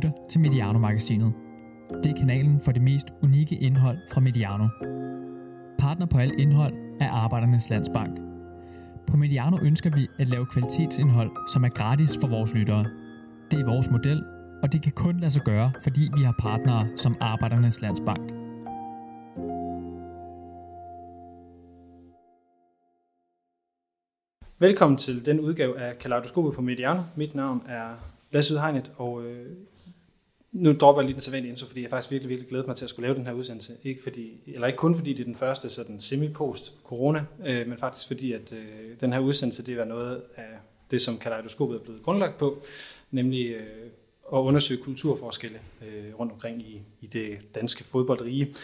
lytter 0.00 0.26
til 0.28 0.40
Mediano-magasinet. 0.40 1.32
Det 2.02 2.10
er 2.10 2.16
kanalen 2.18 2.60
for 2.60 2.72
det 2.72 2.82
mest 2.82 3.06
unikke 3.22 3.56
indhold 3.56 3.98
fra 4.12 4.20
Mediano. 4.20 4.68
Partner 5.78 6.06
på 6.06 6.18
alt 6.18 6.34
indhold 6.38 6.74
er 7.00 7.10
Arbejdernes 7.10 7.70
Landsbank. 7.70 8.18
På 9.06 9.16
Mediano 9.16 9.58
ønsker 9.62 9.90
vi 9.90 10.08
at 10.18 10.28
lave 10.28 10.46
kvalitetsindhold, 10.46 11.30
som 11.52 11.64
er 11.64 11.68
gratis 11.68 12.18
for 12.20 12.28
vores 12.28 12.54
lyttere. 12.54 12.86
Det 13.50 13.60
er 13.60 13.64
vores 13.64 13.90
model, 13.90 14.24
og 14.62 14.72
det 14.72 14.82
kan 14.82 14.92
kun 14.92 15.20
lade 15.20 15.30
sig 15.30 15.42
gøre, 15.42 15.72
fordi 15.82 16.10
vi 16.16 16.22
har 16.22 16.34
partnere 16.38 16.88
som 16.96 17.16
Arbejdernes 17.20 17.80
Landsbank. 17.80 18.32
Velkommen 24.58 24.98
til 24.98 25.26
den 25.26 25.40
udgave 25.40 25.78
af 25.78 25.98
Kaleidoskopet 25.98 26.54
på 26.54 26.62
Mediano. 26.62 27.00
Mit 27.16 27.34
navn 27.34 27.62
er 27.68 27.88
Lasse 28.32 28.54
Udhegnet, 28.54 28.92
og 28.96 29.24
øh, 29.24 29.46
nu 30.52 30.72
dropper 30.72 31.02
jeg 31.02 31.06
lige 31.06 31.14
den 31.14 31.22
sædvanlige 31.22 31.52
intro, 31.52 31.66
fordi 31.66 31.82
jeg 31.82 31.90
faktisk 31.90 32.10
virkelig, 32.10 32.28
virkelig 32.28 32.48
glæder 32.48 32.66
mig 32.66 32.76
til 32.76 32.84
at 32.84 32.90
skulle 32.90 33.06
lave 33.06 33.18
den 33.18 33.26
her 33.26 33.32
udsendelse. 33.32 33.76
Ikke, 33.82 34.02
fordi, 34.02 34.40
eller 34.46 34.66
ikke 34.66 34.76
kun 34.76 34.94
fordi 34.94 35.12
det 35.12 35.20
er 35.20 35.24
den 35.24 35.36
første 35.36 35.68
sådan 35.68 36.00
semi-post-corona, 36.00 37.24
øh, 37.46 37.68
men 37.68 37.78
faktisk 37.78 38.06
fordi, 38.06 38.32
at 38.32 38.52
øh, 38.52 39.00
den 39.00 39.12
her 39.12 39.20
udsendelse, 39.20 39.62
det 39.62 39.78
er 39.78 39.84
noget 39.84 40.22
af 40.36 40.44
det, 40.90 41.00
som 41.00 41.18
Kaleidoskopet 41.18 41.76
er 41.76 41.82
blevet 41.82 42.02
grundlagt 42.02 42.38
på, 42.38 42.62
nemlig 43.10 43.46
øh, 43.46 43.90
at 44.32 44.38
undersøge 44.38 44.80
kulturforskelle 44.82 45.58
øh, 45.82 46.20
rundt 46.20 46.32
omkring 46.32 46.62
i, 46.62 46.82
i 47.00 47.06
det 47.06 47.38
danske 47.54 47.84
fodboldrige. 47.84 48.54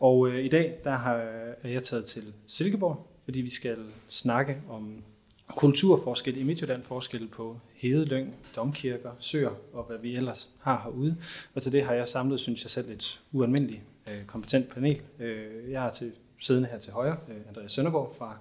Og 0.00 0.28
øh, 0.28 0.44
i 0.44 0.48
dag, 0.48 0.78
der 0.84 0.90
har 0.90 1.14
er 1.62 1.68
jeg 1.68 1.82
taget 1.82 2.04
til 2.04 2.32
Silkeborg, 2.46 3.06
fordi 3.24 3.40
vi 3.40 3.50
skal 3.50 3.78
snakke 4.08 4.56
om 4.68 5.04
kulturforskel 5.48 6.36
i 6.36 6.42
Midtjylland, 6.42 6.82
forskel 6.82 7.28
på 7.28 7.60
Hedelyng, 7.84 8.34
domkirker, 8.56 9.10
søer 9.18 9.50
og 9.72 9.84
hvad 9.84 9.98
vi 9.98 10.16
ellers 10.16 10.50
har 10.60 10.82
herude. 10.84 11.16
Og 11.54 11.62
til 11.62 11.72
det 11.72 11.84
har 11.84 11.94
jeg 11.94 12.08
samlet, 12.08 12.40
synes 12.40 12.64
jeg 12.64 12.70
selv, 12.70 12.90
et 12.90 13.20
ualmindeligt 13.32 13.82
øh, 14.08 14.24
kompetent 14.26 14.68
panel. 14.68 15.00
Øh, 15.18 15.70
jeg 15.70 15.82
har 15.82 15.90
til 15.90 16.12
siddende 16.38 16.68
her 16.68 16.78
til 16.78 16.92
højre, 16.92 17.16
øh, 17.28 17.36
Andreas 17.48 17.72
Sønderborg 17.72 18.14
fra 18.18 18.38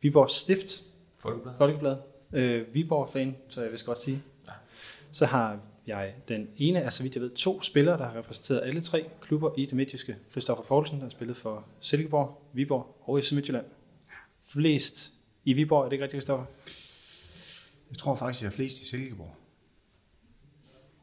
Viborg 0.00 0.30
Stift, 0.30 0.82
Folkeblad. 1.18 1.52
Folkeblad, 1.58 1.96
øh, 2.32 2.74
Viborg-fan, 2.74 3.36
så 3.48 3.62
jeg 3.62 3.70
vil 3.70 3.80
godt 3.84 4.02
sige. 4.02 4.22
Ja. 4.46 4.52
Så 5.12 5.26
har 5.26 5.60
jeg 5.86 6.14
den 6.28 6.48
ene 6.56 6.82
af, 6.82 6.92
så 6.92 7.02
vidt 7.02 7.14
jeg 7.14 7.22
ved, 7.22 7.30
to 7.30 7.62
spillere, 7.62 7.98
der 7.98 8.04
har 8.04 8.18
repræsenteret 8.18 8.60
alle 8.64 8.80
tre 8.80 9.04
klubber 9.20 9.50
i 9.56 9.66
det 9.66 9.74
midtjyske. 9.74 10.16
Christoffer 10.30 10.64
Poulsen, 10.64 10.96
der 10.96 11.02
har 11.02 11.10
spillet 11.10 11.36
for 11.36 11.64
Silkeborg, 11.80 12.42
Viborg 12.52 12.96
og 13.02 13.20
FC 13.22 13.32
Midtjylland. 13.32 13.66
Flest 14.42 15.12
i 15.44 15.52
Viborg, 15.52 15.80
er 15.80 15.84
det 15.84 15.92
ikke 15.92 16.04
rigtigt, 16.04 16.22
Christoffer? 16.22 16.46
Jeg 17.90 17.98
tror 17.98 18.14
faktisk, 18.14 18.42
jeg 18.42 18.48
er 18.48 18.52
flest 18.52 18.80
i 18.80 18.84
Silkeborg. 18.88 19.34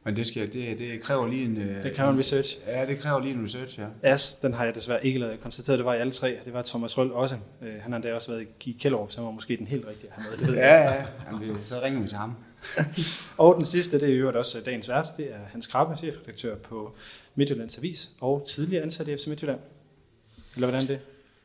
Men 0.05 0.15
det, 0.15 0.27
skal, 0.27 0.53
det, 0.53 0.77
det 0.77 1.01
kræver 1.01 1.27
lige 1.27 1.45
en... 1.45 1.57
øh, 1.57 1.83
Det 1.83 1.95
kræver 1.95 2.11
en 2.11 2.19
research. 2.19 2.57
Ja, 2.67 2.85
det 2.85 2.99
kræver 2.99 3.19
lige 3.19 3.33
en 3.33 3.43
research, 3.43 3.79
ja. 3.79 3.85
As, 4.01 4.33
den 4.33 4.53
har 4.53 4.65
jeg 4.65 4.75
desværre 4.75 5.05
ikke 5.05 5.19
lavet. 5.19 5.31
Jeg 5.31 5.39
konstaterede, 5.39 5.77
det 5.77 5.85
var 5.85 5.93
i 5.93 5.97
alle 5.97 6.11
tre. 6.11 6.39
Det 6.45 6.53
var 6.53 6.61
Thomas 6.61 6.97
Røll 6.97 7.11
også. 7.11 7.35
Øh, 7.61 7.73
han 7.81 7.91
har 7.91 7.95
endda 7.95 8.13
også 8.15 8.31
været 8.31 8.47
i 8.65 8.71
Kjellerup, 8.79 9.11
så 9.11 9.17
han 9.17 9.25
var 9.25 9.31
måske 9.31 9.57
den 9.57 9.67
helt 9.67 9.85
rigtige 9.87 10.11
have 10.11 10.29
med. 10.29 10.37
Det 10.37 10.47
ved. 10.47 10.55
Ja, 10.55 10.83
ja. 10.93 11.05
Jamen, 11.31 11.57
så 11.65 11.81
ringer 11.81 12.01
vi 12.01 12.07
til 12.07 12.17
ham. 12.17 12.35
Og 13.37 13.55
den 13.57 13.65
sidste, 13.65 13.99
det 13.99 14.09
er 14.09 14.13
i 14.13 14.15
øvrigt 14.17 14.37
også 14.37 14.61
dagens 14.65 14.89
vært. 14.89 15.07
Det 15.17 15.33
er 15.33 15.39
Hans 15.51 15.67
Krabbe, 15.67 15.95
chefredaktør 15.97 16.55
på 16.55 16.95
Midtjyllands 17.35 17.77
Avis 17.77 18.11
og 18.21 18.45
tidligere 18.49 18.83
ansat 18.83 19.07
i 19.07 19.17
FC 19.17 19.27
Midtjylland. 19.27 19.59
Eller 20.55 20.67
hvordan 20.67 20.83
er 20.83 20.87
det? 20.87 20.99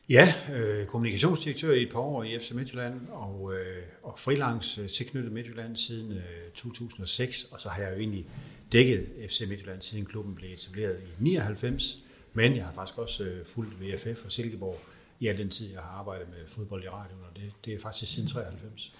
Ja, 0.09 0.33
øh, 0.53 0.85
kommunikationsdirektør 0.85 1.73
i 1.73 1.83
et 1.83 1.91
par 1.91 1.99
år 1.99 2.23
i 2.23 2.39
FC 2.39 2.51
Midtjylland, 2.51 3.07
og, 3.11 3.53
øh, 3.53 3.83
og 4.03 4.19
freelance 4.19 4.81
øh, 4.81 4.89
tilknyttet 4.89 5.31
Midtjylland 5.31 5.75
siden 5.75 6.11
øh, 6.11 6.51
2006, 6.55 7.43
og 7.51 7.61
så 7.61 7.69
har 7.69 7.81
jeg 7.81 7.91
jo 7.91 7.99
egentlig 7.99 8.27
dækket 8.71 9.07
FC 9.29 9.43
Midtjylland 9.49 9.81
siden 9.81 10.05
klubben 10.05 10.35
blev 10.35 10.53
etableret 10.53 10.97
i 10.99 11.23
99, 11.23 11.97
men 12.33 12.55
jeg 12.55 12.65
har 12.65 12.73
faktisk 12.73 12.97
også 12.97 13.23
øh, 13.23 13.45
fulgt 13.45 13.81
VFF 13.81 14.25
og 14.25 14.31
Silkeborg 14.31 14.79
i 15.19 15.27
al 15.27 15.37
den 15.37 15.49
tid, 15.49 15.71
jeg 15.71 15.81
har 15.81 15.99
arbejdet 15.99 16.29
med 16.29 16.47
fodbold 16.47 16.83
i 16.83 16.89
radioen, 16.89 17.21
og 17.29 17.35
det, 17.35 17.51
det 17.65 17.73
er 17.73 17.79
faktisk 17.79 18.13
siden 18.13 18.29
93. 18.29 18.93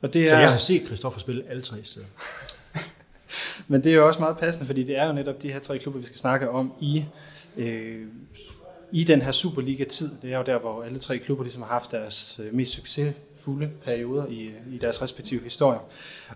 Og 0.00 0.12
det 0.14 0.28
Så 0.28 0.34
er, 0.34 0.40
jeg 0.40 0.50
har 0.50 0.58
set 0.58 0.82
Christoffer 0.86 1.20
spille 1.20 1.44
alle 1.48 1.62
tre 1.62 1.84
steder. 1.84 2.06
Men 3.68 3.84
det 3.84 3.92
er 3.92 3.96
jo 3.96 4.06
også 4.06 4.20
meget 4.20 4.38
passende, 4.38 4.66
fordi 4.66 4.84
det 4.84 4.96
er 4.96 5.06
jo 5.06 5.12
netop 5.12 5.42
de 5.42 5.52
her 5.52 5.60
tre 5.60 5.78
klubber, 5.78 6.00
vi 6.00 6.06
skal 6.06 6.18
snakke 6.18 6.50
om 6.50 6.72
i, 6.80 7.04
øh, 7.56 8.06
i 8.92 9.04
den 9.04 9.22
her 9.22 9.32
Superliga-tid. 9.32 10.10
Det 10.22 10.32
er 10.32 10.38
jo 10.38 10.44
der, 10.44 10.58
hvor 10.58 10.82
alle 10.82 10.98
tre 10.98 11.18
klubber 11.18 11.44
ligesom 11.44 11.62
har 11.62 11.68
haft 11.68 11.90
deres 11.90 12.40
øh, 12.42 12.54
mest 12.54 12.72
succesfulde 12.72 13.70
perioder 13.84 14.26
i, 14.26 14.50
i 14.72 14.78
deres 14.78 15.02
respektive 15.02 15.42
historier. 15.42 15.80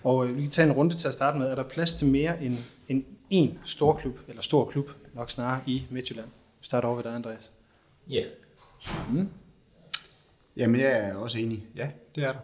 Og 0.03 0.27
øh, 0.27 0.37
vi 0.37 0.43
kan 0.43 0.51
tage 0.51 0.67
en 0.67 0.73
runde 0.73 0.97
til 0.97 1.09
at 1.09 1.15
starte 1.15 1.39
med. 1.39 1.47
Er 1.47 1.55
der 1.55 1.63
plads 1.63 1.95
til 1.95 2.09
mere 2.09 2.43
end, 2.43 2.59
end 2.89 3.05
én 3.33 3.59
stor 3.65 3.95
klub, 3.95 4.19
eller 4.29 4.43
stor 4.43 4.65
klub 4.65 4.91
nok 5.15 5.31
snarere, 5.31 5.61
i 5.67 5.87
Midtjylland? 5.91 6.29
Vi 6.61 6.65
starter 6.67 6.89
over 6.89 6.97
ved 6.97 7.05
dig, 7.05 7.15
Andreas. 7.15 7.51
Ja, 8.09 8.23
Jamen, 10.57 10.81
jeg 10.81 11.09
er 11.09 11.15
også 11.15 11.39
enig. 11.39 11.67
Ja, 11.77 11.89
det 12.15 12.25
er 12.25 12.33
der. 12.33 12.39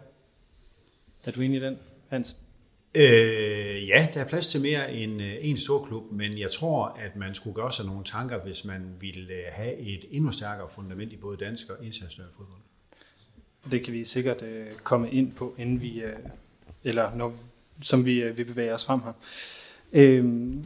Er 1.25 1.31
du 1.31 1.41
enig 1.41 1.61
i 1.61 1.63
den, 1.63 1.77
Hans? 2.09 2.37
Øh, 2.95 3.87
ja, 3.87 4.07
der 4.13 4.21
er 4.21 4.27
plads 4.27 4.47
til 4.47 4.61
mere 4.61 4.93
end 4.93 5.21
øh, 5.21 5.35
en 5.41 5.57
stor 5.57 5.85
klub, 5.85 6.11
men 6.11 6.37
jeg 6.37 6.51
tror, 6.51 6.85
at 6.87 7.15
man 7.15 7.35
skulle 7.35 7.55
gøre 7.55 7.71
sig 7.71 7.85
nogle 7.85 8.03
tanker, 8.03 8.39
hvis 8.39 8.65
man 8.65 8.95
ville 8.99 9.33
øh, 9.33 9.43
have 9.51 9.77
et 9.77 10.05
endnu 10.11 10.31
stærkere 10.31 10.67
fundament 10.75 11.13
i 11.13 11.15
både 11.15 11.37
dansk 11.37 11.69
og 11.69 11.85
international 11.85 12.31
fodbold. 12.37 12.59
Det 13.71 13.85
kan 13.85 13.93
vi 13.93 14.03
sikkert 14.03 14.41
øh, 14.41 14.67
komme 14.83 15.11
ind 15.11 15.31
på, 15.31 15.55
inden 15.57 15.81
vi, 15.81 16.01
øh, 16.01 16.17
eller 16.83 17.15
når, 17.15 17.33
som 17.81 18.05
vi, 18.05 18.21
øh, 18.21 18.37
vi 18.37 18.43
bevæger 18.43 18.73
os 18.73 18.85
frem 18.85 19.01
her. 19.01 19.13
Øhm, 19.93 20.65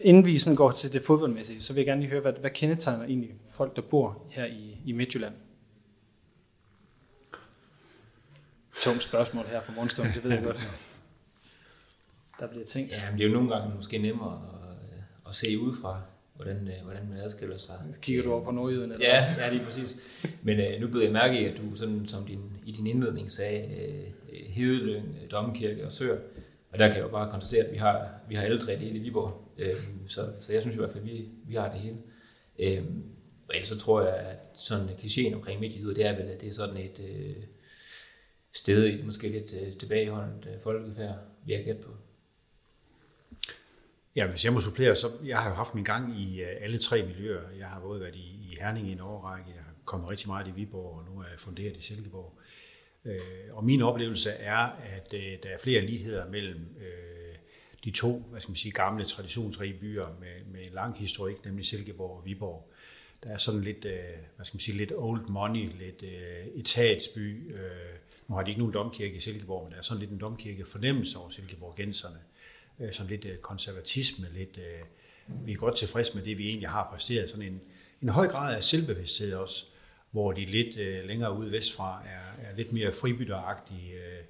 inden 0.00 0.24
vi 0.24 0.38
sådan 0.38 0.56
går 0.56 0.70
til 0.70 0.92
det 0.92 1.02
fodboldmæssige, 1.02 1.60
så 1.60 1.72
vil 1.72 1.80
jeg 1.80 1.86
gerne 1.86 2.00
lige 2.00 2.10
høre, 2.10 2.20
hvad, 2.20 2.32
hvad 2.32 2.50
kendetegner 2.50 3.04
egentlig 3.04 3.34
folk, 3.50 3.76
der 3.76 3.82
bor 3.82 4.22
her 4.30 4.46
i, 4.46 4.76
i 4.86 4.92
Midtjylland? 4.92 5.34
Tungt 8.80 9.02
spørgsmål 9.02 9.44
her 9.44 9.62
fra 9.62 9.72
morgenstunden, 9.72 10.14
det 10.14 10.24
ved 10.24 10.30
jeg 10.30 10.42
godt. 10.42 10.80
Der 12.40 12.46
bliver 12.46 12.64
tænkt. 12.64 12.92
ja 12.92 13.10
men 13.10 13.18
det 13.18 13.24
er 13.24 13.28
jo 13.28 13.34
nogle 13.34 13.54
gange 13.54 13.74
måske 13.76 13.98
nemmere 13.98 14.42
at, 14.62 14.96
øh, 14.96 15.02
at 15.28 15.34
se 15.34 15.58
udefra, 15.58 16.02
hvordan, 16.36 16.56
øh, 16.56 16.84
hvordan 16.84 17.08
man 17.08 17.18
adskiller 17.18 17.58
sig. 17.58 17.74
Kigger 18.02 18.22
du 18.22 18.32
over 18.32 18.44
på 18.44 18.50
Nordjyden? 18.50 18.92
Eller 18.92 19.06
Ja, 19.06 19.24
ja, 19.38 19.52
lige 19.52 19.64
præcis. 19.64 19.96
Men 20.42 20.60
øh, 20.60 20.80
nu 20.80 20.88
blev 20.88 21.02
jeg 21.02 21.12
mærke 21.12 21.40
i, 21.40 21.44
at 21.44 21.56
du 21.56 21.76
sådan, 21.76 22.08
som 22.08 22.26
din, 22.26 22.40
i 22.66 22.72
din 22.72 22.86
indledning 22.86 23.30
sagde, 23.30 23.74
øh, 23.74 24.04
øh, 24.32 24.46
Hedelyng, 24.46 25.18
øh, 25.22 25.30
Domkirke 25.30 25.86
og 25.86 25.92
Sør. 25.92 26.18
Og 26.72 26.78
der 26.78 26.86
kan 26.86 26.96
jeg 26.96 27.02
jo 27.02 27.08
bare 27.08 27.30
konstatere, 27.30 27.64
at 27.64 27.72
vi 27.72 27.76
har, 27.76 28.08
vi 28.28 28.34
har 28.34 28.42
alle 28.42 28.60
tre 28.60 28.72
dele 28.72 28.98
i 28.98 28.98
Viborg. 28.98 29.52
Øh, 29.58 29.74
så, 30.08 30.32
så 30.40 30.52
jeg 30.52 30.62
synes 30.62 30.74
i 30.74 30.78
hvert 30.78 30.90
fald, 30.90 31.04
at 31.04 31.10
vi, 31.10 31.28
vi 31.48 31.54
har 31.54 31.72
det 31.72 31.80
hele. 31.80 31.96
Øh, 32.58 32.84
og 33.48 33.54
ellers 33.54 33.68
så 33.68 33.78
tror 33.78 34.02
jeg, 34.02 34.14
at 34.16 34.38
sådan 34.54 34.88
klichéen 34.88 35.34
omkring 35.34 35.60
Midtjylland, 35.60 35.96
det 35.96 36.06
er 36.06 36.16
vel, 36.16 36.30
at 36.30 36.40
det 36.40 36.48
er 36.48 36.52
sådan 36.52 36.76
et 36.76 37.00
øh, 37.08 37.36
sted 38.54 38.86
i 38.86 39.02
måske 39.02 39.28
lidt 39.28 39.54
øh, 39.62 39.76
tilbageholdt 39.76 40.48
øh, 40.54 40.60
folkefærd, 40.62 41.14
vi 41.46 41.52
har 41.52 41.62
gæt 41.62 41.76
på. 41.76 41.90
Ja, 44.16 44.26
hvis 44.26 44.44
jeg 44.44 44.52
må 44.52 44.60
supplere, 44.60 44.96
så 44.96 45.10
jeg 45.24 45.38
har 45.38 45.50
jo 45.50 45.54
haft 45.54 45.74
min 45.74 45.84
gang 45.84 46.20
i 46.20 46.42
øh, 46.42 46.48
alle 46.60 46.78
tre 46.78 47.02
miljøer. 47.02 47.50
Jeg 47.58 47.66
har 47.66 47.80
både 47.80 48.00
været 48.00 48.16
i, 48.16 48.48
i 48.50 48.56
Herning 48.60 48.88
i 48.88 48.92
en 48.92 49.00
årrække, 49.00 49.50
jeg 49.50 49.62
har 49.64 49.74
kommet 49.84 50.10
rigtig 50.10 50.28
meget 50.28 50.48
i 50.48 50.50
Viborg, 50.50 50.98
og 50.98 51.14
nu 51.14 51.20
er 51.20 51.24
jeg 51.30 51.38
funderet 51.38 51.76
i 51.76 51.80
Silkeborg. 51.80 52.38
Øh, 53.04 53.20
og 53.50 53.64
min 53.64 53.82
oplevelse 53.82 54.30
er, 54.30 54.56
at 54.96 55.14
øh, 55.14 55.38
der 55.42 55.48
er 55.48 55.58
flere 55.58 55.80
ligheder 55.80 56.30
mellem 56.30 56.76
øh, 56.80 57.34
de 57.84 57.90
to, 57.90 58.26
hvad 58.30 58.40
skal 58.40 58.50
man 58.50 58.56
sige, 58.56 58.72
gamle 58.72 59.04
traditionsrige 59.04 59.74
byer 59.80 60.06
med, 60.20 60.52
med 60.52 60.70
lang 60.72 60.98
historik, 60.98 61.44
nemlig 61.44 61.66
Silkeborg 61.66 62.16
og 62.18 62.24
Viborg. 62.24 62.72
Der 63.22 63.30
er 63.30 63.38
sådan 63.38 63.60
lidt, 63.60 63.84
øh, 63.84 63.98
hvad 64.36 64.46
skal 64.46 64.56
man 64.56 64.60
sige, 64.60 64.76
lidt 64.76 64.92
old 64.96 65.28
money, 65.28 65.68
lidt 65.78 66.02
øh, 66.02 66.60
etatsby. 66.60 67.54
Øh, 67.54 67.60
nu 68.28 68.34
har 68.34 68.42
de 68.42 68.50
ikke 68.50 68.60
nogen 68.60 68.74
domkirke 68.74 69.14
i 69.14 69.20
Silkeborg, 69.20 69.64
men 69.64 69.72
der 69.72 69.78
er 69.78 69.82
sådan 69.82 70.00
lidt 70.00 70.10
en 70.10 70.18
domkirke 70.18 70.64
fornemmelse 70.64 71.18
over 71.18 71.30
Silkeborg-genserne. 71.30 72.18
Øh, 72.80 72.92
som 72.92 73.06
lidt 73.06 73.24
øh, 73.24 73.38
konservatisme, 73.38 74.26
lidt, 74.34 74.58
øh, 74.58 74.82
vi 75.46 75.52
er 75.52 75.56
godt 75.56 75.76
tilfredse 75.76 76.14
med 76.14 76.24
det, 76.24 76.38
vi 76.38 76.48
egentlig 76.48 76.68
har 76.68 76.88
præsteret. 76.92 77.30
Sådan 77.30 77.46
en, 77.46 77.60
en 78.02 78.08
høj 78.08 78.28
grad 78.28 78.56
af 78.56 78.64
selvbevidsthed 78.64 79.34
også, 79.34 79.64
hvor 80.10 80.32
de 80.32 80.44
lidt 80.44 80.76
øh, 80.76 81.04
længere 81.04 81.38
ude 81.38 81.52
vestfra 81.52 82.02
er, 82.06 82.50
er 82.50 82.56
lidt 82.56 82.72
mere 82.72 82.92
fribytteragtige. 82.92 83.92
Øh, 83.92 84.24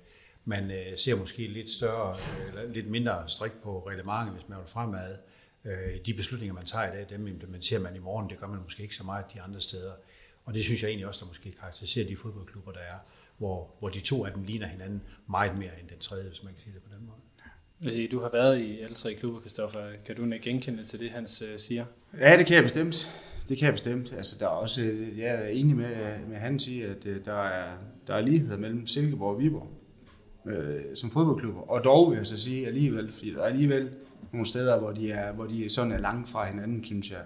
man 0.45 0.71
øh, 0.71 0.99
ser 0.99 1.15
måske 1.15 1.47
lidt 1.47 1.71
større, 1.71 2.17
øh, 2.57 2.73
lidt 2.73 2.87
mindre 2.87 3.29
strik 3.29 3.53
på 3.63 3.87
reglementet, 3.87 4.35
hvis 4.35 4.49
man 4.49 4.59
vil 4.59 4.69
fremad. 4.69 5.17
Øh, 5.65 6.07
de 6.07 6.15
beslutninger, 6.15 6.55
man 6.55 6.65
tager 6.65 6.93
i 6.93 6.97
dag, 6.97 7.07
dem 7.11 7.27
implementerer 7.27 7.81
man 7.81 7.97
i 7.97 7.99
morgen. 7.99 8.31
Det 8.31 8.39
gør 8.39 8.47
man 8.47 8.63
måske 8.63 8.83
ikke 8.83 8.95
så 8.95 9.05
meget 9.05 9.25
de 9.35 9.41
andre 9.41 9.61
steder. 9.61 9.93
Og 10.45 10.55
det 10.55 10.65
synes 10.65 10.83
jeg 10.83 10.89
egentlig 10.89 11.07
også, 11.07 11.21
der 11.21 11.27
måske 11.27 11.53
karakteriserer 11.53 12.07
de 12.07 12.17
fodboldklubber, 12.17 12.73
der 12.73 12.81
er, 12.81 12.99
hvor, 13.39 13.75
hvor 13.79 13.89
de 13.89 14.01
to 14.01 14.25
af 14.25 14.33
dem 14.33 14.43
ligner 14.43 14.67
hinanden 14.67 15.03
meget 15.27 15.59
mere 15.59 15.81
end 15.81 15.89
den 15.89 15.99
tredje, 15.99 16.29
hvis 16.29 16.43
man 16.43 16.53
kan 16.53 16.63
sige 16.63 16.75
det 16.75 16.83
på 16.83 16.89
den 16.95 17.07
måde. 17.07 17.20
Hvis 17.81 18.11
du 18.11 18.21
har 18.21 18.31
været 18.33 18.61
i 18.61 18.81
alle 18.81 18.95
tre 18.95 19.15
klubber, 19.15 19.41
Kristoffer, 19.41 19.81
kan 20.07 20.17
du 20.17 20.33
genkende 20.43 20.85
til 20.85 21.01
det, 21.01 21.11
Hans 21.11 21.43
øh, 21.43 21.59
siger? 21.59 21.85
Ja, 22.21 22.39
det 22.39 22.47
kan 22.47 22.57
jeg 22.57 22.63
bestemt. 22.63 23.11
Det 23.49 23.59
kan 23.59 23.67
jeg 23.67 23.75
bestemt. 23.75 24.13
Altså, 24.13 24.37
der 24.41 24.47
er 24.47 24.51
også, 24.51 24.83
jeg 25.17 25.29
er 25.29 25.49
enig 25.49 25.77
med, 25.77 25.97
med 26.29 26.37
Hans 26.37 26.69
i, 26.69 26.83
at 26.83 27.07
øh, 27.07 27.25
der 27.25 27.43
er, 27.43 27.79
der 28.07 28.15
er 28.15 28.21
ligheder 28.21 28.57
mellem 28.59 28.87
Silkeborg 28.87 29.35
og 29.35 29.41
Viborg 29.41 29.69
øh, 30.47 30.81
som 30.95 31.11
fodboldklubber. 31.11 31.61
Og 31.61 31.85
dog 31.85 32.11
vil 32.11 32.17
jeg 32.17 32.27
så 32.27 32.37
sige 32.37 32.67
alligevel, 32.67 33.13
fordi 33.13 33.35
der 33.35 33.41
er 33.41 33.47
alligevel 33.47 33.91
nogle 34.33 34.47
steder, 34.47 34.79
hvor 34.79 34.93
de, 34.93 35.13
er, 35.13 35.33
hvor 35.33 35.47
de 35.47 35.71
sådan 35.71 35.93
er 35.93 35.99
langt 35.99 36.31
fra 36.31 36.47
hinanden, 36.47 36.85
synes 36.85 37.11
jeg. 37.11 37.23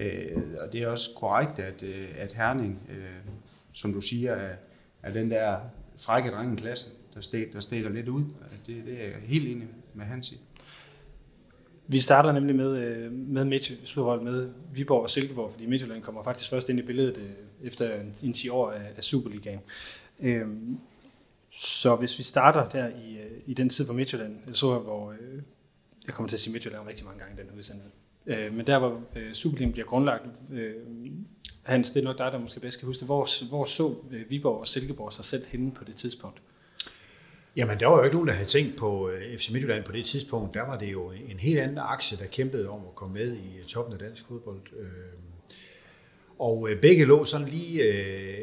Øh, 0.00 0.42
og 0.66 0.72
det 0.72 0.82
er 0.82 0.88
også 0.88 1.10
korrekt, 1.16 1.58
at, 1.58 1.82
øh, 1.82 2.08
at 2.18 2.32
Herning, 2.32 2.80
øh, 2.90 3.34
som 3.72 3.92
du 3.92 4.00
siger, 4.00 4.32
er, 4.32 4.54
er 5.02 5.12
den 5.12 5.30
der 5.30 5.56
frække 5.98 6.30
dreng 6.30 6.58
i 6.58 6.60
klassen, 6.60 6.92
der, 7.14 7.20
stikker, 7.20 7.52
der 7.52 7.60
stikker 7.60 7.90
lidt 7.90 8.08
ud. 8.08 8.22
Det, 8.66 8.82
det 8.86 9.02
er 9.02 9.04
jeg 9.04 9.14
helt 9.22 9.46
enig 9.46 9.58
med 9.58 9.81
Hansi. 10.00 10.40
Vi 11.86 12.00
starter 12.00 12.32
nemlig 12.32 12.56
med, 12.56 12.78
øh, 12.78 13.12
med 13.12 13.44
Midtjylland, 13.44 14.22
med 14.22 14.50
Viborg 14.72 15.02
og 15.02 15.10
Silkeborg, 15.10 15.50
fordi 15.50 15.66
Midtjylland 15.66 16.02
kommer 16.02 16.22
faktisk 16.22 16.50
først 16.50 16.68
ind 16.68 16.78
i 16.78 16.82
billedet 16.82 17.18
øh, 17.18 17.30
efter 17.62 18.00
en 18.22 18.32
10 18.32 18.48
år 18.48 18.70
af, 18.70 18.92
af 18.96 19.04
Superligaen. 19.04 19.60
Øhm, 20.20 20.80
så 21.50 21.96
hvis 21.96 22.18
vi 22.18 22.22
starter 22.22 22.68
der 22.68 22.88
i, 22.88 23.18
øh, 23.18 23.40
i 23.46 23.54
den 23.54 23.68
tid 23.68 23.86
på 23.86 23.92
Midtjylland, 23.92 24.54
så 24.54 24.78
hvor 24.78 25.14
jeg 26.06 26.14
kommer 26.14 26.28
til 26.28 26.36
at 26.36 26.40
sige 26.40 26.52
Midtjylland 26.52 26.86
rigtig 26.88 27.04
mange 27.04 27.20
gange 27.20 27.42
i 27.42 27.46
den 27.46 27.58
udsendelse, 27.58 27.90
men 28.56 28.66
der 28.66 28.78
hvor 28.78 29.00
Superligaen 29.32 29.72
bliver 29.72 29.86
grundlagt, 29.86 30.24
Hans, 31.62 31.90
det 31.90 32.00
er 32.00 32.04
nok 32.04 32.18
dig, 32.18 32.32
der 32.32 32.38
måske 32.38 32.60
bedst 32.60 32.78
kan 32.78 32.86
huske 32.86 33.00
det. 33.00 33.08
Hvor, 33.08 33.48
hvor 33.48 33.64
så 33.64 33.94
Viborg 34.28 34.60
og 34.60 34.66
Silkeborg 34.66 35.12
sig 35.12 35.24
selv 35.24 35.46
henne 35.46 35.72
på 35.72 35.84
det 35.84 35.96
tidspunkt? 35.96 36.42
Jamen, 37.56 37.80
der 37.80 37.86
var 37.86 37.96
jo 37.96 38.04
ikke 38.04 38.16
nogen, 38.16 38.28
der 38.28 38.34
havde 38.34 38.48
tænkt 38.48 38.76
på 38.76 39.10
øh, 39.10 39.38
FC 39.38 39.50
Midtjylland 39.50 39.84
på 39.84 39.92
det 39.92 40.04
tidspunkt. 40.04 40.54
Der 40.54 40.62
var 40.62 40.78
det 40.78 40.92
jo 40.92 41.10
en 41.10 41.38
helt 41.38 41.60
anden 41.60 41.78
aktie, 41.78 42.18
der 42.18 42.24
kæmpede 42.26 42.68
om 42.68 42.80
at 42.80 42.94
komme 42.94 43.14
med 43.14 43.32
i 43.32 43.58
øh, 43.58 43.64
toppen 43.66 43.92
af 43.92 43.98
dansk 43.98 44.24
fodbold. 44.28 44.60
Øhm, 44.78 44.88
og 46.38 46.70
øh, 46.70 46.80
begge 46.80 47.04
lå 47.04 47.24
sådan 47.24 47.48
lige 47.48 47.88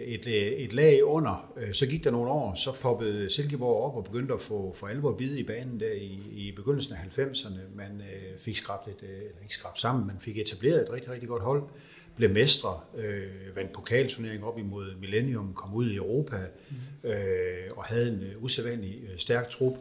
et, 0.06 0.28
et 0.64 0.74
lag 0.74 1.04
under. 1.04 1.54
Så 1.72 1.88
gik 1.88 2.04
der 2.04 2.12
nogle 2.12 2.32
år, 2.32 2.56
så 2.56 2.80
poppede 2.82 3.30
Silkeborg 3.30 3.84
op 3.84 3.96
og 3.96 4.04
begyndte 4.04 4.34
at 4.34 4.42
få 4.42 4.76
for 4.78 4.88
alvor 4.88 5.14
bide 5.14 5.40
i 5.40 5.44
banen 5.44 5.80
der 5.80 5.92
i, 5.92 6.20
i 6.32 6.54
begyndelsen 6.56 6.96
af 6.96 7.20
90'erne. 7.20 7.60
Man 7.76 8.02
fik 8.38 8.56
skrabt 8.56 8.88
et, 8.88 8.96
eller 9.02 9.42
ikke 9.44 9.56
skrabt 9.56 9.80
sammen, 9.80 10.08
man 10.08 10.16
fik 10.20 10.38
etableret 10.38 10.82
et 10.82 10.94
rigtig, 10.94 11.12
rigtig 11.12 11.30
godt 11.30 11.44
hold 11.44 11.64
blev 12.20 12.30
mestre, 12.30 12.80
øh, 12.98 13.56
vandt 13.56 13.74
pokalturnering 13.74 14.44
op 14.44 14.60
imod 14.60 14.96
Millennium, 14.96 15.54
kom 15.54 15.74
ud 15.74 15.90
i 15.90 15.96
Europa 15.96 16.36
øh, 17.04 17.78
og 17.78 17.84
havde 17.84 18.12
en 18.12 18.24
øh, 18.24 18.44
usædvanlig 18.44 19.00
øh, 19.04 19.18
stærk 19.18 19.50
trup. 19.50 19.74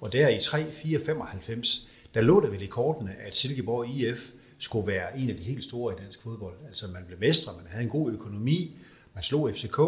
Og 0.00 0.12
der 0.12 0.28
i 0.28 0.36
3-4-95, 0.36 1.86
der 2.14 2.20
lå 2.20 2.40
det 2.40 2.52
vel 2.52 2.62
i 2.62 2.66
kortene, 2.66 3.14
at 3.26 3.36
Silkeborg 3.36 3.88
IF 3.88 4.30
skulle 4.58 4.86
være 4.86 5.18
en 5.18 5.30
af 5.30 5.36
de 5.36 5.42
helt 5.42 5.64
store 5.64 5.94
i 5.94 6.02
dansk 6.02 6.22
fodbold. 6.22 6.54
Altså 6.68 6.88
man 6.88 7.02
blev 7.06 7.18
mestre, 7.18 7.52
man 7.56 7.66
havde 7.70 7.84
en 7.84 7.90
god 7.90 8.12
økonomi, 8.12 8.76
man 9.14 9.22
slog 9.22 9.50
FCK, 9.54 9.78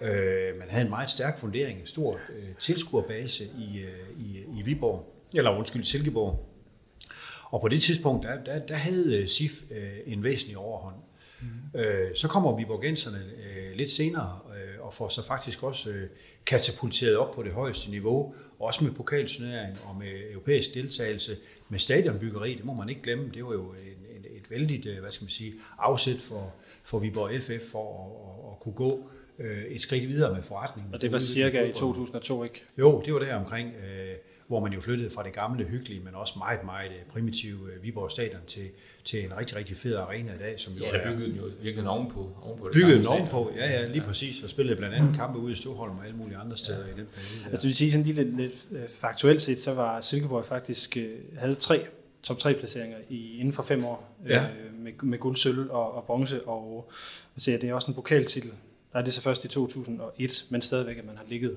øh, 0.00 0.58
man 0.58 0.68
havde 0.68 0.84
en 0.84 0.90
meget 0.90 1.10
stærk 1.10 1.40
fundering, 1.40 1.80
en 1.80 1.86
stor 1.86 2.12
øh, 2.14 2.48
tilskuerbase 2.60 3.44
i, 3.44 3.78
øh, 3.78 4.26
i, 4.26 4.44
i 4.58 4.62
Viborg, 4.62 5.14
eller 5.34 5.58
undskyld, 5.58 5.84
Silkeborg. 5.84 6.48
Og 7.50 7.60
på 7.60 7.68
det 7.68 7.82
tidspunkt, 7.82 8.26
der, 8.26 8.44
der, 8.44 8.58
der 8.58 8.76
havde 8.76 9.16
øh, 9.16 9.28
SIF 9.28 9.62
øh, 9.70 9.98
en 10.06 10.22
væsentlig 10.22 10.56
overhånd. 10.56 10.96
Mm. 11.40 11.80
Øh, 11.80 12.14
så 12.14 12.28
kommer 12.28 12.56
Viborgenserne 12.56 13.18
øh, 13.18 13.76
lidt 13.76 13.90
senere 13.90 14.38
øh, 14.56 14.86
og 14.86 14.94
får 14.94 15.08
så 15.08 15.22
faktisk 15.22 15.62
også 15.62 15.90
øh, 15.90 16.08
katapulteret 16.46 17.16
op 17.16 17.34
på 17.34 17.42
det 17.42 17.52
højeste 17.52 17.90
niveau, 17.90 18.34
også 18.58 18.84
med 18.84 18.92
pokalturnering 18.92 19.78
og 19.84 19.96
med 19.96 20.30
europæisk 20.30 20.74
deltagelse, 20.74 21.36
med 21.68 21.78
stadionbyggeri, 21.78 22.54
det 22.54 22.64
må 22.64 22.76
man 22.78 22.88
ikke 22.88 23.02
glemme, 23.02 23.30
det 23.34 23.44
var 23.44 23.52
jo 23.52 23.72
en, 23.72 24.16
en, 24.16 24.24
et 24.36 24.50
vældigt, 24.50 24.86
øh, 24.86 25.00
hvad 25.00 25.10
skal 25.10 25.24
man 25.24 25.30
sige, 25.30 25.54
afsæt 25.78 26.20
for, 26.20 26.54
for 26.84 26.98
Viborg 26.98 27.42
FF 27.42 27.70
for 27.70 28.04
at, 28.04 28.50
at, 28.50 28.52
at 28.52 28.60
kunne 28.60 28.74
gå 28.74 29.10
øh, 29.38 29.64
et 29.64 29.82
skridt 29.82 30.08
videre 30.08 30.34
med 30.34 30.42
forretningen. 30.42 30.94
Og 30.94 31.02
det 31.02 31.12
var 31.12 31.18
cirka 31.18 31.64
i 31.64 31.72
2002, 31.72 32.44
ikke? 32.44 32.64
Jo, 32.78 33.02
det 33.04 33.14
var 33.14 33.18
der 33.18 33.34
omkring. 33.34 33.72
Øh, 33.74 34.14
hvor 34.48 34.60
man 34.60 34.72
jo 34.72 34.80
flyttede 34.80 35.10
fra 35.10 35.22
det 35.22 35.32
gamle, 35.32 35.64
hyggelige, 35.64 36.00
men 36.00 36.14
også 36.14 36.34
meget, 36.38 36.64
meget 36.64 36.90
øh, 36.90 37.12
primitive 37.12 37.58
øh, 37.72 37.82
Viborg 37.82 38.10
Stadion 38.10 38.40
til, 38.46 38.68
til 39.04 39.24
en 39.24 39.36
rigtig, 39.36 39.56
rigtig 39.56 39.76
fed 39.76 39.96
arena 39.96 40.34
i 40.34 40.38
dag. 40.38 40.60
Som 40.60 40.72
jo 40.72 40.84
ja, 40.84 40.92
der 40.92 41.10
byggede 41.10 41.30
den 41.30 41.36
jo 41.36 41.42
virkelig 41.62 41.88
ovenpå. 41.88 42.30
ovenpå 42.42 42.66
det 42.66 42.72
byggede 42.72 42.98
den 42.98 43.06
ovenpå, 43.06 43.50
ja, 43.56 43.70
ja, 43.70 43.86
lige 43.86 44.00
ja. 44.00 44.06
præcis. 44.06 44.42
Og 44.42 44.50
spillede 44.50 44.76
blandt 44.76 44.94
andet 44.94 45.16
kampe 45.16 45.38
ude 45.38 45.52
i 45.52 45.54
Storholm 45.54 45.98
og 45.98 46.04
alle 46.04 46.16
mulige 46.16 46.36
andre 46.36 46.56
steder 46.56 46.86
ja. 46.86 46.94
i 46.94 46.96
den 46.96 47.06
periode. 47.06 47.50
Altså, 47.50 47.62
det 47.62 47.66
vil 47.66 47.74
sige 47.74 47.90
sådan 47.90 48.06
lige 48.06 48.24
lidt, 48.24 48.36
lidt 48.36 48.66
øh, 48.70 48.88
faktuelt 48.88 49.42
set, 49.42 49.60
så 49.60 49.74
var 49.74 50.00
Silkeborg 50.00 50.44
faktisk, 50.44 50.96
havde 51.38 51.54
tre 51.54 51.86
top 52.22 52.38
3 52.38 52.54
placeringer 52.54 52.98
i, 53.08 53.38
inden 53.38 53.52
for 53.52 53.62
fem 53.62 53.84
år, 53.84 54.16
ja. 54.28 54.42
øh, 54.42 54.74
med, 54.74 54.92
med 55.02 55.18
guld, 55.18 55.36
sølv 55.36 55.70
og, 55.70 55.94
og 55.94 56.04
bronze, 56.04 56.48
og 56.48 56.90
så 57.36 57.50
det 57.50 57.64
er 57.64 57.74
også 57.74 57.90
en 57.90 57.94
pokaltitel. 57.94 58.50
Der 58.92 58.98
er 58.98 59.04
det 59.04 59.12
så 59.12 59.20
først 59.20 59.44
i 59.44 59.48
2001, 59.48 60.46
men 60.50 60.62
stadigvæk, 60.62 60.98
at 60.98 61.04
man 61.04 61.16
har 61.16 61.24
ligget 61.28 61.56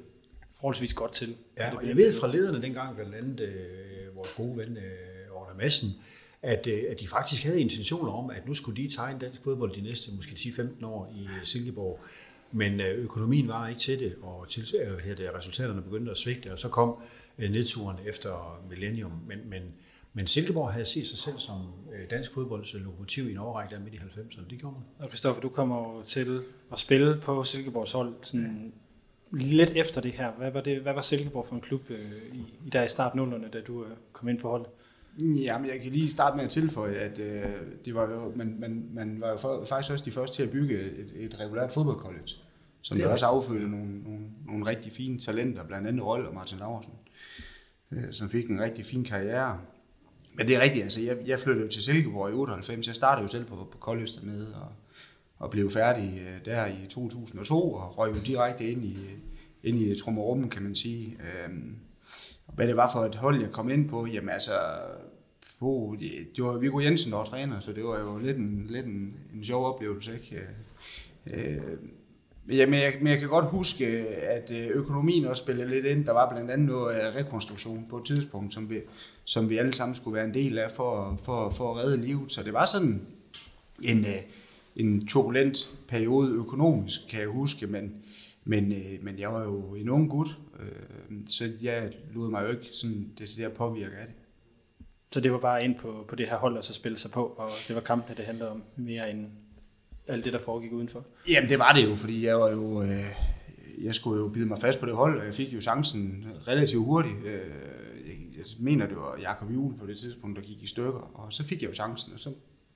forholdsvis 0.60 0.94
godt 0.94 1.12
til. 1.12 1.36
Ja, 1.58 1.76
og 1.76 1.88
jeg 1.88 1.96
ved 1.96 2.20
fra 2.20 2.28
lederne 2.28 2.62
dengang, 2.62 2.96
blandt 2.96 3.16
andet 3.16 3.40
øh, 3.40 4.16
vores 4.16 4.34
gode 4.38 4.58
ven 4.58 4.78
øh, 4.78 5.36
Orla 5.36 5.54
Madsen, 5.58 5.90
at, 6.42 6.68
øh, 6.68 6.84
at 6.90 7.00
de 7.00 7.08
faktisk 7.08 7.44
havde 7.44 7.62
intentioner 7.62 8.12
om, 8.12 8.30
at 8.30 8.48
nu 8.48 8.54
skulle 8.54 8.84
de 8.84 8.90
tegne 8.90 9.20
dansk 9.20 9.44
fodbold 9.44 9.76
de 9.76 9.82
næste 9.82 10.12
måske 10.16 10.32
10-15 10.32 10.86
år 10.86 11.14
i 11.16 11.24
øh, 11.24 11.44
Silkeborg. 11.46 12.00
Men 12.52 12.80
øh, 12.82 13.04
økonomien 13.04 13.48
var 13.48 13.68
ikke 13.68 13.82
til 13.82 14.00
det, 14.00 14.16
og 14.22 14.46
til, 14.50 14.66
øh, 14.82 14.98
her, 14.98 15.16
det, 15.16 15.30
resultaterne 15.34 15.82
begyndte 15.82 16.12
at 16.12 16.18
svigte, 16.18 16.52
og 16.52 16.60
så 16.60 16.70
kom 16.70 16.96
nedturen 17.38 17.98
efter 18.06 18.62
Millennium. 18.70 19.12
Men, 19.28 19.40
men, 19.46 19.62
men 20.14 20.28
Silkeborg 20.28 20.74
havde 20.74 20.86
set 20.86 21.08
sig 21.08 21.18
selv 21.18 21.36
som 21.38 21.62
dansk 22.10 22.34
fodbolds 22.34 22.74
lokomotiv 22.74 23.30
i 23.30 23.32
en 23.32 23.38
overrække 23.38 23.76
der 23.76 23.82
midt 23.82 23.94
i 23.94 23.98
90'erne. 23.98 24.50
Det 24.50 24.60
gjorde 24.60 24.76
man. 24.76 24.84
Og 25.00 25.10
Kristoffer, 25.10 25.42
du 25.42 25.50
kommer 25.50 25.96
jo 25.98 26.04
til 26.04 26.42
at 26.72 26.80
spille 26.80 27.22
på 27.24 27.44
Silkeborgs 27.44 27.92
hold 27.92 28.14
sådan 28.22 28.74
lidt 29.32 29.70
efter 29.76 30.02
det 30.02 30.12
her, 30.12 30.32
hvad 30.32 30.52
var, 30.52 30.62
det, 30.62 30.82
hvad 30.82 30.94
var 30.94 31.02
Silkeborg 31.02 31.48
for 31.48 31.56
en 31.56 31.62
klub 31.62 31.82
øh, 31.90 32.00
i, 32.34 32.38
i 32.66 32.70
der 32.70 32.84
i 32.84 32.90
start 32.90 33.16
nullerne, 33.16 33.48
da 33.54 33.62
du 33.62 33.84
øh, 33.84 33.92
kom 34.14 34.30
ind 34.30 34.40
på 34.40 34.50
holdet? 34.50 34.68
Jamen, 35.22 35.70
jeg 35.70 35.80
kan 35.82 35.92
lige 35.92 36.10
starte 36.10 36.36
med 36.36 36.44
at 36.44 36.50
tilføje, 36.50 36.96
at 36.96 37.20
øh, 37.20 37.44
det 37.86 37.96
var 37.96 38.12
jo, 38.12 38.32
man, 38.36 38.56
man, 38.60 38.90
man 38.94 39.22
var 39.22 39.30
jo 39.30 39.38
for, 39.38 39.66
faktisk 39.66 39.92
også 39.92 40.06
de 40.06 40.12
første 40.12 40.36
til 40.36 40.44
at 40.44 40.50
bygge 40.50 40.80
et, 40.82 41.12
et 41.16 41.40
regulært 41.40 41.72
fodboldcollege, 41.72 42.28
som 42.82 42.98
det 42.98 43.06
også 43.06 43.26
affødte 43.26 43.68
nogle, 43.68 44.04
nogle, 44.04 44.26
nogle 44.46 44.66
rigtig 44.66 44.92
fine 44.92 45.20
talenter, 45.20 45.64
blandt 45.64 45.88
andet 45.88 46.06
Røll 46.06 46.28
og 46.28 46.34
Martin 46.34 46.58
Laversen, 46.60 46.94
øh, 47.92 48.04
som 48.12 48.30
fik 48.30 48.50
en 48.50 48.62
rigtig 48.62 48.86
fin 48.86 49.04
karriere. 49.04 49.60
Men 50.34 50.48
det 50.48 50.56
er 50.56 50.60
rigtigt, 50.60 50.84
altså 50.84 51.02
jeg, 51.02 51.18
jeg 51.26 51.40
flyttede 51.40 51.66
jo 51.66 51.72
til 51.72 51.84
Silkeborg 51.84 52.32
i 52.32 52.34
98, 52.34 52.88
jeg 52.88 52.96
startede 52.96 53.22
jo 53.22 53.28
selv 53.28 53.46
på, 53.46 53.56
på 53.72 53.78
college 53.78 54.10
dernede, 54.22 54.56
og 54.56 54.68
og 55.40 55.50
blev 55.52 55.72
færdig 55.72 56.22
øh, 56.22 56.46
der 56.46 56.66
i 56.66 56.88
2002 56.90 57.74
og 57.74 57.98
røg 57.98 58.16
jo 58.16 58.22
direkte 58.26 58.72
ind 58.72 58.86
i, 58.86 58.98
ind 59.64 59.80
i 59.80 60.00
trummerummen, 60.00 60.50
kan 60.50 60.64
man 60.64 60.76
sige. 60.76 61.18
Øhm, 61.20 61.76
hvad 62.54 62.68
det 62.68 62.78
var 62.78 62.92
for 62.94 63.00
et 63.00 63.16
hold, 63.16 63.42
jeg 63.42 63.52
kom 63.52 63.70
ind 63.70 63.90
på, 63.90 64.06
jamen 64.06 64.30
altså, 64.30 64.52
på, 65.60 65.96
det, 66.00 66.12
det 66.36 66.44
var 66.44 66.58
Viggo 66.58 66.80
Jensen, 66.80 67.12
der 67.12 67.18
var 67.18 67.26
træner, 67.26 67.60
så 67.60 67.74
det 67.74 67.84
var 67.84 68.00
jo 68.00 68.18
lidt 68.18 68.38
en, 68.38 68.66
lidt 68.70 68.86
en, 68.86 69.14
en 69.34 69.46
sjov 69.46 69.66
oplevelse. 69.66 70.14
Ikke? 70.14 70.42
Øh, 71.34 71.56
øh 71.56 71.62
ja, 72.58 72.66
men, 72.66 72.80
jeg, 72.80 72.94
men 73.00 73.08
jeg 73.08 73.20
kan 73.20 73.30
godt 73.30 73.46
huske, 73.46 73.88
at 74.08 74.52
øh, 74.52 74.68
økonomien 74.68 75.26
også 75.26 75.44
spillede 75.44 75.70
lidt 75.70 75.86
ind. 75.86 76.06
Der 76.06 76.12
var 76.12 76.30
blandt 76.30 76.52
andet 76.52 76.68
noget 76.68 77.16
rekonstruktion 77.16 77.86
på 77.90 77.98
et 77.98 78.06
tidspunkt, 78.06 78.54
som 78.54 78.70
vi, 78.70 78.80
som 79.26 79.50
vi 79.50 79.58
alle 79.58 79.74
sammen 79.74 79.96
skulle 79.96 80.16
være 80.16 80.26
en 80.26 80.34
del 80.34 80.58
af 80.58 80.72
for, 80.72 81.20
for, 81.24 81.50
for 81.50 81.72
at 81.72 81.84
redde 81.84 81.98
livet. 81.98 82.32
Så 82.32 82.44
det 82.44 82.54
var 82.54 82.66
sådan 82.66 83.02
en, 83.82 84.06
en 84.80 85.08
turbulent 85.08 85.78
periode 85.88 86.34
økonomisk, 86.34 87.00
kan 87.10 87.20
jeg 87.20 87.28
huske, 87.28 87.68
men, 87.68 87.94
men, 88.44 88.72
øh, 88.72 89.04
men 89.04 89.20
jeg 89.20 89.34
var 89.34 89.44
jo 89.44 89.76
en 89.76 89.90
ung 89.90 90.10
gut, 90.10 90.38
øh, 90.60 91.18
så 91.28 91.52
jeg 91.62 91.94
lod 92.14 92.30
mig 92.30 92.44
jo 92.44 92.50
ikke 92.50 92.70
sådan 92.72 93.12
decideret 93.20 93.54
påvirke 93.54 93.96
af 93.96 94.08
det. 94.08 94.16
Så 95.12 95.20
det 95.20 95.32
var 95.32 95.38
bare 95.38 95.64
ind 95.64 95.76
på, 95.76 96.06
på 96.08 96.16
det 96.16 96.28
her 96.28 96.38
hold, 96.38 96.58
og 96.58 96.64
så 96.64 96.74
spille 96.74 96.98
sig 96.98 97.12
på, 97.12 97.24
og 97.24 97.50
det 97.68 97.76
var 97.76 97.82
kampene, 97.82 98.18
det 98.18 98.26
handlede 98.26 98.52
om 98.52 98.64
mere 98.76 99.12
end 99.12 99.32
alt 100.08 100.26
det, 100.26 100.34
der 100.34 100.40
foregik 100.40 100.74
udenfor? 100.74 101.06
Jamen 101.30 101.50
det 101.50 101.60
var 101.60 101.74
det 101.74 101.90
jo, 101.90 101.96
fordi 101.96 102.26
jeg 102.26 102.40
var 102.40 102.52
jo... 102.52 102.82
Øh, 102.82 102.90
jeg 103.82 103.96
skulle 103.96 104.22
jo 104.22 104.30
bide 104.30 104.46
mig 104.46 104.60
fast 104.60 104.80
på 104.80 104.86
det 104.86 104.96
hold, 104.96 105.20
og 105.20 105.26
jeg 105.26 105.34
fik 105.34 105.54
jo 105.54 105.62
chancen 105.62 106.28
relativt 106.48 106.86
hurtigt. 106.86 107.16
Øh, 107.26 107.42
jeg 108.38 108.46
mener, 108.60 108.88
det 108.88 108.98
var 108.98 109.18
Jakob 109.22 109.52
Juhl 109.54 109.78
på 109.78 109.86
det 109.86 109.98
tidspunkt, 109.98 110.38
der 110.38 110.44
gik 110.44 110.64
i 110.64 110.68
stykker, 110.68 111.12
og 111.14 111.34
så 111.34 111.44
fik 111.44 111.62
jeg 111.62 111.70
jo 111.70 111.74
chancen, 111.74 112.14
og 112.14 112.20
så 112.20 112.30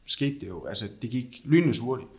skete 0.06 0.40
det 0.40 0.48
jo. 0.48 0.66
Altså, 0.66 0.86
det 1.02 1.10
gik 1.10 1.42
lynende 1.46 1.80
hurtigt. 1.82 2.10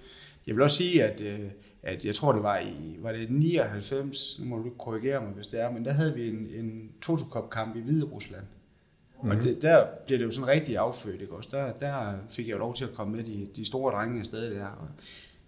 Jeg 0.47 0.55
vil 0.55 0.63
også 0.63 0.77
sige, 0.77 1.05
at, 1.05 1.21
øh, 1.21 1.41
at 1.83 2.05
jeg 2.05 2.15
tror, 2.15 2.33
det 2.33 2.43
var 2.43 2.59
i 2.59 2.97
var 2.99 3.13
det 3.13 3.31
99, 3.31 4.41
nu 4.41 4.47
må 4.47 4.59
du 4.59 4.71
korrigere 4.79 5.21
mig, 5.21 5.31
hvis 5.31 5.49
det 5.49 5.61
er, 5.61 5.71
men 5.71 5.85
der 5.85 5.93
havde 5.93 6.15
vi 6.15 6.29
en, 6.29 6.47
en 6.55 6.91
Toto 7.03 7.25
Cup 7.25 7.51
kamp 7.51 7.77
i 7.77 7.81
Hvide 7.81 8.05
Rusland. 8.05 8.43
Mm-hmm. 8.43 9.31
Og 9.31 9.37
mhm. 9.37 9.45
det, 9.45 9.63
der 9.63 9.87
blev 10.07 10.19
det 10.19 10.25
jo 10.25 10.31
sådan 10.31 10.49
rigtig 10.49 10.77
affødt, 10.77 11.21
ikke 11.21 11.35
også? 11.35 11.49
Der, 11.53 11.73
der 11.73 12.15
fik 12.29 12.47
jeg 12.47 12.53
jo 12.53 12.59
lov 12.59 12.75
til 12.75 12.85
at 12.85 12.95
komme 12.95 13.17
med 13.17 13.25
de, 13.25 13.49
de 13.57 13.65
store 13.65 13.93
drenge 13.93 14.21
afsted 14.21 14.55
der. 14.55 14.67
Og, 14.67 14.89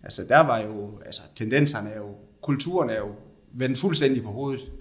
altså, 0.03 0.25
der 0.29 0.41
var 0.41 0.61
jo, 0.61 1.01
altså, 1.05 1.23
tendenserne 1.35 1.91
er 1.91 1.97
jo, 1.97 2.15
kulturen 2.41 2.91
er 2.91 2.99
jo 2.99 3.15
vendt 3.53 3.79
fuldstændig 3.79 4.23
på 4.23 4.31
hovedet 4.31 4.73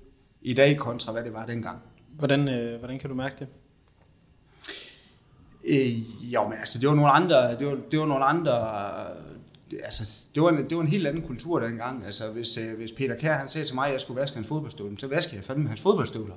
i 0.41 0.53
dag 0.53 0.77
kontra 0.77 1.11
hvad 1.11 1.23
det 1.23 1.33
var 1.33 1.45
dengang. 1.45 1.79
Hvordan, 2.09 2.49
øh, 2.49 2.79
hvordan 2.79 2.99
kan 2.99 3.09
du 3.09 3.15
mærke 3.15 3.35
det? 3.39 3.47
Øh, 5.67 6.33
jo, 6.33 6.47
men 6.47 6.57
altså, 6.57 6.79
det 6.79 6.89
var 6.89 6.95
nogle 6.95 7.11
andre, 7.11 7.57
det 7.59 7.67
var, 7.67 7.77
det 7.91 7.99
var 7.99 8.05
nogle 8.05 8.25
andre, 8.25 8.53
altså, 9.83 10.25
det 10.35 10.43
var, 10.43 10.49
en, 10.49 10.69
det 10.69 10.77
var 10.77 10.83
en 10.83 10.89
helt 10.89 11.07
anden 11.07 11.23
kultur 11.23 11.59
dengang. 11.59 12.05
Altså, 12.05 12.31
hvis, 12.31 12.57
øh, 12.57 12.77
hvis 12.77 12.91
Peter 12.91 13.15
Kær, 13.15 13.33
han 13.33 13.49
sagde 13.49 13.67
til 13.67 13.75
mig, 13.75 13.87
at 13.87 13.93
jeg 13.93 14.01
skulle 14.01 14.21
vaske 14.21 14.35
hans 14.35 14.47
fodboldstøvler, 14.47 14.97
så 14.99 15.07
vaskede 15.07 15.35
jeg 15.35 15.43
fandme 15.43 15.67
hans 15.67 15.81
fodboldstøvler. 15.81 16.35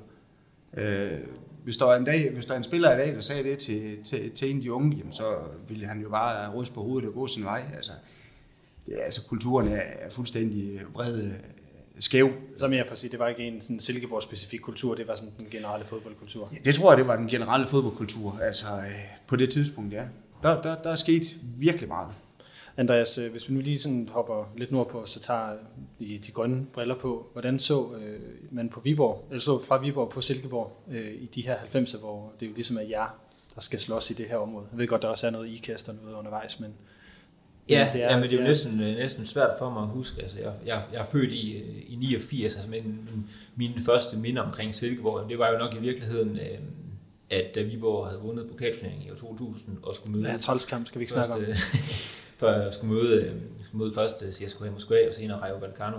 Øh, 0.77 1.19
hvis 1.65 1.77
der, 1.77 1.87
er 1.87 1.97
en 1.97 2.05
dag, 2.05 2.31
hvis 2.31 2.47
der 2.47 2.53
er 2.53 2.57
en 2.57 2.65
spiller 2.65 2.95
i 2.95 2.99
dag, 2.99 3.15
der 3.15 3.21
sagde 3.21 3.43
det 3.43 3.59
til, 3.59 4.05
til, 4.05 4.31
til 4.31 4.51
en 4.51 4.57
af 4.57 4.63
de 4.63 4.73
unge, 4.73 4.97
jamen, 4.97 5.13
så 5.13 5.37
ville 5.69 5.87
han 5.87 6.01
jo 6.01 6.09
bare 6.09 6.55
ryste 6.55 6.75
på 6.75 6.83
hovedet 6.83 7.09
og 7.09 7.15
gå 7.15 7.27
sin 7.27 7.45
vej. 7.45 7.65
Altså, 7.77 7.93
det 8.87 8.95
er, 9.01 9.05
altså 9.05 9.27
kulturen 9.27 9.69
er 9.69 10.11
fuldstændig 10.11 10.81
vred 10.93 11.31
skæv. 12.01 12.31
Så 12.57 12.69
mere 12.69 12.85
for 12.85 12.93
at 12.93 12.99
sige, 12.99 13.11
det 13.11 13.19
var 13.19 13.29
ikke 13.29 13.47
en 13.47 13.61
sådan 13.61 13.81
Silkeborg-specifik 13.81 14.59
kultur, 14.59 14.95
det 14.95 15.09
var 15.09 15.15
sådan 15.15 15.33
den 15.39 15.47
generelle 15.51 15.87
fodboldkultur. 15.87 16.49
Ja, 16.53 16.59
det 16.65 16.75
tror 16.75 16.91
jeg, 16.91 16.99
det 16.99 17.07
var 17.07 17.17
den 17.17 17.29
generelle 17.29 17.67
fodboldkultur. 17.67 18.39
Altså 18.43 18.67
øh, 18.67 18.93
på 19.27 19.37
det 19.37 19.51
tidspunkt, 19.51 19.93
ja. 19.93 20.05
Der, 20.43 20.63
der, 20.63 20.83
der 20.83 20.91
er 20.91 20.95
sket 20.97 21.23
virkelig 21.43 21.89
meget. 21.89 22.09
Andreas, 22.77 23.19
øh, 23.19 23.31
hvis 23.31 23.49
vi 23.49 23.55
nu 23.55 23.61
lige 23.61 23.79
sådan 23.79 24.09
hopper 24.13 24.53
lidt 24.57 24.73
nordpå, 24.73 25.07
så 25.07 25.21
tager 25.21 25.53
de, 25.99 26.21
de 26.27 26.33
grønne 26.33 26.67
briller 26.75 26.99
på. 26.99 27.27
Hvordan 27.33 27.59
så 27.59 27.93
øh, 27.95 28.21
man 28.51 28.69
på 28.69 28.81
Viborg, 28.81 29.27
eller 29.31 29.41
så 29.41 29.59
fra 29.59 29.79
Viborg 29.79 30.11
på 30.11 30.21
Silkeborg 30.21 30.85
øh, 30.91 31.13
i 31.13 31.27
de 31.27 31.43
her 31.43 31.57
90'er, 31.57 31.99
hvor 31.99 32.33
det 32.41 32.47
jo 32.47 32.53
ligesom 32.55 32.77
er 32.77 32.83
jer, 32.83 33.19
der 33.55 33.61
skal 33.61 33.81
slås 33.81 34.11
i 34.11 34.15
det 34.15 34.27
her 34.27 34.37
område? 34.37 34.67
Jeg 34.73 34.79
ved 34.79 34.87
godt, 34.87 35.03
der 35.03 35.09
også 35.09 35.27
er 35.27 35.31
noget 35.31 35.49
ikast 35.49 35.89
og 35.89 35.95
noget 36.03 36.17
undervejs, 36.17 36.61
men 36.61 36.75
Ja, 37.69 37.85
men 37.85 37.93
det 37.93 38.03
er, 38.03 38.11
ja, 38.11 38.17
men 38.21 38.31
det 38.31 38.37
er 38.37 38.41
jo 38.41 38.47
næsten, 38.47 38.81
øh, 38.81 38.97
næsten 38.97 39.27
svært 39.27 39.51
for 39.59 39.71
mig 39.71 39.83
at 39.83 39.89
huske. 39.89 40.23
Altså, 40.23 40.39
jeg, 40.39 40.53
jeg, 40.67 40.83
jeg 40.93 41.01
er 41.01 41.05
født 41.05 41.33
i, 41.33 41.53
øh, 41.53 41.93
i 41.93 41.97
89, 41.97 42.55
altså 42.55 42.71
men 42.71 43.09
mine 43.57 43.75
første 43.87 44.17
minder 44.17 44.43
omkring 44.43 44.75
Silkeborg, 44.75 45.29
det 45.29 45.39
var 45.39 45.51
jo 45.53 45.59
nok 45.59 45.75
i 45.75 45.79
virkeligheden, 45.79 46.37
øh, 46.37 46.59
at 47.31 47.55
da 47.55 47.63
Viborg 47.63 48.07
havde 48.07 48.21
vundet 48.21 48.49
pokalturneringen 48.51 49.07
i 49.07 49.11
år 49.11 49.15
2000 49.15 49.79
og 49.83 49.95
skulle 49.95 50.17
møde... 50.17 50.31
Ja, 50.31 50.37
troldskamp 50.37 50.87
skal 50.87 50.99
vi 50.99 51.03
ikke 51.03 51.13
snakke 51.13 51.35
om. 51.35 51.41
for 52.39 52.47
at 52.47 52.75
skulle 52.75 52.95
møde, 52.95 53.41
skulle 53.65 53.85
møde 53.85 53.95
først 53.95 54.25
CSKA 54.33 54.71
Moskva 54.71 55.09
og 55.09 55.15
senere 55.15 55.39
Rayo 55.39 55.57
Vallecano, 55.57 55.99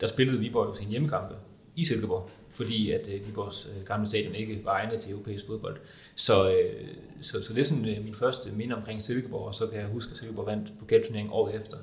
der 0.00 0.06
spillede 0.06 0.38
Viborg 0.38 0.68
jo 0.68 0.74
sin 0.74 0.88
hjemmekampe 0.88 1.34
i 1.76 1.84
Silkeborg 1.84 2.30
fordi 2.54 2.90
at 2.90 3.00
øh, 3.00 3.06
ligesom 3.06 3.26
Viborgs 3.26 3.66
øh, 3.66 3.86
gamle 3.86 4.08
stadion 4.08 4.34
ikke 4.34 4.64
var 4.64 4.72
egnet 4.72 5.00
til 5.00 5.12
europæisk 5.12 5.46
fodbold. 5.46 5.76
Så, 6.14 6.50
øh, 6.50 6.88
så, 7.22 7.42
så 7.42 7.54
det 7.54 7.60
er 7.60 7.64
sådan 7.64 7.88
øh, 7.88 8.04
min 8.04 8.14
første 8.14 8.50
minde 8.52 8.74
omkring 8.74 9.02
Silkeborg, 9.02 9.46
og 9.46 9.54
så 9.54 9.66
kan 9.66 9.80
jeg 9.80 9.88
huske, 9.88 10.10
at 10.10 10.16
Silkeborg 10.16 10.46
vandt 10.46 10.72
pokalturneringen 10.78 11.32
året 11.32 11.54
efter. 11.54 11.76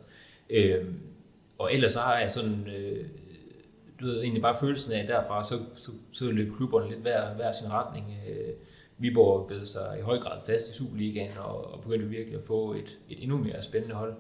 Øh, 0.50 0.86
og 1.58 1.74
ellers 1.74 1.92
så 1.92 2.00
har 2.00 2.20
jeg 2.20 2.32
sådan, 2.32 2.68
øh, 2.78 3.06
du 4.00 4.06
ved, 4.06 4.22
egentlig 4.22 4.42
bare 4.42 4.56
følelsen 4.60 4.94
af, 4.94 5.08
derfra, 5.08 5.44
så, 5.44 5.60
så, 5.76 5.92
så 6.12 6.32
løb 6.32 6.54
klubberne 6.56 6.90
lidt 6.90 7.00
hver, 7.00 7.34
hver 7.34 7.52
sin 7.52 7.72
retning. 7.72 8.18
Øh, 8.30 8.54
Viborg 8.98 9.48
bed 9.48 9.66
sig 9.66 9.96
i 10.00 10.02
høj 10.02 10.18
grad 10.18 10.40
fast 10.46 10.70
i 10.70 10.74
Superligaen, 10.74 11.32
og, 11.40 11.74
og 11.74 11.82
begyndte 11.82 12.08
virkelig 12.08 12.38
at 12.38 12.44
få 12.44 12.74
et, 12.74 12.98
et 13.10 13.24
endnu 13.24 13.38
mere 13.38 13.64
spændende 13.64 13.96
hold. 13.96 14.14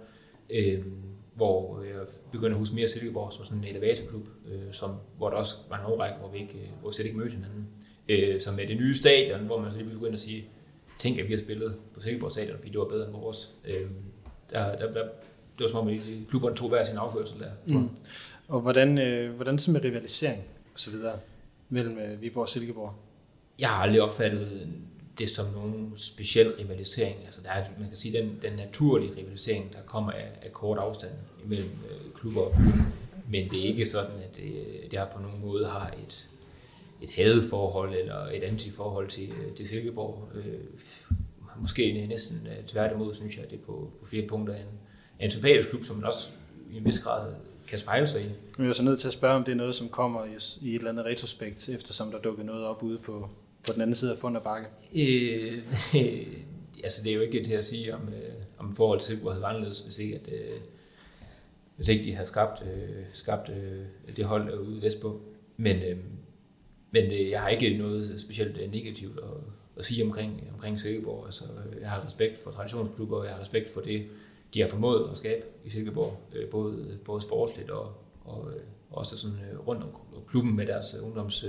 Øh, 0.50 0.86
hvor 1.34 1.84
jeg 1.84 2.02
begyndte 2.32 2.54
at 2.54 2.60
huske 2.60 2.76
mere 2.76 2.88
Silkeborg 2.88 3.34
som 3.34 3.46
sådan 3.46 3.58
en 3.58 3.68
elevatorklub, 3.68 4.28
øh, 4.52 4.74
som, 4.74 4.96
hvor 5.18 5.30
der 5.30 5.38
også 5.38 5.56
var 5.70 5.80
en 5.80 5.86
årrække, 5.86 6.20
hvor 6.20 6.30
vi, 6.30 6.38
ikke, 6.38 6.54
øh, 6.54 6.68
hvor 6.80 6.90
vi 6.90 6.94
slet 6.94 7.06
ikke 7.06 7.18
mødte 7.18 7.32
hinanden. 7.32 7.68
Øh, 8.10 8.42
så 8.42 8.52
med 8.52 8.68
det 8.68 8.78
nye 8.78 8.96
stadion, 8.96 9.46
hvor 9.46 9.60
man 9.60 9.72
så 9.72 9.78
lige 9.78 9.90
begyndte 9.90 10.14
at 10.14 10.20
sige, 10.20 10.46
tænk 10.98 11.20
at 11.20 11.28
vi 11.28 11.34
har 11.34 11.42
spillet 11.42 11.76
på 11.94 12.02
Silkeborg 12.02 12.32
stadion, 12.32 12.58
fordi 12.58 12.70
det 12.72 12.80
var 12.80 12.86
bedre 12.86 13.08
end 13.08 13.16
vores. 13.16 13.56
Øh, 13.66 13.90
der, 14.50 14.76
der, 14.76 14.94
der, 14.94 15.04
det 15.58 15.64
var 15.64 15.68
som 15.68 15.80
om, 15.80 15.88
at 15.88 16.00
klubberne 16.30 16.56
tog 16.56 16.70
hver 16.70 16.84
sin 16.84 16.98
afgørelse 16.98 17.34
der. 17.40 17.52
Mm. 17.66 17.90
Og 18.48 18.62
hvordan, 18.62 18.98
øh, 18.98 19.36
hvordan 19.36 19.58
så 19.58 19.72
med 19.72 19.84
rivalisering 19.84 20.44
og 20.74 20.80
så 20.80 20.92
videre 20.92 21.20
mellem 21.70 21.98
øh, 21.98 22.22
Viborg 22.22 22.42
og 22.42 22.50
Silkeborg? 22.50 22.94
Jeg 23.60 23.70
har 23.70 23.76
aldrig 23.76 24.02
opfattet 24.02 24.68
det 25.20 25.30
som 25.30 25.46
nogen 25.54 25.94
speciel 25.96 26.52
rivalisering. 26.52 27.16
Altså 27.26 27.42
der 27.44 27.50
er, 27.50 27.66
man 27.80 27.88
kan 27.88 27.98
sige, 27.98 28.22
den, 28.22 28.40
den 28.42 28.54
naturlige 28.54 29.12
rivalisering, 29.18 29.74
der 29.74 29.82
kommer 29.86 30.12
af, 30.12 30.32
af 30.42 30.54
kort 30.54 30.78
afstand 30.78 31.12
imellem 31.46 31.70
øh, 31.90 32.14
klubber 32.16 32.42
og 32.42 32.52
byer. 32.52 32.84
Men 33.30 33.50
det 33.50 33.60
er 33.60 33.64
ikke 33.64 33.86
sådan, 33.86 34.16
at 34.30 34.36
det, 34.36 34.54
det 34.92 35.00
har 35.00 35.10
på 35.16 35.22
nogen 35.22 35.42
måde 35.42 35.66
har 35.68 35.88
et, 35.88 36.28
et 37.02 37.12
hadeforhold 37.12 37.96
eller 37.96 38.26
et 38.26 38.44
antiforhold 38.44 39.10
til, 39.10 39.34
øh, 39.46 39.56
til 39.56 39.68
Silkeborg. 39.68 40.30
Øh, 40.36 40.60
måske 41.60 42.08
næsten 42.08 42.48
øh, 42.48 42.66
tværtimod, 42.68 43.14
synes 43.14 43.36
jeg, 43.36 43.44
at 43.44 43.52
det 43.52 43.60
er 43.60 43.64
på, 43.66 43.92
på 44.00 44.06
flere 44.06 44.28
punkter 44.28 44.56
en, 44.56 44.66
en 45.20 45.32
sympatisk 45.32 45.70
klub, 45.70 45.84
som 45.84 45.96
man 45.96 46.06
også 46.06 46.32
i 46.72 46.78
en 46.78 46.86
vis 46.86 47.00
grad 47.00 47.34
kan 47.68 47.80
spejle 47.80 48.08
sig 48.08 48.22
i. 48.22 48.62
Vi 48.62 48.68
er 48.68 48.74
så 48.74 48.84
nødt 48.84 49.00
til 49.00 49.08
at 49.08 49.14
spørge, 49.14 49.36
om 49.36 49.44
det 49.44 49.52
er 49.52 49.56
noget, 49.56 49.76
som 49.76 49.90
kommer 49.90 50.26
i, 50.26 50.30
i 50.62 50.70
et 50.70 50.76
eller 50.76 50.90
andet 50.90 51.06
retrospekt, 51.06 51.70
eftersom 51.70 52.12
der 52.12 52.20
dukker 52.20 52.44
noget 52.44 52.66
op 52.66 52.84
ude 52.84 52.98
på, 52.98 53.30
på 53.68 53.74
den 53.74 53.82
anden 53.82 53.96
side 53.96 54.12
af 54.12 54.18
Fund 54.18 54.38
og 54.38 54.44
Bakke? 54.44 54.68
Øh, 54.96 55.62
øh, 55.96 56.28
altså 56.84 57.04
det 57.04 57.12
er 57.12 57.16
jo 57.16 57.22
ikke 57.22 57.44
til 57.44 57.54
at 57.54 57.66
sige, 57.66 57.96
om, 57.96 58.02
øh, 58.08 58.34
om 58.58 58.76
forhold 58.76 59.00
til 59.00 59.08
Silkeborg 59.08 59.34
havde 59.34 59.42
været 59.42 59.54
anderledes, 59.54 59.80
hvis 59.80 60.00
ikke, 60.00 60.16
at, 60.16 60.34
øh, 60.34 60.60
hvis 61.76 61.88
ikke 61.88 62.04
de 62.04 62.14
havde 62.14 62.28
skabt, 62.28 62.62
øh, 62.62 63.04
skabt 63.14 63.50
øh, 63.50 63.86
det 64.16 64.26
hold 64.26 64.48
derude 64.52 64.82
vestpå. 64.82 65.22
Men, 65.58 65.76
øh, 65.76 65.98
men 66.92 67.06
øh, 67.12 67.30
jeg 67.30 67.42
har 67.42 67.50
ikke 67.50 67.78
noget 67.78 68.22
specielt 68.22 68.58
øh, 68.58 68.72
negativt 68.72 69.18
at, 69.18 69.44
at 69.78 69.86
sige 69.86 70.04
omkring, 70.04 70.44
omkring 70.54 70.80
Silkeborg. 70.80 71.26
Altså, 71.26 71.44
øh, 71.44 71.82
jeg 71.82 71.90
har 71.90 72.06
respekt 72.06 72.38
for 72.44 72.52
traditionsklubber, 72.52 73.18
og 73.18 73.26
jeg 73.26 73.34
har 73.34 73.42
respekt 73.42 73.70
for 73.70 73.82
det, 73.82 74.08
de 74.54 74.62
har 74.62 74.68
formået 74.68 75.10
at 75.12 75.18
skabe 75.18 75.46
i 75.66 75.70
Silkeborg, 75.70 76.18
øh, 76.36 76.50
både, 76.50 77.00
både 77.06 77.22
sportsligt 77.22 77.70
og, 77.70 77.94
og 78.26 78.52
øh, 78.56 78.62
også 78.92 79.18
sådan 79.18 79.38
øh, 79.52 79.68
rundt 79.68 79.84
om 79.84 79.90
klubben 80.28 80.56
med 80.56 80.66
deres 80.66 80.96
øh, 80.98 81.06
ungdoms 81.06 81.46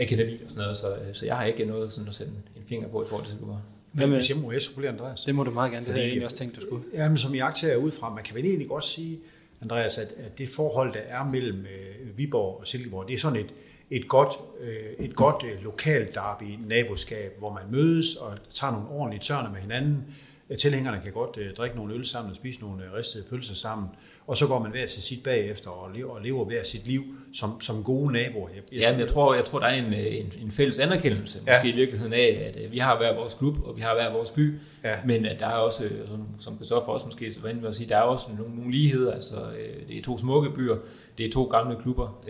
akademi 0.00 0.42
og 0.44 0.50
sådan 0.50 0.62
noget, 0.62 0.76
så, 0.76 0.96
så 1.12 1.26
jeg 1.26 1.36
har 1.36 1.44
ikke 1.44 1.64
noget 1.64 1.92
sådan 1.92 2.08
at 2.08 2.14
sætte 2.14 2.32
en 2.56 2.62
finger 2.68 2.88
på 2.88 3.02
i 3.02 3.06
forhold 3.08 3.26
til 3.26 3.32
Silkeborg. 3.32 3.60
Men 3.92 4.10
hvis 4.10 4.30
jeg 4.30 4.38
må 4.38 4.52
supplere 4.60 4.92
Andreas. 4.92 5.24
Det 5.24 5.34
må 5.34 5.44
du 5.44 5.50
meget 5.50 5.72
gerne, 5.72 5.86
det 5.86 5.92
havde 5.92 6.00
jeg 6.00 6.08
egentlig 6.08 6.24
også 6.24 6.36
tænkt, 6.36 6.56
du 6.56 6.60
skulle. 6.60 6.84
Ja, 6.94 7.08
men 7.08 7.18
som 7.18 7.34
jeg 7.34 7.54
ud 7.62 7.82
udefra, 7.82 8.14
man 8.14 8.24
kan 8.24 8.36
vel 8.36 8.44
egentlig 8.44 8.68
godt 8.68 8.84
sige, 8.84 9.18
Andreas, 9.62 9.98
at, 9.98 10.12
at 10.16 10.38
det 10.38 10.48
forhold, 10.48 10.92
der 10.92 11.00
er 11.00 11.24
mellem 11.24 11.60
øh, 11.60 12.18
Viborg 12.18 12.60
og 12.60 12.66
Silkeborg, 12.66 13.08
det 13.08 13.14
er 13.14 13.18
sådan 13.18 13.38
et, 13.38 13.54
et 13.90 14.08
godt, 14.08 14.34
øh, 14.60 15.04
et 15.04 15.16
godt 15.16 15.44
øh, 15.44 15.64
lokalt 15.64 16.14
derby 16.14 16.58
naboskab, 16.66 17.38
hvor 17.38 17.52
man 17.52 17.62
mødes 17.70 18.16
og 18.16 18.38
tager 18.50 18.72
nogle 18.72 18.88
ordentlige 18.88 19.20
tørne 19.20 19.48
med 19.52 19.60
hinanden. 19.60 20.04
Tilhængerne 20.58 21.00
kan 21.02 21.12
godt 21.12 21.36
øh, 21.36 21.54
drikke 21.54 21.76
nogle 21.76 21.94
øl 21.94 22.06
sammen 22.06 22.30
og 22.30 22.36
spise 22.36 22.60
nogle 22.60 22.84
øh, 22.84 22.92
ristede 22.92 23.24
pølser 23.30 23.54
sammen 23.54 23.88
og 24.30 24.36
så 24.36 24.46
går 24.46 24.58
man 24.58 24.70
hver 24.70 24.86
til 24.86 25.02
sit 25.02 25.22
bagefter 25.22 25.70
og 25.70 25.90
lever, 25.94 26.10
og 26.10 26.20
lever 26.20 26.44
hver 26.44 26.64
sit 26.64 26.86
liv 26.86 27.04
som, 27.32 27.60
som 27.60 27.84
gode 27.84 28.12
naboer. 28.12 28.48
Jeg, 28.48 28.62
jeg, 28.72 28.80
ja, 28.80 28.90
men 28.90 29.00
jeg 29.00 29.08
tror, 29.08 29.34
jeg 29.34 29.44
tror, 29.44 29.58
der 29.58 29.66
er 29.66 29.74
en, 29.74 29.92
en, 29.94 30.32
en 30.42 30.50
fælles 30.50 30.78
anerkendelse 30.78 31.38
ja. 31.46 31.52
måske 31.52 31.68
i 31.68 31.74
virkeligheden 31.74 32.12
af, 32.12 32.52
at 32.54 32.64
øh, 32.64 32.72
vi 32.72 32.78
har 32.78 32.98
hver 32.98 33.14
vores 33.14 33.34
klub, 33.34 33.54
og 33.64 33.76
vi 33.76 33.80
har 33.80 33.94
hver 33.94 34.12
vores 34.12 34.30
by, 34.30 34.58
ja. 34.84 34.96
men 35.04 35.26
at 35.26 35.40
der 35.40 35.46
er 35.46 35.52
også, 35.52 35.84
øh, 35.84 36.08
som, 36.08 36.26
som 36.38 36.56
Christoffer 36.56 36.92
også 36.92 37.06
måske 37.06 37.34
så 37.34 37.66
at 37.66 37.76
sige, 37.76 37.88
der 37.88 37.96
er 37.96 38.02
også 38.02 38.26
nogle, 38.38 38.56
nogle 38.56 38.72
ligheder. 38.72 39.12
Altså, 39.12 39.36
øh, 39.36 39.88
det 39.88 39.98
er 39.98 40.02
to 40.02 40.18
smukke 40.18 40.50
byer, 40.50 40.76
det 41.18 41.26
er 41.26 41.30
to 41.30 41.44
gamle 41.44 41.76
klubber, 41.80 42.24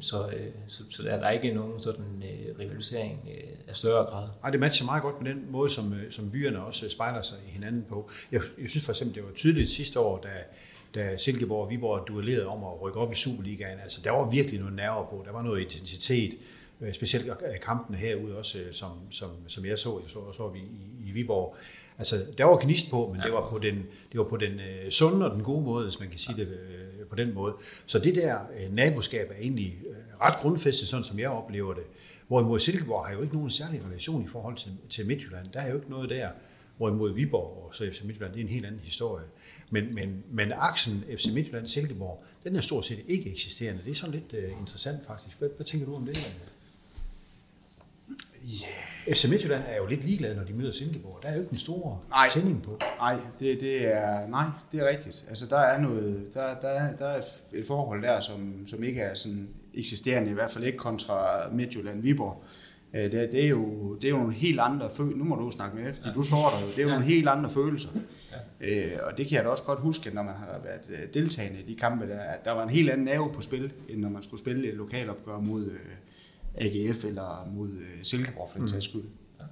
så, 0.00 0.28
så, 0.68 0.82
så 0.90 1.02
der 1.02 1.10
er 1.10 1.30
ikke 1.30 1.54
nogen 1.54 1.80
sådan 1.80 2.24
rivalisering 2.60 3.28
af 3.68 3.76
større 3.76 4.04
grad. 4.04 4.28
Nej, 4.42 4.50
det 4.50 4.60
matcher 4.60 4.86
meget 4.86 5.02
godt 5.02 5.22
med 5.22 5.30
den 5.30 5.44
måde, 5.50 5.70
som, 5.70 5.94
som 6.10 6.30
byerne 6.30 6.64
også 6.64 6.88
spejler 6.88 7.22
sig 7.22 7.38
i 7.48 7.50
hinanden 7.50 7.84
på. 7.88 8.10
Jeg, 8.32 8.40
jeg 8.62 8.70
synes 8.70 8.84
for 8.84 8.92
eksempel, 8.92 9.16
det 9.16 9.24
var 9.24 9.32
tydeligt 9.34 9.70
sidste 9.70 10.00
år, 10.00 10.20
da 10.22 10.28
da 10.94 11.16
Silkeborg 11.16 11.64
og 11.64 11.70
Viborg 11.70 12.08
duellerede 12.08 12.46
om 12.46 12.64
at 12.64 12.82
rykke 12.82 12.98
op 12.98 13.12
i 13.12 13.14
Superligaen. 13.14 13.78
Altså, 13.82 14.00
der 14.04 14.10
var 14.10 14.30
virkelig 14.30 14.60
noget 14.60 14.74
nerver 14.74 15.06
på. 15.10 15.22
Der 15.26 15.32
var 15.32 15.42
noget 15.42 15.60
intensitet. 15.60 16.34
Øh, 16.80 16.94
specielt 16.94 17.30
kampene 17.62 17.98
herude 17.98 18.38
også, 18.38 18.58
øh, 18.58 18.72
som, 18.72 18.90
som, 19.10 19.30
som 19.46 19.64
jeg 19.66 19.78
så, 19.78 20.00
jeg 20.02 20.10
så, 20.10 20.32
så 20.32 20.48
vi 20.48 20.58
i, 20.58 21.08
i 21.08 21.10
Viborg. 21.10 21.56
Altså, 21.98 22.26
der 22.38 22.44
var 22.44 22.58
gnist 22.58 22.90
på, 22.90 23.08
men 23.12 23.20
det 23.20 23.32
var 23.32 23.48
på 23.50 23.58
den, 23.58 23.74
det 24.12 24.18
var 24.18 24.24
på 24.24 24.36
den 24.36 24.54
uh, 24.54 24.90
sunde 24.90 25.30
og 25.30 25.34
den 25.36 25.44
gode 25.44 25.64
måde, 25.64 25.84
hvis 25.84 26.00
man 26.00 26.08
kan 26.08 26.18
sige 26.18 26.36
det 26.36 26.48
uh, 26.48 27.08
på 27.08 27.16
den 27.16 27.34
måde. 27.34 27.56
Så 27.86 27.98
det 27.98 28.14
der 28.14 28.38
uh, 28.38 28.74
naboskab 28.74 29.30
er 29.30 29.40
egentlig 29.40 29.78
uh, 29.88 30.20
ret 30.20 30.36
grundfæstet, 30.38 30.88
sådan 30.88 31.04
som 31.04 31.18
jeg 31.18 31.30
oplever 31.30 31.74
det. 31.74 31.84
Hvorimod 32.28 32.58
Silkeborg 32.58 33.06
har 33.06 33.14
jo 33.14 33.22
ikke 33.22 33.34
nogen 33.34 33.50
særlig 33.50 33.82
relation 33.86 34.24
i 34.24 34.28
forhold 34.28 34.56
til, 34.56 34.72
til 34.88 35.06
Midtjylland. 35.06 35.46
Der 35.52 35.60
er 35.60 35.70
jo 35.70 35.76
ikke 35.76 35.90
noget 35.90 36.10
der. 36.10 36.28
Hvorimod 36.76 37.14
Viborg 37.14 37.64
og 37.66 37.74
så 37.74 37.90
FC 37.92 38.02
Midtjylland, 38.04 38.32
det 38.32 38.40
er 38.40 38.44
en 38.44 38.50
helt 38.50 38.66
anden 38.66 38.80
historie. 38.80 39.24
Men, 39.74 39.94
men, 39.94 40.24
men 40.30 40.52
aksen 40.56 41.04
FC 41.16 41.26
Midtjylland-Silkeborg, 41.26 42.24
den 42.44 42.56
er 42.56 42.60
stort 42.60 42.86
set 42.86 42.98
ikke 43.08 43.30
eksisterende. 43.30 43.82
Det 43.84 43.90
er 43.90 43.94
sådan 43.94 44.14
lidt 44.14 44.44
uh, 44.44 44.60
interessant 44.60 45.06
faktisk. 45.06 45.38
Hvad, 45.38 45.48
hvad 45.56 45.66
tænker 45.66 45.86
du 45.86 45.94
om 45.94 46.06
det? 46.06 46.36
Yeah. 48.44 49.16
FC 49.16 49.28
Midtjylland 49.30 49.62
er 49.66 49.76
jo 49.76 49.86
lidt 49.86 50.04
ligeglad, 50.04 50.34
når 50.34 50.44
de 50.44 50.52
møder 50.52 50.72
Silkeborg. 50.72 51.18
Der 51.22 51.28
er 51.28 51.34
jo 51.34 51.40
ikke 51.40 51.52
en 51.52 51.58
stor 51.58 52.04
nej, 52.08 52.28
tænding 52.30 52.62
på. 52.62 52.78
Nej, 52.80 53.16
det, 53.40 53.60
det 53.60 53.86
er, 53.94 54.26
nej, 54.28 54.46
det 54.72 54.80
er 54.80 54.88
rigtigt. 54.88 55.24
Altså, 55.28 55.46
der 55.46 55.58
er, 55.58 55.80
noget, 55.80 56.26
der, 56.34 56.60
der, 56.60 56.96
der 56.96 57.06
er 57.06 57.22
et 57.52 57.66
forhold 57.66 58.02
der, 58.02 58.20
som, 58.20 58.66
som 58.66 58.84
ikke 58.84 59.00
er 59.00 59.14
sådan 59.14 59.48
eksisterende, 59.74 60.30
i 60.30 60.34
hvert 60.34 60.50
fald 60.50 60.64
ikke 60.64 60.78
kontra 60.78 61.48
Midtjylland-Viborg. 61.48 62.44
Øh, 62.94 63.12
det, 63.12 63.32
det, 63.32 63.44
er 63.44 63.48
jo, 63.48 63.94
det 63.94 64.04
er 64.04 64.10
jo 64.10 64.16
nogle 64.16 64.34
helt 64.34 64.60
andre 64.60 64.90
følelser. 64.96 65.18
Nu 65.18 65.24
må 65.24 65.36
du 65.36 65.50
snakke 65.50 65.76
med 65.76 65.90
efter. 65.90 66.12
Du 66.12 66.22
står 66.22 66.50
der 66.50 66.66
jo. 66.66 66.70
Det 66.70 66.78
er 66.78 66.82
jo 66.82 66.88
ja. 66.88 66.94
nogle 66.94 67.06
helt 67.06 67.28
andre 67.28 67.50
følelser. 67.50 67.88
Ja. 68.60 68.66
Øh, 68.66 68.98
og 69.02 69.16
det 69.16 69.26
kan 69.26 69.36
jeg 69.36 69.44
da 69.44 69.48
også 69.48 69.62
godt 69.62 69.80
huske, 69.80 70.10
når 70.10 70.22
man 70.22 70.34
har 70.34 70.60
været 70.64 70.90
øh, 70.90 71.14
deltagende 71.14 71.60
i 71.60 71.62
de 71.62 71.76
kampe, 71.76 72.08
der, 72.08 72.20
at 72.20 72.44
der 72.44 72.50
var 72.50 72.62
en 72.62 72.68
helt 72.68 72.90
anden 72.90 73.04
nerve 73.04 73.32
på 73.32 73.40
spil, 73.40 73.72
end 73.88 74.00
når 74.00 74.08
man 74.08 74.22
skulle 74.22 74.40
spille 74.40 74.68
et 74.68 74.74
lokalopgør 74.74 75.38
mod 75.38 75.70
øh, 75.70 75.80
AGF 76.54 77.04
eller 77.04 77.48
mod 77.54 77.70
øh, 77.70 78.02
Silkeborg 78.02 78.50
for 78.52 78.58
den 78.58 78.68
mm. 78.74 78.80
skyld. 78.80 79.04
Ja. 79.40 79.44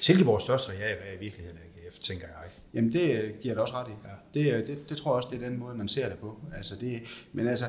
Silkeborgs 0.00 0.44
største 0.44 0.72
real 0.72 0.98
er 1.00 1.16
i 1.16 1.20
virkeligheden 1.20 1.58
AGF, 1.58 1.98
tænker 1.98 2.26
jeg. 2.26 2.50
Jamen 2.74 2.92
det 2.92 3.40
giver 3.40 3.54
jeg 3.54 3.56
da 3.56 3.60
også 3.60 3.74
ret 3.74 3.88
i. 3.88 3.94
Ja. 4.04 4.40
Det, 4.40 4.66
det, 4.66 4.88
det 4.88 4.96
tror 4.96 5.10
jeg 5.10 5.16
også, 5.16 5.28
det 5.32 5.42
er 5.42 5.48
den 5.48 5.58
måde, 5.58 5.76
man 5.76 5.88
ser 5.88 6.08
det 6.08 6.18
på. 6.18 6.40
Altså 6.56 6.74
det, 6.80 7.00
men 7.32 7.46
altså, 7.48 7.64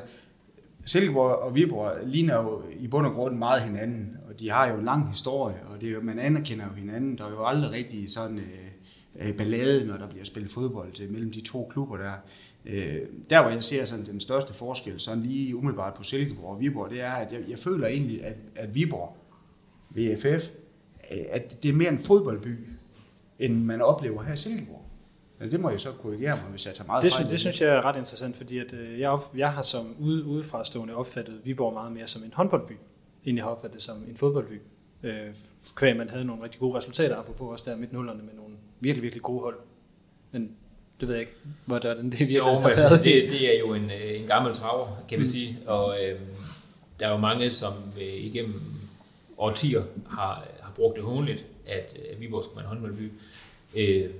Silkeborg 0.84 1.36
og 1.36 1.54
Viborg 1.54 1.92
ligner 2.04 2.34
jo 2.34 2.62
i 2.78 2.88
bund 2.88 3.06
og 3.06 3.12
grund 3.12 3.36
meget 3.36 3.62
hinanden, 3.62 4.16
og 4.28 4.40
de 4.40 4.50
har 4.50 4.68
jo 4.68 4.76
en 4.76 4.84
lang 4.84 5.08
historie, 5.08 5.56
og 5.70 5.80
det 5.80 5.88
er 5.88 5.92
jo, 5.92 6.00
man 6.00 6.18
anerkender 6.18 6.64
jo 6.64 6.72
hinanden. 6.72 7.18
Der 7.18 7.24
er 7.24 7.30
jo 7.30 7.46
aldrig 7.46 7.70
rigtig 7.70 8.10
sådan 8.10 8.38
øh, 8.38 8.71
øh 9.20 9.36
ballade, 9.36 9.86
når 9.86 9.96
der 9.96 10.08
bliver 10.08 10.24
spillet 10.24 10.52
fodbold 10.52 11.00
øh, 11.00 11.10
mellem 11.10 11.32
de 11.32 11.40
to 11.40 11.68
klubber 11.72 11.96
der. 11.96 12.12
Øh, 12.66 13.00
der 13.30 13.42
hvor 13.42 13.50
jeg 13.50 13.64
ser 13.64 13.84
sådan 13.84 14.06
den 14.06 14.20
største 14.20 14.54
forskel, 14.54 15.00
sådan 15.00 15.22
lige 15.22 15.56
umiddelbart 15.56 15.94
på 15.94 16.02
Silkeborg 16.02 16.54
og 16.54 16.60
Viborg, 16.60 16.90
det 16.90 17.00
er, 17.00 17.12
at 17.12 17.32
jeg, 17.32 17.40
jeg 17.48 17.58
føler 17.58 17.86
egentlig, 17.86 18.24
at, 18.24 18.36
at 18.56 18.74
Viborg, 18.74 19.16
VFF, 19.90 20.50
at 21.30 21.62
det 21.62 21.68
er 21.68 21.72
mere 21.72 21.92
en 21.92 21.98
fodboldby, 21.98 22.58
end 23.38 23.64
man 23.64 23.82
oplever 23.82 24.22
her 24.22 24.32
i 24.32 24.36
Silkeborg. 24.36 24.82
Men 25.38 25.52
det 25.52 25.60
må 25.60 25.70
jeg 25.70 25.80
så 25.80 25.92
korrigere 26.02 26.36
mig, 26.36 26.44
hvis 26.50 26.66
jeg 26.66 26.74
tager 26.74 26.86
meget 26.86 27.04
det, 27.04 27.12
fejl. 27.12 27.30
Det 27.30 27.40
synes 27.40 27.60
jeg 27.60 27.76
er 27.76 27.82
ret 27.84 27.96
interessant, 27.96 28.36
fordi 28.36 28.58
at, 28.58 28.72
øh, 28.72 29.00
jeg, 29.00 29.10
op, 29.10 29.32
jeg 29.36 29.52
har 29.52 29.62
som 29.62 29.96
ude, 30.00 30.24
udefrastående 30.24 30.94
opfattet 30.94 31.40
Viborg 31.44 31.72
meget 31.72 31.92
mere 31.92 32.06
som 32.06 32.22
en 32.22 32.32
håndboldby, 32.34 32.72
end 33.24 33.36
jeg 33.36 33.44
har 33.44 33.50
opfattet 33.50 33.74
det 33.74 33.82
som 33.82 33.96
en 34.08 34.16
fodboldby. 34.16 34.60
Øh, 35.02 35.34
kvæg 35.74 35.96
man 35.96 36.08
havde 36.08 36.24
nogle 36.24 36.44
rigtig 36.44 36.60
gode 36.60 36.78
resultater, 36.78 37.16
apropos 37.16 37.50
også 37.50 37.70
der 37.70 37.76
midt 37.76 37.92
nullerne 37.92 38.22
med 38.22 38.34
nogle 38.34 38.54
virkelig, 38.80 39.02
virkelig 39.02 39.22
gode 39.22 39.40
hold. 39.40 39.56
Men 40.32 40.56
det 41.00 41.08
ved 41.08 41.14
jeg 41.14 41.20
ikke, 41.20 41.36
hvordan 41.64 42.04
det 42.04 42.18
virkelig 42.18 42.38
jo, 42.38 42.58
har 42.58 42.68
altså, 42.68 42.96
det, 42.96 43.30
det 43.30 43.54
er 43.54 43.58
jo 43.58 43.74
en, 43.74 43.90
øh, 43.90 44.20
en 44.20 44.26
gammel 44.26 44.54
traver, 44.54 45.04
kan 45.08 45.18
vi 45.18 45.24
mm. 45.24 45.30
sige. 45.30 45.58
Og 45.66 46.04
øh, 46.04 46.20
der 47.00 47.06
er 47.06 47.10
jo 47.10 47.16
mange, 47.16 47.50
som 47.50 47.74
øh, 47.96 48.24
igennem 48.24 48.54
årtier 49.38 49.82
har, 50.08 50.46
har 50.60 50.72
brugt 50.76 50.96
det 50.96 51.04
håndligt, 51.04 51.46
at 51.66 51.96
øh, 52.12 52.20
Viborg 52.20 52.44
skulle 52.44 52.56
være 52.56 52.64
en 52.64 52.68
håndboldby. 52.68 53.12
Øh, 53.74 54.10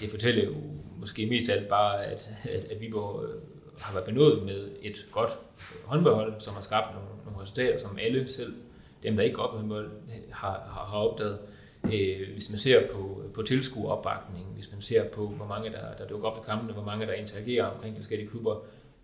det 0.00 0.10
fortæller 0.10 0.44
jo 0.44 0.54
måske 1.00 1.26
mest 1.26 1.50
alt 1.50 1.68
bare, 1.68 2.04
at, 2.04 2.30
at, 2.42 2.64
at 2.64 2.80
Viborg 2.80 3.24
øh, 3.24 3.40
har 3.78 3.92
været 3.92 4.04
benådet 4.06 4.42
med 4.42 4.68
et 4.82 5.06
godt 5.12 5.30
håndboldhold, 5.84 6.34
som 6.38 6.54
har 6.54 6.62
skabt 6.62 6.94
nogle, 6.94 7.08
nogle 7.24 7.42
resultater, 7.42 7.78
som 7.78 7.98
alle 8.00 8.28
selv, 8.28 8.54
dem 9.04 9.16
der 9.16 9.22
ikke 9.22 9.38
op 9.38 9.54
har, 9.60 9.70
har, 10.32 10.86
har 10.90 10.98
opdaget. 10.98 11.38
Øh, 11.84 12.32
hvis 12.32 12.50
man 12.50 12.58
ser 12.58 12.88
på, 12.92 13.22
på 13.34 13.42
tilskueropbakning, 13.42 14.46
hvis 14.54 14.72
man 14.72 14.82
ser 14.82 15.08
på, 15.08 15.26
hvor 15.26 15.46
mange 15.46 15.70
der, 15.70 15.96
der 15.98 16.06
dukker 16.06 16.28
op 16.28 16.38
i 16.38 16.46
kampene, 16.46 16.72
hvor 16.72 16.84
mange 16.84 17.06
der 17.06 17.12
interagerer 17.12 17.66
omkring 17.66 17.96
forskellige 17.96 18.28
klubber, 18.28 18.56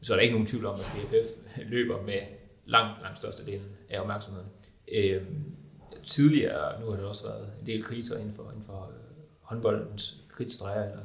så 0.03 0.13
er 0.13 0.17
der 0.17 0.23
ikke 0.23 0.35
nogen 0.35 0.47
tvivl 0.47 0.67
om, 0.67 0.75
at 0.75 0.87
BFF 0.95 1.29
løber 1.57 2.03
med 2.03 2.21
langt, 2.67 3.03
langt 3.03 3.19
størstedelen 3.19 3.67
af 3.91 4.01
opmærksomheden. 4.01 4.49
Øh, 4.93 5.23
tidligere, 6.05 6.81
nu 6.81 6.91
har 6.91 6.97
der 6.97 7.07
også 7.07 7.29
været 7.29 7.49
en 7.61 7.67
del 7.67 7.85
kriser 7.85 8.19
inden 8.19 8.35
for, 8.35 8.51
inden 8.51 8.65
for 8.67 8.93
øh, 8.93 9.25
håndboldens 9.41 10.17
kritstreger, 10.37 10.85
eller 10.85 11.03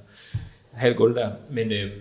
halv 0.72 0.98
der, 0.98 1.32
men 1.52 1.72
øh, 1.72 1.92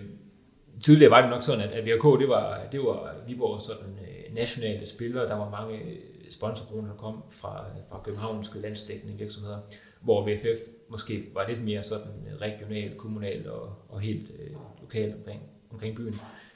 tidligere 0.81 1.11
var 1.11 1.21
det 1.21 1.29
nok 1.29 1.43
sådan, 1.43 1.61
at, 1.61 1.71
at 1.71 1.85
VRK, 1.85 2.19
det 2.19 2.29
var, 2.29 2.61
det 2.71 2.79
var 2.79 3.15
Viborg 3.27 3.61
sådan 3.61 3.99
øh, 4.01 4.35
nationale 4.35 4.87
spillere, 4.87 5.27
der 5.27 5.35
var 5.35 5.49
mange 5.49 5.79
sponsorkroner, 6.29 6.87
der 6.87 6.97
kom 6.97 7.23
fra, 7.29 7.65
fra 7.89 8.01
københavnske 8.03 8.59
landsdækkende 8.59 9.17
virksomheder, 9.17 9.59
hvor 10.01 10.29
VFF 10.29 10.59
måske 10.89 11.25
var 11.33 11.47
lidt 11.47 11.63
mere 11.63 11.83
sådan 11.83 12.11
regional, 12.41 12.95
kommunal 12.97 13.49
og, 13.49 13.77
og 13.89 13.99
helt 13.99 14.31
øh, 14.39 14.55
lokal 14.81 15.13
omkring, 15.13 15.41
omkring 15.71 15.95
byen. 15.95 16.15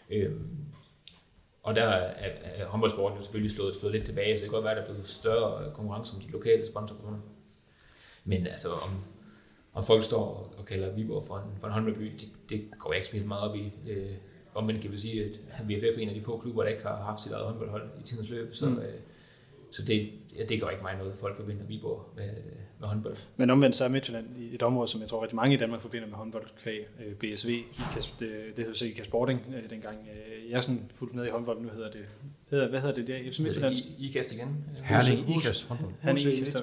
Øh, 0.09 0.31
og 1.63 1.75
der 1.75 1.83
er, 1.83 2.29
er 2.43 2.65
håndboldsporten 2.65 3.17
jo 3.17 3.23
selvfølgelig 3.23 3.51
slået, 3.51 3.75
slået 3.75 3.93
lidt 3.93 4.05
tilbage, 4.05 4.38
så 4.38 4.41
det 4.41 4.49
kan 4.49 4.55
godt 4.55 4.63
være, 4.63 4.75
at 4.75 4.88
der 4.88 4.93
bliver 4.93 5.05
større 5.05 5.71
konkurrence 5.73 6.15
om 6.15 6.21
de 6.21 6.31
lokale 6.31 6.67
sponsorkroner. 6.67 7.19
Men 8.23 8.47
altså, 8.47 8.69
om, 8.69 8.89
om 9.73 9.83
folk 9.83 10.03
står 10.03 10.53
og 10.57 10.65
kalder 10.65 10.91
Viborg 10.91 11.23
for 11.27 11.38
en, 11.38 11.59
for 11.59 11.67
en 11.67 11.73
håndboldby, 11.73 12.05
det, 12.05 12.29
det 12.49 12.69
går 12.79 12.91
jeg 12.91 12.97
ikke 12.97 13.07
spillet 13.07 13.27
meget 13.27 13.49
op 13.49 13.55
i. 13.55 13.73
Øh, 13.89 14.11
om 14.53 14.63
man 14.63 14.79
kan 14.81 14.91
vel 14.91 14.99
sige, 14.99 15.23
at 15.23 15.69
VFF 15.69 15.97
er 15.97 16.01
en 16.01 16.09
af 16.09 16.15
de 16.15 16.21
få 16.21 16.38
klubber, 16.38 16.63
der 16.63 16.69
ikke 16.69 16.83
har 16.83 17.03
haft 17.03 17.21
sit 17.21 17.31
eget 17.31 17.45
håndboldhold 17.45 17.89
i 17.99 18.03
tidens 18.03 18.29
løb, 18.29 18.55
så, 18.55 18.65
mm. 18.65 18.77
øh, 18.77 18.93
så 19.71 19.83
det, 19.83 20.09
ja, 20.38 20.43
det 20.45 20.61
gør 20.61 20.69
ikke 20.69 20.83
mig 20.83 20.97
noget, 20.97 21.13
folk 21.19 21.38
forbinder 21.38 21.65
Viborg 21.65 22.13
med, 22.15 22.29
med 22.79 22.88
håndbold. 22.88 23.15
Men 23.38 23.49
omvendt 23.49 23.75
så 23.75 23.83
er 23.83 23.89
Midtjylland 23.89 24.27
i 24.38 24.55
et 24.55 24.63
område, 24.63 24.88
som 24.88 25.01
jeg 25.01 25.09
tror 25.09 25.21
rigtig 25.21 25.35
mange 25.35 25.55
i 25.55 25.57
Danmark 25.57 25.81
forbinder 25.81 26.07
med 26.07 26.15
håndbold, 26.15 26.43
kvæg 26.63 26.88
øh, 27.05 27.13
BSV, 27.15 27.49
IKAS, 27.49 28.08
det, 28.08 28.29
det 28.55 28.58
hedder 28.58 28.73
så 28.73 28.86
IKA 28.86 29.03
Sporting 29.03 29.41
øh, 29.55 29.69
dengang. 29.69 29.97
Øh, 29.97 30.49
jeg 30.51 30.58
er 30.58 30.62
sådan 30.62 30.89
fuldt 30.93 31.15
med 31.15 31.27
i 31.27 31.29
håndbold, 31.29 31.62
nu 31.62 31.69
hedder 31.69 31.91
det, 31.91 32.05
hedder, 32.49 32.69
hvad 32.69 32.79
hedder 32.79 32.95
det 32.95 33.08
der? 33.08 33.32
FC 33.32 33.39
Midtjylland? 33.39 33.77
IKAS 33.99 34.32
igen? 34.32 34.65
Herning 34.84 35.38
IKAS 35.38 35.62
håndbold. 35.62 35.93
Herning 36.01 36.27
IKAS, 36.27 36.55
ja. 36.55 36.62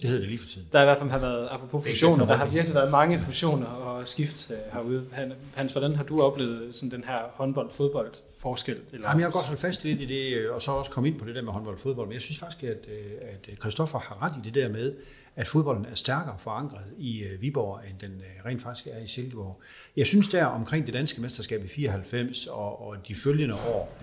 Det 0.00 0.08
hedder 0.08 0.20
det 0.20 0.28
lige 0.28 0.38
for 0.38 0.48
tiden. 0.48 0.68
Der 0.72 0.78
har 0.78 0.84
i 0.84 0.86
hvert 0.86 0.98
fald 0.98 1.10
har 1.10 1.18
været, 1.18 1.48
apropos 1.50 1.86
fusioner, 1.88 2.26
der 2.26 2.36
har 2.36 2.46
virkelig 2.46 2.74
været 2.74 2.90
mange 2.90 3.20
fusioner 3.20 3.66
og 3.66 4.06
skift 4.06 4.52
herude. 4.72 5.06
Hans, 5.54 5.72
hvordan 5.72 5.96
har 5.96 6.04
du 6.04 6.22
oplevet 6.22 6.74
sådan 6.74 6.90
den 6.90 7.04
her 7.04 7.18
håndbold-fodbold 7.32 8.12
forskel? 8.38 8.76
Eller 8.92 9.08
Jamen, 9.08 9.20
jeg 9.20 9.26
har 9.26 9.32
godt 9.32 9.46
holdt 9.46 9.60
fast 9.60 9.84
lidt 9.84 10.00
i 10.00 10.04
det, 10.04 10.50
og 10.50 10.62
så 10.62 10.72
også 10.72 10.90
komme 10.90 11.08
ind 11.08 11.18
på 11.18 11.24
det 11.24 11.34
der 11.34 11.42
med 11.42 11.52
håndbold 11.52 11.74
og 11.74 11.80
fodbold, 11.80 12.06
men 12.06 12.14
jeg 12.14 12.22
synes 12.22 12.38
faktisk, 12.38 12.62
at, 12.62 12.86
at 13.22 13.58
Christoffer 13.60 13.98
har 13.98 14.22
ret 14.22 14.32
i 14.36 14.40
det 14.44 14.54
der 14.54 14.68
med, 14.68 14.94
at 15.36 15.48
fodbolden 15.48 15.86
er 15.90 15.94
stærkere 15.94 16.36
forankret 16.38 16.84
i 16.98 17.24
Viborg, 17.40 17.80
end 17.90 17.98
den 17.98 18.22
rent 18.46 18.62
faktisk 18.62 18.86
er 18.86 19.04
i 19.04 19.06
Silkeborg. 19.06 19.60
Jeg 19.96 20.06
synes 20.06 20.28
der 20.28 20.44
omkring 20.44 20.86
det 20.86 20.94
danske 20.94 21.20
mesterskab 21.20 21.64
i 21.64 21.68
94 21.68 22.46
og, 22.46 22.88
og 22.88 22.96
de 23.08 23.14
følgende 23.14 23.54
år, 23.54 23.96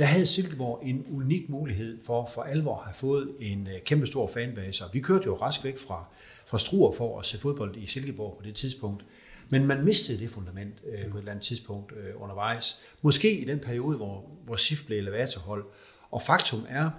der 0.00 0.06
havde 0.06 0.26
Silkeborg 0.26 0.80
en 0.82 1.06
unik 1.10 1.48
mulighed 1.48 1.98
for 2.04 2.30
for 2.34 2.42
alvor 2.42 2.76
at 2.76 2.84
have 2.84 2.94
fået 2.94 3.28
en 3.40 3.66
øh, 3.66 3.80
kæmpe 3.84 4.06
stor 4.06 4.26
fanbase. 4.26 4.84
Og 4.84 4.90
vi 4.94 5.00
kørte 5.00 5.26
jo 5.26 5.36
rask 5.36 5.64
væk 5.64 5.78
fra, 5.78 6.04
fra 6.46 6.58
Struer 6.58 6.92
for 6.92 7.20
at 7.20 7.26
se 7.26 7.38
fodbold 7.38 7.76
i 7.76 7.86
Silkeborg 7.86 8.36
på 8.38 8.44
det 8.44 8.54
tidspunkt. 8.54 9.04
Men 9.48 9.66
man 9.66 9.84
mistede 9.84 10.18
det 10.18 10.30
fundament 10.30 10.74
øh, 10.86 11.10
på 11.10 11.16
et 11.16 11.20
eller 11.20 11.32
andet 11.32 11.44
tidspunkt 11.44 11.92
øh, 11.92 12.22
undervejs. 12.22 12.80
Måske 13.02 13.40
i 13.40 13.44
den 13.44 13.58
periode, 13.58 13.96
hvor, 13.96 14.24
hvor 14.44 14.56
SIF 14.56 14.86
blev 14.86 14.98
elevatorhold. 14.98 15.64
Og 16.10 16.22
faktum 16.22 16.66
er 16.68 16.90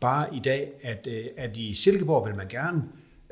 bare 0.00 0.36
i 0.36 0.38
dag, 0.38 0.72
at, 0.82 1.06
øh, 1.10 1.24
at 1.36 1.56
i 1.56 1.74
Silkeborg 1.74 2.26
vil 2.26 2.36
man 2.36 2.48
gerne 2.48 2.82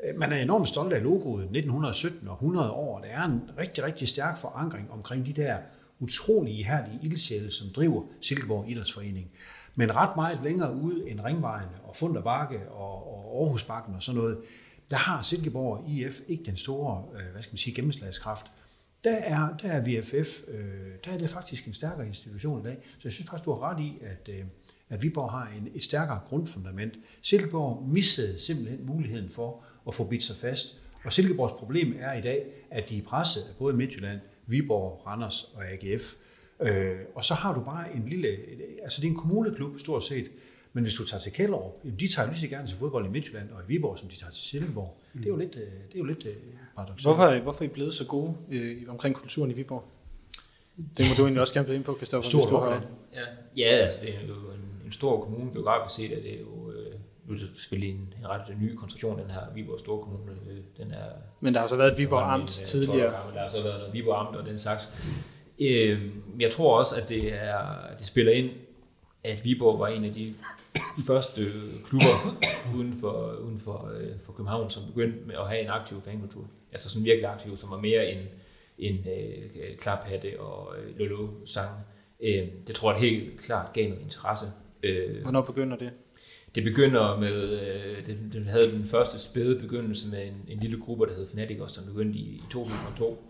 øh, 0.03 0.19
man 0.19 0.33
er 0.33 0.37
enormt 0.37 0.67
stolt 0.67 0.93
af 0.93 1.03
logoet 1.03 1.43
1917 1.43 2.27
og 2.27 2.33
100 2.33 2.71
år. 2.71 2.99
Der 2.99 3.07
er 3.07 3.23
en 3.23 3.41
rigtig, 3.57 3.83
rigtig 3.83 4.07
stærk 4.07 4.37
forankring 4.37 4.91
omkring 4.91 5.25
de 5.25 5.33
der 5.33 5.57
utrolig 6.01 6.59
ihærdige 6.59 6.99
ildsjæle, 7.03 7.51
som 7.51 7.69
driver 7.69 8.03
Silkeborg 8.21 8.69
Idrætsforening. 8.69 9.31
Men 9.75 9.95
ret 9.95 10.15
meget 10.15 10.39
længere 10.43 10.75
ude 10.75 11.09
end 11.09 11.19
Ringvejen 11.19 11.69
og 11.83 11.95
Funder 11.95 12.21
Bakke 12.21 12.69
og, 12.69 13.15
og 13.15 13.43
Aarhusbakken 13.43 13.95
og 13.95 14.03
sådan 14.03 14.21
noget, 14.21 14.37
der 14.89 14.97
har 14.97 15.21
Silkeborg 15.21 15.89
IF 15.89 16.21
ikke 16.27 16.43
den 16.43 16.55
store, 16.55 17.03
øh, 17.13 17.31
hvad 17.31 17.41
skal 17.41 17.53
man 17.53 17.57
sige, 17.57 17.75
gennemslagskraft 17.75 18.45
der 19.03 19.15
er, 19.15 19.57
der 19.57 19.69
er 19.69 19.81
VFF, 19.81 20.41
øh, 20.47 20.63
der 21.05 21.11
er 21.11 21.17
det 21.17 21.29
faktisk 21.29 21.67
en 21.67 21.73
stærkere 21.73 22.07
institution 22.07 22.59
i 22.59 22.63
dag. 22.63 22.77
Så 22.83 22.99
jeg 23.03 23.11
synes 23.11 23.29
faktisk, 23.29 23.45
du 23.45 23.53
har 23.53 23.71
ret 23.71 23.79
i, 23.79 23.97
at, 24.01 24.29
øh, 24.29 24.45
at 24.89 25.03
Viborg 25.03 25.31
har 25.31 25.51
en, 25.57 25.67
et 25.75 25.83
stærkere 25.83 26.19
grundfundament. 26.29 26.93
Silkeborg 27.21 27.89
missede 27.89 28.39
simpelthen 28.39 28.85
muligheden 28.85 29.29
for 29.29 29.63
at 29.87 29.95
få 29.95 30.03
bidt 30.03 30.23
sig 30.23 30.35
fast. 30.35 30.81
Og 31.03 31.13
Silkeborgs 31.13 31.53
problem 31.53 31.95
er 31.99 32.13
i 32.13 32.21
dag, 32.21 32.45
at 32.71 32.89
de 32.89 32.97
er 32.97 33.03
presset 33.03 33.41
af 33.41 33.55
både 33.55 33.75
Midtjylland, 33.75 34.19
Viborg, 34.51 35.07
Randers 35.07 35.51
og 35.55 35.63
AGF. 35.65 36.15
Øh, 36.59 36.99
og 37.15 37.25
så 37.25 37.33
har 37.33 37.53
du 37.53 37.61
bare 37.61 37.95
en 37.95 38.09
lille, 38.09 38.27
altså 38.83 39.01
det 39.01 39.07
er 39.07 39.11
en 39.11 39.17
kommuneklub 39.17 39.79
stort 39.79 40.03
set, 40.03 40.31
men 40.73 40.83
hvis 40.83 40.93
du 40.93 41.05
tager 41.05 41.21
til 41.21 41.31
Kælderup, 41.31 41.83
de 41.99 42.07
tager 42.07 42.29
lige 42.29 42.41
så 42.41 42.47
gerne 42.47 42.67
til 42.67 42.77
fodbold 42.77 43.05
i 43.05 43.09
Midtjylland 43.09 43.49
og 43.51 43.61
i 43.61 43.67
Viborg, 43.67 43.99
som 43.99 44.07
de 44.07 44.15
tager 44.15 44.31
til 44.31 44.43
Silkeborg. 44.43 44.97
Mm. 45.13 45.19
Det 45.19 45.27
er 45.27 45.31
jo 45.31 45.37
lidt, 45.37 45.55
øh, 45.55 45.61
det 45.61 45.95
er 45.95 45.99
jo 45.99 46.03
lidt 46.03 46.25
øh, 46.25 46.33
paradoxalt. 46.75 47.05
Hvorfor, 47.05 47.39
hvorfor 47.43 47.63
er 47.63 47.69
I 47.69 47.71
blevet 47.71 47.93
så 47.93 48.05
gode 48.05 48.35
øh, 48.51 48.81
omkring 48.87 49.15
kulturen 49.15 49.51
i 49.51 49.53
Viborg? 49.53 49.83
Det 50.97 51.05
må 51.09 51.15
du 51.17 51.21
egentlig 51.21 51.41
også 51.41 51.53
gerne 51.53 51.65
blive 51.65 51.75
ind 51.75 51.83
på, 51.83 51.93
Kristoffer. 51.93 52.29
Stort 52.29 52.49
har... 52.49 52.83
ja. 53.13 53.19
ja, 53.57 53.67
altså 53.67 53.99
det 54.01 54.15
er 54.15 54.27
jo 54.27 54.33
en, 54.33 54.81
en 54.85 54.91
stor 54.91 55.21
kommune, 55.23 55.51
geografisk 55.51 55.95
set 55.95 56.11
er 56.17 56.21
det 56.21 56.39
jo 56.41 56.71
øh, 56.71 56.90
nu 57.31 57.37
er 57.37 57.39
det 57.39 57.49
selvfølgelig 57.55 57.89
en, 57.89 58.13
en 58.19 58.27
ret 58.27 58.41
ny 58.61 58.75
konstruktion, 58.75 59.19
den 59.19 59.29
her 59.29 59.41
Viborg 59.55 59.79
Store 59.79 59.99
Kommune. 59.99 60.31
Den 60.77 60.91
er, 60.91 61.05
men 61.39 61.53
der 61.53 61.59
har 61.59 61.67
så 61.67 61.75
været 61.75 61.97
Viborg 61.97 62.33
Amt 62.33 62.49
tidligere. 62.49 63.07
År, 63.07 63.31
der 63.33 63.39
har 63.39 63.47
så 63.47 63.63
været 63.63 63.79
noget 63.79 63.93
Viborg 63.93 64.19
Amt 64.19 64.35
og 64.35 64.45
den 64.45 64.59
slags. 64.59 64.89
Øh, 65.59 66.01
jeg 66.39 66.51
tror 66.51 66.77
også, 66.77 66.95
at 66.95 67.09
det, 67.09 67.33
er, 67.33 67.57
det 67.97 68.05
spiller 68.05 68.31
ind, 68.31 68.49
at 69.23 69.45
Viborg 69.45 69.79
var 69.79 69.87
en 69.87 70.05
af 70.05 70.13
de 70.13 70.33
første 71.07 71.51
klubber 71.85 72.35
uden 72.75 72.97
for, 72.99 73.33
uden 73.43 73.59
for, 73.59 73.91
øh, 73.99 74.09
for 74.25 74.33
København, 74.33 74.69
som 74.69 74.83
begyndte 74.87 75.19
med 75.25 75.35
at 75.35 75.47
have 75.47 75.61
en 75.61 75.69
aktiv 75.69 76.01
fankultur. 76.01 76.45
Altså 76.71 76.89
sådan 76.89 77.05
virkelig 77.05 77.29
aktiv, 77.29 77.57
som 77.57 77.71
var 77.71 77.77
mere 77.77 78.11
end, 78.11 78.19
end 78.77 78.99
øh, 79.07 79.77
klaphatte 79.77 80.39
og 80.39 80.75
øh, 80.77 80.99
lolo-sang. 80.99 81.69
Øh, 82.23 82.47
det 82.67 82.75
tror 82.75 82.91
jeg 82.91 83.01
helt 83.01 83.39
klart 83.39 83.73
gav 83.73 83.89
noget 83.89 84.03
interesse. 84.03 84.45
Øh, 84.83 85.21
Hvornår 85.21 85.41
begynder 85.41 85.77
det? 85.77 85.91
Det 86.55 86.63
begynder 86.63 87.19
med, 87.19 87.59
øh, 87.61 88.05
det, 88.05 88.17
det 88.33 88.45
havde 88.45 88.71
den 88.71 88.85
første 88.85 89.19
spæde 89.19 89.59
begyndelse 89.59 90.09
med 90.09 90.27
en, 90.27 90.45
en 90.47 90.59
lille 90.59 90.79
gruppe, 90.79 91.05
der 91.05 91.13
hed 91.13 91.27
Fanaticos, 91.27 91.71
som 91.71 91.85
begyndte 91.85 92.19
i, 92.19 92.23
i 92.23 92.41
2002. 92.51 93.27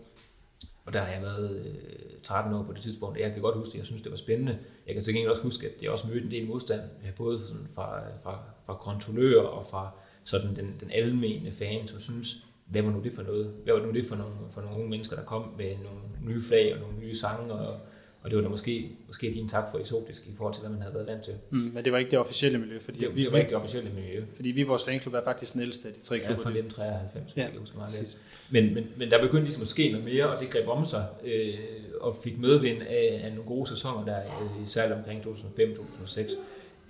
Og 0.84 0.92
der 0.92 1.00
har 1.00 1.12
jeg 1.12 1.22
været 1.22 1.66
øh, 1.66 2.20
13 2.22 2.54
år 2.54 2.62
på 2.62 2.72
det 2.72 2.82
tidspunkt. 2.82 3.18
Jeg 3.18 3.32
kan 3.32 3.42
godt 3.42 3.56
huske 3.56 3.72
det, 3.72 3.78
jeg 3.78 3.86
synes, 3.86 4.02
det 4.02 4.10
var 4.10 4.16
spændende. 4.16 4.58
Jeg 4.86 4.94
kan 4.94 5.04
til 5.04 5.14
gengæld 5.14 5.30
også 5.30 5.42
huske, 5.42 5.66
at 5.66 5.72
jeg 5.82 5.90
også 5.90 6.08
mødte 6.08 6.24
en 6.24 6.30
del 6.30 6.46
modstand, 6.46 6.80
øh, 6.80 7.14
både 7.14 7.40
sådan 7.46 7.66
fra, 7.74 8.00
fra, 8.22 8.38
fra 8.66 8.74
kontrollører 8.74 9.46
og 9.46 9.66
fra 9.66 9.90
sådan 10.24 10.56
den, 10.56 10.76
den 10.80 10.90
almene 10.90 11.52
fan, 11.52 11.88
som 11.88 12.00
synes, 12.00 12.46
hvad 12.66 12.82
var 12.82 12.90
nu 12.90 13.00
det 13.04 13.12
for 13.12 13.22
noget? 13.22 13.54
Hvad 13.64 13.74
var 13.74 13.86
nu 13.86 13.92
det 13.92 14.06
for 14.06 14.16
nogle, 14.16 14.34
for 14.50 14.60
nogle 14.60 14.76
unge 14.76 14.90
mennesker, 14.90 15.16
der 15.16 15.24
kom 15.24 15.54
med 15.58 15.76
nogle 15.76 16.00
nye 16.20 16.42
flag 16.42 16.74
og 16.74 16.80
nogle 16.80 16.98
nye 16.98 17.16
sange 17.16 17.52
og, 17.52 17.80
og 18.22 18.30
det 18.30 18.36
var 18.36 18.42
da 18.42 18.48
måske, 18.48 18.90
måske 19.06 19.28
lige 19.28 19.40
en 19.40 19.48
tak 19.48 19.64
for 19.70 19.78
eksotisk 19.78 20.26
i 20.26 20.30
forhold 20.36 20.54
til, 20.54 20.60
hvad 20.60 20.70
man 20.70 20.80
havde 20.82 20.94
været 20.94 21.06
vant 21.06 21.22
til. 21.24 21.34
Mm, 21.50 21.58
men 21.58 21.84
det 21.84 21.92
var 21.92 21.98
ikke 21.98 22.10
det 22.10 22.18
officielle 22.18 22.58
miljø, 22.58 22.78
fordi 22.80 22.98
Det, 23.00 23.16
vi, 23.16 23.24
det 23.24 23.32
var 23.32 23.38
ikke 23.38 23.48
det 23.48 23.56
officielle 23.56 23.90
miljø. 23.94 24.24
fordi 24.34 24.48
vi 24.50 24.62
vores 24.62 24.84
fanklub 24.84 25.14
er 25.14 25.24
faktisk 25.24 25.52
den 25.52 25.62
ældste 25.62 25.88
af 25.88 25.94
de 25.94 26.00
tre 26.00 26.14
Ja, 26.16 26.26
klubber. 26.26 26.42
fra 26.42 26.50
1993, 26.50 27.36
Ja, 27.36 27.42
ja, 27.42 27.48
jeg 27.48 27.58
husker 27.60 27.76
meget 27.76 27.98
lidt. 28.00 28.16
Men, 28.50 28.74
men, 28.74 28.84
men 28.96 29.10
der 29.10 29.20
begyndte 29.20 29.44
ligesom 29.44 29.62
at 29.62 29.68
ske 29.68 29.90
noget 29.92 30.04
mere, 30.06 30.28
og 30.28 30.40
det 30.40 30.50
greb 30.50 30.68
om 30.68 30.84
sig, 30.84 31.06
øh, 31.24 31.54
og 32.00 32.16
fik 32.24 32.38
medvind 32.38 32.82
af, 32.82 33.20
af 33.24 33.30
nogle 33.30 33.48
gode 33.48 33.68
sæsoner 33.68 34.04
der, 34.04 34.18
øh, 34.18 34.68
særligt 34.68 34.98
omkring 34.98 35.22
2005-2006. 35.26 36.36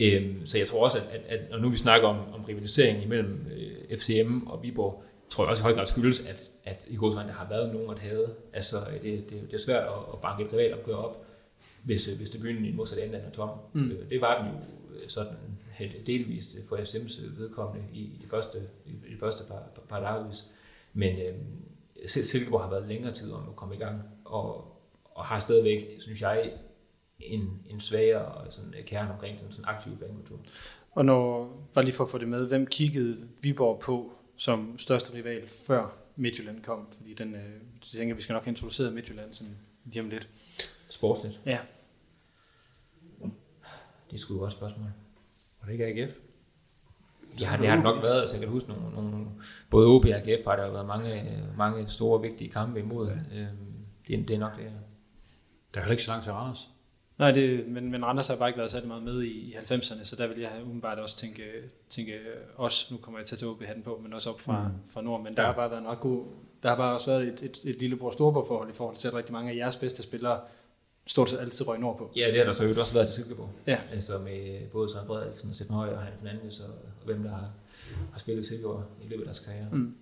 Øh, 0.00 0.30
så 0.44 0.58
jeg 0.58 0.66
tror 0.66 0.84
også, 0.84 0.98
at, 0.98 1.04
at, 1.12 1.20
at 1.28 1.50
når 1.50 1.58
nu 1.58 1.68
vi 1.68 1.76
snakker 1.76 2.08
om, 2.08 2.16
om 2.34 2.44
rivalisering 2.44 3.02
imellem 3.04 3.46
øh, 3.56 3.98
FCM 3.98 4.46
og 4.46 4.62
Viborg, 4.62 5.04
tror 5.30 5.44
jeg 5.44 5.50
også 5.50 5.60
i 5.60 5.64
høj 5.64 5.74
grad 5.74 5.86
skyldes, 5.86 6.20
at, 6.20 6.50
at 6.64 6.84
i 6.86 6.96
godsvejen, 6.96 7.28
der 7.28 7.34
har 7.34 7.48
været 7.48 7.74
nogen 7.74 7.90
at 7.90 7.98
have. 7.98 8.28
Altså, 8.52 8.76
det, 9.02 9.30
det, 9.30 9.30
det 9.30 9.54
er 9.54 9.58
svært 9.58 9.82
at, 9.82 9.98
at 10.12 10.20
banke 10.22 10.42
et 10.42 10.52
rivalopgør 10.52 10.94
op, 10.94 11.26
hvis, 11.82 12.08
øh, 12.08 12.16
hvis 12.16 12.30
det 12.30 12.40
byen 12.40 12.64
i 12.64 12.72
modsat 12.72 13.04
ende 13.04 13.18
er 13.18 13.30
tom. 13.30 13.50
Mm. 13.72 13.80
Mm. 13.80 13.96
Det 14.10 14.20
var 14.20 14.42
den 14.42 14.52
jo 14.52 14.58
øh, 14.94 15.08
sådan 15.08 15.36
delvist 16.06 16.56
for 16.68 16.76
FCM's 16.76 17.40
vedkommende 17.40 17.84
i, 17.92 18.00
i 18.00 18.20
de 18.22 18.28
første, 18.28 18.58
i, 18.86 18.90
de 19.14 19.18
første 19.20 19.44
par, 19.48 19.62
par, 19.74 19.82
par 19.88 20.00
dagvis. 20.00 20.44
Men 20.92 21.18
øh, 21.18 21.34
Sil- 22.12 22.24
Silkeborg 22.24 22.62
har 22.62 22.70
været 22.70 22.88
længere 22.88 23.14
tid 23.14 23.32
om 23.32 23.48
at 23.48 23.56
komme 23.56 23.74
i 23.74 23.78
gang, 23.78 24.02
og, 24.24 24.76
og 25.04 25.24
har 25.24 25.40
stadigvæk, 25.40 25.84
synes 26.00 26.22
jeg, 26.22 26.52
en, 27.18 27.62
en 27.68 27.80
svagere 27.80 28.50
sådan, 28.50 28.74
kerne 28.86 29.12
omkring 29.12 29.40
den 29.40 29.52
sådan 29.52 29.64
aktive 29.68 29.96
fankultur. 29.98 30.38
Og 30.90 31.04
når, 31.04 31.50
bare 31.74 31.84
lige 31.84 31.94
for 31.94 32.04
at 32.04 32.10
få 32.10 32.18
det 32.18 32.28
med, 32.28 32.48
hvem 32.48 32.66
kiggede 32.66 33.28
Viborg 33.42 33.80
på 33.80 34.12
som 34.36 34.78
største 34.78 35.14
rival 35.14 35.48
før 35.48 36.01
Midtjylland 36.16 36.62
kom? 36.62 36.88
Fordi 36.96 37.14
den, 37.14 37.34
øh, 37.34 37.40
jeg 37.42 37.98
tænker, 37.98 38.14
vi 38.14 38.22
skal 38.22 38.32
nok 38.32 38.44
have 38.44 38.50
introduceret 38.50 38.92
Midtjylland 38.92 39.34
sådan 39.34 39.56
lige 39.84 40.02
om 40.02 40.08
lidt. 40.08 40.28
Sportsligt. 40.88 41.40
Ja. 41.46 41.58
Det 44.10 44.16
er 44.16 44.20
sgu 44.20 44.34
et 44.34 44.40
godt 44.40 44.52
spørgsmål. 44.52 44.86
Var 45.60 45.66
det 45.66 45.72
ikke 45.72 45.86
AGF? 45.86 46.14
Har, 47.44 47.56
det 47.56 47.68
har 47.68 47.76
det 47.76 47.84
nok 47.84 48.02
været, 48.02 48.20
altså 48.20 48.36
jeg 48.36 48.42
kan 48.42 48.50
huske 48.50 48.68
nogle, 48.68 48.94
nogle 48.94 49.26
både 49.70 49.86
OB 49.86 50.04
og 50.04 50.10
AGF 50.10 50.44
har 50.44 50.56
der 50.56 50.66
jo 50.66 50.72
været 50.72 50.86
mange, 50.86 51.42
mange 51.56 51.88
store, 51.88 52.20
vigtige 52.20 52.50
kampe 52.50 52.80
imod. 52.80 53.08
Ja. 53.08 53.40
Øhm, 53.40 53.86
det, 54.08 54.28
det 54.28 54.34
er 54.34 54.38
nok 54.38 54.56
det. 54.56 54.72
Der 55.74 55.80
er 55.80 55.84
heller 55.84 55.90
ikke 55.90 56.02
så 56.02 56.10
langt 56.10 56.24
til 56.24 56.32
Randers. 56.32 56.68
Nej, 57.18 57.30
det, 57.30 57.68
men, 57.68 57.90
men 57.90 58.04
Randers 58.04 58.28
har 58.28 58.36
bare 58.36 58.48
ikke 58.48 58.58
været 58.58 58.70
særlig 58.70 58.88
meget 58.88 59.02
med 59.02 59.22
i, 59.22 59.28
i 59.30 59.54
90'erne, 59.54 60.04
så 60.04 60.16
der 60.16 60.26
vil 60.26 60.38
jeg 60.40 60.50
umiddelbart 60.62 60.98
også 60.98 61.16
tænke, 61.16 61.42
tænke 61.88 62.18
os, 62.56 62.90
nu 62.90 62.96
kommer 62.96 63.20
jeg 63.20 63.26
til 63.26 63.34
at 63.34 63.38
tage 63.38 63.50
OB 63.50 63.62
hatten 63.62 63.84
på, 63.84 64.00
men 64.02 64.12
også 64.12 64.30
op 64.30 64.40
fra, 64.40 64.68
mm. 64.68 64.74
fra 64.88 65.02
nord, 65.02 65.22
men 65.22 65.36
der 65.36 65.42
Ja. 65.42 65.46
har 65.48 65.54
bare 65.54 65.70
været 65.70 65.80
en 65.80 65.86
ret 65.88 66.00
god, 66.00 66.24
der 66.62 66.68
har 66.68 66.76
bare 66.76 66.94
også 66.94 67.10
været 67.10 67.22
et, 67.28 67.42
et, 67.42 67.60
et 67.64 67.78
lillebror 67.78 68.10
storbror 68.10 68.44
forhold 68.46 68.70
i 68.70 68.72
forhold 68.72 68.96
til, 68.96 69.08
at 69.08 69.14
rigtig 69.14 69.32
mange 69.32 69.52
af 69.52 69.56
jeres 69.56 69.76
bedste 69.76 70.02
spillere 70.02 70.40
stort 71.06 71.30
set 71.30 71.38
altid 71.40 71.68
røg 71.68 71.78
nordpå. 71.80 72.10
Ja, 72.16 72.26
det 72.30 72.36
har 72.38 72.44
der 72.44 72.52
så 72.52 72.64
jo 72.64 72.70
også 72.80 72.94
været 72.94 73.06
til 73.06 73.14
Silkeborg. 73.16 73.50
Ja. 73.66 73.78
Altså 73.92 74.18
med 74.18 74.60
både 74.72 74.90
Søren 74.90 75.06
Frederiksen 75.06 75.48
og 75.48 75.54
Steffen 75.54 75.76
Høj 75.76 75.88
og 75.88 75.98
Hans 76.02 76.14
Fernandes 76.22 76.60
og, 76.60 76.66
og 76.68 77.04
hvem 77.04 77.22
der 77.22 77.30
har, 77.30 77.50
har 78.12 78.18
spillet 78.18 78.46
Silkeborg 78.46 78.84
i 79.04 79.08
løbet 79.08 79.22
af 79.22 79.26
deres 79.26 79.38
karriere. 79.38 79.68
Mm. 79.72 79.94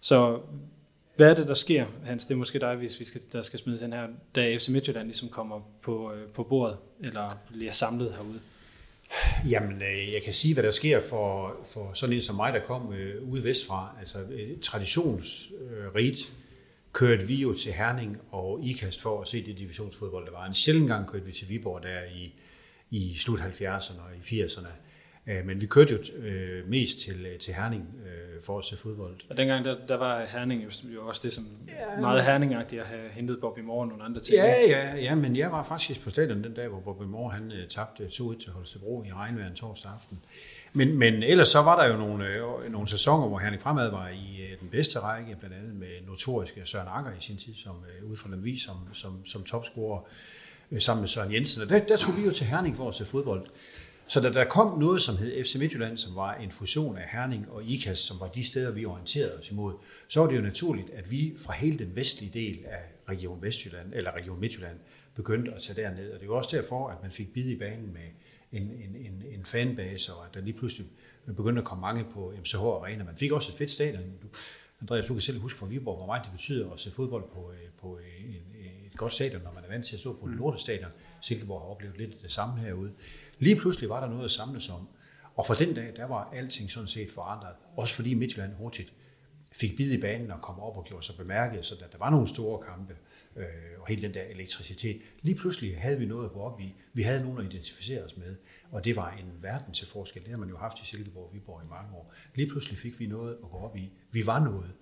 Så 0.00 0.40
hvad 1.20 1.30
er 1.30 1.34
det, 1.34 1.48
der 1.48 1.54
sker, 1.54 1.86
Hans? 2.04 2.24
Det 2.24 2.34
er 2.34 2.38
måske 2.38 2.58
dig, 2.58 2.76
hvis 2.76 3.00
vi 3.00 3.04
skal, 3.04 3.20
der 3.32 3.42
skal 3.42 3.58
smide 3.58 3.80
den 3.80 3.92
her, 3.92 4.06
da 4.34 4.56
FC 4.56 4.68
Midtjylland 4.68 5.06
ligesom 5.06 5.28
kommer 5.28 5.60
på, 5.82 6.12
øh, 6.12 6.28
på 6.28 6.42
bordet, 6.42 6.76
eller 7.00 7.38
bliver 7.52 7.72
samlet 7.72 8.12
herude. 8.12 8.40
Jamen, 9.50 9.82
øh, 9.82 10.12
jeg 10.12 10.22
kan 10.24 10.32
sige, 10.32 10.54
hvad 10.54 10.64
der 10.64 10.70
sker 10.70 11.00
for, 11.08 11.56
for 11.66 11.90
sådan 11.94 12.16
en 12.16 12.22
som 12.22 12.36
mig, 12.36 12.52
der 12.52 12.60
kom 12.60 12.92
øh, 12.92 13.32
ude 13.32 13.44
vestfra. 13.44 13.96
Altså, 13.98 14.18
øh, 14.18 14.60
traditionsrigt 14.62 16.32
kørte 16.92 17.26
vi 17.26 17.34
jo 17.34 17.54
til 17.54 17.72
Herning 17.72 18.18
og 18.30 18.60
IKAST 18.62 19.00
for 19.00 19.22
at 19.22 19.28
se 19.28 19.46
det 19.46 19.58
divisionsfodbold, 19.58 20.26
der 20.26 20.32
var. 20.32 20.46
En 20.46 20.54
sjældent 20.54 20.88
gang 20.88 21.06
kørte 21.06 21.24
vi 21.24 21.32
til 21.32 21.48
Viborg 21.48 21.82
der 21.82 22.00
i, 22.14 22.34
i 22.90 23.14
slut 23.14 23.40
70'erne 23.40 24.00
og 24.00 24.32
i 24.32 24.42
80'erne. 24.42 24.68
Øh, 25.26 25.46
Men 25.46 25.60
vi 25.60 25.66
kørte 25.66 25.92
jo 25.92 26.22
øh, 26.22 26.68
mest 26.68 27.00
til, 27.00 27.26
øh, 27.26 27.38
til 27.38 27.54
Herning 27.54 27.94
øh, 28.06 28.42
for 28.42 28.58
at 28.58 28.64
se 28.64 28.76
fodbold. 28.76 29.16
Og 29.30 29.36
dengang, 29.36 29.64
der, 29.64 29.76
der 29.88 29.96
var 29.96 30.24
Herning 30.24 30.64
jo, 30.64 30.70
jo 30.94 31.08
også 31.08 31.20
det, 31.24 31.32
som 31.32 31.48
ja, 31.68 32.00
meget 32.00 32.24
Herningagtigt 32.24 32.80
at 32.80 32.86
have 32.86 33.08
hentet 33.08 33.40
Bob 33.40 33.58
i 33.58 33.62
morgen 33.62 33.90
og 33.90 33.98
nogle 33.98 34.04
andre 34.04 34.20
ting. 34.20 34.36
Ja, 34.36 34.54
ja, 34.68 34.96
ja, 34.96 35.14
men 35.14 35.36
jeg 35.36 35.52
var 35.52 35.62
faktisk 35.62 36.00
på 36.04 36.10
stadion 36.10 36.44
den 36.44 36.54
dag, 36.54 36.68
hvor 36.68 36.80
Bobby 36.80 37.02
Moore 37.02 37.32
han 37.32 37.52
tabte 37.68 38.04
2-1 38.04 38.08
til 38.42 38.52
Holstebro 38.52 39.04
i 39.04 39.12
regnvejr 39.12 39.46
en 39.48 39.54
torsdag 39.54 39.90
aften. 39.92 40.18
Men, 40.72 40.98
men 40.98 41.22
ellers 41.22 41.48
så 41.48 41.62
var 41.62 41.82
der 41.82 41.92
jo 41.92 41.96
nogle, 41.96 42.26
øh, 42.26 42.72
nogle 42.72 42.88
sæsoner, 42.88 43.28
hvor 43.28 43.38
Herning 43.38 43.62
Fremad 43.62 43.90
var 43.90 44.08
i 44.08 44.42
øh, 44.42 44.60
den 44.60 44.68
bedste 44.68 44.98
række, 44.98 45.36
blandt 45.40 45.56
andet 45.56 45.74
med 45.74 45.88
notoriske 46.06 46.60
Søren 46.64 46.88
Akker 46.90 47.10
i 47.10 47.20
sin 47.20 47.36
tid, 47.36 47.54
som 47.54 47.72
øh, 47.72 48.10
ud 48.10 48.16
fra 48.16 48.30
den 48.30 48.44
vis 48.44 48.62
som, 48.62 48.76
som, 48.92 49.26
som 49.26 49.42
topscorer 49.42 50.00
øh, 50.70 50.80
sammen 50.80 51.02
med 51.02 51.08
Søren 51.08 51.32
Jensen. 51.32 51.62
Og 51.62 51.68
der, 51.68 51.78
der 51.78 51.96
tog 51.96 52.16
vi 52.16 52.22
jo 52.22 52.30
til 52.30 52.46
Herning 52.46 52.76
for 52.76 52.88
at 52.88 52.94
se 52.94 53.04
fodbold. 53.06 53.46
Så 54.10 54.20
da 54.20 54.32
der 54.32 54.44
kom 54.44 54.78
noget, 54.78 55.02
som 55.02 55.16
hed 55.16 55.44
FC 55.44 55.54
Midtjylland, 55.54 55.98
som 55.98 56.16
var 56.16 56.34
en 56.34 56.50
fusion 56.50 56.98
af 56.98 57.08
Herning 57.12 57.50
og 57.50 57.64
IKAS, 57.64 57.98
som 57.98 58.20
var 58.20 58.28
de 58.28 58.44
steder, 58.44 58.70
vi 58.70 58.84
orienterede 58.84 59.38
os 59.38 59.50
imod, 59.50 59.74
så 60.08 60.20
var 60.20 60.26
det 60.26 60.36
jo 60.36 60.40
naturligt, 60.40 60.90
at 60.90 61.10
vi 61.10 61.34
fra 61.38 61.52
hele 61.52 61.78
den 61.78 61.96
vestlige 61.96 62.32
del 62.32 62.64
af 62.64 62.82
Region 63.08 63.42
Vestjylland, 63.42 63.92
eller 63.94 64.10
Region 64.10 64.40
Midtjylland, 64.40 64.78
begyndte 65.14 65.52
at 65.52 65.62
tage 65.62 65.82
derned. 65.82 66.12
Og 66.12 66.20
det 66.20 66.28
var 66.28 66.34
også 66.34 66.56
derfor, 66.56 66.88
at 66.88 67.02
man 67.02 67.12
fik 67.12 67.32
bid 67.32 67.46
i 67.46 67.56
banen 67.58 67.92
med 67.92 68.08
en, 68.52 68.62
en, 68.62 68.96
en, 68.96 69.22
en 69.32 69.44
fanbase, 69.44 70.14
og 70.14 70.26
at 70.26 70.34
der 70.34 70.40
lige 70.40 70.58
pludselig 70.58 70.86
begyndte 71.26 71.60
at 71.60 71.64
komme 71.64 71.80
mange 71.80 72.04
på 72.12 72.34
MCH 72.40 72.56
Arena. 72.56 73.04
Man 73.04 73.16
fik 73.16 73.32
også 73.32 73.52
et 73.52 73.58
fedt 73.58 73.70
stadion. 73.70 74.02
Du, 74.22 74.28
Andreas, 74.80 75.06
du 75.06 75.14
kan 75.14 75.20
selv 75.20 75.40
huske 75.40 75.58
fra 75.58 75.66
Viborg, 75.66 75.96
hvor 75.96 76.06
meget 76.06 76.24
det 76.24 76.32
betyder 76.32 76.70
at 76.70 76.80
se 76.80 76.90
fodbold 76.90 77.24
på, 77.34 77.52
øh, 77.52 77.68
på 77.80 77.98
øh, 77.98 78.24
en, 78.24 78.34
et 78.92 78.96
godt 78.96 79.12
stadion, 79.12 79.42
når 79.42 79.52
man 79.52 79.64
er 79.64 79.68
vant 79.68 79.86
til 79.86 79.96
at 79.96 80.00
stå 80.00 80.12
på 80.12 80.26
et 80.26 80.32
lortestadion. 80.32 80.90
Silkeborg 81.20 81.60
har 81.60 81.68
oplevet 81.68 81.98
lidt 81.98 82.22
det 82.22 82.32
samme 82.32 82.60
herude. 82.60 82.92
Lige 83.40 83.56
pludselig 83.56 83.88
var 83.88 84.00
der 84.00 84.08
noget 84.08 84.24
at 84.24 84.30
samles 84.30 84.68
om. 84.68 84.88
Og 85.34 85.46
fra 85.46 85.54
den 85.54 85.74
dag, 85.74 85.92
der 85.96 86.04
var 86.06 86.30
alting 86.34 86.70
sådan 86.70 86.88
set 86.88 87.10
forandret. 87.10 87.54
Også 87.76 87.94
fordi 87.94 88.14
Midtjylland 88.14 88.54
hurtigt 88.54 88.92
fik 89.52 89.76
bid 89.76 89.92
i 89.92 90.00
banen 90.00 90.30
og 90.30 90.40
kom 90.40 90.60
op 90.60 90.76
og 90.76 90.84
gjorde 90.84 91.06
sig 91.06 91.16
bemærket, 91.16 91.66
så 91.66 91.74
der 91.92 91.98
var 91.98 92.10
nogle 92.10 92.26
store 92.26 92.62
kampe 92.62 92.96
øh, 93.36 93.44
og 93.78 93.86
hele 93.88 94.02
den 94.02 94.14
der 94.14 94.22
elektricitet. 94.22 95.00
Lige 95.22 95.34
pludselig 95.34 95.80
havde 95.80 95.98
vi 95.98 96.06
noget 96.06 96.24
at 96.24 96.32
gå 96.32 96.40
op 96.40 96.60
i. 96.60 96.74
Vi 96.92 97.02
havde 97.02 97.22
nogen 97.22 97.38
at 97.38 97.44
identificere 97.44 98.04
os 98.04 98.16
med, 98.16 98.36
og 98.70 98.84
det 98.84 98.96
var 98.96 99.10
en 99.10 99.32
verden 99.42 99.74
til 99.74 99.86
forskel. 99.86 100.22
Det 100.22 100.30
har 100.30 100.38
man 100.38 100.48
jo 100.48 100.56
haft 100.56 100.78
i 100.78 100.86
Silkeborg 100.86 101.24
og 101.24 101.34
Viborg 101.34 101.62
i 101.64 101.68
mange 101.68 101.94
år. 101.94 102.14
Lige 102.34 102.48
pludselig 102.48 102.78
fik 102.78 103.00
vi 103.00 103.06
noget 103.06 103.38
at 103.42 103.50
gå 103.50 103.56
op 103.56 103.76
i. 103.76 103.92
Vi 104.10 104.26
var 104.26 104.44
noget, 104.44 104.72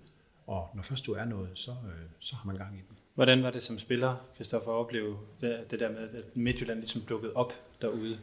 og 0.47 0.69
når 0.75 0.83
først 0.83 1.05
du 1.05 1.13
er 1.13 1.25
noget, 1.25 1.49
så, 1.55 1.71
øh, 1.71 2.09
så 2.19 2.35
har 2.35 2.45
man 2.45 2.57
gang 2.57 2.77
i 2.77 2.81
den. 2.89 2.97
Hvordan 3.15 3.43
var 3.43 3.51
det 3.51 3.61
som 3.61 3.79
spiller, 3.79 4.29
Kristoffer, 4.37 4.71
at 4.71 4.75
opleve 4.75 5.17
det, 5.41 5.71
det 5.71 5.79
der 5.79 5.91
med, 5.91 6.09
at 6.09 6.35
Midtjylland 6.35 6.79
ligesom 6.79 7.01
dukkede 7.01 7.33
op 7.33 7.53
derude? 7.81 8.19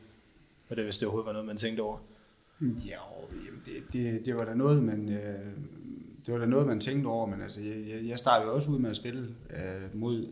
Og 0.68 0.76
det, 0.76 0.84
hvis 0.84 0.98
det 0.98 1.06
overhovedet 1.06 1.26
var 1.26 1.32
noget, 1.32 1.46
man 1.46 1.56
tænkte 1.56 1.80
over. 1.80 1.98
Ja, 2.60 2.98
jamen, 3.46 3.62
det, 3.66 3.92
det, 3.92 4.26
det 4.26 4.36
var 4.36 4.44
da 4.44 4.54
noget, 4.54 4.82
man, 4.82 5.08
øh, 5.08 5.46
det 6.26 6.34
var 6.34 6.38
da 6.38 6.46
noget, 6.46 6.66
man 6.66 6.80
tænkte 6.80 7.06
over, 7.08 7.26
men 7.26 7.42
altså, 7.42 7.60
jeg, 7.62 8.08
jeg 8.08 8.18
startede 8.18 8.52
også 8.52 8.70
ud 8.70 8.78
med 8.78 8.90
at 8.90 8.96
spille 8.96 9.28
øh, 9.50 10.00
mod 10.00 10.26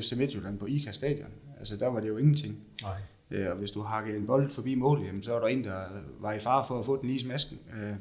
FC 0.00 0.12
Midtjylland 0.16 0.58
på 0.58 0.66
IKA 0.66 0.92
Stadion. 0.92 1.30
Altså, 1.58 1.76
der 1.76 1.86
var 1.86 2.00
det 2.00 2.08
jo 2.08 2.16
ingenting. 2.16 2.58
Nej. 2.82 3.00
Øh, 3.30 3.50
og 3.50 3.56
hvis 3.56 3.70
du 3.70 3.80
hakkede 3.80 4.16
en 4.16 4.26
bold 4.26 4.50
forbi 4.50 4.74
målet, 4.74 5.06
jamen, 5.06 5.22
så 5.22 5.32
var 5.32 5.40
der 5.40 5.46
en, 5.46 5.64
der 5.64 5.82
var 6.20 6.32
i 6.32 6.38
fare 6.38 6.64
for 6.68 6.78
at 6.78 6.84
få 6.84 7.00
den 7.00 7.06
lige 7.06 7.16
i 7.16 7.22
smasken. 7.22 7.58
Øh, 7.82 7.94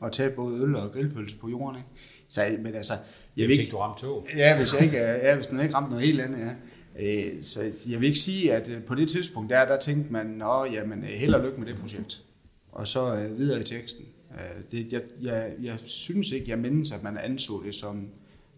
og 0.00 0.12
tage 0.12 0.30
både 0.30 0.60
øl 0.60 0.76
og 0.76 0.92
grillpølse 0.92 1.36
på 1.36 1.48
jorden. 1.48 1.76
Ikke? 1.76 1.88
Så, 2.28 2.56
men 2.60 2.74
altså, 2.74 2.92
Jeg 3.36 3.46
hvis 3.46 3.58
ikke, 3.58 3.70
du 3.70 3.78
ramte 3.78 4.00
tog. 4.00 4.26
Ja, 4.36 4.56
hvis 4.56 4.74
jeg 4.74 4.82
ikke 4.82 4.98
ja, 4.98 5.34
hvis 5.34 5.46
den 5.46 5.60
ikke 5.60 5.74
ramte 5.74 5.90
noget 5.90 6.06
helt 6.06 6.20
andet, 6.20 6.38
ja. 6.38 6.54
Øh, 7.00 7.44
Så 7.44 7.72
jeg 7.86 8.00
vil 8.00 8.06
ikke 8.06 8.18
sige, 8.18 8.54
at 8.54 8.68
øh, 8.68 8.84
på 8.84 8.94
det 8.94 9.08
tidspunkt 9.08 9.50
der, 9.50 9.64
der 9.64 9.78
tænkte 9.78 10.12
man, 10.12 10.26
nå, 10.26 10.64
jamen, 10.64 11.04
øh, 11.04 11.10
held 11.10 11.34
og 11.34 11.42
lykke 11.44 11.60
med 11.60 11.66
det 11.68 11.76
projekt. 11.76 12.24
Og 12.72 12.88
så 12.88 13.14
øh, 13.14 13.38
videre 13.38 13.60
i 13.60 13.64
teksten. 13.64 14.04
Øh, 14.32 14.62
Det, 14.72 14.92
jeg, 14.92 15.02
jeg, 15.22 15.54
jeg 15.62 15.78
synes 15.80 16.32
ikke, 16.32 16.50
jeg 16.50 16.58
mindes, 16.58 16.92
at 16.92 17.02
man 17.02 17.18
anså 17.18 17.62
det 17.64 17.74
som 17.74 18.08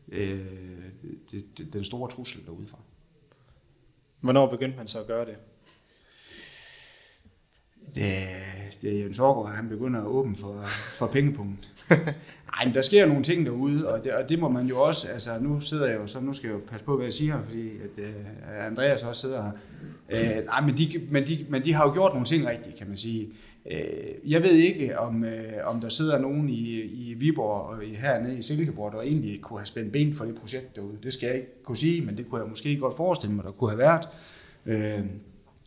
øh, 0.09 0.41
det, 1.31 1.59
det, 1.59 1.73
den 1.73 1.85
store 1.85 2.11
trussel 2.11 2.47
derudefra. 2.47 2.79
Hvornår 4.21 4.51
begyndte 4.51 4.77
man 4.77 4.89
så 4.89 5.01
at 5.01 5.07
gøre 5.07 5.27
det? 5.27 5.37
Det, 7.95 8.05
det 8.83 8.99
er 8.99 9.03
Jens 9.03 9.19
Aargaard, 9.19 9.57
han 9.57 9.69
begynder 9.69 10.01
at 10.01 10.07
åbne 10.07 10.37
for, 10.37 10.63
for 10.99 11.07
pengepunkten. 11.07 11.59
Nej, 11.91 12.65
men 12.65 12.75
der 12.75 12.83
sker 12.83 13.07
nogle 13.07 13.23
ting 13.23 13.47
derude, 13.47 13.89
og 13.89 14.05
det, 14.05 14.13
og 14.13 14.29
det 14.29 14.39
må 14.39 14.49
man 14.49 14.67
jo 14.67 14.81
også, 14.81 15.09
altså 15.09 15.39
nu 15.41 15.61
sidder 15.61 15.87
jeg 15.87 15.97
jo 15.97 16.07
så, 16.07 16.21
nu 16.21 16.33
skal 16.33 16.47
jeg 16.47 16.55
jo 16.55 16.61
passe 16.71 16.85
på, 16.85 16.97
hvad 16.97 17.07
jeg 17.07 17.13
siger, 17.13 17.43
fordi 17.45 17.69
at, 17.69 18.05
uh, 18.05 18.67
Andreas 18.67 19.03
også 19.03 19.21
sidder 19.21 19.43
her. 19.43 19.51
Uh, 20.41 20.45
nej, 20.45 20.61
men 20.61 20.77
de, 20.77 20.89
men, 21.11 21.27
de, 21.27 21.47
men 21.49 21.65
de 21.65 21.73
har 21.73 21.87
jo 21.87 21.93
gjort 21.93 22.13
nogle 22.13 22.27
ting 22.27 22.47
rigtigt, 22.47 22.77
kan 22.77 22.89
man 22.89 22.97
sige. 22.97 23.29
Uh, 23.65 24.31
jeg 24.33 24.43
ved 24.43 24.53
ikke, 24.53 24.99
om, 24.99 25.23
uh, 25.23 25.75
om 25.75 25.81
der 25.81 25.89
sidder 25.89 26.19
nogen 26.19 26.49
i, 26.49 26.81
i 26.81 27.15
Viborg 27.15 27.69
og 27.69 27.77
hernede 27.97 28.39
i 28.39 28.43
Silkeborg, 28.43 28.93
der 28.93 29.01
egentlig 29.01 29.41
kunne 29.41 29.59
have 29.59 29.67
spændt 29.67 29.93
ben 29.93 30.15
for 30.15 30.25
det 30.25 30.35
projekt 30.35 30.77
derude. 30.77 30.99
Det 31.03 31.13
skal 31.13 31.27
jeg 31.27 31.37
ikke 31.37 31.63
kunne 31.65 31.77
sige, 31.77 32.01
men 32.01 32.17
det 32.17 32.29
kunne 32.29 32.41
jeg 32.41 32.51
måske 32.51 32.77
godt 32.77 32.97
forestille 32.97 33.35
mig, 33.35 33.45
der 33.45 33.51
kunne 33.51 33.71
have 33.71 33.79
været. 33.79 34.09
Uh, 34.67 35.07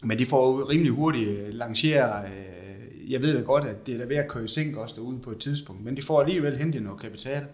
men 0.04 0.20
de 0.20 0.26
får 0.26 0.48
jo 0.48 0.70
rimelig 0.70 0.92
hurtigt 0.92 1.30
øh, 1.30 1.54
lanceret, 1.54 2.26
øh, 2.26 3.12
jeg 3.12 3.22
ved 3.22 3.38
da 3.38 3.42
godt, 3.42 3.64
at 3.66 3.88
det 3.88 3.94
er 3.94 3.98
der 3.98 4.06
ved 4.06 4.16
at 4.16 4.28
køre 4.28 4.44
i 4.44 4.48
sænk 4.48 4.78
også 4.78 4.96
derude 4.96 5.20
på 5.20 5.32
et 5.32 5.40
tidspunkt, 5.40 5.86
men 5.86 5.98
de 5.98 6.02
får 6.02 6.22
alligevel 6.22 6.58
hentet 6.58 6.84
noget 6.84 7.00
kapital, 7.00 7.46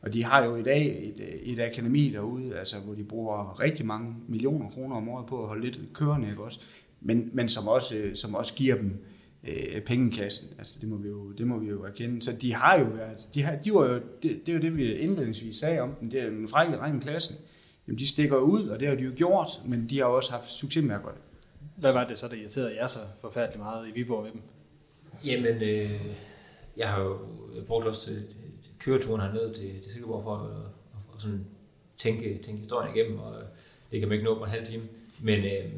Og 0.00 0.14
de 0.14 0.24
har 0.24 0.44
jo 0.44 0.56
i 0.56 0.62
dag 0.62 1.08
et, 1.08 1.20
øh, 1.20 1.52
et 1.52 1.60
akademi 1.60 2.10
derude, 2.10 2.58
altså, 2.58 2.76
hvor 2.84 2.94
de 2.94 3.04
bruger 3.04 3.60
rigtig 3.60 3.86
mange 3.86 4.14
millioner 4.28 4.70
kroner 4.70 4.96
om 4.96 5.08
året 5.08 5.26
på 5.26 5.42
at 5.42 5.48
holde 5.48 5.64
lidt 5.64 5.80
kørende, 5.92 6.28
ikke 6.28 6.42
også? 6.42 6.60
Men, 7.00 7.30
men 7.32 7.48
som, 7.48 7.68
også, 7.68 8.10
som 8.14 8.34
også 8.34 8.54
giver 8.54 8.76
dem 8.76 9.04
øh, 9.48 9.82
pengekassen. 9.82 10.48
Altså, 10.58 10.78
det 10.80 10.88
må, 10.88 10.96
vi 10.96 11.08
jo, 11.08 11.32
det 11.32 11.46
må 11.46 11.58
vi 11.58 11.68
jo 11.68 11.84
erkende. 11.84 12.22
Så 12.22 12.32
de 12.40 12.54
har 12.54 12.78
jo 12.78 12.84
været, 12.84 13.28
de, 13.34 13.42
har, 13.42 13.56
de 13.56 13.74
var 13.74 13.86
jo, 13.86 13.94
det, 13.94 14.40
det 14.46 14.48
er 14.48 14.52
jo 14.52 14.60
det, 14.62 14.76
vi 14.76 14.92
indledningsvis 14.92 15.56
sagde 15.56 15.80
om 15.80 15.94
dem, 16.00 16.10
det 16.10 16.22
er 16.22 16.28
en 16.28 16.48
frække 16.48 16.76
dreng 16.76 17.02
klassen. 17.02 17.36
Jamen, 17.86 17.98
de 17.98 18.08
stikker 18.08 18.36
ud, 18.36 18.68
og 18.68 18.80
det 18.80 18.88
har 18.88 18.94
de 18.94 19.02
jo 19.02 19.12
gjort, 19.16 19.48
men 19.66 19.86
de 19.90 19.98
har 19.98 20.04
også 20.04 20.32
haft 20.32 20.52
succes 20.52 20.84
med 20.84 20.94
at 20.94 21.02
gøre 21.02 21.14
det. 21.14 21.22
Hvad 21.78 21.92
var 21.92 22.04
det 22.04 22.18
så, 22.18 22.28
der 22.28 22.34
irriterede 22.34 22.76
jer 22.76 22.86
så 22.86 22.98
forfærdeligt 23.20 23.62
meget 23.62 23.88
i 23.88 23.92
Viborg 23.92 24.24
ved 24.24 24.32
dem? 24.32 24.42
Jamen, 25.24 25.62
øh, 25.62 26.16
jeg 26.76 26.88
har 26.88 27.00
jo 27.00 27.18
brugt 27.66 27.86
også 27.86 28.04
til, 28.06 28.26
køreturen 28.78 29.20
hernede 29.20 29.54
til, 29.54 29.82
til 29.82 29.92
Silkeborg 29.92 30.22
for 30.22 30.36
at, 30.36 30.50
at, 30.50 31.14
at 31.14 31.22
sådan 31.22 31.46
tænke, 31.98 32.42
tænke 32.42 32.60
historien 32.60 32.96
igennem, 32.96 33.18
og 33.18 33.34
det 33.90 34.00
kan 34.00 34.08
man 34.08 34.18
ikke 34.18 34.24
nå 34.24 34.38
på 34.38 34.44
en 34.44 34.50
halv 34.50 34.66
time. 34.66 34.82
Men 35.22 35.44
øh, 35.44 35.72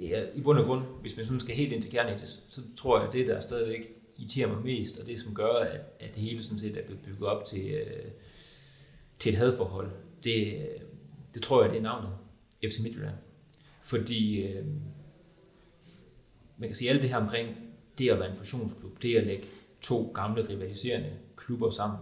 ja, 0.10 0.24
i 0.34 0.40
bund 0.40 0.58
og 0.58 0.64
grund, 0.64 0.82
hvis 1.00 1.16
man 1.16 1.26
sådan 1.26 1.40
skal 1.40 1.56
helt 1.56 1.72
ind 1.72 1.82
til 1.82 1.90
kernen 1.90 2.16
i 2.16 2.20
det, 2.20 2.28
så 2.48 2.60
tror 2.76 2.98
jeg, 2.98 3.06
at 3.08 3.12
det, 3.12 3.26
der 3.26 3.40
stadigvæk 3.40 3.92
irriterer 4.18 4.48
mig 4.48 4.64
mest, 4.64 5.00
og 5.00 5.06
det, 5.06 5.18
som 5.18 5.34
gør, 5.34 5.52
at, 5.52 5.80
at 6.00 6.14
det 6.14 6.22
hele 6.22 6.42
sådan 6.42 6.58
set 6.58 6.76
er 6.76 6.84
blevet 6.84 7.02
bygget 7.02 7.28
op 7.28 7.44
til, 7.44 7.70
øh, 7.70 8.10
til 9.18 9.32
et 9.32 9.38
hadforhold, 9.38 9.90
det, 10.24 10.46
øh, 10.46 10.80
det 11.34 11.42
tror 11.42 11.62
jeg, 11.62 11.70
det 11.70 11.78
er 11.78 11.82
navnet 11.82 12.10
FC 12.64 12.80
Midtjylland. 12.82 13.14
Fordi 13.90 14.42
øh, 14.42 14.64
man 16.58 16.68
kan 16.68 16.76
sige, 16.76 16.90
alt 16.90 17.02
det 17.02 17.10
her 17.10 17.16
omkring 17.16 17.56
det 17.98 18.10
at 18.10 18.18
være 18.18 18.30
en 18.30 18.36
fusionsklub, 18.36 19.02
det 19.02 19.16
at 19.16 19.26
lægge 19.26 19.46
to 19.80 20.12
gamle 20.14 20.48
rivaliserende 20.48 21.10
klubber 21.36 21.70
sammen, 21.70 21.98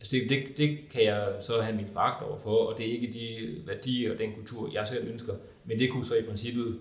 altså 0.00 0.16
det, 0.16 0.30
det, 0.30 0.56
det 0.56 0.78
kan 0.90 1.04
jeg 1.04 1.36
så 1.40 1.60
have 1.60 1.76
min 1.76 1.88
fagt 1.92 2.22
overfor, 2.22 2.56
og 2.56 2.78
det 2.78 2.88
er 2.88 2.92
ikke 2.92 3.12
de 3.12 3.56
værdier 3.66 4.12
og 4.12 4.18
den 4.18 4.32
kultur, 4.34 4.70
jeg 4.72 4.88
selv 4.88 5.08
ønsker, 5.08 5.34
men 5.64 5.78
det 5.78 5.90
kunne 5.90 6.04
så 6.04 6.16
i 6.16 6.22
princippet 6.22 6.78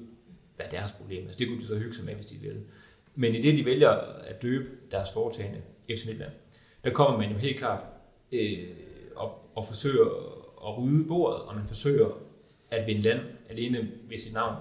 være 0.57 0.71
deres 0.71 0.91
problem. 0.91 1.23
Altså 1.23 1.39
det 1.39 1.47
kunne 1.47 1.61
de 1.61 1.67
så 1.67 1.77
hygge 1.77 1.93
sig 1.93 2.05
med, 2.05 2.13
hvis 2.13 2.25
de 2.25 2.35
ville. 2.35 2.61
Men 3.15 3.35
i 3.35 3.41
det, 3.41 3.57
de 3.57 3.65
vælger 3.65 3.89
at 3.89 4.41
døbe 4.41 4.69
deres 4.91 5.11
foretagende 5.13 5.61
FC 5.89 6.05
Midtland, 6.05 6.31
der 6.83 6.93
kommer 6.93 7.17
man 7.17 7.31
jo 7.31 7.37
helt 7.37 7.57
klart 7.57 7.83
øh, 8.31 8.67
op 9.15 9.51
og 9.55 9.67
forsøger 9.67 10.05
at 10.67 10.77
rydde 10.77 11.07
bordet, 11.07 11.41
og 11.41 11.55
man 11.55 11.67
forsøger 11.67 12.09
at 12.71 12.87
vinde 12.87 13.01
land 13.01 13.19
alene 13.49 13.87
ved 14.09 14.17
sit 14.17 14.33
navn. 14.33 14.55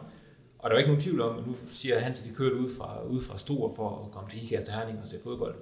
Og 0.58 0.70
der 0.70 0.76
er 0.76 0.78
ikke 0.78 0.90
nogen 0.90 1.02
tvivl 1.02 1.20
om, 1.20 1.38
at 1.38 1.46
nu 1.46 1.56
siger 1.66 1.98
han, 1.98 2.12
at 2.12 2.22
de 2.28 2.34
kørte 2.34 2.56
ud 2.56 2.70
fra, 2.78 3.02
ud 3.02 3.20
fra 3.20 3.38
Stor 3.38 3.74
for 3.76 4.04
at 4.04 4.12
komme 4.12 4.30
til 4.30 4.44
IKAS 4.44 4.64
til 4.64 4.74
Herning 4.74 4.98
og 5.04 5.10
se 5.10 5.18
fodbold. 5.22 5.54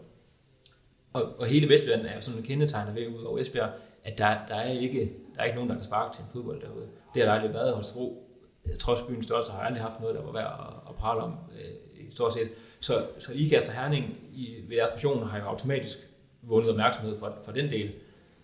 Og, 1.12 1.38
og 1.38 1.46
hele 1.46 1.68
Vestjylland 1.68 2.06
er 2.06 2.14
jo 2.14 2.20
sådan 2.20 2.42
kendetegnet 2.42 2.94
ved 2.94 3.08
ud 3.08 3.24
over 3.24 3.38
Esbjerg, 3.38 3.70
at 4.04 4.18
der, 4.18 4.46
der, 4.48 4.54
er 4.54 4.72
ikke, 4.72 5.12
der 5.34 5.40
er 5.40 5.44
ikke 5.44 5.56
nogen, 5.56 5.70
der 5.70 5.76
kan 5.76 5.84
sparke 5.84 6.16
til 6.16 6.22
en 6.22 6.28
fodbold 6.32 6.60
derude. 6.60 6.88
Det 7.14 7.22
har 7.22 7.28
der 7.28 7.38
aldrig 7.38 7.54
været 7.54 7.74
hos 7.74 7.96
Ro. 7.96 8.30
Øh, 8.64 8.78
trods 8.78 9.02
byens 9.02 9.24
størrelse 9.24 9.50
har 9.50 9.58
jeg 9.58 9.66
aldrig 9.66 9.82
haft 9.82 10.00
noget, 10.00 10.14
der 10.14 10.22
var 10.22 10.32
værd 10.32 10.44
at, 10.68 10.90
at 10.90 10.96
prale 10.96 11.20
om 11.20 11.34
øh, 11.52 12.10
stort 12.10 12.34
set. 12.34 12.48
Så, 12.80 13.06
så 13.18 13.32
IKAS 13.32 13.68
Herning 13.68 14.18
i, 14.32 14.54
ved 14.68 14.76
deres 14.76 14.90
station 14.90 15.26
har 15.26 15.38
jo 15.38 15.44
automatisk 15.44 15.98
vundet 16.42 16.70
opmærksomhed 16.70 17.18
for, 17.18 17.38
for 17.44 17.52
den 17.52 17.70
del. 17.70 17.92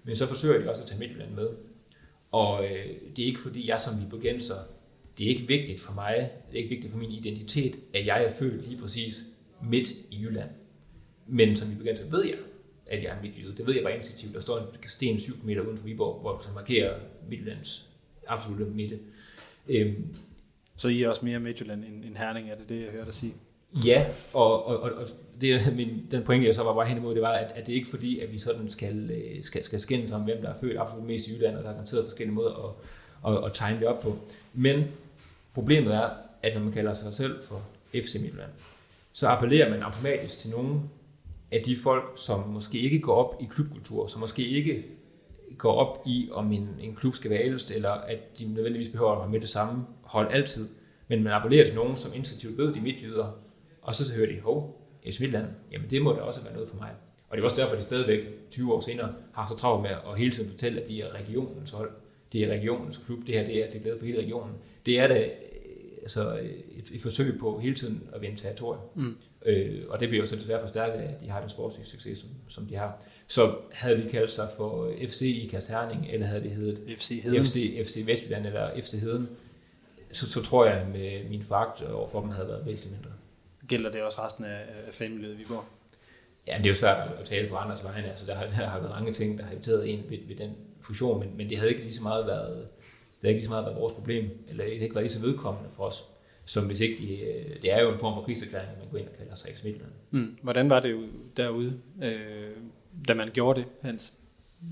Men 0.05 0.16
så 0.16 0.27
forsøger 0.27 0.62
de 0.62 0.71
også 0.71 0.83
at 0.83 0.88
tage 0.88 0.99
Midtjylland 0.99 1.31
med. 1.31 1.49
Og 2.33 2.64
øh, 2.64 2.87
det 3.16 3.23
er 3.23 3.27
ikke 3.27 3.40
fordi, 3.40 3.69
jeg 3.69 3.81
som 3.81 4.01
viborgenser, 4.01 4.55
det 5.19 5.25
er 5.27 5.29
ikke 5.31 5.47
vigtigt 5.47 5.81
for 5.81 5.95
mig, 5.95 6.31
det 6.51 6.59
er 6.59 6.62
ikke 6.62 6.69
vigtigt 6.69 6.93
for 6.93 6.99
min 6.99 7.11
identitet, 7.11 7.77
at 7.95 8.07
jeg 8.07 8.25
er 8.25 8.31
født 8.31 8.69
lige 8.69 8.81
præcis 8.81 9.23
midt 9.62 9.90
i 10.11 10.23
Jylland. 10.23 10.51
Men 11.27 11.57
som 11.57 11.71
viborgenser 11.71 12.11
ved 12.11 12.25
jeg, 12.25 12.38
at 12.87 13.03
jeg 13.03 13.16
er 13.16 13.23
midtjyde. 13.23 13.57
Det 13.57 13.66
ved 13.66 13.75
jeg 13.75 13.83
bare 13.83 13.97
instinktivt. 13.97 14.35
Der 14.35 14.40
står 14.40 14.59
en 14.59 14.88
sten 14.88 15.21
7 15.21 15.33
meter 15.45 15.61
uden 15.62 15.79
for 15.79 15.85
Viborg, 15.85 16.21
hvor 16.21 16.40
som 16.40 16.55
markerer 16.55 17.01
Midtjyllands 17.29 17.90
absolutte 18.27 18.64
midte. 18.64 18.99
Øhm, 19.69 20.14
Så 20.77 20.88
I 20.88 21.03
er 21.03 21.09
også 21.09 21.25
mere 21.25 21.40
Midtjylland 21.40 21.85
end, 21.85 22.05
end 22.05 22.16
Herning, 22.16 22.51
er 22.51 22.57
det 22.57 22.69
det, 22.69 22.81
jeg 22.83 22.90
hører 22.90 23.05
dig 23.05 23.14
sige? 23.14 23.35
Ja, 23.87 24.06
og, 24.35 24.66
og, 24.66 24.80
og, 24.80 24.92
og 24.92 25.06
det, 25.40 25.72
min, 25.76 26.06
den 26.11 26.22
pointe, 26.22 26.46
jeg 26.46 26.54
så 26.54 26.62
var 26.62 26.74
bare 26.74 26.87
hen 26.87 26.96
imod, 26.96 27.14
det 27.14 27.22
var, 27.22 27.33
at, 27.33 27.52
at 27.54 27.66
det 27.66 27.72
er 27.72 27.76
ikke 27.76 27.88
fordi, 27.88 28.18
at 28.18 28.33
vi 28.33 28.38
sådan 28.38 28.70
skal, 28.70 29.11
øh, 29.11 29.42
skal, 29.42 29.64
skal 29.64 29.80
skændes 29.80 30.12
om, 30.12 30.20
hvem 30.20 30.42
der 30.42 30.48
er 30.48 30.61
født 30.61 30.78
absolut 30.78 31.06
mest 31.06 31.26
i 31.26 31.35
Jylland, 31.35 31.56
og 31.56 31.62
der 31.62 31.68
er 31.68 31.74
garanteret 31.74 32.04
forskellige 32.04 32.35
måder 32.35 32.76
at, 33.26 33.33
at, 33.33 33.44
at 33.44 33.50
tegne 33.54 33.80
det 33.80 33.88
op 33.88 34.00
på. 34.00 34.18
Men 34.54 34.85
problemet 35.54 35.94
er, 35.94 36.11
at 36.42 36.54
når 36.54 36.62
man 36.62 36.72
kalder 36.72 36.94
sig 36.94 37.14
selv 37.14 37.42
for 37.42 37.62
FC 37.94 38.14
Midtjylland, 38.20 38.50
så 39.12 39.28
appellerer 39.28 39.70
man 39.70 39.83
automatisk 39.83 40.38
til 40.38 40.50
nogle 40.50 40.80
af 41.50 41.62
de 41.66 41.76
folk, 41.76 42.12
som 42.16 42.48
måske 42.48 42.78
ikke 42.80 43.00
går 43.00 43.14
op 43.14 43.42
i 43.42 43.44
klubkultur, 43.50 44.06
som 44.06 44.20
måske 44.20 44.48
ikke 44.48 44.85
går 45.59 45.72
op 45.72 46.02
i, 46.06 46.28
om 46.33 46.52
en, 46.52 46.68
en 46.80 46.94
klub 46.94 47.14
skal 47.14 47.30
være 47.30 47.44
ældst, 47.44 47.70
eller 47.70 47.90
at 47.90 48.38
de 48.38 48.54
nødvendigvis 48.54 48.88
behøver 48.88 49.12
at 49.12 49.20
have 49.20 49.30
med 49.30 49.40
det 49.40 49.48
samme 49.48 49.85
hold 50.02 50.28
altid. 50.30 50.68
Men 51.09 51.22
man 51.22 51.33
appellerer 51.33 51.66
til 51.66 51.74
nogen, 51.74 51.96
som 51.96 52.12
instinktivt 52.14 52.59
ved, 52.59 52.74
de 52.74 52.80
midtjyder, 52.80 53.33
og 53.83 53.95
så 53.95 54.14
hører 54.14 54.33
de, 54.33 54.40
hov, 54.40 54.81
i 55.03 55.16
Midtland, 55.21 55.47
jamen 55.73 55.90
det 55.90 56.03
må 56.03 56.12
da 56.12 56.21
også 56.21 56.43
være 56.43 56.53
noget 56.53 56.69
for 56.69 56.77
mig. 56.77 56.90
Og 57.29 57.37
det 57.37 57.43
er 57.43 57.45
også 57.45 57.62
derfor, 57.62 57.73
at 57.73 57.79
de 57.79 57.83
stadigvæk 57.83 58.51
20 58.51 58.75
år 58.75 58.81
senere 58.81 59.12
har 59.33 59.49
så 59.49 59.57
travlt 59.57 59.83
med 59.83 59.90
at 59.90 60.19
hele 60.19 60.33
tiden 60.33 60.51
fortælle, 60.51 60.81
at 60.81 60.88
de 60.88 61.03
er 61.03 61.14
regionens 61.14 61.71
hold. 61.71 61.90
Det 62.33 62.45
er 62.45 62.53
regionens 62.53 62.97
klub, 63.07 63.27
det 63.27 63.35
her 63.35 63.47
det 63.47 63.66
er 63.66 63.71
til 63.71 63.81
glæde 63.81 63.99
for 63.99 64.07
hele 64.07 64.19
regionen. 64.19 64.55
Det 64.87 65.01
er 65.01 65.09
da 65.09 65.31
altså 66.03 66.38
et, 66.77 66.90
et 66.93 67.01
forsøg 67.03 67.38
på 67.38 67.59
hele 67.59 67.75
tiden 67.75 68.03
at 68.12 68.23
vinde 68.23 68.37
territorium. 68.37 68.83
Mm. 68.95 69.16
Øh, 69.47 69.83
og 69.88 70.01
det 70.01 70.09
bliver 70.09 70.23
jo 70.23 70.27
så 70.27 70.37
desværre 70.37 70.61
forstærket 70.61 70.99
af, 71.01 71.14
at 71.14 71.21
de 71.21 71.31
har 71.31 71.40
den 71.40 71.51
sportslige 71.51 71.87
succes, 71.87 72.19
som, 72.19 72.29
som 72.49 72.66
de 72.66 72.77
har. 72.77 73.03
Så 73.27 73.57
havde 73.73 74.03
de 74.03 74.09
kaldt 74.09 74.31
sig 74.31 74.49
for 74.57 74.93
FC 75.09 75.23
i 75.23 75.49
Kasterning, 75.51 76.07
eller 76.11 76.27
havde 76.27 76.43
det 76.43 76.51
heddet 76.51 76.99
FC 76.99 77.23
Heden. 77.23 77.45
FC, 77.45 77.87
FC 77.87 78.07
Vestjylland 78.07 78.47
eller 78.47 78.81
FC 78.81 78.93
Heden, 78.93 79.29
så, 80.12 80.31
så 80.31 80.43
tror 80.43 80.64
jeg, 80.64 80.75
at 80.75 80.88
med 80.88 81.29
min 81.29 81.43
fakt 81.43 81.83
overfor 81.83 82.21
dem 82.21 82.31
havde 82.31 82.49
været 82.49 82.66
væsentligt 82.66 83.01
mindre. 83.01 83.16
Gælder 83.70 83.90
det 83.90 84.02
også 84.02 84.22
resten 84.24 84.44
af, 84.44 84.61
af 84.87 84.94
fanmiljøet 84.94 85.35
i 85.35 85.37
Viborg? 85.37 85.64
Ja, 86.46 86.59
det 86.59 86.64
er 86.64 86.68
jo 86.68 86.74
svært 86.74 87.09
at 87.18 87.24
tale 87.24 87.48
på 87.48 87.56
andres 87.56 87.85
vegne. 87.85 88.09
Altså, 88.11 88.26
der, 88.26 88.35
har, 88.35 88.44
der 88.44 88.52
har 88.52 88.78
været 88.78 88.90
mange 88.90 89.12
ting, 89.12 89.38
der 89.38 89.44
har 89.44 89.50
inviteret 89.50 89.90
en 89.94 90.04
ved, 90.09 90.18
ved 90.28 90.37
den 90.37 90.56
fusion, 90.80 91.20
men, 91.20 91.37
men 91.37 91.48
det 91.48 91.59
havde 91.59 91.70
ikke 91.70 91.83
lige 91.83 91.94
så 91.94 92.02
meget 92.02 92.26
været, 92.26 92.56
det 92.56 93.20
havde 93.20 93.30
ikke 93.30 93.38
lige 93.38 93.44
så 93.44 93.50
meget 93.50 93.64
været 93.64 93.76
vores 93.76 93.92
problem, 93.92 94.24
eller 94.48 94.64
det 94.64 94.72
havde 94.72 94.85
ikke 94.85 94.94
været 94.94 95.04
lige 95.04 95.12
så 95.12 95.20
vedkommende 95.20 95.70
for 95.72 95.85
os, 95.85 96.04
som 96.44 96.66
hvis 96.66 96.80
ikke 96.80 96.96
de, 97.02 97.18
det 97.62 97.72
er 97.72 97.83
jo 97.83 97.92
en 97.92 97.98
form 97.98 98.14
for 98.14 98.22
krigserklæring, 98.22 98.68
man 98.78 98.88
går 98.90 98.98
ind 98.98 99.09
og 99.09 99.16
kalder 99.18 99.35
sig 99.35 99.50
ex 99.50 99.64
mm. 100.11 100.38
Hvordan 100.42 100.70
var 100.70 100.80
det 100.80 100.90
jo 100.90 101.02
derude, 101.37 101.80
øh, 102.02 102.50
da 103.09 103.14
man 103.14 103.30
gjorde 103.33 103.61
det, 103.61 103.68
Hans? 103.83 104.18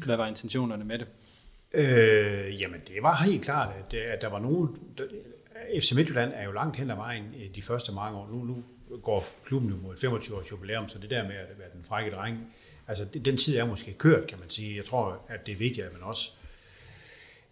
Hvad 0.04 0.16
var 0.16 0.26
intentionerne 0.26 0.84
med 0.84 0.98
det? 0.98 1.06
Øh, 1.72 2.61
jamen, 2.61 2.80
det 2.88 3.02
var 3.02 3.22
helt 3.24 3.44
klart, 3.44 3.74
at, 3.78 3.94
at 3.94 4.22
der 4.22 4.28
var 4.28 4.38
nogen... 4.38 4.68
Der, 4.98 5.04
FC 5.80 5.92
Midtjylland 5.92 6.32
er 6.34 6.44
jo 6.44 6.52
langt 6.52 6.76
hen 6.76 6.90
ad 6.90 6.96
vejen 6.96 7.34
de 7.54 7.62
første 7.62 7.92
mange 7.92 8.18
år. 8.18 8.28
Nu, 8.32 8.44
nu 8.44 8.64
går 9.03 9.27
klubben 9.44 9.70
jo 9.70 9.77
mod 9.77 9.94
25-års 9.94 10.51
jubilæum, 10.51 10.88
så 10.88 10.98
det 10.98 11.11
der 11.11 11.22
med 11.22 11.35
at 11.35 11.59
være 11.59 11.68
den 11.74 11.85
frække 11.85 12.11
dreng, 12.11 12.55
altså 12.88 13.05
den 13.24 13.37
tid 13.37 13.59
er 13.59 13.64
måske 13.64 13.92
kørt, 13.92 14.27
kan 14.27 14.38
man 14.38 14.51
sige. 14.51 14.77
Jeg 14.77 14.85
tror, 14.85 15.22
at 15.29 15.46
det 15.46 15.53
er 15.53 15.57
vigtigt, 15.57 15.87
at 15.87 15.92
man 15.92 16.03
også 16.03 16.31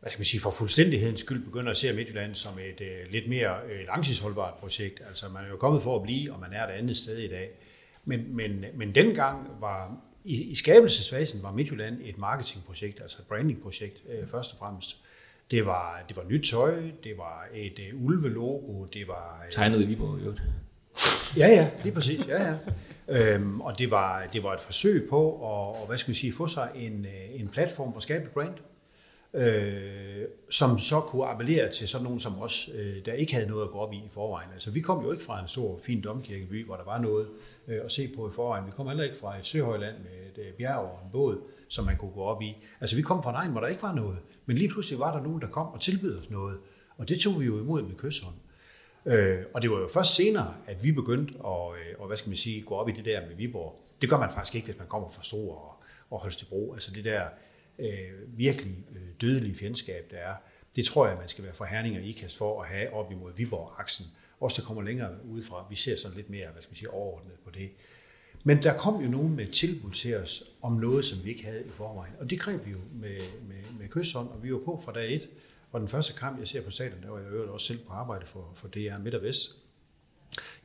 hvad 0.00 0.10
skal 0.10 0.20
man 0.20 0.24
sige, 0.24 0.40
for 0.40 0.50
fuldstændighedens 0.50 1.20
skyld 1.20 1.44
begynder 1.44 1.70
at 1.70 1.76
se 1.76 1.92
Midtjylland 1.92 2.34
som 2.34 2.58
et 2.58 2.80
uh, 2.80 3.12
lidt 3.12 3.28
mere 3.28 3.56
uh, 3.64 3.86
langtidsholdbart 3.86 4.54
projekt. 4.54 5.02
Altså 5.08 5.28
man 5.28 5.44
er 5.44 5.48
jo 5.48 5.56
kommet 5.56 5.82
for 5.82 5.96
at 5.96 6.02
blive, 6.02 6.32
og 6.32 6.40
man 6.40 6.52
er 6.52 6.66
et 6.66 6.70
andet 6.70 6.96
sted 6.96 7.18
i 7.18 7.28
dag. 7.28 7.50
Men, 8.04 8.36
men, 8.36 8.64
men 8.74 8.94
dengang 8.94 9.48
var, 9.60 9.96
i, 10.24 10.42
i 10.42 10.54
skabelsesfasen 10.54 11.42
var 11.42 11.52
Midtjylland 11.52 11.98
et 12.04 12.18
marketingprojekt, 12.18 13.00
altså 13.00 13.18
et 13.22 13.26
brandingprojekt 13.28 14.02
uh, 14.04 14.30
først 14.30 14.52
og 14.52 14.58
fremmest. 14.58 14.96
Det 15.50 15.66
var, 15.66 16.04
det 16.08 16.16
var 16.16 16.24
nyt 16.24 16.46
tøj, 16.46 16.90
det 17.04 17.18
var 17.18 17.46
et 17.54 17.80
uh, 17.92 18.04
ulvelogo, 18.04 18.84
det 18.84 19.08
var... 19.08 19.42
Uh, 19.46 19.52
Tegnet 19.52 19.80
i 19.80 19.86
Viborg, 19.86 20.26
jo. 20.26 20.34
Ja, 21.36 21.48
ja, 21.48 21.70
lige 21.82 21.94
præcis, 21.94 22.26
ja, 22.28 22.42
ja. 22.42 22.54
Øhm, 23.08 23.60
og 23.60 23.78
det 23.78 23.90
var, 23.90 24.26
det 24.32 24.42
var 24.42 24.54
et 24.54 24.60
forsøg 24.60 25.06
på 25.10 25.32
at, 25.32 25.40
og, 25.80 25.86
hvad 25.86 25.98
skal 25.98 26.10
man 26.10 26.14
sige, 26.14 26.32
få 26.32 26.46
sig 26.46 26.70
en, 26.74 27.06
øh, 27.06 27.40
en 27.40 27.48
platform 27.48 27.92
at 27.96 28.02
skabe 28.02 28.24
et 28.24 28.30
brand 28.30 28.54
øh, 29.36 30.24
som 30.50 30.78
så 30.78 31.00
kunne 31.00 31.26
appellere 31.26 31.70
til 31.70 31.88
sådan 31.88 32.04
nogen 32.04 32.20
som 32.20 32.40
os, 32.40 32.70
øh, 32.74 33.04
der 33.06 33.12
ikke 33.12 33.34
havde 33.34 33.48
noget 33.48 33.64
at 33.64 33.70
gå 33.70 33.78
op 33.78 33.92
i 33.92 33.96
i 33.96 34.08
forvejen. 34.12 34.48
Altså 34.52 34.70
vi 34.70 34.80
kom 34.80 35.04
jo 35.04 35.12
ikke 35.12 35.24
fra 35.24 35.42
en 35.42 35.48
stor, 35.48 35.80
fin 35.82 36.00
domkirkeby, 36.02 36.66
hvor 36.66 36.76
der 36.76 36.84
var 36.84 37.00
noget 37.00 37.28
øh, 37.68 37.80
at 37.84 37.92
se 37.92 38.08
på 38.16 38.28
i 38.28 38.32
forvejen. 38.32 38.66
Vi 38.66 38.70
kom 38.70 38.86
heller 38.86 39.04
ikke 39.04 39.16
fra 39.16 39.38
et 39.38 39.46
søhøjland 39.46 39.94
med 39.98 40.42
et 40.44 40.46
øh, 40.46 40.52
bjerg 40.52 40.78
og 40.78 41.00
en 41.04 41.10
båd, 41.12 41.38
som 41.68 41.84
man 41.84 41.96
kunne 41.96 42.10
gå 42.10 42.22
op 42.22 42.42
i. 42.42 42.56
Altså 42.80 42.96
vi 42.96 43.02
kom 43.02 43.22
fra 43.22 43.30
en 43.30 43.36
egen, 43.36 43.50
hvor 43.50 43.60
der 43.60 43.68
ikke 43.68 43.82
var 43.82 43.94
noget. 43.94 44.18
Men 44.46 44.56
lige 44.56 44.68
pludselig 44.68 44.98
var 44.98 45.16
der 45.16 45.22
nogen, 45.22 45.40
der 45.40 45.48
kom 45.48 45.66
og 45.66 45.80
tilbød 45.80 46.18
os 46.18 46.30
noget. 46.30 46.58
Og 46.98 47.08
det 47.08 47.20
tog 47.20 47.40
vi 47.40 47.46
jo 47.46 47.58
imod 47.60 47.82
med 47.82 47.96
kysshånd. 47.96 48.34
Øh, 49.06 49.38
og 49.54 49.62
det 49.62 49.70
var 49.70 49.78
jo 49.78 49.88
først 49.88 50.14
senere, 50.14 50.54
at 50.66 50.84
vi 50.84 50.92
begyndte 50.92 51.34
at 51.34 51.74
øh, 51.74 51.94
og 51.98 52.06
hvad 52.06 52.16
skal 52.16 52.28
man 52.28 52.36
sige, 52.36 52.62
gå 52.62 52.74
op 52.74 52.88
i 52.88 52.92
det 52.92 53.04
der 53.04 53.26
med 53.26 53.36
Viborg. 53.36 53.80
Det 54.00 54.10
gør 54.10 54.18
man 54.18 54.30
faktisk 54.30 54.54
ikke, 54.54 54.66
hvis 54.66 54.78
man 54.78 54.88
kommer 54.88 55.08
fra 55.08 55.22
Stor 55.22 55.54
og, 55.54 55.82
og 56.10 56.18
Holstebro. 56.18 56.72
Altså 56.72 56.90
det 56.90 57.04
der 57.04 57.22
øh, 57.78 58.38
virkelig 58.38 58.76
øh, 58.94 59.02
dødelige 59.20 59.54
fjendskab, 59.54 60.10
der 60.10 60.16
er, 60.16 60.34
det 60.76 60.84
tror 60.84 61.06
jeg, 61.06 61.16
man 61.16 61.28
skal 61.28 61.44
være 61.44 61.54
for 61.54 61.64
Herning 61.64 61.96
og 61.96 62.02
IKAST 62.02 62.36
for 62.36 62.62
at 62.62 62.68
have 62.68 62.92
op 62.92 63.12
imod 63.12 63.32
Viborg-aksen. 63.36 64.06
Også 64.40 64.60
der 64.60 64.66
kommer 64.66 64.82
længere 64.82 65.10
udefra. 65.24 65.66
Vi 65.70 65.76
ser 65.76 65.96
sådan 65.96 66.16
lidt 66.16 66.30
mere, 66.30 66.48
hvad 66.52 66.62
skal 66.62 66.70
man 66.70 66.76
sige, 66.76 66.90
overordnet 66.90 67.34
på 67.44 67.50
det. 67.50 67.70
Men 68.44 68.62
der 68.62 68.76
kom 68.76 69.02
jo 69.02 69.08
nogen 69.10 69.36
med 69.36 69.46
tilbud 69.46 69.90
til 69.90 70.16
os 70.16 70.44
om 70.62 70.72
noget, 70.72 71.04
som 71.04 71.24
vi 71.24 71.30
ikke 71.30 71.44
havde 71.44 71.64
i 71.66 71.70
forvejen. 71.70 72.12
Og 72.20 72.30
det 72.30 72.40
greb 72.40 72.66
vi 72.66 72.70
jo 72.70 72.78
med, 72.92 73.20
med, 73.48 73.78
med 73.78 73.88
kysshånd, 73.88 74.28
og 74.28 74.42
vi 74.42 74.52
var 74.52 74.58
på 74.58 74.80
fra 74.84 74.92
dag 74.92 75.14
et. 75.14 75.28
Og 75.76 75.80
den 75.80 75.88
første 75.88 76.12
kamp, 76.12 76.38
jeg 76.38 76.48
ser 76.48 76.62
på 76.62 76.70
stadion, 76.70 77.02
der 77.02 77.10
var 77.10 77.18
jeg 77.18 77.28
øvrigt 77.28 77.50
også 77.50 77.66
selv 77.66 77.78
på 77.78 77.92
arbejde 77.92 78.26
for, 78.26 78.52
for 78.54 78.68
DR 78.68 78.98
Midt 78.98 79.14
og 79.14 79.22
Vest. 79.22 79.56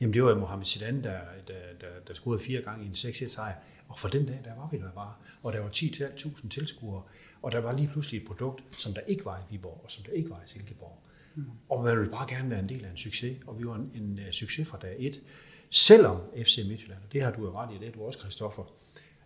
Jamen 0.02 0.14
det 0.14 0.24
var 0.24 0.36
Mohamed 0.36 0.66
Zidane, 0.66 1.04
der, 1.04 1.20
der, 1.48 1.54
der, 1.82 1.88
der 2.08 2.14
scorede 2.14 2.44
fire 2.44 2.62
gange 2.62 2.86
i 2.86 2.88
en 2.88 2.96
6 2.96 3.24
sejr. 3.28 3.56
Og 3.88 4.00
for 4.00 4.08
den 4.08 4.26
dag, 4.26 4.42
der 4.44 4.56
var 4.56 4.70
vi 4.72 4.78
der 4.78 4.92
bare. 4.92 5.14
Og 5.44 5.54
der 5.54 5.60
var 5.60 5.70
10.000 5.70 6.50
tilskuere. 6.50 7.04
Og 7.42 7.52
der 7.52 7.60
var 7.60 7.74
lige 7.74 7.88
pludselig 7.88 8.22
et 8.22 8.28
produkt, 8.28 8.64
som 8.72 8.94
der 8.94 9.02
ikke 9.02 9.26
var 9.26 9.40
i 9.40 9.42
Viborg, 9.52 9.82
og 9.84 9.92
som 9.92 10.04
der 10.04 10.12
ikke 10.12 10.30
var 10.30 10.42
i 10.46 10.48
Silkeborg. 10.48 11.04
Mm. 11.36 11.46
Og 11.70 11.84
man 11.84 11.98
ville 11.98 12.12
bare 12.12 12.28
gerne 12.30 12.50
være 12.50 12.60
en 12.60 12.70
del 12.70 12.86
af 12.86 12.90
en 12.90 12.98
succes, 12.98 13.38
og 13.48 13.60
vi 13.60 13.68
var 13.68 13.76
en, 13.76 13.92
en 13.96 14.20
øh, 14.20 14.32
succes 14.32 14.68
fra 14.68 14.78
dag 14.82 14.96
1. 15.00 15.22
Selvom 15.70 16.22
FC 16.36 16.60
Midtjylland, 16.68 17.00
og 17.04 17.14
det 17.14 17.22
har 17.22 17.32
du 17.32 17.46
jo 17.46 17.56
ret 17.56 17.76
i, 17.76 17.80
det 17.80 17.88
er 17.88 17.92
du 17.92 18.04
også, 18.04 18.20
Christoffer, 18.20 18.64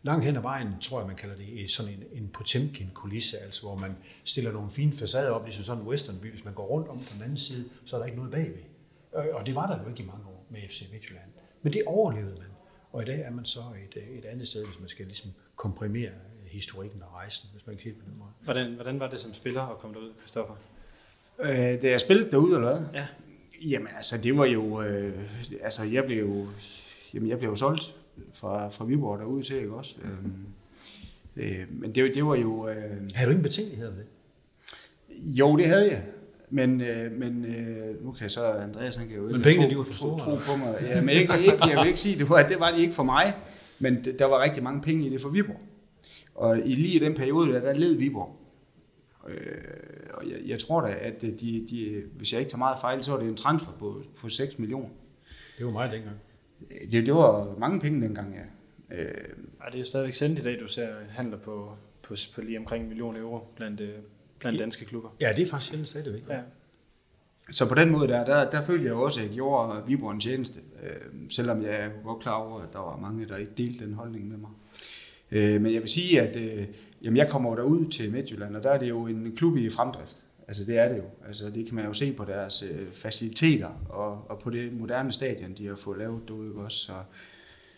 langt 0.05 0.25
hen 0.25 0.35
ad 0.35 0.41
vejen, 0.41 0.67
tror 0.81 0.99
jeg, 0.99 1.07
man 1.07 1.15
kalder 1.15 1.35
det 1.35 1.71
sådan 1.71 1.91
en, 1.93 2.03
en 2.23 2.29
Potemkin-kulisse, 2.33 3.37
altså 3.37 3.61
hvor 3.61 3.75
man 3.75 3.95
stiller 4.23 4.51
nogle 4.51 4.71
fine 4.71 4.93
facader 4.93 5.29
op, 5.29 5.45
ligesom 5.45 5.63
sådan 5.63 5.83
en 5.83 5.87
westernby. 5.87 6.31
Hvis 6.31 6.45
man 6.45 6.53
går 6.53 6.65
rundt 6.65 6.87
om 6.87 6.97
på 6.97 7.05
den 7.13 7.23
anden 7.23 7.37
side, 7.37 7.69
så 7.85 7.95
er 7.95 7.99
der 7.99 8.05
ikke 8.05 8.17
noget 8.17 8.31
bagved. 8.31 8.63
Og 9.33 9.45
det 9.45 9.55
var 9.55 9.67
der 9.67 9.83
jo 9.83 9.89
ikke 9.89 10.03
i 10.03 10.05
mange 10.05 10.25
år 10.27 10.45
med 10.49 10.59
FC 10.69 10.83
Midtjylland. 10.91 11.29
Men 11.61 11.73
det 11.73 11.83
overlevede 11.85 12.35
man. 12.35 12.47
Og 12.91 13.01
i 13.01 13.05
dag 13.05 13.19
er 13.19 13.31
man 13.31 13.45
så 13.45 13.59
et, 13.59 14.03
et 14.17 14.25
andet 14.25 14.47
sted, 14.47 14.65
hvis 14.65 14.79
man 14.79 14.89
skal 14.89 15.05
ligesom 15.05 15.31
komprimere 15.55 16.11
historikken 16.45 17.01
og 17.01 17.13
rejsen, 17.13 17.49
hvis 17.53 17.67
man 17.67 17.75
kan 17.75 17.81
sige 17.81 17.93
det 17.93 18.03
på 18.03 18.09
den 18.09 18.19
måde. 18.19 18.29
Hvordan, 18.43 18.73
hvordan 18.73 18.99
var 18.99 19.09
det 19.09 19.19
som 19.19 19.33
spiller 19.33 19.61
at 19.61 19.77
komme 19.77 19.95
derud, 19.95 20.13
Christoffer? 20.19 20.55
Øh, 21.39 21.81
da 21.81 21.89
jeg 21.89 22.01
spillede 22.01 22.31
derude, 22.31 22.55
eller 22.55 22.75
hvad? 22.75 22.85
Ja. 22.93 23.07
Jamen 23.69 23.87
altså, 23.95 24.17
det 24.17 24.37
var 24.37 24.45
jo... 24.45 24.81
Øh, 24.81 25.29
altså, 25.61 25.83
jeg 25.83 26.05
blev 26.05 26.19
jo... 26.19 26.47
Jamen, 27.13 27.29
jeg 27.29 27.37
blev 27.37 27.49
jo 27.49 27.55
solgt 27.55 27.95
fra, 28.33 28.69
fra 28.69 28.85
Viborg 28.85 29.19
derude 29.19 29.43
til, 29.43 29.55
ikke 29.55 29.73
også? 29.73 29.95
Øh, 30.03 30.11
øh, 31.35 31.65
men 31.69 31.95
det, 31.95 32.15
det 32.15 32.25
var 32.25 32.35
jo... 32.35 32.67
Øh, 32.67 32.75
Havde 33.13 33.25
du 33.25 33.31
ingen 33.31 33.43
betænkelighed 33.43 33.91
med 33.91 33.97
det? 33.97 34.07
Jo, 35.39 35.57
det 35.57 35.65
havde 35.65 35.91
jeg. 35.91 36.03
Men, 36.49 36.81
øh, 36.81 37.11
men 37.11 37.45
øh, 37.45 38.05
nu 38.05 38.11
kan 38.11 38.23
jeg 38.23 38.31
så, 38.31 38.45
Andreas, 38.51 38.95
han 38.95 39.07
kan 39.07 39.15
jo 39.15 39.23
Men 39.23 39.35
ikke 39.35 39.43
pengene, 39.43 39.65
tro, 39.65 39.71
de 39.71 39.77
var 39.77 39.83
for 39.83 39.93
tro, 39.93 40.19
store, 40.19 40.37
tro 40.39 40.51
på 40.51 40.57
mig. 40.57 40.77
Ja, 40.81 41.01
men 41.01 41.09
ikke, 41.09 41.33
ikke, 41.39 41.67
jeg 41.67 41.77
vil 41.79 41.87
ikke 41.87 41.99
sige, 41.99 42.19
det 42.19 42.29
var, 42.29 42.47
det 42.47 42.59
var 42.59 42.71
de 42.71 42.81
ikke 42.81 42.93
for 42.93 43.03
mig, 43.03 43.33
men 43.79 44.05
der 44.19 44.25
var 44.25 44.43
rigtig 44.43 44.63
mange 44.63 44.81
penge 44.81 45.05
i 45.05 45.09
det 45.09 45.21
for 45.21 45.29
Viborg. 45.29 45.59
Og 46.35 46.59
i 46.59 46.75
lige 46.75 46.95
i 46.95 46.99
den 46.99 47.13
periode, 47.13 47.53
der, 47.53 47.59
der 47.59 47.73
led 47.73 47.97
Viborg. 47.97 48.35
Øh, 49.27 49.37
og 50.13 50.29
jeg, 50.29 50.37
jeg 50.45 50.59
tror 50.59 50.81
da, 50.81 50.95
at 51.01 51.21
de, 51.21 51.65
de, 51.69 52.03
hvis 52.17 52.33
jeg 52.33 52.39
ikke 52.39 52.51
tager 52.51 52.57
meget 52.57 52.77
fejl, 52.81 53.03
så 53.03 53.11
var 53.11 53.19
det 53.19 53.29
en 53.29 53.35
transfer 53.35 53.71
på, 53.79 54.03
på 54.21 54.29
6 54.29 54.59
millioner. 54.59 54.89
Det 55.57 55.65
var 55.65 55.71
meget 55.71 55.91
dengang. 55.91 56.15
Det, 56.91 57.05
det 57.05 57.13
var 57.13 57.55
mange 57.59 57.79
penge 57.79 58.01
dengang, 58.01 58.35
ja. 58.35 58.41
Øh, 58.97 59.13
Ej, 59.61 59.69
det 59.69 59.79
er 59.79 59.85
stadigvæk 59.85 60.13
sendt 60.13 60.39
i 60.39 60.41
dag, 60.41 60.59
du 60.59 60.67
ser 60.67 60.87
handler 61.09 61.37
på, 61.37 61.71
på, 62.01 62.15
på 62.35 62.41
lige 62.41 62.59
omkring 62.59 62.83
en 62.83 62.89
million 62.89 63.15
euro 63.15 63.39
blandt, 63.55 63.81
øh, 63.81 63.89
blandt 64.39 64.59
danske 64.59 64.85
klubber. 64.85 65.09
Ja, 65.21 65.33
det 65.35 65.41
er 65.41 65.45
faktisk 65.45 65.69
sjældent 65.69 65.89
stadigvæk. 65.89 66.21
Ja. 66.29 66.39
Så 67.51 67.69
på 67.69 67.75
den 67.75 67.89
måde 67.89 68.07
der, 68.07 68.25
der, 68.25 68.49
der 68.49 68.61
følte 68.61 68.85
jeg 68.85 68.91
jo 68.91 69.01
også, 69.01 69.19
at 69.19 69.27
jeg 69.27 69.33
gjorde 69.33 69.83
Viborg 69.87 70.11
en 70.11 70.19
tjeneste. 70.19 70.59
Øh, 70.83 71.29
selvom 71.29 71.61
jeg 71.61 71.75
er 71.75 71.89
godt 72.03 72.19
klar 72.19 72.33
over, 72.33 72.61
at 72.61 72.73
der 72.73 72.79
var 72.79 72.97
mange, 72.97 73.27
der 73.27 73.37
ikke 73.37 73.51
delte 73.57 73.85
den 73.85 73.93
holdning 73.93 74.27
med 74.27 74.37
mig. 74.37 74.49
Øh, 75.31 75.61
men 75.61 75.73
jeg 75.73 75.81
vil 75.81 75.89
sige, 75.89 76.21
at 76.21 76.35
øh, 76.35 76.67
jamen, 77.01 77.17
jeg 77.17 77.29
kommer 77.29 77.55
derud 77.55 77.89
til 77.89 78.11
Midtjylland, 78.11 78.55
og 78.55 78.63
der 78.63 78.69
er 78.71 78.79
det 78.79 78.89
jo 78.89 79.07
en 79.07 79.35
klub 79.35 79.57
i 79.57 79.69
fremdrift. 79.69 80.24
Altså 80.47 80.65
det 80.65 80.77
er 80.77 80.89
det 80.89 80.97
jo. 80.97 81.03
Altså 81.27 81.49
det 81.49 81.65
kan 81.65 81.75
man 81.75 81.85
jo 81.85 81.93
se 81.93 82.13
på 82.13 82.25
deres 82.25 82.63
øh, 82.63 82.91
faciliteter 82.93 83.69
og, 83.89 84.29
og 84.29 84.39
på 84.39 84.49
det 84.49 84.73
moderne 84.73 85.11
stadion, 85.11 85.53
de 85.57 85.67
har 85.67 85.75
fået 85.75 85.97
lavet 85.97 86.21
derude 86.27 86.55
også. 86.55 86.77
Så, 86.77 86.93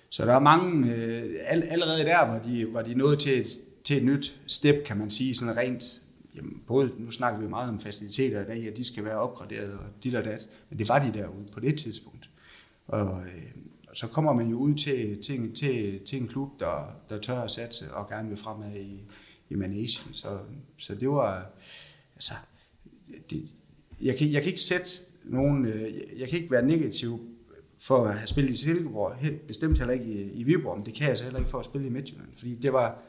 så 0.10 0.26
der 0.26 0.34
er 0.34 0.40
mange, 0.40 0.96
øh, 0.96 1.36
all, 1.46 1.64
allerede 1.64 2.04
der 2.04 2.20
var 2.20 2.40
de, 2.40 2.74
var 2.74 2.82
de 2.82 2.94
nået 2.94 3.20
til 3.20 3.42
et, 3.42 3.48
til 3.84 3.98
et 3.98 4.04
nyt 4.04 4.42
step, 4.48 4.84
kan 4.86 4.98
man 4.98 5.12
sige, 5.12 5.36
sådan 5.36 5.58
rent 5.58 6.02
Jamen, 6.38 6.64
både, 6.68 6.92
nu 6.98 7.12
snakker 7.12 7.40
vi 7.40 7.44
jo 7.44 7.50
meget 7.50 7.70
om 7.70 7.80
faciliteter 7.80 8.42
i 8.42 8.46
dag, 8.46 8.68
at 8.68 8.78
de 8.78 8.84
skal 8.84 9.06
være 9.06 9.18
opgraderet 9.18 9.74
og 9.74 9.86
dit 10.04 10.16
og 10.16 10.26
dat, 10.26 10.50
men 10.70 10.80
det 10.80 10.90
var 10.90 11.00
de 11.00 11.14
derude 11.14 11.48
på 11.54 11.60
det 11.60 11.78
tidspunkt. 11.78 12.30
Og, 12.88 13.22
øh, 13.22 13.52
og 13.90 13.96
så 13.96 14.08
kommer 14.08 14.34
man 14.34 14.48
jo 14.48 14.58
ud 14.58 14.76
til, 14.76 15.24
til, 15.24 15.56
til, 15.56 16.06
til 16.06 16.22
en 16.22 16.28
klub, 16.28 16.60
der, 16.60 16.96
der 17.10 17.20
tør 17.20 17.42
at 17.42 17.52
satse 17.52 17.94
og 17.94 18.10
gerne 18.10 18.30
vil 18.30 18.38
fremad 18.38 18.76
i, 18.76 19.04
i 19.50 19.56
managen. 19.56 20.14
Så, 20.14 20.40
så 20.78 20.96
det 20.96 21.10
var, 21.10 21.50
altså, 22.16 22.34
det, 23.30 23.44
jeg, 24.02 24.18
kan, 24.18 24.32
jeg 24.32 24.42
kan 24.42 24.52
ikke 24.52 24.62
sætte 24.62 24.90
nogen, 25.24 25.66
øh, 25.66 25.94
jeg, 26.20 26.30
kan 26.30 26.40
ikke 26.40 26.52
være 26.52 26.66
negativ 26.66 27.20
for 27.80 28.06
at 28.06 28.18
have 28.18 28.28
spillet 28.28 28.52
i 28.52 28.58
Silkeborg, 28.58 29.16
helt 29.16 29.48
bestemt 29.48 29.78
heller 29.78 29.94
ikke 29.94 30.06
i, 30.06 30.32
i 30.32 30.44
Viborg, 30.44 30.78
men 30.78 30.86
det 30.86 30.94
kan 30.94 31.10
jeg 31.10 31.18
så 31.18 31.24
heller 31.24 31.40
ikke 31.40 31.52
for 31.52 31.60
at 31.60 31.66
spille 31.66 31.88
i 31.88 31.90
Midtjylland, 31.90 32.30
fordi 32.36 32.56
det 32.56 32.74
var, 32.74 33.00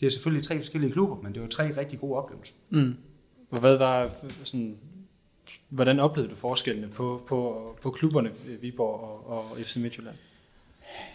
det 0.00 0.06
er 0.06 0.10
selvfølgelig 0.10 0.44
tre 0.44 0.58
forskellige 0.58 0.92
klubber, 0.92 1.16
men 1.22 1.34
det 1.34 1.42
var 1.42 1.48
tre 1.48 1.76
rigtig 1.76 1.98
gode 1.98 2.14
oplevelser. 2.14 2.54
Mm. 2.70 2.94
Hvad 3.50 3.76
var 3.76 4.08
sådan, 4.44 4.78
hvordan 5.68 6.00
oplevede 6.00 6.30
du 6.30 6.36
forskellene 6.36 6.88
på, 6.88 7.22
på, 7.28 7.62
på 7.82 7.90
klubberne 7.90 8.30
Viborg 8.60 9.00
og, 9.26 9.50
og 9.50 9.56
FC 9.56 9.76
Midtjylland? 9.76 10.16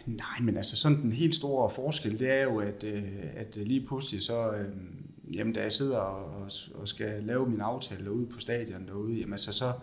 Nej, 0.05 0.39
men 0.41 0.57
altså 0.57 0.77
sådan 0.77 1.01
den 1.01 1.11
helt 1.11 1.35
store 1.35 1.69
forskel, 1.69 2.19
det 2.19 2.31
er 2.31 2.43
jo, 2.43 2.59
at, 2.59 2.83
øh, 2.83 3.03
at 3.35 3.55
lige 3.55 3.85
pludselig 3.87 4.21
så, 4.21 4.51
øh, 4.51 4.69
jamen 5.33 5.53
da 5.53 5.61
jeg 5.61 5.71
sidder 5.71 5.97
og, 5.97 6.49
og 6.73 6.87
skal 6.87 7.23
lave 7.23 7.49
min 7.49 7.61
aftale 7.61 8.05
derude 8.05 8.25
på 8.25 8.39
stadion 8.39 8.87
derude, 8.87 9.13
jamen 9.13 9.33
altså 9.33 9.53
så, 9.53 9.73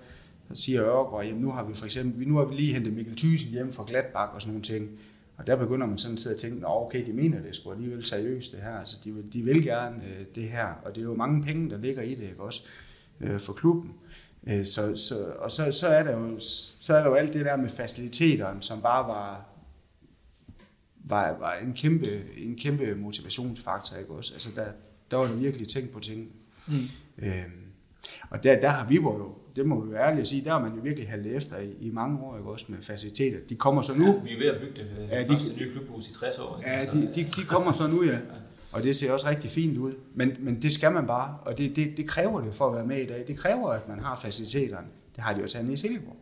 så 0.49 0.63
siger 0.63 0.85
Ørgaard, 0.85 1.27
jamen 1.27 1.43
nu 1.43 1.51
har 1.51 1.65
vi 1.65 1.75
for 1.75 1.85
eksempel, 1.85 2.29
nu 2.29 2.37
har 2.37 2.45
vi 2.45 2.55
lige 2.55 2.75
hentet 2.75 2.93
Mikkel 2.93 3.17
Thyssen 3.17 3.53
hjem 3.53 3.73
fra 3.73 3.85
Gladbach 3.87 4.35
og 4.35 4.43
sådan 4.43 4.53
nogle 4.53 4.65
ting. 4.65 4.91
Og 5.37 5.47
der 5.47 5.57
begynder 5.57 5.87
man 5.87 5.99
sådan 5.99 6.15
at 6.15 6.21
sidde 6.21 6.35
og 6.35 6.41
tænke, 6.41 6.61
Nå, 6.61 6.69
okay, 6.69 7.07
de 7.07 7.13
mener 7.13 7.43
det 7.43 7.57
sgu 7.57 7.73
alligevel 7.73 8.05
seriøst 8.05 8.53
det 8.53 8.61
her, 8.61 8.79
altså 8.79 8.97
de 9.05 9.13
vil, 9.13 9.33
de 9.33 9.43
vil 9.43 9.65
gerne 9.65 10.05
øh, 10.05 10.27
det 10.35 10.49
her, 10.49 10.67
og 10.85 10.95
det 10.95 11.01
er 11.01 11.05
jo 11.05 11.15
mange 11.15 11.43
penge, 11.43 11.71
der 11.71 11.79
ligger 11.79 12.03
i 12.03 12.15
det, 12.15 12.23
ikke 12.23 12.43
også, 12.43 12.63
øh, 13.21 13.41
for 13.41 13.53
klubben. 13.53 13.93
Øh, 14.47 14.67
så, 14.67 14.97
så, 14.97 15.25
og 15.39 15.51
så, 15.51 15.73
så, 15.73 15.89
er 15.89 16.03
der 16.03 16.19
jo, 16.19 16.37
så 16.81 16.95
er 16.95 17.03
der 17.03 17.09
jo 17.09 17.15
alt 17.15 17.33
det 17.33 17.45
der 17.45 17.57
med 17.57 17.69
faciliteterne, 17.69 18.63
som 18.63 18.83
bare 18.83 19.09
var, 19.09 19.47
var, 21.05 21.39
var 21.39 21.55
en, 21.55 21.73
kæmpe, 21.73 22.07
en 22.37 22.57
kæmpe 22.57 22.95
motivationsfaktor, 22.95 23.97
ikke 23.97 24.11
også? 24.11 24.35
Altså 24.35 24.51
der, 24.57 24.67
der 25.11 25.17
var 25.17 25.25
der 25.27 25.35
virkelig 25.35 25.69
tænkt 25.69 25.91
på 25.93 26.01
ting. 26.01 26.29
Mm. 26.69 26.75
Øhm, 27.19 27.33
og 28.31 28.43
der, 28.45 28.61
der 28.61 28.69
har 28.69 28.89
Viborg 28.89 29.19
jo, 29.19 29.35
det 29.57 29.67
må 29.67 29.85
vi 29.85 29.91
jo 29.91 29.97
ærligt 29.97 30.29
sige, 30.29 30.45
der 30.45 30.51
har 30.51 30.59
man 30.61 30.75
jo 30.75 30.81
virkelig 30.83 31.09
haltet 31.09 31.37
efter 31.37 31.59
i, 31.59 31.73
i 31.81 31.91
mange 31.91 32.21
år, 32.21 32.37
ikke 32.39 32.51
også, 32.51 32.65
med 32.69 32.79
faciliteter. 32.83 33.39
De 33.49 33.55
kommer 33.57 33.83
så 33.83 33.95
nu. 33.95 34.07
Ja, 34.07 34.13
vi 34.23 34.33
er 34.35 34.39
ved 34.39 34.47
at 34.47 34.61
bygge 34.61 34.75
det 34.75 34.91
øh, 35.03 35.09
Ja, 35.11 35.23
de- 35.23 35.29
første 35.29 35.57
nye 35.61 35.73
klubhus 35.73 36.09
i 36.09 36.15
60 36.15 36.39
år. 36.39 36.59
ikke? 36.59 36.71
Ja, 36.71 36.87
Så, 36.87 36.93
de, 36.97 37.11
de, 37.15 37.25
de 37.25 37.45
kommer 37.49 37.73
så 37.73 37.87
nu, 37.87 38.05
ja. 38.11 38.19
Og 38.73 38.83
det 38.83 38.97
ser 38.97 39.13
også 39.13 39.29
rigtig 39.29 39.51
fint 39.51 39.79
ud. 39.79 39.93
Men, 40.15 40.37
men 40.39 40.63
det 40.63 40.73
skal 40.73 40.93
man 40.93 41.07
bare, 41.07 41.39
og 41.43 41.59
det, 41.59 41.77
det, 41.77 41.97
det 41.97 42.09
kræver 42.09 42.41
det 42.41 42.55
for 42.55 42.67
at 42.69 42.75
være 42.75 42.87
med 42.87 42.97
i 43.03 43.07
dag. 43.07 43.25
Det 43.29 43.37
kræver, 43.39 43.69
at 43.69 43.89
man 43.89 43.99
har 44.01 44.17
faciliteterne. 44.23 44.87
Det 45.17 45.25
har 45.25 45.35
de 45.35 45.43
også 45.43 45.59
andet 45.59 45.73
i 45.73 45.77
Silkeborg. 45.77 46.17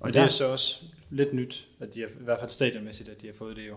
Og 0.00 0.06
Og 0.06 0.12
det 0.14 0.22
er 0.22 0.26
så 0.26 0.48
også 0.48 0.82
lidt 1.10 1.32
nyt, 1.34 1.68
at 1.80 1.94
de 1.94 2.00
har, 2.00 2.06
i 2.08 2.24
hvert 2.24 2.40
fald 2.40 2.50
stadionmæssigt, 2.50 3.08
at 3.08 3.22
de 3.22 3.26
har 3.26 3.34
fået 3.34 3.56
det 3.56 3.68
jo. 3.68 3.74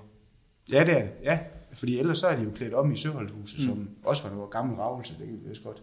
Ja, 0.72 0.80
det 0.86 0.94
er 0.94 1.00
det. 1.02 1.10
Ja, 1.24 1.40
fordi 1.74 2.00
ellers 2.00 2.20
så 2.20 2.28
er 2.28 2.36
de 2.36 2.44
jo 2.44 2.50
klædt 2.56 2.74
om 2.74 2.92
i 2.92 2.96
Søholdhuset, 2.98 3.60
mm. 3.60 3.66
som 3.66 3.90
også 4.04 4.28
var 4.28 4.36
noget 4.36 4.52
gammel 4.52 4.76
ravelse, 4.76 5.14
det 5.20 5.28
kan 5.28 5.40
vi 5.50 5.60
godt. 5.64 5.82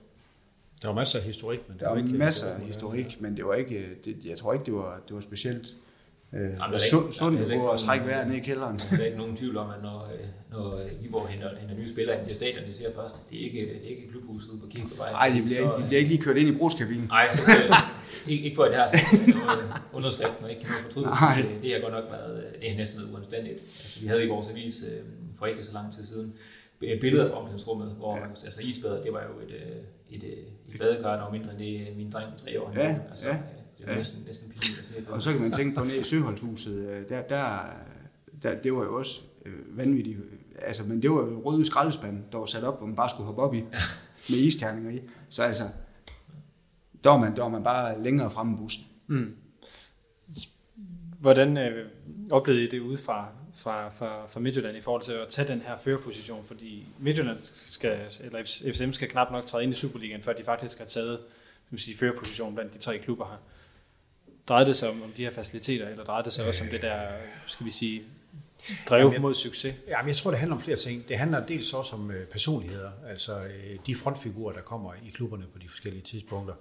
Der 0.83 0.89
var 0.89 0.95
masser 0.95 1.19
af 1.19 1.25
historik, 1.25 1.61
men 1.69 1.73
det 1.75 1.81
Der 1.81 1.89
var 1.91 1.97
ikke... 1.97 2.13
masser 2.13 2.47
det 2.47 2.53
af 2.55 2.61
var- 2.61 2.67
historik, 2.67 3.17
men 3.21 3.37
det 3.37 3.45
var 3.47 3.55
ikke, 3.55 3.87
det, 4.05 4.17
jeg 4.25 4.39
tror 4.39 4.53
ikke, 4.53 4.65
det 4.65 4.75
var, 4.75 5.01
det 5.09 5.15
var 5.15 5.21
specielt 5.21 5.67
øh, 6.33 6.41
Jamen, 6.41 6.59
der 6.59 6.67
er 6.75 6.79
sund, 6.91 7.13
sundt 7.13 7.41
er 7.41 7.71
at 7.71 7.81
trække 7.81 8.07
vejret 8.07 8.29
ned 8.29 8.37
i 8.37 8.41
kælderen. 8.41 8.79
Der 8.79 8.99
er 9.01 9.05
ikke 9.05 9.19
nogen 9.19 9.37
tvivl 9.37 9.57
om, 9.57 9.71
at 9.71 9.83
når, 9.83 9.99
øh, 10.15 10.27
når 10.51 10.77
øh, 10.77 11.03
Viborg 11.03 11.29
henter, 11.29 11.51
henter 11.61 11.77
nye 11.77 11.89
spillere 11.89 12.19
ind 12.19 12.27
til 12.27 12.35
stadion, 12.35 12.67
de 12.67 12.73
siger 12.73 12.91
først, 12.95 13.15
det 13.31 13.41
er 13.41 13.45
ikke, 13.45 13.59
det 13.61 13.85
er 13.85 13.89
ikke 13.97 14.09
klubhuset 14.11 14.51
på 14.61 14.67
Kirkevej. 14.71 15.11
Nej, 15.13 15.29
de 15.37 15.43
bliver, 15.43 15.59
ikke- 15.61 15.83
de 15.83 15.87
bliver 15.89 15.99
ikke 15.99 16.11
lige 16.11 16.23
kørt 16.23 16.37
ind 16.37 16.49
i 16.49 16.57
brugskabinen. 16.59 17.07
Nej, 17.09 17.29
øh, 17.33 17.75
ikke, 18.33 18.45
ikke 18.45 18.57
for 18.57 18.65
at 18.65 18.71
det 18.71 18.79
har 18.81 18.89
sådan 18.89 19.29
noget 19.35 19.59
underskrift, 19.93 20.33
og 20.43 20.51
ikke 20.51 20.63
kan 20.63 20.71
noget 20.71 20.85
fortryde. 20.85 21.07
Nej. 21.27 21.37
Det, 21.53 21.63
det 21.63 21.73
har 21.75 21.81
godt 21.81 21.93
nok 21.99 22.05
været, 22.11 22.35
øh, 22.45 22.61
det 22.61 22.71
er 22.73 22.77
næsten 22.77 23.01
været 23.03 23.13
uanstændigt. 23.15 23.57
Altså, 23.59 24.01
vi 24.01 24.07
havde 24.07 24.25
i 24.25 24.29
vores 24.29 24.49
avis 24.49 24.85
øh, 24.89 24.99
for 25.39 25.47
ikke 25.47 25.65
så 25.65 25.73
lang 25.73 25.95
tid 25.95 26.07
siden 26.07 26.35
billeder 26.81 27.29
fra 27.29 27.37
omklædningsrummet, 27.37 27.89
hvor 27.97 28.17
Ja. 28.17 28.23
ja. 28.23 28.29
altså 28.45 28.63
isbader, 28.63 29.03
det 29.03 29.13
var 29.13 29.23
jo 29.23 29.41
et, 29.47 29.51
øh, 29.55 29.77
et, 30.11 30.25
øh, 30.25 30.31
et 30.75 30.79
badekar, 30.79 31.17
der 31.17 31.23
var 31.23 31.31
mindre 31.31 31.51
end 31.51 31.59
det 31.59 31.97
min 31.97 32.11
dreng 32.13 32.33
på 32.33 32.39
tre 32.39 32.63
år. 32.63 32.73
Ja, 32.75 33.01
altså, 33.11 33.27
ja, 33.27 33.35
øh, 33.35 33.41
Det 33.79 33.87
var 33.87 33.93
ja. 33.93 33.99
næsten, 33.99 34.23
næsten 34.27 34.49
pinligt 34.49 34.79
at 34.79 34.85
se 34.97 35.03
på. 35.03 35.13
Og 35.15 35.23
så 35.23 35.33
kan 35.33 35.41
man 35.41 35.53
tænke 35.53 35.77
på 35.77 35.85
nede 35.85 35.97
i 35.99 36.03
Søholdshuset, 36.03 36.91
øh, 36.91 37.09
der, 37.09 37.23
der, 37.23 37.59
der, 38.43 38.55
det 38.63 38.73
var 38.73 38.83
jo 38.85 38.97
også 38.99 39.21
øh, 39.47 39.79
vanvittigt. 39.79 40.19
Altså, 40.63 40.89
men 40.89 41.03
det 41.03 41.11
var 41.11 41.17
jo 41.17 41.43
røde 41.45 41.65
skraldespand, 41.67 42.23
der 42.33 42.39
var 42.39 42.47
sat 42.47 42.65
op, 42.65 42.79
hvor 42.79 42.87
man 42.87 42.97
bare 42.97 43.11
skulle 43.11 43.27
hoppe 43.27 43.43
op 43.43 43.55
i, 43.55 43.61
med 44.31 44.39
isterninger 44.39 44.91
i. 44.91 45.01
Så 45.29 45.43
altså, 45.43 45.63
der 47.05 47.11
var 47.11 47.19
man, 47.19 47.37
der 47.37 47.43
var 47.43 47.49
man 47.49 47.63
bare 47.65 48.03
længere 48.03 48.31
fremme 48.31 48.55
i 48.55 48.57
bussen. 48.57 48.85
Mm. 49.07 49.37
Hvordan 51.21 51.57
øh, 51.57 51.89
oplevede 52.31 52.65
I 52.65 52.69
det 52.69 52.81
ude 52.81 52.97
fra, 53.55 53.89
fra, 53.89 54.27
fra, 54.27 54.41
Midtjylland 54.41 54.77
i 54.77 54.81
forhold 54.81 55.03
til 55.03 55.13
at 55.13 55.29
tage 55.29 55.49
den 55.49 55.61
her 55.61 55.77
førerposition? 55.77 56.45
Fordi 56.45 56.87
Midtjylland 56.99 57.39
skal, 57.67 58.01
eller 58.21 58.43
FCM 58.73 58.93
skal 58.93 59.09
knap 59.09 59.33
nok 59.33 59.47
træde 59.47 59.65
ind 59.65 59.73
i 59.73 59.75
Superligaen, 59.75 60.23
før 60.23 60.33
de 60.33 60.45
faktisk 60.45 60.79
har 60.79 60.87
taget 60.87 61.21
skal 61.69 61.79
sige, 61.79 61.97
førerposition 61.97 62.55
blandt 62.55 62.75
de 62.75 62.79
tre 62.79 62.99
klubber 62.99 63.27
her. 63.27 63.37
Drejede 64.49 64.69
det 64.69 64.77
sig 64.77 64.91
om, 64.91 65.03
om 65.03 65.13
de 65.17 65.25
her 65.25 65.31
faciliteter, 65.31 65.89
eller 65.89 66.05
drejede 66.05 66.25
det 66.25 66.33
sig 66.33 66.49
også 66.49 66.65
om 66.65 66.71
det 66.71 66.83
der, 66.83 67.01
skal 67.47 67.67
vi 67.67 67.71
sige, 67.71 68.03
Drev 68.89 69.21
mod 69.21 69.35
succes. 69.35 69.75
Ja, 69.89 70.03
men 70.03 70.09
jeg 70.09 70.17
tror, 70.17 70.31
det 70.31 70.39
handler 70.41 70.57
om 70.57 70.63
flere 70.63 70.77
ting. 70.77 71.09
Det 71.09 71.19
handler 71.19 71.47
dels 71.47 71.75
også 71.75 71.97
om 71.97 72.11
øh, 72.11 72.27
personligheder, 72.27 72.91
altså 73.09 73.41
øh, 73.41 73.77
de 73.87 73.95
frontfigurer, 73.95 74.53
der 74.53 74.61
kommer 74.61 74.93
i 75.07 75.11
klubberne 75.11 75.45
på 75.53 75.59
de 75.59 75.69
forskellige 75.69 76.03
tidspunkter. 76.03 76.55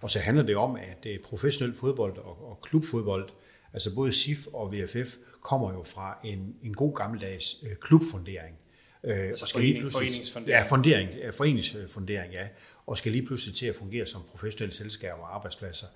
Og 0.00 0.10
så 0.10 0.18
handler 0.18 0.42
det 0.42 0.56
om, 0.56 0.76
at 0.76 1.06
øh, 1.06 1.18
professionel 1.18 1.76
fodbold 1.76 2.18
og, 2.18 2.50
og 2.50 2.60
klubfodbold, 2.62 3.28
altså 3.74 3.94
både 3.94 4.12
SIF 4.12 4.46
og 4.46 4.72
VFF, 4.72 5.16
kommer 5.40 5.72
jo 5.72 5.82
fra 5.82 6.18
en, 6.24 6.56
en 6.62 6.74
god 6.74 6.94
gammeldags 6.94 7.64
øh, 7.66 7.76
klubfundering. 7.76 8.56
Øh, 9.04 9.28
altså 9.28 9.44
og 9.44 9.48
skal 9.48 9.58
forening, 9.58 9.82
lige 9.82 9.90
foreningsfundering. 9.90 10.48
Ja, 10.48 10.62
fundering, 10.62 11.34
foreningsfundering, 11.34 12.32
ja. 12.32 12.48
Og 12.86 12.98
skal 12.98 13.12
lige 13.12 13.26
pludselig 13.26 13.56
til 13.56 13.66
at 13.66 13.76
fungere 13.76 14.06
som 14.06 14.22
professionelle 14.30 14.74
selskaber 14.74 15.22
og 15.22 15.34
arbejdspladser. 15.34 15.86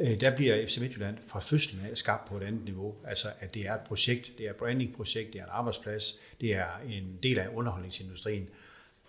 Øh, 0.00 0.20
der 0.20 0.36
bliver 0.36 0.66
FC 0.66 0.78
Midtjylland 0.78 1.16
fra 1.26 1.40
fødslen 1.40 1.86
af 1.90 1.98
skabt 1.98 2.28
på 2.28 2.36
et 2.36 2.42
andet 2.42 2.64
niveau. 2.64 2.94
Altså, 3.04 3.28
at 3.40 3.54
det 3.54 3.66
er 3.66 3.74
et 3.74 3.80
projekt, 3.80 4.32
det 4.38 4.46
er 4.46 4.50
et 4.50 4.56
brandingprojekt, 4.56 5.32
det 5.32 5.38
er 5.38 5.44
en 5.44 5.50
arbejdsplads, 5.52 6.20
det 6.40 6.54
er 6.54 6.66
en 6.88 7.18
del 7.22 7.38
af 7.38 7.48
underholdningsindustrien. 7.54 8.48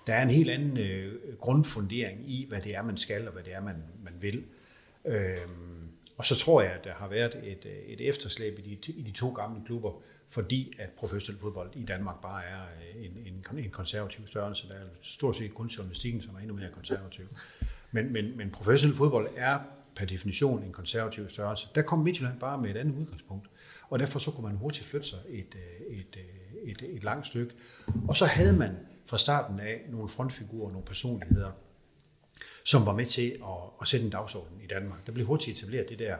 Der 0.07 0.13
er 0.13 0.21
en 0.21 0.29
helt 0.29 0.49
anden 0.49 0.77
øh, 0.77 1.37
grundfundering 1.37 2.31
i, 2.31 2.45
hvad 2.49 2.61
det 2.61 2.75
er, 2.75 2.81
man 2.81 2.97
skal, 2.97 3.27
og 3.27 3.33
hvad 3.33 3.43
det 3.43 3.53
er, 3.53 3.61
man, 3.61 3.75
man 4.03 4.13
vil. 4.19 4.43
Øhm, 5.05 5.90
og 6.21 6.27
så 6.27 6.35
tror 6.35 6.61
jeg, 6.61 6.71
at 6.71 6.83
der 6.83 6.93
har 6.93 7.07
været 7.07 7.35
et, 7.43 7.65
øh, 7.65 7.71
et 7.71 8.09
efterslæb 8.09 8.59
i 8.59 8.61
de, 8.61 8.91
i 8.91 9.01
de 9.01 9.11
to 9.11 9.29
gamle 9.29 9.61
klubber, 9.65 10.01
fordi 10.29 10.73
at 10.79 10.89
professionel 10.89 11.41
fodbold 11.41 11.75
i 11.75 11.83
Danmark 11.85 12.21
bare 12.21 12.43
er 12.45 12.61
øh, 12.61 13.05
en, 13.05 13.11
en, 13.25 13.57
en 13.57 13.69
konservativ 13.69 14.27
størrelse. 14.27 14.67
Der 14.67 14.73
er 14.73 14.85
stort 15.01 15.35
set 15.37 15.53
kun 15.53 15.67
journalistikken, 15.67 16.21
som 16.21 16.35
er 16.35 16.39
endnu 16.39 16.55
mere 16.55 16.69
konservativ. 16.73 17.25
Men, 17.91 18.13
men, 18.13 18.37
men 18.37 18.51
professionel 18.51 18.97
fodbold 18.97 19.29
er 19.35 19.59
per 19.95 20.05
definition 20.05 20.63
en 20.63 20.71
konservativ 20.71 21.29
størrelse. 21.29 21.67
Der 21.75 21.81
kom 21.81 21.99
Midtjylland 21.99 22.39
bare 22.39 22.61
med 22.61 22.69
et 22.69 22.77
andet 22.77 22.95
udgangspunkt, 22.95 23.49
og 23.89 23.99
derfor 23.99 24.19
så 24.19 24.31
kunne 24.31 24.47
man 24.47 24.57
hurtigt 24.57 24.87
flytte 24.87 25.07
sig 25.07 25.19
et, 25.29 25.55
øh, 25.55 25.97
et, 25.97 26.17
et, 26.63 26.81
et, 26.81 26.95
et 26.95 27.03
langt 27.03 27.27
stykke. 27.27 27.53
Og 28.07 28.17
så 28.17 28.25
havde 28.25 28.53
man 28.53 28.77
fra 29.05 29.17
starten 29.17 29.59
af 29.59 29.81
nogle 29.89 30.09
frontfigurer, 30.09 30.71
nogle 30.71 30.85
personligheder, 30.85 31.51
som 32.63 32.85
var 32.85 32.93
med 32.95 33.05
til 33.05 33.29
at, 33.29 33.69
at 33.81 33.87
sætte 33.87 34.05
en 34.05 34.11
dagsorden 34.11 34.61
i 34.63 34.67
Danmark. 34.67 35.05
Der 35.05 35.11
blev 35.11 35.25
hurtigt 35.25 35.57
etableret 35.57 35.89
det 35.89 35.99
der 35.99 36.15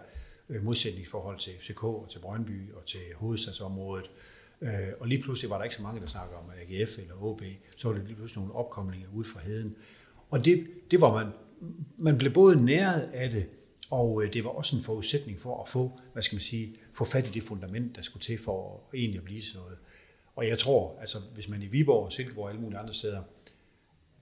modsætningsforhold 0.59 0.65
modsætning 0.65 1.05
i 1.05 1.09
forhold 1.09 1.37
til 1.37 1.53
FCK 1.61 1.83
og 1.83 2.07
til 2.09 2.19
Brøndby 2.19 2.73
og 2.73 2.85
til 2.85 2.99
hovedstadsområdet. 3.15 4.09
Øh, 4.61 4.87
og 4.99 5.07
lige 5.07 5.21
pludselig 5.21 5.49
var 5.49 5.57
der 5.57 5.63
ikke 5.63 5.75
så 5.75 5.81
mange, 5.81 6.01
der 6.01 6.07
snakker 6.07 6.37
om 6.37 6.49
AGF 6.49 6.97
eller 6.97 7.23
OB. 7.23 7.41
Så 7.77 7.87
var 7.87 7.97
det 7.97 8.05
lige 8.05 8.15
pludselig 8.15 8.41
nogle 8.41 8.55
opkomlinger 8.55 9.07
ud 9.13 9.23
fra 9.23 9.39
heden. 9.39 9.75
Og 10.29 10.45
det, 10.45 10.67
det 10.91 11.01
var 11.01 11.13
man, 11.13 11.27
man 11.97 12.17
blev 12.17 12.33
både 12.33 12.65
næret 12.65 13.09
af 13.13 13.29
det, 13.29 13.45
og 13.89 14.23
øh, 14.23 14.33
det 14.33 14.43
var 14.43 14.49
også 14.49 14.75
en 14.75 14.83
forudsætning 14.83 15.41
for 15.41 15.61
at 15.61 15.69
få, 15.69 15.99
hvad 16.13 16.23
skal 16.23 16.35
man 16.35 16.41
sige, 16.41 16.75
få 16.93 17.03
fat 17.05 17.27
i 17.27 17.31
det 17.31 17.43
fundament, 17.43 17.95
der 17.95 18.01
skulle 18.01 18.23
til 18.23 18.37
for 18.37 18.83
at 18.93 18.99
egentlig 18.99 19.17
at 19.17 19.23
blive 19.23 19.41
sådan 19.41 19.61
noget. 19.61 19.77
Og 20.35 20.47
jeg 20.47 20.57
tror, 20.57 20.97
altså 21.01 21.17
hvis 21.33 21.49
man 21.49 21.61
i 21.61 21.67
Viborg, 21.67 22.13
Silkeborg 22.13 22.43
og 22.43 22.49
alle 22.49 22.61
mulige 22.61 22.79
andre 22.79 22.93
steder, 22.93 23.21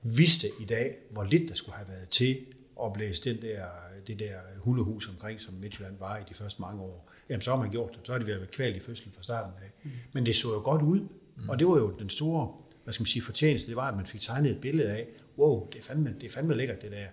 vidste 0.04 0.47
i 0.60 0.66
dag, 0.66 0.97
hvor 1.10 1.24
lidt 1.24 1.50
der 1.50 1.56
skulle 1.56 1.76
have 1.76 1.88
været 1.88 2.10
til 2.10 2.45
at 2.84 2.93
blæse 2.93 3.34
den 3.34 3.41
der, 3.41 3.66
det 4.08 4.20
der 4.20 4.38
hundehus 4.58 5.10
omkring, 5.10 5.41
som 5.41 5.54
Midtjylland 5.54 5.97
var 6.00 6.18
i 6.18 6.22
de 6.30 6.34
første 6.34 6.62
mange 6.62 6.82
år, 6.82 7.10
jamen 7.30 7.41
så 7.41 7.52
har 7.52 7.58
man 7.58 7.72
gjort 7.72 7.91
det. 7.91 8.00
Så 8.04 8.12
har 8.12 8.20
det 8.20 8.28
været 8.28 8.52
kvalt 8.52 8.76
i 8.76 8.80
fødsel 8.80 9.12
fra 9.12 9.24
starten 9.24 9.54
af. 9.64 9.72
Mm. 9.84 9.91
Men 10.14 10.26
det 10.26 10.36
så 10.36 10.54
jo 10.54 10.62
godt 10.64 10.82
ud, 10.82 11.00
mm. 11.00 11.50
og 11.50 11.60
det 11.60 11.68
var 11.68 11.78
jo 11.78 11.95
den 12.00 12.10
store, 12.10 12.58
hvad 12.84 12.93
skal 12.93 13.02
man 13.02 13.08
sige, 13.08 13.22
fortjeneste, 13.24 13.68
det 13.68 13.76
var, 13.76 13.88
at 13.88 13.95
man 13.95 14.06
fik 14.06 14.22
tegnet 14.22 14.52
et 14.52 14.62
billede 14.62 14.89
af, 14.89 15.08
wow, 15.38 15.70
det 15.70 15.80
er 15.80 15.84
fandme, 15.84 16.16
det 16.22 16.24
er 16.28 16.32
fandme 16.32 16.56
lækkert 16.56 16.82
det 16.82 16.91
der. 16.91 17.08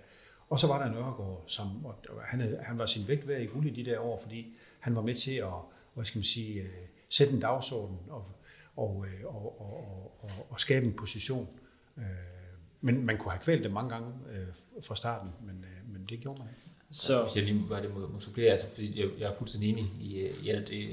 Og 0.48 0.60
så 0.60 0.66
var 0.66 0.84
der 0.84 0.92
Nørregård, 0.92 1.44
som, 1.46 1.84
og 1.84 1.94
han, 2.24 2.56
han 2.62 2.78
var 2.78 2.86
sin 2.86 3.08
vægt 3.08 3.28
værd 3.28 3.42
i 3.42 3.46
guld 3.46 3.66
i 3.66 3.82
de 3.82 3.90
der 3.90 3.98
år, 3.98 4.20
fordi 4.22 4.56
han 4.78 4.96
var 4.96 5.02
med 5.02 5.14
til 5.14 5.34
at 5.34 5.52
hvad 5.94 6.04
skal 6.04 6.18
man 6.18 6.24
sige, 6.24 6.60
øh, 6.60 6.68
sætte 7.08 7.32
en 7.32 7.40
dagsorden 7.40 7.98
og, 8.08 8.24
og, 8.76 9.06
øh, 9.06 9.26
og, 9.26 9.60
og, 9.60 10.12
og, 10.22 10.46
og 10.50 10.60
skabe 10.60 10.86
en 10.86 10.92
position. 10.92 11.48
Øh, 11.98 12.04
men 12.86 13.06
man 13.06 13.18
kunne 13.18 13.32
have 13.32 13.42
kvælt 13.42 13.64
det 13.64 13.72
mange 13.72 13.90
gange 13.90 14.12
fra 14.82 14.96
starten, 14.96 15.30
men, 15.46 15.64
men 15.92 16.06
det 16.08 16.20
gjorde 16.20 16.38
man 16.38 16.48
ikke. 16.48 16.60
Så 16.90 17.22
hvis 17.22 17.36
jeg 17.36 17.44
lige 17.44 17.64
var 17.68 17.80
det 17.80 17.94
må, 17.94 18.08
må 18.08 18.20
supplere, 18.20 18.50
altså, 18.50 18.66
fordi 18.74 19.00
jeg, 19.00 19.08
jeg 19.18 19.30
er 19.30 19.34
fuldstændig 19.34 19.70
enig 19.70 19.84
i, 20.00 20.28
i 20.44 20.48
alt 20.48 20.68
det, 20.68 20.88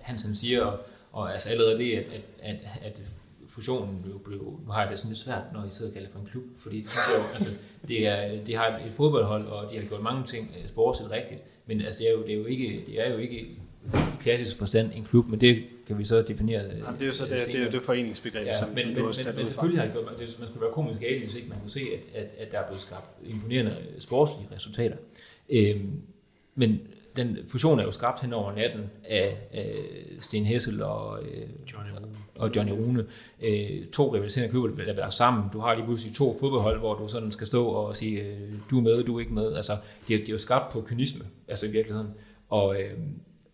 Hansen 0.00 0.36
siger, 0.36 0.64
og, 0.64 0.78
og 1.12 1.32
altså 1.32 1.48
allerede 1.48 1.78
det, 1.78 1.96
at, 1.96 2.04
at, 2.42 2.56
at, 2.82 2.82
at 2.82 3.00
fusionen 3.48 4.02
blev, 4.02 4.24
blev, 4.24 4.60
nu 4.66 4.72
har 4.72 4.82
jeg 4.82 4.90
det 4.90 4.98
sådan 4.98 5.10
lidt 5.10 5.18
svært, 5.18 5.42
når 5.52 5.64
I 5.64 5.70
sidder 5.70 5.90
og 5.90 5.94
kalder 5.94 6.10
for 6.10 6.18
en 6.18 6.26
klub, 6.26 6.44
fordi 6.58 6.80
det, 6.80 6.90
jo, 7.18 7.22
altså, 7.34 7.50
det 7.88 8.06
er, 8.06 8.44
de 8.44 8.54
har 8.54 8.66
et 8.86 8.92
fodboldhold, 8.92 9.46
og 9.46 9.72
de 9.72 9.78
har 9.78 9.84
gjort 9.84 10.02
mange 10.02 10.24
ting 10.24 10.50
øh, 10.58 10.68
sportsligt 10.68 11.10
rigtigt, 11.10 11.40
men 11.66 11.80
altså, 11.80 11.98
det, 11.98 12.08
er 12.08 12.12
jo, 12.12 12.22
det, 12.22 12.32
er 12.32 12.38
jo 12.38 12.44
ikke, 12.44 12.84
det 12.86 13.06
er 13.06 13.12
jo 13.12 13.18
ikke 13.18 13.58
klassisk 14.20 14.58
forstand 14.58 14.90
en 14.94 15.04
klub, 15.04 15.28
men 15.28 15.40
det 15.40 15.64
kan 15.86 15.98
vi 15.98 16.04
så 16.04 16.22
definere. 16.22 16.62
Jamen, 16.62 16.94
det 16.94 17.02
er 17.02 17.06
jo 17.06 17.12
så 17.12 17.24
det, 17.24 17.46
det, 17.46 17.60
er 17.60 17.70
det 17.70 17.82
foreningsbegreb, 17.82 18.46
ja, 18.46 18.58
som, 18.58 18.68
men, 18.68 18.78
som 18.78 18.88
men, 18.88 18.98
du 18.98 19.06
også 19.06 19.20
men, 19.26 19.34
men, 19.34 19.44
men 19.44 19.52
selvfølgelig 19.52 19.80
har 19.80 19.86
det 19.86 19.94
gjort, 19.94 20.18
det, 20.18 20.36
man 20.38 20.48
skulle 20.48 20.60
være 20.60 20.72
komisk 20.72 21.02
ærlig, 21.02 21.20
hvis 21.20 21.34
ikke 21.34 21.48
man 21.48 21.60
kunne 21.60 21.70
se, 21.70 21.80
at, 21.80 22.22
at, 22.22 22.28
at 22.38 22.52
der 22.52 22.58
er 22.58 22.66
blevet 22.66 22.80
skabt 22.80 23.06
imponerende 23.26 23.76
sportslige 23.98 24.48
resultater. 24.56 24.96
Øhm, 25.50 26.02
men 26.54 26.80
den 27.16 27.38
fusion 27.48 27.78
er 27.78 27.84
jo 27.84 27.90
skabt 27.90 28.20
hen 28.20 28.32
over 28.32 28.52
natten 28.52 28.90
af, 29.04 29.36
af 29.52 29.74
Sten 30.20 30.44
Hessel 30.44 30.82
og, 30.82 31.22
øh, 31.22 31.48
Johnny 31.72 31.90
Rune. 31.90 32.16
og 32.34 32.50
Johnny 32.56 32.72
Rune. 32.72 33.06
Øh, 33.42 33.86
to 33.86 34.14
rivaliserende 34.14 34.50
klubber, 34.50 34.84
der 34.84 35.06
er 35.06 35.10
sammen. 35.10 35.44
Du 35.52 35.58
har 35.58 35.74
lige 35.74 35.84
pludselig 35.84 36.16
to 36.16 36.36
fodboldhold, 36.40 36.78
hvor 36.78 36.94
du 36.94 37.08
sådan 37.08 37.32
skal 37.32 37.46
stå 37.46 37.66
og 37.66 37.96
sige, 37.96 38.22
øh, 38.22 38.52
du 38.70 38.78
er 38.78 38.82
med, 38.82 39.04
du 39.04 39.16
er 39.16 39.20
ikke 39.20 39.34
med. 39.34 39.54
Altså, 39.54 39.76
det, 40.08 40.14
er, 40.14 40.18
det 40.18 40.28
er 40.28 40.32
jo 40.32 40.38
skabt 40.38 40.72
på 40.72 40.80
kynisme, 40.80 41.24
altså 41.48 41.66
i 41.66 41.70
virkeligheden. 41.70 42.10
Og, 42.48 42.82
øh, 42.82 42.90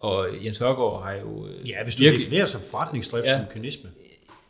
og 0.04 0.44
Jens 0.44 0.58
Hørgaard 0.58 1.02
har 1.02 1.12
jo... 1.12 1.46
Øh, 1.46 1.68
ja, 1.68 1.84
hvis 1.84 1.96
du 1.96 2.02
virkelig, 2.02 2.26
definerer 2.26 2.46
som 2.46 2.60
forretningsdrift 2.60 3.26
ja, 3.26 3.38
som 3.38 3.46
kynisme. 3.50 3.90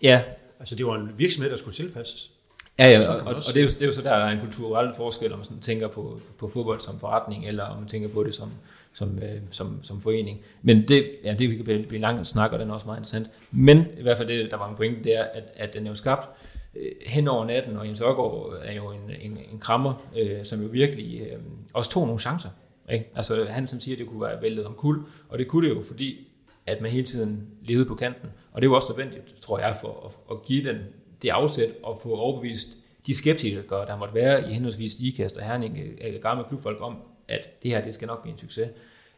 Ja. 0.03 0.23
Altså, 0.61 0.75
det 0.75 0.87
var 0.87 0.95
en 0.95 1.13
virksomhed, 1.17 1.51
der 1.51 1.57
skulle 1.57 1.75
tilpasses. 1.75 2.31
Ja, 2.79 2.91
ja 2.91 3.09
og, 3.09 3.17
og, 3.17 3.35
og 3.35 3.43
det, 3.55 3.57
er 3.57 3.63
jo, 3.63 3.69
det 3.69 3.83
er 3.83 3.87
jo 3.87 3.93
så 3.93 4.03
der, 4.03 4.17
der 4.17 4.25
er 4.25 4.31
en 4.31 4.41
kulturel 4.41 4.95
forskel, 4.97 5.33
om 5.33 5.39
man 5.39 5.45
sådan 5.45 5.61
tænker 5.61 5.89
på, 5.89 6.21
på 6.39 6.49
fodbold 6.49 6.81
som 6.81 7.01
forretning, 7.01 7.49
eller 7.49 7.65
om 7.65 7.79
man 7.79 7.89
tænker 7.89 8.09
på 8.09 8.25
det 8.25 8.35
som, 8.35 8.51
som, 8.95 9.19
øh, 9.19 9.41
som, 9.51 9.81
som 9.83 10.01
forening. 10.01 10.41
Men 10.63 10.89
det, 10.89 11.11
ja, 11.25 11.35
det 11.35 11.57
kan 11.57 11.65
blive 11.65 11.95
en 11.95 12.01
lang 12.01 12.27
snak, 12.27 12.53
og 12.53 12.59
den 12.59 12.71
er 12.71 12.75
også 12.75 12.87
meget 12.87 12.99
interessant. 12.99 13.29
Men 13.53 13.87
i 13.99 14.03
hvert 14.03 14.17
fald 14.17 14.29
det, 14.29 14.51
der 14.51 14.57
var 14.57 14.71
en 14.71 14.77
pointe, 14.77 15.05
det 15.05 15.17
er, 15.17 15.23
at, 15.23 15.45
at 15.57 15.75
den 15.75 15.87
er 15.87 15.91
jo 15.91 15.95
skabt 15.95 16.29
øh, 16.77 16.93
hen 17.07 17.29
over 17.29 17.45
natten, 17.45 17.77
og 17.77 17.87
Jens 17.87 18.01
Ørgaard 18.01 18.55
er 18.63 18.73
jo 18.73 18.91
en, 18.91 19.11
en, 19.21 19.39
en 19.53 19.59
krammer, 19.59 19.95
øh, 20.19 20.45
som 20.45 20.63
jo 20.63 20.69
virkelig 20.69 21.21
øh, 21.21 21.39
også 21.73 21.91
tog 21.91 22.07
nogle 22.07 22.21
chancer. 22.21 22.49
Ikke? 22.93 23.11
Altså 23.15 23.45
han 23.45 23.67
som 23.67 23.81
siger, 23.81 23.95
at 23.95 23.99
det 23.99 24.07
kunne 24.07 24.21
være 24.21 24.43
væltet 24.43 24.67
om 24.67 24.75
kul, 24.75 25.03
og 25.29 25.39
det 25.39 25.49
kunne 25.49 25.69
det 25.69 25.75
jo, 25.75 25.83
fordi 25.83 26.29
at 26.67 26.81
man 26.81 26.91
hele 26.91 27.07
tiden 27.07 27.49
levede 27.63 27.87
på 27.87 27.95
kanten. 27.95 28.29
Og 28.53 28.63
det 28.63 28.71
var 28.71 28.77
også 28.77 28.93
nødvendigt, 28.93 29.35
tror 29.41 29.59
jeg, 29.59 29.77
for 29.81 30.07
at, 30.07 30.37
at 30.37 30.43
give 30.43 30.69
den 30.69 30.77
det 31.23 31.29
afsæt 31.29 31.71
og 31.83 32.01
få 32.03 32.17
overbevist 32.17 32.69
de 33.07 33.15
skeptikere, 33.15 33.87
der 33.87 33.99
måtte 33.99 34.15
være 34.15 34.51
i 34.51 34.53
henholdsvis 34.53 35.01
Ikast 35.01 35.37
og 35.37 35.45
Herning, 35.45 35.79
øh, 35.79 36.15
øh, 36.15 36.23
gamle 36.23 36.45
klubfolk 36.49 36.79
om, 36.81 36.97
at 37.29 37.63
det 37.63 37.71
her 37.71 37.85
det 37.85 37.95
skal 37.95 38.07
nok 38.07 38.23
blive 38.23 38.33
en 38.33 38.39
succes. 38.39 38.71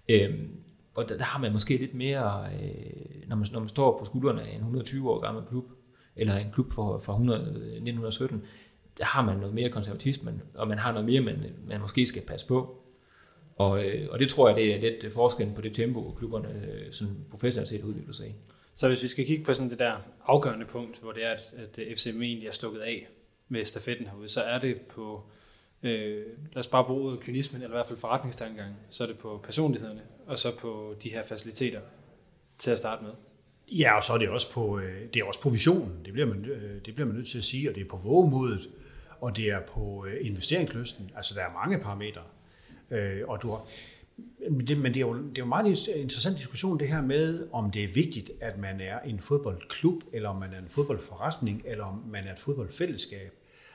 Øhm, 0.08 0.48
og 0.94 1.08
der, 1.08 1.16
der 1.16 1.24
har 1.24 1.40
man 1.40 1.52
måske 1.52 1.76
lidt 1.76 1.94
mere, 1.94 2.44
øh, 2.62 3.28
når, 3.28 3.36
man, 3.36 3.46
når 3.52 3.60
man 3.60 3.68
står 3.68 3.98
på 3.98 4.04
skuldrene 4.04 4.42
af 4.42 4.48
en 4.50 4.56
120 4.56 5.10
år 5.10 5.20
gammel 5.20 5.44
klub, 5.44 5.64
eller 6.16 6.36
en 6.36 6.50
klub 6.52 6.72
fra, 6.72 6.98
fra 6.98 7.12
100, 7.12 7.40
1917, 7.40 8.42
der 8.98 9.04
har 9.04 9.22
man 9.22 9.36
noget 9.36 9.54
mere 9.54 9.70
konservatisme, 9.70 10.40
og 10.54 10.68
man 10.68 10.78
har 10.78 10.92
noget 10.92 11.06
mere, 11.06 11.20
man, 11.20 11.44
man 11.68 11.80
måske 11.80 12.06
skal 12.06 12.22
passe 12.22 12.46
på. 12.46 12.82
Og, 13.56 13.84
øh, 13.84 14.08
og 14.10 14.18
det 14.18 14.28
tror 14.28 14.48
jeg, 14.48 14.56
det 14.56 14.74
er 14.74 14.80
lidt 14.80 15.12
forskellen 15.12 15.54
på 15.54 15.60
det 15.60 15.74
tempo, 15.74 16.14
klubberne 16.18 16.48
øh, 16.48 16.92
sådan 16.92 17.16
professionelt 17.30 17.68
set 17.68 17.82
udvikler 17.82 18.12
sig 18.12 18.28
i. 18.28 18.34
Så 18.74 18.88
hvis 18.88 19.02
vi 19.02 19.08
skal 19.08 19.26
kigge 19.26 19.44
på 19.44 19.54
sådan 19.54 19.70
det 19.70 19.78
der 19.78 19.96
afgørende 20.26 20.66
punkt, 20.66 21.00
hvor 21.00 21.12
det 21.12 21.24
er, 21.24 21.30
at, 21.30 21.54
at 21.78 21.98
FCM 21.98 22.22
egentlig 22.22 22.48
er 22.48 22.52
stukket 22.52 22.80
af 22.80 23.08
med 23.48 23.64
stafetten 23.64 24.06
herude, 24.06 24.28
så 24.28 24.40
er 24.40 24.58
det 24.58 24.80
på 24.80 25.22
øh, 25.82 26.22
lad 26.52 26.60
os 26.60 26.66
bare 26.66 26.84
bruge 26.84 27.16
kynismen, 27.16 27.62
eller 27.62 27.74
i 27.74 27.76
hvert 27.76 27.86
fald 27.86 27.98
forretningstankegang, 27.98 28.74
så 28.90 29.02
er 29.02 29.08
det 29.08 29.18
på 29.18 29.40
personlighederne, 29.44 30.02
og 30.26 30.38
så 30.38 30.56
på 30.58 30.94
de 31.02 31.08
her 31.08 31.22
faciliteter 31.22 31.80
til 32.58 32.70
at 32.70 32.78
starte 32.78 33.04
med. 33.04 33.12
Ja, 33.72 33.96
og 33.96 34.04
så 34.04 34.12
er 34.12 34.18
det 34.18 34.28
også 34.28 34.52
på, 34.52 34.78
øh, 34.78 35.02
det 35.14 35.20
er 35.20 35.24
også 35.24 35.40
på 35.40 35.50
visionen, 35.50 36.04
det 36.04 36.12
bliver, 36.12 36.26
man, 36.26 36.44
øh, 36.44 36.84
det 36.86 36.94
bliver 36.94 37.06
man 37.06 37.16
nødt 37.16 37.28
til 37.28 37.38
at 37.38 37.44
sige, 37.44 37.70
og 37.70 37.74
det 37.74 37.80
er 37.80 37.88
på 37.88 37.96
vågemodet, 37.96 38.70
og 39.20 39.36
det 39.36 39.50
er 39.50 39.60
på 39.60 40.06
øh, 40.08 40.26
investeringslysten. 40.26 41.10
Altså, 41.16 41.34
der 41.34 41.40
er 41.40 41.52
mange 41.52 41.80
parametre. 41.80 42.22
Øh, 42.90 43.20
Og 43.28 43.42
du 43.42 43.50
har, 43.50 43.68
men 44.50 44.66
det, 44.66 44.78
men 44.78 44.94
det 44.94 44.96
er, 44.96 45.06
jo, 45.06 45.14
det 45.14 45.24
er 45.24 45.38
jo 45.38 45.42
en 45.42 45.48
meget 45.48 45.88
interessant 45.88 46.38
diskussion, 46.38 46.78
det 46.78 46.88
her 46.88 47.02
med, 47.02 47.48
om 47.52 47.70
det 47.70 47.84
er 47.84 47.88
vigtigt, 47.88 48.30
at 48.40 48.58
man 48.58 48.80
er 48.80 49.00
en 49.00 49.20
fodboldklub, 49.20 50.02
eller 50.12 50.28
om 50.28 50.36
man 50.36 50.52
er 50.52 50.58
en 50.58 50.68
fodboldforretning, 50.68 51.62
eller 51.64 51.84
om 51.84 52.02
man 52.12 52.26
er 52.26 52.32
et 52.32 52.38
fodboldfællesskab. 52.38 53.32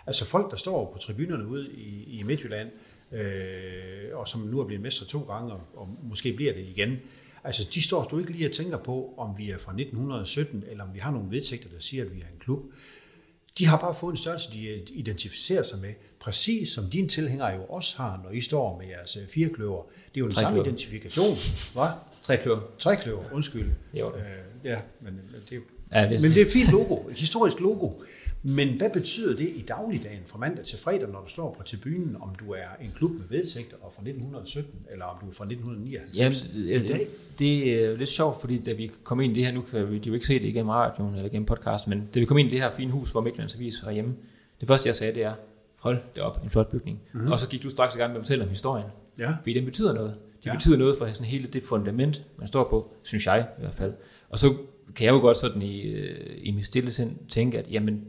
Altså 0.08 0.26
folk, 0.26 0.52
der 0.52 0.58
står 0.58 0.92
på 0.94 1.00
tribunerne 1.00 1.48
ude 1.48 1.72
i, 1.72 2.20
i 2.20 2.24
Midtjylland, 2.24 2.70
øh, 3.12 4.10
og 4.14 4.28
som 4.28 4.42
nu 4.42 4.60
er 4.60 4.66
blevet 4.66 4.82
mestre 4.82 5.06
to 5.06 5.20
gange, 5.20 5.54
og, 5.54 5.62
og 5.74 5.98
måske 6.04 6.34
bliver 6.34 6.54
det 6.54 6.62
igen, 6.62 7.00
altså 7.44 7.68
de 7.74 7.82
står 7.82 8.04
du 8.04 8.20
ikke 8.20 8.32
lige 8.32 8.48
og 8.48 8.52
tænker 8.52 8.78
på, 8.78 9.14
om 9.18 9.38
vi 9.38 9.50
er 9.50 9.58
fra 9.58 9.72
1917, 9.72 10.64
eller 10.70 10.84
om 10.84 10.94
vi 10.94 11.00
har 11.00 11.12
nogle 11.12 11.32
vedtægter, 11.32 11.70
der 11.70 11.80
siger, 11.80 12.06
at 12.06 12.16
vi 12.16 12.22
er 12.22 12.26
en 12.34 12.40
klub. 12.40 12.64
De 13.58 13.66
har 13.68 13.78
bare 13.78 13.96
fået 13.96 14.12
en 14.12 14.18
størrelse, 14.18 14.52
de 14.52 14.84
identificerer 14.94 15.64
sig 15.64 15.80
med, 15.80 15.94
præcis 16.20 16.70
som 16.70 16.90
dine 16.90 17.08
tilhængere 17.08 17.48
jo 17.48 17.64
også 17.64 17.98
har, 17.98 18.22
når 18.24 18.32
I 18.32 18.42
står 18.42 18.78
med 18.78 18.88
jeres 18.88 19.18
øh, 19.18 19.28
fire 19.28 19.50
kløver. 19.50 19.84
Det 19.84 20.16
er 20.16 20.20
jo 20.20 20.26
den 20.26 20.36
samme 20.36 20.60
identifikation. 20.60 21.36
Hvad? 21.74 21.88
Tre 22.22 22.38
kløver. 22.38 22.60
Tre 22.80 22.96
kløver, 22.96 23.24
undskyld. 23.34 23.70
Jo. 23.94 24.16
Øh, 24.16 24.24
ja, 24.64 24.80
men 25.02 25.22
det, 25.50 25.62
Ja, 25.94 26.10
det, 26.10 26.22
Men 26.22 26.32
det 26.32 26.42
er 26.42 26.46
et 26.46 26.52
fint 26.52 26.70
logo, 26.72 27.10
et 27.10 27.20
historisk 27.20 27.60
logo. 27.60 27.92
Men 28.44 28.78
hvad 28.78 28.90
betyder 28.94 29.36
det 29.36 29.50
i 29.56 29.64
dagligdagen 29.68 30.22
fra 30.26 30.40
mandag 30.40 30.66
til 30.66 30.80
fredag, 30.80 31.10
når 31.10 31.22
du 31.22 31.30
står 31.30 31.54
på 31.58 31.64
tribunen, 31.64 32.18
om 32.22 32.36
du 32.36 32.52
er 32.52 32.64
en 32.82 32.92
klub 32.96 33.12
med 33.12 33.22
vedtægter 33.30 33.78
og 33.82 33.92
fra 33.96 34.02
1917, 34.02 34.72
eller 34.92 35.06
om 35.06 35.18
du 35.22 35.28
er 35.30 35.32
fra 35.34 35.44
1999? 35.46 36.18
Jamen, 36.18 36.84
i 36.84 36.88
dag? 36.88 37.08
det 37.40 37.84
er 37.84 37.98
lidt 37.98 38.10
sjovt, 38.10 38.42
fordi 38.42 38.58
da 38.58 38.74
vi 38.74 38.92
kom 39.04 39.22
ind 39.22 39.32
i 39.32 39.36
det 39.36 39.46
her, 39.46 39.54
nu 39.54 39.62
kan 39.62 39.92
vi 39.92 40.02
jo 40.08 40.14
ikke 40.14 40.28
se 40.28 40.34
det 40.34 40.46
igennem 40.48 40.70
radioen 40.70 41.16
eller 41.16 41.30
gennem 41.30 41.46
podcast, 41.46 41.88
men 41.88 42.10
da 42.14 42.20
vi 42.20 42.26
kom 42.26 42.38
ind 42.38 42.48
i 42.48 42.52
det 42.52 42.60
her 42.62 42.70
fine 42.78 42.92
hus, 42.92 43.12
hvor 43.12 43.22
Midtjyllands 43.22 43.56
Avis 43.56 43.86
var 43.86 43.92
hjemme, 43.92 44.16
det 44.60 44.68
første 44.68 44.88
jeg 44.88 44.96
sagde, 44.96 45.14
det 45.14 45.24
er, 45.24 45.34
hold 45.76 45.98
det 46.16 46.24
op, 46.24 46.44
en 46.44 46.50
flot 46.50 46.70
bygning. 46.72 47.00
Mm-hmm. 47.14 47.32
Og 47.32 47.40
så 47.40 47.48
gik 47.48 47.64
du 47.64 47.70
straks 47.70 47.96
i 47.96 47.98
gang 47.98 48.12
med 48.12 48.20
at 48.20 48.26
fortælle 48.26 48.44
om 48.44 48.50
historien. 48.50 48.88
Ja. 49.20 49.36
Fordi 49.42 49.54
den 49.54 49.66
betyder 49.66 49.94
noget. 49.94 50.10
Det 50.10 50.46
Ja. 50.46 50.52
ja. 50.52 50.58
betyder 50.58 50.78
noget 50.78 50.98
for 50.98 51.08
sådan 51.08 51.26
hele 51.28 51.48
det 51.48 51.64
fundament, 51.64 52.26
man 52.38 52.48
står 52.48 52.70
på, 52.70 52.94
synes 53.04 53.26
jeg 53.26 53.48
i 53.58 53.62
hvert 53.62 53.74
fald. 53.74 53.94
Og 54.30 54.40
så 54.40 54.56
kan 54.96 55.06
jeg 55.06 55.12
jo 55.12 55.20
godt 55.20 55.38
sådan 55.38 55.62
i, 55.62 55.82
øh, 55.82 56.38
i 56.44 56.52
mit 56.52 56.66
stille 56.66 56.92
sind 56.92 57.12
tænke, 57.30 57.58
at 57.60 57.72
jamen, 57.72 58.06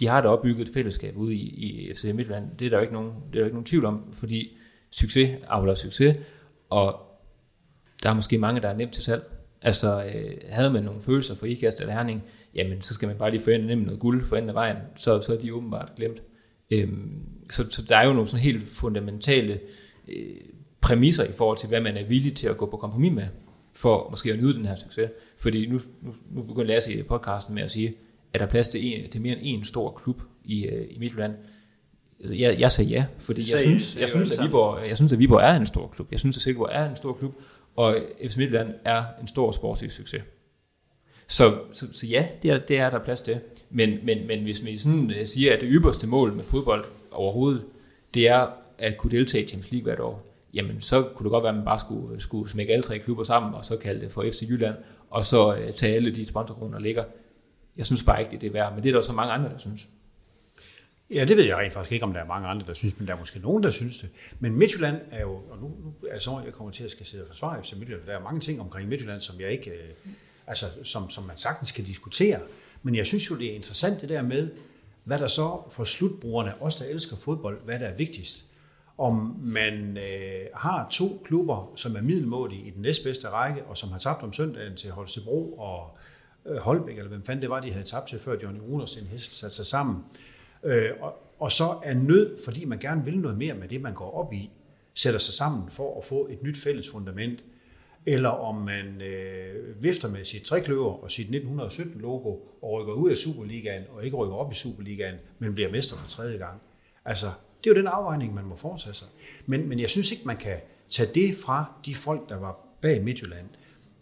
de 0.00 0.06
har 0.06 0.20
da 0.20 0.28
opbygget 0.28 0.68
et 0.68 0.74
fællesskab 0.74 1.16
ude 1.16 1.34
i, 1.34 1.48
i 1.48 1.94
FC 1.94 2.04
Midtjylland. 2.04 2.56
Det 2.58 2.66
er 2.66 2.70
der 2.70 2.76
jo 2.76 2.82
ikke 2.82 2.94
nogen, 2.94 3.10
det 3.10 3.38
er 3.38 3.38
der 3.38 3.44
ikke 3.44 3.54
nogen 3.54 3.66
tvivl 3.66 3.84
om, 3.84 4.12
fordi 4.12 4.56
succes 4.90 5.38
afler 5.48 5.74
succes, 5.74 6.16
og 6.70 7.00
der 8.02 8.10
er 8.10 8.14
måske 8.14 8.38
mange, 8.38 8.60
der 8.60 8.68
er 8.68 8.76
nemt 8.76 8.92
til 8.92 9.02
salg. 9.02 9.22
Altså, 9.62 10.04
øh, 10.14 10.30
havde 10.48 10.70
man 10.70 10.84
nogle 10.84 11.02
følelser 11.02 11.34
for 11.34 11.46
IKAST 11.46 11.80
eller 11.80 11.92
Herning, 11.92 12.22
jamen, 12.54 12.82
så 12.82 12.94
skal 12.94 13.08
man 13.08 13.16
bare 13.16 13.30
lige 13.30 13.40
få 13.40 13.50
nemt 13.50 13.84
noget 13.84 14.00
guld 14.00 14.24
for 14.24 14.36
enden 14.36 14.48
af 14.48 14.54
vejen, 14.54 14.76
så, 14.96 15.22
så 15.22 15.32
er 15.32 15.40
de 15.40 15.54
åbenbart 15.54 15.92
glemt. 15.96 16.22
Øhm, 16.70 17.22
så, 17.50 17.66
så 17.70 17.82
der 17.82 17.96
er 17.96 18.06
jo 18.06 18.12
nogle 18.12 18.28
sådan 18.28 18.42
helt 18.42 18.64
fundamentale 18.68 19.60
øh, 20.08 20.36
præmisser 20.80 21.24
i 21.24 21.32
forhold 21.32 21.58
til, 21.58 21.68
hvad 21.68 21.80
man 21.80 21.96
er 21.96 22.04
villig 22.04 22.34
til 22.34 22.48
at 22.48 22.56
gå 22.56 22.66
på 22.66 22.76
kompromis 22.76 23.12
med, 23.12 23.26
for 23.74 24.10
måske 24.10 24.32
at 24.32 24.38
nyde 24.38 24.54
den 24.54 24.66
her 24.66 24.74
succes. 24.74 25.10
Fordi 25.38 25.66
nu, 25.66 25.80
nu, 26.02 26.14
nu 26.30 26.42
begynder 26.42 26.66
Lasse 26.66 26.94
i 26.94 27.02
podcasten 27.02 27.54
med 27.54 27.62
at 27.62 27.70
sige, 27.70 27.94
at 28.32 28.40
der 28.40 28.46
er 28.46 28.50
plads 28.50 28.68
til, 28.68 28.86
en, 28.86 29.10
til 29.10 29.20
mere 29.20 29.38
end 29.38 29.58
en 29.58 29.64
stor 29.64 29.90
klub 29.90 30.22
i, 30.44 30.64
øh, 30.66 30.86
i 30.90 30.98
Midtjylland. 30.98 31.34
Jeg, 32.20 32.60
jeg 32.60 32.72
sagde 32.72 32.90
ja, 32.90 33.04
fordi 33.18 33.40
jeg 33.40 33.48
ja, 33.52 33.62
synes, 33.62 33.96
er 33.96 34.00
jeg, 34.00 34.08
jo 34.08 34.10
synes, 34.10 34.38
at 34.38 34.44
Viborg, 34.44 34.88
jeg 34.88 34.96
synes, 34.96 35.12
at 35.12 35.18
Viborg 35.18 35.40
er 35.40 35.56
en 35.56 35.66
stor 35.66 35.86
klub. 35.86 36.12
Jeg 36.12 36.20
synes, 36.20 36.36
at 36.36 36.42
Silkeborg 36.42 36.68
er 36.72 36.90
en 36.90 36.96
stor 36.96 37.12
klub, 37.12 37.34
og 37.76 37.96
FC 38.26 38.36
Midtjylland 38.36 38.74
er 38.84 39.04
en 39.20 39.26
stor 39.26 39.52
sportslig 39.52 39.92
succes. 39.92 40.22
Så, 41.28 41.58
så, 41.72 41.86
så 41.92 42.06
ja, 42.06 42.26
det 42.42 42.50
er, 42.50 42.58
det 42.58 42.78
er 42.78 42.90
der 42.90 42.98
plads 42.98 43.20
til. 43.20 43.40
Men, 43.70 43.98
men, 44.02 44.26
men 44.26 44.42
hvis 44.42 44.64
vi 44.64 44.78
sådan 44.78 45.10
øh, 45.10 45.26
siger, 45.26 45.54
at 45.54 45.60
det 45.60 45.68
ypperste 45.72 46.06
mål 46.06 46.32
med 46.32 46.44
fodbold 46.44 46.84
overhovedet, 47.10 47.64
det 48.14 48.28
er 48.28 48.46
at 48.78 48.98
kunne 48.98 49.10
deltage 49.10 49.44
i 49.44 49.46
Champions 49.46 49.72
League 49.72 49.84
hvert 49.84 50.00
år, 50.00 50.28
jamen 50.54 50.80
så 50.80 51.02
kunne 51.02 51.24
det 51.24 51.30
godt 51.30 51.42
være, 51.42 51.50
at 51.50 51.56
man 51.56 51.64
bare 51.64 51.78
skulle, 51.78 52.20
skulle 52.20 52.50
smække 52.50 52.72
alle 52.72 52.82
tre 52.82 52.98
klubber 52.98 53.24
sammen, 53.24 53.54
og 53.54 53.64
så 53.64 53.76
kalde 53.76 54.00
det 54.00 54.12
for 54.12 54.24
FC 54.32 54.42
Jylland, 54.42 54.74
og 55.10 55.24
så 55.24 55.56
øh, 55.56 55.72
tage 55.72 55.94
alle 55.94 56.14
de 56.14 56.24
sponsorkroner, 56.24 56.72
der 56.72 56.82
ligger. 56.82 57.04
Jeg 57.78 57.86
synes 57.86 58.02
bare 58.02 58.20
ikke, 58.20 58.30
det 58.30 58.36
er 58.36 58.40
det 58.40 58.52
værd, 58.52 58.74
men 58.74 58.82
det 58.82 58.88
er 58.88 58.92
der 58.92 59.00
så 59.00 59.12
mange 59.12 59.32
andre, 59.32 59.48
der 59.48 59.58
synes. 59.58 59.88
Ja, 61.10 61.24
det 61.24 61.36
ved 61.36 61.44
jeg 61.44 61.56
rent 61.56 61.72
faktisk 61.72 61.92
ikke, 61.92 62.04
om 62.04 62.12
der 62.12 62.20
er 62.20 62.26
mange 62.26 62.48
andre, 62.48 62.66
der 62.66 62.74
synes, 62.74 62.98
men 62.98 63.08
der 63.08 63.14
er 63.14 63.18
måske 63.18 63.38
nogen, 63.38 63.62
der 63.62 63.70
synes 63.70 63.98
det. 63.98 64.08
Men 64.38 64.56
Midtjylland 64.56 65.00
er 65.10 65.20
jo, 65.20 65.34
og 65.34 65.58
nu, 65.60 65.68
nu 65.68 65.94
er 66.10 66.18
så, 66.18 66.40
jeg 66.44 66.52
kommer 66.52 66.72
til 66.72 66.84
at 66.84 66.90
skal 66.90 67.06
sidde 67.06 67.24
og 67.24 67.28
forsvare 67.28 67.62
FC 67.62 67.72
Midtjylland, 67.72 68.06
der 68.06 68.18
er 68.18 68.22
mange 68.22 68.40
ting 68.40 68.60
omkring 68.60 68.88
Midtjylland, 68.88 69.20
som 69.20 69.40
jeg 69.40 69.50
ikke, 69.50 69.70
øh, 69.70 69.88
altså, 70.46 70.66
som, 70.84 71.10
som 71.10 71.24
man 71.24 71.36
sagtens 71.36 71.72
kan 71.72 71.84
diskutere. 71.84 72.40
Men 72.82 72.94
jeg 72.94 73.06
synes 73.06 73.30
jo, 73.30 73.38
det 73.38 73.50
er 73.50 73.54
interessant 73.54 74.00
det 74.00 74.08
der 74.08 74.22
med, 74.22 74.50
hvad 75.04 75.18
der 75.18 75.26
så 75.26 75.60
for 75.70 75.84
slutbrugerne, 75.84 76.62
os 76.62 76.76
der 76.76 76.84
elsker 76.84 77.16
fodbold, 77.16 77.60
hvad 77.64 77.78
der 77.78 77.86
er 77.86 77.96
vigtigst. 77.96 78.44
Om 78.98 79.36
man 79.40 79.96
øh, 79.96 80.46
har 80.54 80.88
to 80.90 81.22
klubber, 81.24 81.72
som 81.76 81.96
er 81.96 82.00
middelmådige 82.00 82.66
i 82.66 82.70
den 82.70 82.82
næstbedste 82.82 83.28
række, 83.28 83.64
og 83.64 83.76
som 83.76 83.88
har 83.90 83.98
tabt 83.98 84.22
om 84.22 84.32
søndagen 84.32 84.76
til 84.76 84.90
Holstebro 84.90 85.52
og 85.52 85.97
Øh, 86.46 86.56
Holbæk, 86.56 86.98
eller 86.98 87.08
hvem 87.08 87.22
fanden 87.22 87.42
det 87.42 87.50
var, 87.50 87.60
de 87.60 87.72
havde 87.72 87.84
tabt 87.84 88.08
til, 88.08 88.18
før 88.18 88.36
Johnny 88.42 88.60
Ruders 88.60 88.90
sin 88.90 89.06
hest 89.06 89.38
satte 89.38 89.56
sig 89.56 89.66
sammen. 89.66 90.04
Øh, 90.62 90.90
og, 91.00 91.14
og 91.38 91.52
så 91.52 91.78
er 91.82 91.94
nød, 91.94 92.38
fordi 92.44 92.64
man 92.64 92.78
gerne 92.78 93.04
vil 93.04 93.18
noget 93.18 93.38
mere 93.38 93.54
med 93.54 93.68
det, 93.68 93.80
man 93.80 93.94
går 93.94 94.10
op 94.10 94.32
i, 94.32 94.50
sætter 94.94 95.20
sig 95.20 95.34
sammen 95.34 95.70
for 95.70 95.98
at 95.98 96.04
få 96.04 96.28
et 96.30 96.42
nyt 96.42 96.58
fælles 96.58 96.90
fundament, 96.90 97.44
eller 98.06 98.28
om 98.28 98.54
man 98.54 99.02
øh, 99.02 99.82
vifter 99.82 100.08
med 100.08 100.24
sit 100.24 100.42
trækløver 100.42 100.92
og 101.02 101.10
sit 101.10 101.26
1917-logo 101.26 102.36
og 102.62 102.72
rykker 102.72 102.92
ud 102.92 103.10
af 103.10 103.16
Superligaen 103.16 103.82
og 103.90 104.04
ikke 104.04 104.16
rykker 104.16 104.36
op 104.36 104.52
i 104.52 104.54
Superligaen, 104.54 105.14
men 105.38 105.54
bliver 105.54 105.70
mester 105.70 105.96
for 105.96 106.08
tredje 106.08 106.38
gang. 106.38 106.60
Altså, 107.04 107.26
det 107.58 107.70
er 107.70 107.74
jo 107.74 107.80
den 107.80 107.86
afvejning, 107.86 108.34
man 108.34 108.44
må 108.44 108.56
foretage 108.56 108.94
sig. 108.94 109.08
Men, 109.46 109.68
men 109.68 109.80
jeg 109.80 109.90
synes 109.90 110.12
ikke, 110.12 110.22
man 110.26 110.36
kan 110.36 110.56
tage 110.90 111.10
det 111.14 111.36
fra 111.36 111.72
de 111.86 111.94
folk, 111.94 112.28
der 112.28 112.38
var 112.38 112.58
bag 112.80 113.04
Midtjylland, 113.04 113.46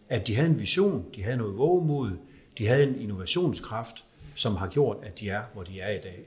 at 0.09 0.27
de 0.27 0.35
havde 0.35 0.49
en 0.49 0.59
vision, 0.59 1.05
de 1.15 1.23
havde 1.23 1.37
noget 1.37 1.57
vågemod, 1.57 2.11
de 2.57 2.67
havde 2.67 2.83
en 2.83 3.01
innovationskraft, 3.01 4.03
som 4.35 4.55
har 4.55 4.67
gjort, 4.67 4.97
at 5.03 5.19
de 5.19 5.29
er, 5.29 5.43
hvor 5.53 5.63
de 5.63 5.79
er 5.79 5.89
i 5.89 6.01
dag. 6.01 6.25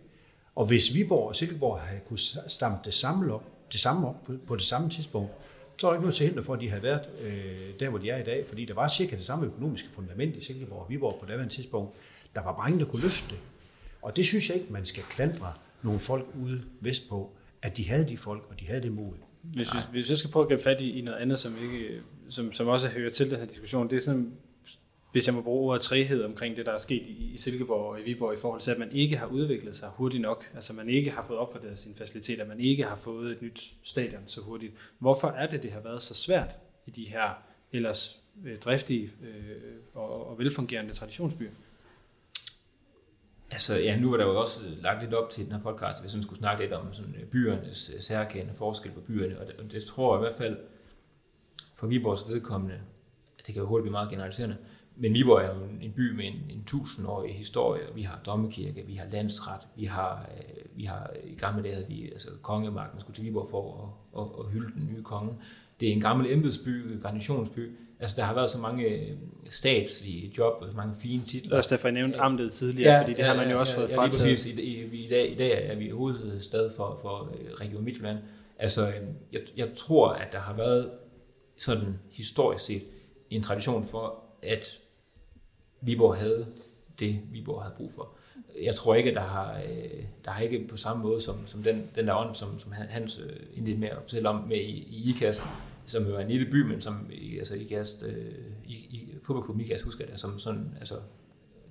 Og 0.55 0.67
hvis 0.67 0.95
Viborg 0.95 1.29
og 1.29 1.37
Silkeborg 1.37 1.81
havde 1.81 2.01
kunne 2.09 2.19
stamme 2.49 2.79
det 2.85 2.95
samme 2.95 3.35
op, 3.35 3.45
det 3.73 3.81
samme 3.81 4.09
op 4.09 4.25
på, 4.25 4.33
på 4.47 4.57
det 4.57 4.65
samme 4.65 4.91
tidspunkt, 4.91 5.31
så 5.77 5.87
er 5.87 5.91
der 5.91 5.97
ikke 5.97 6.03
noget 6.03 6.15
til 6.15 6.27
hinder 6.27 6.43
for, 6.43 6.55
at 6.55 6.61
de 6.61 6.69
havde 6.69 6.83
været 6.83 7.09
øh, 7.23 7.81
der, 7.81 7.89
hvor 7.89 7.99
de 7.99 8.11
er 8.11 8.21
i 8.21 8.25
dag, 8.25 8.45
fordi 8.49 8.65
der 8.65 8.75
var 8.75 8.89
cirka 8.89 9.17
det 9.17 9.25
samme 9.25 9.47
økonomiske 9.47 9.89
fundament 9.93 10.37
i 10.37 10.45
Silkeborg 10.45 10.79
og 10.79 10.91
Viborg 10.91 11.19
på 11.21 11.27
daværende 11.27 11.55
tidspunkt. 11.55 11.95
Der 12.35 12.43
var 12.43 12.57
bare 12.57 12.69
ingen, 12.69 12.85
der 12.85 12.91
kunne 12.91 13.03
løfte 13.03 13.29
det. 13.31 13.39
Og 14.03 14.17
det 14.17 14.27
synes 14.27 14.49
jeg 14.49 14.57
ikke, 14.57 14.73
man 14.73 14.85
skal 14.85 15.03
klandre 15.03 15.53
nogle 15.83 16.01
folk 16.01 16.27
ude 16.43 16.63
vestpå, 16.81 17.31
at 17.63 17.77
de 17.77 17.89
havde 17.89 18.09
de 18.09 18.17
folk, 18.17 18.43
og 18.51 18.61
de 18.61 18.67
havde 18.67 18.83
det 18.83 18.93
mod. 18.93 19.13
Hvis 19.43 19.75
vi, 19.75 19.79
hvis 19.91 20.11
jeg 20.11 20.19
skal 20.19 20.31
prøve 20.31 20.43
at 20.43 20.49
gribe 20.49 20.63
fat 20.63 20.81
i, 20.81 20.99
i 20.99 21.01
noget 21.01 21.19
andet, 21.19 21.39
som, 21.39 21.57
ikke, 21.63 22.01
som, 22.29 22.53
som 22.53 22.69
også 22.69 22.89
hører 22.89 23.11
til 23.11 23.31
den 23.31 23.39
her 23.39 23.47
diskussion, 23.47 23.91
det 23.91 23.97
er 23.97 24.01
sådan, 24.01 24.33
hvis 25.13 25.27
jeg 25.27 25.35
må 25.35 25.43
bruge 25.43 25.71
ordet 25.71 25.83
træhed 25.83 26.25
omkring 26.25 26.57
det, 26.57 26.67
der 26.67 26.73
er 26.73 26.79
sket 26.79 27.03
i, 27.07 27.31
i 27.35 27.39
Silkeborg 27.39 27.93
og 27.93 28.01
i 28.01 28.03
Viborg, 28.03 28.35
i 28.35 28.37
forhold 28.37 28.61
til, 28.61 28.71
at 28.71 28.79
man 28.79 28.93
ikke 28.93 29.17
har 29.17 29.27
udviklet 29.27 29.77
sig 29.77 29.89
hurtigt 29.95 30.21
nok, 30.21 30.51
altså 30.55 30.73
man 30.73 30.89
ikke 30.89 31.11
har 31.11 31.23
fået 31.23 31.39
opgraderet 31.39 31.79
sine 31.79 31.95
faciliteter, 31.95 32.47
man 32.47 32.61
ikke 32.61 32.85
har 32.85 32.97
fået 32.97 33.31
et 33.31 33.43
nyt 33.43 33.75
stadion 33.83 34.23
så 34.27 34.41
hurtigt. 34.41 34.73
Hvorfor 34.99 35.29
er 35.29 35.47
det, 35.47 35.63
det 35.63 35.73
har 35.73 35.81
været 35.81 36.03
så 36.03 36.15
svært 36.15 36.57
i 36.87 36.91
de 36.91 37.05
her 37.05 37.43
ellers 37.73 38.21
øh, 38.45 38.59
driftige 38.59 39.11
øh, 39.23 39.57
og, 39.95 40.31
og 40.31 40.39
velfungerende 40.39 40.93
traditionsbyer? 40.93 41.51
Altså, 43.51 43.79
ja, 43.79 44.01
nu 44.01 44.11
var 44.11 44.17
der 44.17 44.27
jo 44.27 44.41
også 44.41 44.61
lagt 44.83 45.03
lidt 45.03 45.15
op 45.15 45.31
til 45.31 45.45
den 45.45 45.53
her 45.53 45.61
podcast, 45.61 46.01
hvis 46.01 46.15
man 46.15 46.23
skulle 46.23 46.39
snakke 46.39 46.63
lidt 46.63 46.73
om 46.73 46.93
sådan 46.93 47.15
øh, 47.15 47.27
byernes 47.27 47.91
øh, 47.95 48.03
særkende 48.03 48.53
forskel 48.55 48.93
på 48.93 49.01
byerne, 49.01 49.41
og 49.41 49.47
det, 49.47 49.55
og 49.59 49.73
det 49.73 49.85
tror 49.85 50.17
jeg 50.17 50.21
i 50.21 50.25
hvert 50.27 50.39
fald 50.39 50.59
for 51.75 51.87
Viborgs 51.87 52.29
vedkommende, 52.29 52.75
at 53.39 53.47
det 53.47 53.55
kan 53.55 53.63
jo 53.63 53.69
hurtigt 53.69 53.83
blive 53.83 53.93
meget 53.93 54.11
generaliserende, 54.11 54.57
men 54.97 55.15
Viborg 55.15 55.43
er 55.43 55.55
jo 55.55 55.65
en, 55.81 55.93
by 55.93 56.17
med 56.17 56.25
en, 56.25 56.43
en 56.51 56.65
tusindårig 56.65 57.35
historie, 57.35 57.89
og 57.89 57.97
vi 57.97 58.03
har 58.03 58.21
dommekirke, 58.27 58.87
vi 58.87 58.95
har 58.95 59.07
landsret, 59.13 59.61
vi 59.77 59.85
har, 59.85 60.29
øh, 60.37 60.77
vi 60.77 60.85
har 60.85 61.11
i 61.25 61.35
gamle 61.35 61.63
dage 61.63 61.75
havde 61.75 61.89
vi 61.89 62.11
altså 62.13 62.29
kongemagten 62.43 63.01
skulle 63.01 63.17
til 63.17 63.25
Viborg 63.25 63.49
for 63.51 63.95
at, 64.17 64.21
at, 64.21 64.45
at 64.47 64.53
hylde 64.53 64.73
den 64.75 64.87
nye 64.93 65.03
konge. 65.03 65.35
Det 65.81 65.89
er 65.89 65.93
en 65.93 66.01
gammel 66.01 66.33
embedsby, 66.33 67.03
garnisonsby. 67.03 67.71
Altså 68.01 68.17
der 68.17 68.23
har 68.23 68.35
været 68.35 68.51
så 68.51 68.59
mange 68.59 68.85
øh, 68.85 69.17
statslige 69.51 70.33
job 70.39 70.63
og 70.63 70.69
så 70.69 70.77
mange 70.77 70.95
fine 71.01 71.23
titler. 71.25 71.53
er 71.53 71.57
også 71.57 71.75
derfor, 71.75 71.89
jeg 71.89 71.95
nævnte 71.95 72.19
amtet 72.19 72.53
tidligere, 72.53 72.93
ja, 72.95 73.01
fordi 73.03 73.15
det 73.15 73.25
har 73.25 73.35
man 73.37 73.51
jo 73.51 73.59
også 73.59 73.75
fået 73.75 73.89
ja, 73.91 73.97
frataget. 73.97 74.47
I, 74.47 74.61
i, 74.61 75.05
i, 75.07 75.09
dag, 75.09 75.31
I 75.33 75.35
dag 75.35 75.67
er 75.67 75.75
vi 75.77 75.89
hovedstad 75.91 76.71
for, 76.77 76.99
for 77.03 77.33
øh, 77.41 77.53
Region 77.55 77.85
Midtjylland. 77.85 78.19
Altså, 78.59 78.89
øh, 78.89 78.95
jeg, 79.33 79.41
jeg 79.57 79.69
tror, 79.77 80.09
at 80.09 80.33
der 80.33 80.39
har 80.39 80.55
været 80.57 80.91
sådan 81.57 81.99
historisk 82.11 82.65
set 82.65 82.83
en 83.31 83.43
tradition 83.43 83.87
for, 83.87 84.23
at 84.43 84.79
Viborg 85.81 86.17
havde 86.17 86.47
det, 86.99 87.21
Viborg 87.33 87.63
havde 87.63 87.75
brug 87.77 87.93
for. 87.95 88.09
Jeg 88.63 88.75
tror 88.75 88.95
ikke, 88.95 89.11
at 89.11 89.17
der 89.17 89.23
har, 89.23 89.61
der 90.25 90.31
har 90.31 90.43
ikke 90.43 90.69
på 90.69 90.77
samme 90.77 91.03
måde 91.03 91.21
som, 91.21 91.47
som 91.47 91.63
den, 91.63 91.87
den 91.95 92.07
der 92.07 92.15
ånd, 92.15 92.35
som, 92.35 92.59
som 92.59 92.73
han- 92.73 92.87
Hans 92.89 93.21
indledte 93.55 93.81
med 93.81 93.89
at 93.89 93.97
fortælle 94.01 94.29
om 94.29 94.45
med 94.49 94.57
i, 94.57 94.71
i 94.71 95.11
IKAST, 95.11 95.43
som 95.87 96.07
jo 96.07 96.15
er 96.15 96.21
en 96.21 96.29
lille 96.29 96.51
by, 96.51 96.63
men 96.63 96.81
som 96.81 97.11
i- 97.13 97.39
altså 97.39 97.55
IKAST, 97.55 98.03
øh, 98.03 98.35
i, 98.65 98.73
i 98.75 99.15
fodboldklubben 99.23 99.65
IKAST 99.65 99.85
husker 99.85 100.05
jeg 100.05 100.13
det 100.13 100.21
som 100.21 100.39
sådan, 100.39 100.75
altså 100.79 100.95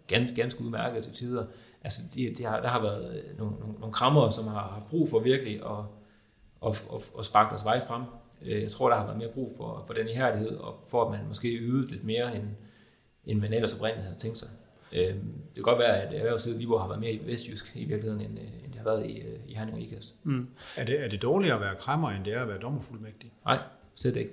ganske, 0.08 0.36
ganske 0.36 0.64
udmærket 0.64 1.04
til 1.04 1.14
tider. 1.14 1.46
Altså, 1.84 2.02
de, 2.16 2.34
de 2.38 2.44
har, 2.44 2.62
der 2.62 2.68
har 2.68 2.82
været 2.82 3.24
nogle, 3.38 3.56
nogle, 3.60 3.74
nogle 3.80 3.94
krammer, 3.94 4.30
som 4.30 4.48
har 4.48 4.60
haft 4.74 4.88
brug 4.90 5.10
for 5.10 5.20
virkelig 5.20 5.56
at, 5.66 5.78
at, 6.66 6.86
at, 6.94 7.02
at 7.20 7.26
sparke 7.26 7.50
deres 7.50 7.64
vej 7.66 7.86
frem. 7.88 8.04
Øh, 8.42 8.62
Jeg 8.62 8.72
tror, 8.72 8.90
der 8.90 8.96
har 8.98 9.06
været 9.06 9.18
mere 9.18 9.30
brug 9.34 9.54
for, 9.58 9.84
for 9.88 9.94
den 9.94 10.08
ihærdighed, 10.08 10.56
og 10.58 10.84
for 10.88 11.06
at 11.06 11.12
man 11.12 11.28
måske 11.28 11.48
ydede 11.48 11.88
lidt 11.92 12.04
mere, 12.04 12.36
end, 12.36 12.48
end 13.26 13.40
man 13.40 13.54
ellers 13.54 13.74
oprindeligt 13.74 14.06
havde 14.06 14.20
tænkt 14.20 14.38
sig. 14.38 14.50
Øh, 14.94 15.08
Det 15.16 15.56
kan 15.56 15.64
godt 15.64 15.80
være, 15.80 16.02
at 16.02 16.14
erhvervslivet 16.14 16.56
i 16.58 16.60
Viborg 16.60 16.82
har 16.82 16.88
været 16.88 17.00
mere 17.02 17.12
i 17.12 17.22
vestjysk 17.26 17.72
i 17.76 17.86
virkeligheden, 17.86 18.22
end, 18.26 18.40
øh, 18.40 18.46
end 18.46 18.68
det 18.72 18.76
har 18.76 18.84
været 18.84 19.06
i, 19.10 19.24
i 19.48 19.54
Herning 19.56 19.78
og 19.78 19.82
Ikast. 19.84 20.16
Mm. 20.24 20.48
Er 20.78 20.84
det, 20.86 21.04
er 21.04 21.08
det 21.10 21.22
dårligere 21.22 21.56
at 21.56 21.62
være 21.62 21.76
krammer, 21.76 22.10
end 22.10 22.26
det 22.26 22.34
er 22.34 22.42
at 22.42 22.48
være 22.48 22.60
dommerfuldmægtig? 22.60 23.32
Nej, 23.46 23.60
slet 24.02 24.16
ikke. 24.16 24.32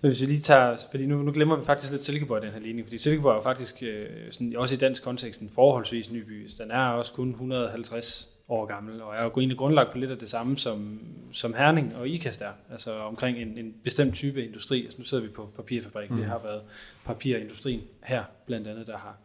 Men 0.00 0.10
hvis 0.10 0.20
vi 0.20 0.26
lige 0.26 0.40
tager, 0.40 0.76
fordi 0.90 1.06
nu, 1.06 1.22
nu 1.22 1.32
glemmer 1.32 1.56
vi 1.56 1.64
faktisk 1.64 1.92
lidt 1.92 2.02
Silkeborg 2.02 2.42
i 2.42 2.46
den 2.46 2.54
her 2.54 2.60
ligning, 2.60 2.86
fordi 2.86 2.98
Silkeborg 2.98 3.32
er 3.32 3.36
jo 3.36 3.42
faktisk, 3.42 3.82
øh, 3.82 4.06
sådan, 4.30 4.56
også 4.56 4.74
i 4.74 4.78
dansk 4.78 5.02
kontekst, 5.02 5.40
en 5.40 5.50
forholdsvis 5.50 6.10
ny 6.12 6.22
by. 6.22 6.48
Den 6.58 6.70
er 6.70 6.88
også 6.88 7.12
kun 7.12 7.28
150 7.28 8.38
år 8.48 8.66
gammel, 8.66 9.02
og 9.02 9.14
er 9.14 9.22
jo 9.22 9.30
egentlig 9.30 9.58
grundlagt 9.58 9.92
på 9.92 9.98
lidt 9.98 10.10
af 10.10 10.18
det 10.18 10.28
samme, 10.28 10.56
som, 10.56 11.00
som 11.32 11.54
Herning 11.54 11.96
og 11.96 12.08
Ikast 12.08 12.42
er, 12.42 12.52
altså 12.70 12.98
omkring 12.98 13.38
en, 13.38 13.58
en 13.58 13.74
bestemt 13.84 14.14
type 14.14 14.44
industri. 14.44 14.84
Altså 14.84 14.98
nu 14.98 15.04
sidder 15.04 15.24
vi 15.24 15.30
på 15.30 15.48
papirfabrik, 15.56 16.10
mm. 16.10 16.16
det 16.16 16.26
har 16.26 16.38
været 16.38 16.62
papirindustrien 17.04 17.80
her 18.02 18.24
blandt 18.46 18.66
andet, 18.66 18.86
der 18.86 18.96
har, 18.96 19.16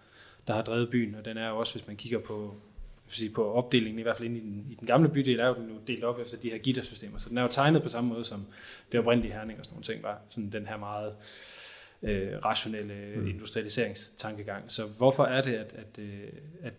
der 0.47 0.53
har 0.53 0.61
drevet 0.61 0.89
byen, 0.89 1.15
og 1.15 1.26
den 1.26 1.38
er 1.38 1.49
jo 1.49 1.57
også, 1.57 1.74
hvis 1.74 1.88
man 1.88 1.95
kigger 1.95 2.19
på, 2.19 2.55
sige, 3.16 3.30
på 3.30 3.53
opdelingen, 3.53 3.99
i 3.99 4.01
hvert 4.01 4.18
fald 4.18 4.30
inde 4.30 4.38
i 4.38 4.41
den, 4.41 4.66
i 4.70 4.76
den 4.76 4.88
gamle 4.88 5.09
bydel, 5.09 5.39
er 5.39 5.47
jo 5.47 5.53
den 5.53 5.70
jo 5.70 5.76
delt 5.88 6.03
op 6.03 6.20
efter 6.20 6.38
de 6.38 6.49
her 6.49 6.57
gittersystemer. 6.57 7.18
Så 7.18 7.30
den 7.30 7.38
er 7.38 7.41
jo 7.41 7.47
tegnet 7.47 7.84
på 7.84 7.89
samme 7.89 8.09
måde, 8.09 8.24
som 8.24 8.45
det 8.91 8.99
oprindelige 8.99 9.34
Herning 9.34 9.59
og 9.59 9.66
sådan 9.66 9.76
nogle 9.76 9.84
ting 9.84 10.03
var. 10.03 10.22
Sådan 10.30 10.51
den 10.51 10.66
her 10.66 10.78
meget 10.78 11.16
øh, 12.03 12.32
rationelle 12.45 12.93
mm. 13.16 13.28
industrialiseringstankegang. 13.28 14.72
Så 14.72 14.84
hvorfor 14.97 15.24
er 15.24 15.41
det, 15.41 15.53
at, 15.53 15.74
at, 15.74 15.99
øh, 15.99 16.28
at 16.61 16.74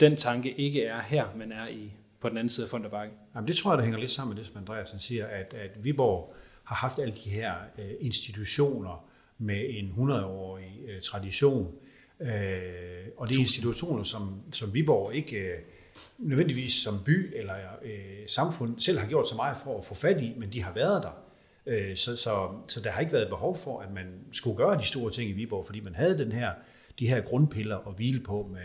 den 0.00 0.16
tanke 0.16 0.54
ikke 0.54 0.84
er 0.84 1.00
her, 1.00 1.26
men 1.36 1.52
er 1.52 1.68
i 1.68 1.92
på 2.20 2.28
den 2.28 2.36
anden 2.36 2.48
side 2.48 2.66
af 2.66 2.70
Funderbakke? 2.70 3.14
Jamen, 3.34 3.48
det 3.48 3.56
tror 3.56 3.70
jeg, 3.70 3.78
der 3.78 3.84
hænger 3.84 4.00
lidt 4.00 4.10
sammen 4.10 4.34
med 4.34 4.44
det, 4.44 4.52
som 4.52 4.58
Andreasen 4.60 4.98
siger, 4.98 5.26
at, 5.26 5.54
at 5.54 5.84
Viborg 5.84 6.34
har 6.64 6.76
haft 6.76 6.98
alle 6.98 7.14
de 7.24 7.30
her 7.30 7.54
øh, 7.78 7.90
institutioner 8.00 9.08
med 9.38 9.64
en 9.68 9.94
100-årig 9.98 10.80
øh, 10.88 11.02
tradition, 11.02 11.74
øh, 12.20 13.08
og 13.16 13.28
det 13.28 13.36
er 13.36 13.40
institutioner, 13.40 14.02
som, 14.02 14.42
som 14.52 14.74
Viborg 14.74 15.14
ikke 15.14 15.36
øh, 15.36 15.58
nødvendigvis 16.18 16.72
som 16.72 17.04
by 17.04 17.32
eller 17.36 17.54
øh, 17.82 18.28
samfund 18.28 18.80
selv 18.80 18.98
har 18.98 19.06
gjort 19.06 19.28
så 19.28 19.36
meget 19.36 19.56
for 19.64 19.78
at 19.78 19.84
få 19.84 19.94
fat 19.94 20.20
i, 20.20 20.34
men 20.36 20.52
de 20.52 20.62
har 20.62 20.72
været 20.72 21.02
der. 21.02 21.24
Øh, 21.66 21.96
så, 21.96 22.16
så, 22.16 22.48
så 22.68 22.80
der 22.80 22.90
har 22.90 23.00
ikke 23.00 23.12
været 23.12 23.28
behov 23.28 23.56
for, 23.56 23.80
at 23.80 23.92
man 23.92 24.06
skulle 24.32 24.56
gøre 24.56 24.78
de 24.78 24.86
store 24.86 25.12
ting 25.12 25.30
i 25.30 25.32
Viborg, 25.32 25.66
fordi 25.66 25.80
man 25.80 25.94
havde 25.94 26.18
den 26.18 26.32
her, 26.32 26.50
de 26.98 27.08
her 27.08 27.20
grundpiller 27.20 27.78
at 27.88 27.94
hvile 27.96 28.20
på 28.20 28.50
med 28.52 28.62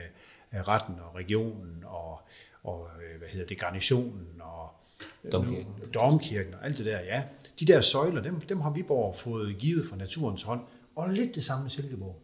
retten 0.67 0.95
og 0.99 1.15
regionen 1.15 1.83
og, 1.85 2.21
og 2.63 2.87
hvad 3.17 3.27
hedder 3.27 3.47
det, 3.47 3.59
garnitionen 3.59 4.27
og 4.39 4.69
Domkirken. 5.31 5.73
Domkirken 5.93 6.53
og 6.53 6.65
alt 6.65 6.77
det 6.77 6.85
der, 6.85 6.99
ja. 6.99 7.23
De 7.59 7.65
der 7.65 7.81
søjler, 7.81 8.21
dem, 8.21 8.41
dem 8.41 8.61
har 8.61 8.69
Viborg 8.69 9.15
fået 9.15 9.57
givet 9.57 9.85
fra 9.89 9.95
naturens 9.97 10.43
hånd, 10.43 10.61
og 10.95 11.09
lidt 11.09 11.35
det 11.35 11.43
samme 11.43 11.63
med 11.63 11.71
Silkeborg. 11.71 12.21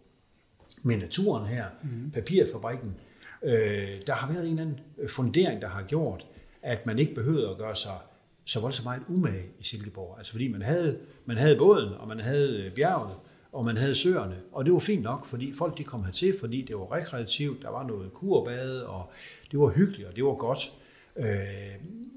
Med 0.88 0.98
naturen 0.98 1.46
her, 1.46 1.66
mm. 1.84 2.12
papirfabrikken, 2.12 2.96
øh, 3.44 4.02
der 4.08 4.14
har 4.14 4.34
været 4.34 4.46
en 4.46 4.50
eller 4.50 4.62
anden 4.62 4.80
fundering, 5.10 5.62
der 5.62 5.68
har 5.68 5.84
gjort, 5.84 6.28
at 6.62 6.86
man 6.86 7.00
ikke 7.00 7.16
behøvede 7.16 7.50
at 7.50 7.58
gøre 7.58 7.76
sig 7.76 7.98
så 8.46 8.60
voldsomt 8.60 8.84
meget 8.84 9.02
umage 9.08 9.44
i 9.60 9.64
Silkeborg. 9.64 10.16
Altså 10.18 10.32
fordi 10.32 10.48
man 10.48 10.62
havde, 10.62 11.00
man 11.26 11.38
havde 11.38 11.56
båden, 11.56 11.94
og 11.94 12.08
man 12.08 12.20
havde 12.20 12.72
bjerget, 12.76 13.16
og 13.52 13.66
man 13.66 13.78
havde 13.78 13.96
søerne, 13.96 14.36
og 14.52 14.66
det 14.66 14.74
var 14.74 14.80
fint 14.80 15.04
nok, 15.04 15.26
fordi 15.26 15.54
folk 15.54 15.78
de 15.78 15.84
kom 15.84 16.04
hertil, 16.04 16.40
fordi 16.40 16.62
det 16.62 16.76
var 16.76 16.94
rekreativt, 16.94 17.62
der 17.62 17.70
var 17.70 17.88
noget 17.88 18.14
kurbade, 18.14 18.88
og 18.88 19.12
det 19.52 19.60
var 19.60 19.70
hyggeligt, 19.70 20.08
og 20.08 20.16
det 20.16 20.24
var 20.24 20.34
godt. 20.34 20.74
Øh, 21.18 21.28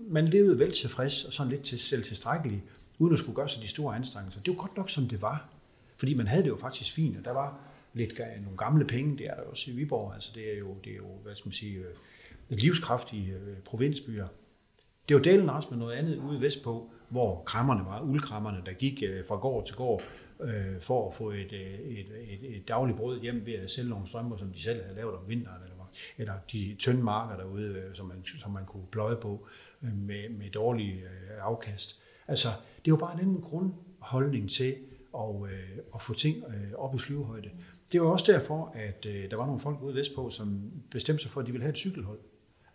man 0.08 0.28
levede 0.28 0.58
vel 0.58 0.72
tilfreds 0.72 1.24
og 1.24 1.32
sådan 1.32 1.50
lidt 1.50 1.62
til 1.62 1.78
selv 1.78 2.02
tilstrækkelig, 2.02 2.64
uden 2.98 3.12
at 3.12 3.18
skulle 3.18 3.36
gøre 3.36 3.48
sig 3.48 3.62
de 3.62 3.68
store 3.68 3.96
anstrengelser. 3.96 4.40
Det 4.40 4.50
var 4.50 4.56
godt 4.56 4.76
nok, 4.76 4.90
som 4.90 5.08
det 5.08 5.22
var. 5.22 5.48
Fordi 5.96 6.14
man 6.14 6.26
havde 6.26 6.42
det 6.42 6.48
jo 6.48 6.56
faktisk 6.56 6.94
fint, 6.94 7.18
og 7.18 7.24
der 7.24 7.32
var 7.32 7.60
lidt 7.94 8.20
nogle 8.42 8.56
gamle 8.58 8.84
penge, 8.84 9.18
det 9.18 9.26
er 9.26 9.34
der 9.34 9.42
også 9.42 9.70
i 9.70 9.74
Viborg. 9.74 10.14
Altså 10.14 10.30
det 10.34 10.54
er 10.54 10.58
jo, 10.58 10.76
det 10.84 10.92
er 10.92 10.96
jo 10.96 11.08
hvad 11.22 11.34
skal 11.34 11.48
man 11.48 11.52
sige, 11.52 11.78
øh, 11.78 11.84
livskraftige 12.50 13.32
øh, 13.32 13.56
provinsbyer. 13.64 14.26
Det 15.08 15.16
var 15.16 15.22
delen 15.22 15.50
også 15.50 15.68
med 15.70 15.78
noget 15.78 15.94
andet 15.94 16.16
ude 16.16 16.40
vestpå, 16.40 16.90
hvor 17.08 17.42
krammerne 17.42 17.84
var, 17.84 18.00
uldkrammerne, 18.00 18.62
der 18.66 18.72
gik 18.72 19.02
øh, 19.06 19.26
fra 19.28 19.36
gård 19.36 19.66
til 19.66 19.76
gård 19.76 20.02
øh, 20.40 20.80
for 20.80 21.08
at 21.08 21.14
få 21.14 21.30
et, 21.30 21.52
et, 21.52 22.06
et, 22.28 22.56
et 22.56 22.68
dagligt 22.68 22.98
brød 22.98 23.20
hjem 23.20 23.46
ved 23.46 23.52
at 23.52 23.70
sælge 23.70 23.90
nogle 23.90 24.06
strømper, 24.06 24.36
som 24.36 24.52
de 24.52 24.62
selv 24.62 24.82
havde 24.82 24.96
lavet 24.96 25.14
om 25.14 25.28
vinteren, 25.28 25.62
eller, 25.62 25.90
eller 26.18 26.34
de 26.52 26.76
tynde 26.78 27.02
marker 27.02 27.36
derude, 27.36 27.90
som 27.94 28.06
man, 28.06 28.24
som 28.24 28.50
man 28.50 28.64
kunne 28.64 28.86
pløje 28.92 29.16
på 29.16 29.46
med, 29.80 30.28
med 30.28 30.50
dårlige 30.50 30.94
øh, 30.94 31.38
afkast. 31.40 32.00
Altså, 32.28 32.48
det 32.48 32.90
er 32.90 32.92
jo 32.92 32.96
bare 32.96 33.14
en 33.14 33.20
anden 33.20 33.40
grundholdning 33.40 34.50
til 34.50 34.76
at, 35.14 35.50
øh, 35.50 35.78
at 35.94 36.02
få 36.02 36.14
ting 36.14 36.44
øh, 36.48 36.72
op 36.78 36.94
i 36.94 36.98
flyvehøjde. 36.98 37.50
Det 37.92 38.00
var 38.00 38.06
også 38.06 38.32
derfor, 38.32 38.72
at 38.74 39.06
øh, 39.06 39.30
der 39.30 39.36
var 39.36 39.46
nogle 39.46 39.60
folk 39.60 39.82
ude 39.82 39.94
vestpå, 39.94 40.30
som 40.30 40.60
bestemte 40.90 41.22
sig 41.22 41.30
for, 41.30 41.40
at 41.40 41.46
de 41.46 41.52
ville 41.52 41.62
have 41.62 41.72
et 41.72 41.78
cykelhold. 41.78 42.18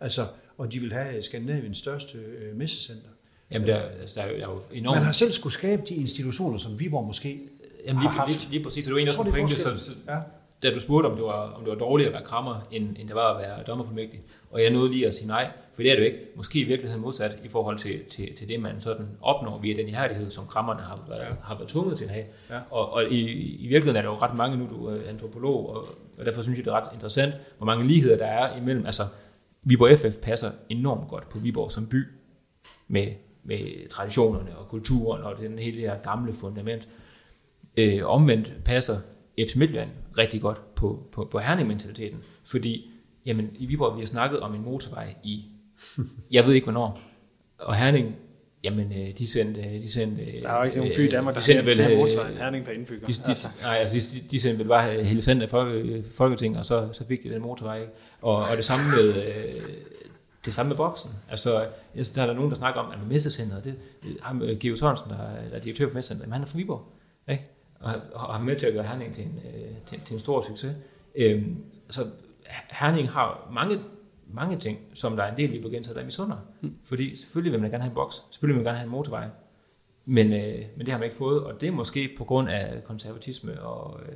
Altså, 0.00 0.26
og 0.58 0.72
de 0.72 0.80
ville 0.80 0.94
have 0.94 1.22
Skandinaviens 1.22 1.78
største 1.78 2.18
øh, 2.18 2.56
messecenter. 2.56 3.08
Jamen, 3.50 3.68
der, 3.68 3.80
altså, 3.80 4.20
der, 4.20 4.26
er 4.26 4.30
jo, 4.30 4.62
enormt... 4.72 4.96
Man 4.96 5.04
har 5.04 5.12
selv 5.12 5.32
skulle 5.32 5.52
skabe 5.52 5.82
de 5.88 5.94
institutioner, 5.94 6.58
som 6.58 6.80
Viborg 6.80 7.06
måske 7.06 7.40
Jamen, 7.86 8.02
lige, 8.02 8.10
har 8.10 8.18
haft. 8.18 8.30
Lige, 8.30 8.50
lige 8.50 8.62
præcis, 8.62 8.84
så 8.84 8.88
det 8.88 8.94
var 8.94 9.00
en 9.00 9.08
af 9.08 9.14
pointe, 9.14 9.56
så, 9.56 9.78
så, 9.78 9.92
ja 10.08 10.18
da 10.64 10.74
du 10.74 10.80
spurgte, 10.80 11.06
om 11.06 11.16
det 11.16 11.24
var, 11.24 11.52
om 11.56 11.64
det 11.64 11.70
var 11.70 11.78
dårligt 11.78 12.06
at 12.06 12.12
være 12.12 12.22
krammer, 12.24 12.66
end, 12.70 12.96
end 12.98 13.08
det 13.08 13.14
var 13.14 13.34
at 13.34 13.42
være 13.42 13.62
dommerfuldmægtig. 13.62 14.20
Og 14.50 14.62
jeg 14.62 14.70
nåede 14.70 14.90
lige 14.90 15.06
at 15.06 15.14
sige 15.14 15.26
nej, 15.26 15.50
for 15.74 15.82
det 15.82 15.90
er 15.90 15.94
det 15.94 16.02
jo 16.02 16.06
ikke. 16.06 16.18
Måske 16.36 16.60
i 16.60 16.64
virkeligheden 16.64 17.02
modsat 17.02 17.38
i 17.44 17.48
forhold 17.48 17.78
til, 17.78 18.04
til, 18.10 18.36
til 18.36 18.48
det, 18.48 18.60
man 18.60 18.80
sådan 18.80 19.08
opnår 19.22 19.58
via 19.58 19.76
den 19.76 19.88
ihærdighed, 19.88 20.30
som 20.30 20.46
krammerne 20.46 20.80
har 20.80 21.04
været, 21.08 21.20
ja. 21.20 21.34
har 21.42 21.54
været 21.54 21.68
tvunget 21.68 21.98
til 21.98 22.04
at 22.04 22.10
have. 22.10 22.24
Ja. 22.50 22.58
Og, 22.70 22.92
og 22.92 23.04
i, 23.04 23.20
i 23.56 23.66
virkeligheden 23.66 23.96
er 23.96 24.02
der 24.02 24.08
jo 24.08 24.16
ret 24.16 24.36
mange, 24.36 24.56
nu 24.56 24.68
du 24.70 24.86
er 24.86 25.08
antropolog, 25.08 25.70
og, 25.70 25.88
og 26.18 26.24
derfor 26.26 26.42
synes 26.42 26.58
jeg, 26.58 26.64
det 26.64 26.70
er 26.70 26.76
ret 26.76 26.92
interessant, 26.92 27.34
hvor 27.56 27.66
mange 27.66 27.86
ligheder 27.86 28.16
der 28.16 28.26
er 28.26 28.56
imellem. 28.56 28.86
Altså, 28.86 29.02
Viborg 29.62 29.98
FF 29.98 30.16
passer 30.22 30.50
enormt 30.68 31.08
godt 31.08 31.28
på 31.28 31.38
Viborg 31.38 31.72
som 31.72 31.86
by, 31.86 32.04
med, 32.88 33.06
med 33.44 33.88
traditionerne 33.88 34.58
og 34.58 34.68
kulturen 34.68 35.22
og 35.22 35.38
den 35.38 35.58
hele 35.58 35.80
her 35.80 35.96
gamle 35.98 36.32
fundament. 36.32 36.88
Øh, 37.76 38.00
omvendt 38.04 38.52
passer 38.64 38.98
FC 39.38 39.56
Midtjylland 39.56 39.90
rigtig 40.18 40.40
godt 40.40 40.74
på, 40.74 41.02
på, 41.12 41.28
på 41.30 41.38
Herning-mentaliteten, 41.38 42.18
fordi 42.44 42.90
jamen, 43.26 43.50
i 43.58 43.66
Viborg 43.66 43.96
vi 43.96 44.00
har 44.00 44.06
snakket 44.06 44.40
om 44.40 44.54
en 44.54 44.64
motorvej 44.64 45.14
i, 45.22 45.44
jeg 46.30 46.46
ved 46.46 46.54
ikke 46.54 46.64
hvornår, 46.64 46.98
og 47.58 47.76
Herning, 47.76 48.16
jamen 48.64 48.92
øh, 48.92 49.18
de 49.18 49.30
sendte... 49.30 49.60
Øh, 49.60 49.82
de 49.82 49.92
sendte 49.92 50.24
der 50.42 50.48
er 50.48 50.58
jo 50.58 50.62
ikke 50.62 50.76
nogen 50.76 50.92
by 50.96 51.06
i 51.06 51.10
Danmark, 51.10 51.34
der 51.34 51.40
de 51.40 51.46
sendte 51.46 51.66
vel, 51.66 51.76
flere 51.76 51.96
motorvej 51.96 52.30
end 52.30 52.38
Herning 52.38 52.64
per 52.64 52.72
indbygger. 52.72 53.06
De, 53.06 53.12
de, 53.12 53.18
altså. 53.28 53.48
Nej, 53.62 53.76
altså 53.76 54.10
de, 54.14 54.20
de 54.30 54.40
sendte 54.40 54.58
vel 54.58 54.68
bare 54.68 55.04
hele 55.04 55.22
sendt 55.22 55.42
af 55.42 55.50
Folketinget, 56.12 56.58
og 56.58 56.66
så, 56.66 56.88
så 56.92 57.06
fik 57.06 57.22
de 57.22 57.30
den 57.30 57.42
motorvej. 57.42 57.86
Og, 58.22 58.36
og 58.36 58.56
det 58.56 58.64
samme 58.64 58.84
med... 58.96 59.08
Øh, 59.08 59.62
det 60.44 60.54
samme 60.54 60.68
med 60.68 60.76
boksen. 60.76 61.10
Altså, 61.30 61.66
der 62.14 62.22
er 62.22 62.26
der 62.26 62.34
nogen, 62.34 62.50
der 62.50 62.56
snakker 62.56 62.80
om, 62.80 62.92
at 62.92 62.98
med 62.98 63.06
messecenteret, 63.06 63.64
det, 63.64 63.76
ham, 64.22 64.42
Geo 64.60 64.76
Sørensen, 64.76 65.10
der, 65.10 65.16
der 65.50 65.56
er 65.56 65.60
direktør 65.60 65.86
for 65.86 65.94
messecenteret, 65.94 66.32
han 66.32 66.42
er 66.42 66.46
fra 66.46 66.58
Viborg. 66.58 66.93
Og 68.12 68.34
har 68.34 68.42
med 68.42 68.56
til 68.56 68.66
at 68.66 68.72
gøre 68.72 68.82
Herning 68.84 69.14
til 69.14 69.24
en, 69.24 69.40
øh, 69.44 69.76
til, 69.86 70.00
til 70.00 70.14
en 70.14 70.20
stor 70.20 70.42
succes. 70.42 70.76
Øhm, 71.14 71.56
så 71.90 72.06
Herning 72.70 73.10
har 73.10 73.48
mange, 73.52 73.80
mange 74.26 74.58
ting, 74.58 74.78
som 74.94 75.16
der 75.16 75.22
er 75.22 75.30
en 75.30 75.36
del 75.36 75.52
Viborgenser, 75.52 75.92
der 75.92 76.00
er 76.00 76.04
misunder. 76.04 76.36
Mm. 76.60 76.76
Fordi 76.84 77.16
selvfølgelig 77.16 77.52
vil 77.52 77.60
man 77.60 77.70
gerne 77.70 77.82
have 77.82 77.90
en 77.90 77.94
boks, 77.94 78.22
selvfølgelig 78.30 78.54
vil 78.54 78.64
man 78.64 78.72
gerne 78.72 78.78
have 78.78 78.84
en 78.84 78.90
motorvej, 78.90 79.28
men, 80.04 80.32
øh, 80.32 80.64
men 80.76 80.86
det 80.86 80.88
har 80.88 80.98
man 80.98 81.04
ikke 81.04 81.16
fået, 81.16 81.44
og 81.44 81.60
det 81.60 81.66
er 81.66 81.72
måske 81.72 82.14
på 82.18 82.24
grund 82.24 82.48
af 82.48 82.84
konservatisme 82.84 83.62
og, 83.62 84.00
øh, 84.00 84.14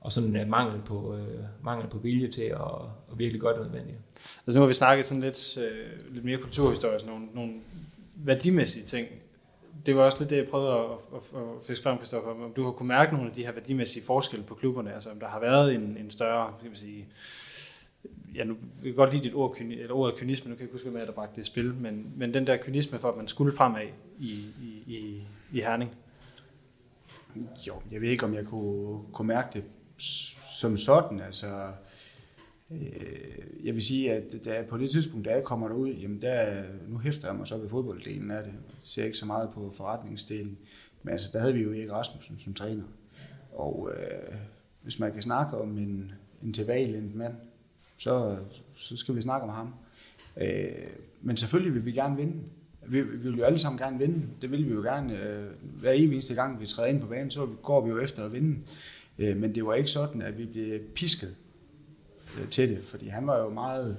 og 0.00 0.12
sådan 0.12 0.36
en 0.36 0.50
mangel 0.50 0.80
på, 0.82 1.16
øh, 1.16 1.44
mangel 1.62 1.88
på 1.88 1.98
vilje 1.98 2.28
til 2.28 2.42
at, 2.42 2.60
at 3.12 3.18
virkelig 3.18 3.40
gøre 3.40 3.52
det 3.52 3.62
nødvendigt. 3.62 3.98
Altså 4.46 4.54
nu 4.54 4.60
har 4.60 4.66
vi 4.66 4.72
snakket 4.72 5.06
sådan 5.06 5.20
lidt, 5.20 5.58
øh, 5.58 6.14
lidt 6.14 6.24
mere 6.24 6.38
kulturhistorisk, 6.38 7.06
nogle, 7.06 7.26
nogle 7.34 7.52
værdimæssige 8.14 8.84
ting, 8.84 9.08
det 9.88 9.96
var 9.96 10.02
også 10.02 10.18
lidt 10.20 10.30
det, 10.30 10.36
jeg 10.36 10.48
prøvede 10.48 10.72
at, 10.72 10.90
at, 11.16 11.40
at 11.40 11.64
fiske 11.66 11.82
frem, 11.82 11.96
Christoffer, 11.96 12.30
om 12.30 12.52
du 12.56 12.64
har 12.64 12.70
kunne 12.70 12.88
mærke 12.88 13.12
nogle 13.12 13.28
af 13.28 13.34
de 13.34 13.44
her 13.44 13.52
værdimæssige 13.52 14.04
forskelle 14.04 14.46
på 14.46 14.54
klubberne, 14.54 14.94
altså 14.94 15.10
om 15.10 15.20
der 15.20 15.28
har 15.28 15.40
været 15.40 15.74
en, 15.74 15.96
en 15.96 16.10
større, 16.10 16.54
skal 16.58 16.70
vi 16.70 16.76
sige, 16.76 17.08
ja, 18.34 18.44
nu 18.44 18.56
jeg 18.76 18.84
kan 18.84 18.94
godt 18.94 19.12
lide 19.12 19.24
dit 19.24 19.34
ord, 19.34 19.56
eller 19.60 19.94
ordet 19.94 20.16
kynisme, 20.16 20.50
nu 20.50 20.54
kan 20.54 20.60
jeg 20.60 20.64
ikke 20.64 20.72
huske, 20.72 20.90
hvad 20.90 21.06
der 21.06 21.12
bragte 21.12 21.36
det 21.36 21.42
i 21.42 21.44
spil, 21.44 21.74
men, 21.74 22.12
men 22.16 22.34
den 22.34 22.46
der 22.46 22.56
kynisme 22.56 22.98
for, 22.98 23.08
at 23.08 23.16
man 23.16 23.28
skulle 23.28 23.52
fremad 23.52 23.86
i, 24.18 24.30
i, 24.62 24.84
i, 24.86 25.22
i 25.52 25.60
Herning. 25.60 25.90
Jo, 27.66 27.74
jeg 27.90 28.00
ved 28.00 28.08
ikke, 28.08 28.24
om 28.24 28.34
jeg 28.34 28.46
kunne, 28.46 28.98
kunne 29.12 29.28
mærke 29.28 29.48
det 29.52 29.64
som 30.58 30.76
sådan, 30.76 31.20
altså 31.20 31.46
Øh, 32.72 33.66
jeg 33.66 33.74
vil 33.74 33.82
sige, 33.82 34.12
at 34.12 34.44
da, 34.44 34.64
på 34.68 34.78
det 34.78 34.90
tidspunkt, 34.90 35.26
da 35.26 35.30
jeg 35.30 35.44
kommer 35.44 35.68
derud, 35.68 35.90
jamen 35.92 36.22
der, 36.22 36.62
nu 36.88 36.98
hæfter 36.98 37.28
jeg 37.28 37.36
mig 37.36 37.46
så 37.46 37.58
ved 37.58 37.68
fodbolddelen 37.68 38.30
af 38.30 38.42
det. 38.42 38.52
Jeg 38.52 38.60
ser 38.82 39.04
ikke 39.04 39.18
så 39.18 39.26
meget 39.26 39.50
på 39.54 39.72
forretningsdelen. 39.74 40.58
Men 41.02 41.12
altså, 41.12 41.28
der 41.32 41.38
havde 41.38 41.54
vi 41.54 41.62
jo 41.62 41.72
Erik 41.72 41.92
Rasmussen 41.92 42.38
som 42.38 42.54
træner. 42.54 42.84
Og 43.52 43.90
øh, 43.96 44.34
hvis 44.82 44.98
man 44.98 45.12
kan 45.12 45.22
snakke 45.22 45.58
om 45.58 45.78
en, 45.78 46.12
en 46.42 46.52
tilbagelænt 46.52 47.14
mand, 47.14 47.34
så, 47.96 48.36
så 48.74 48.96
skal 48.96 49.16
vi 49.16 49.20
snakke 49.20 49.46
om 49.46 49.52
ham. 49.52 49.74
Øh, 50.36 50.68
men 51.22 51.36
selvfølgelig 51.36 51.74
vil 51.74 51.84
vi 51.84 51.92
gerne 51.92 52.16
vinde. 52.16 52.34
Vi, 52.86 53.02
vi 53.02 53.16
vil 53.16 53.38
jo 53.38 53.44
alle 53.44 53.58
sammen 53.58 53.78
gerne 53.78 53.98
vinde. 53.98 54.22
Det 54.42 54.50
vil 54.50 54.66
vi 54.68 54.72
jo 54.72 54.80
gerne. 54.80 55.22
Øh, 55.22 55.46
hver 55.80 55.92
eneste 55.92 56.34
gang, 56.34 56.60
vi 56.60 56.66
træder 56.66 56.88
ind 56.88 57.00
på 57.00 57.06
banen, 57.06 57.30
så 57.30 57.46
går 57.62 57.84
vi 57.84 57.90
jo 57.90 57.98
efter 57.98 58.24
at 58.24 58.32
vinde. 58.32 58.58
Øh, 59.18 59.36
men 59.36 59.54
det 59.54 59.66
var 59.66 59.74
ikke 59.74 59.90
sådan, 59.90 60.22
at 60.22 60.38
vi 60.38 60.46
blev 60.46 60.80
pisket 60.94 61.36
til 62.50 62.68
det, 62.68 62.84
fordi 62.84 63.08
han 63.08 63.26
var 63.26 63.38
jo 63.38 63.50
meget 63.50 63.98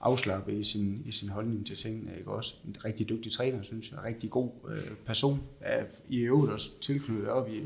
afslappet 0.00 0.52
i 0.52 0.64
sin, 0.64 1.02
i 1.06 1.12
sin 1.12 1.28
holdning 1.28 1.66
til 1.66 1.76
tingene, 1.76 2.10
ikke 2.18 2.30
også? 2.30 2.54
En 2.68 2.76
rigtig 2.84 3.08
dygtig 3.08 3.32
træner, 3.32 3.62
synes 3.62 3.90
jeg, 3.90 3.98
en 3.98 4.04
rigtig 4.04 4.30
god 4.30 4.50
øh, 4.68 4.90
person, 5.06 5.40
er 5.60 5.84
i 6.08 6.18
øvrigt 6.18 6.52
også 6.52 6.80
tilknyttet 6.80 7.28
op 7.28 7.48
i, 7.48 7.60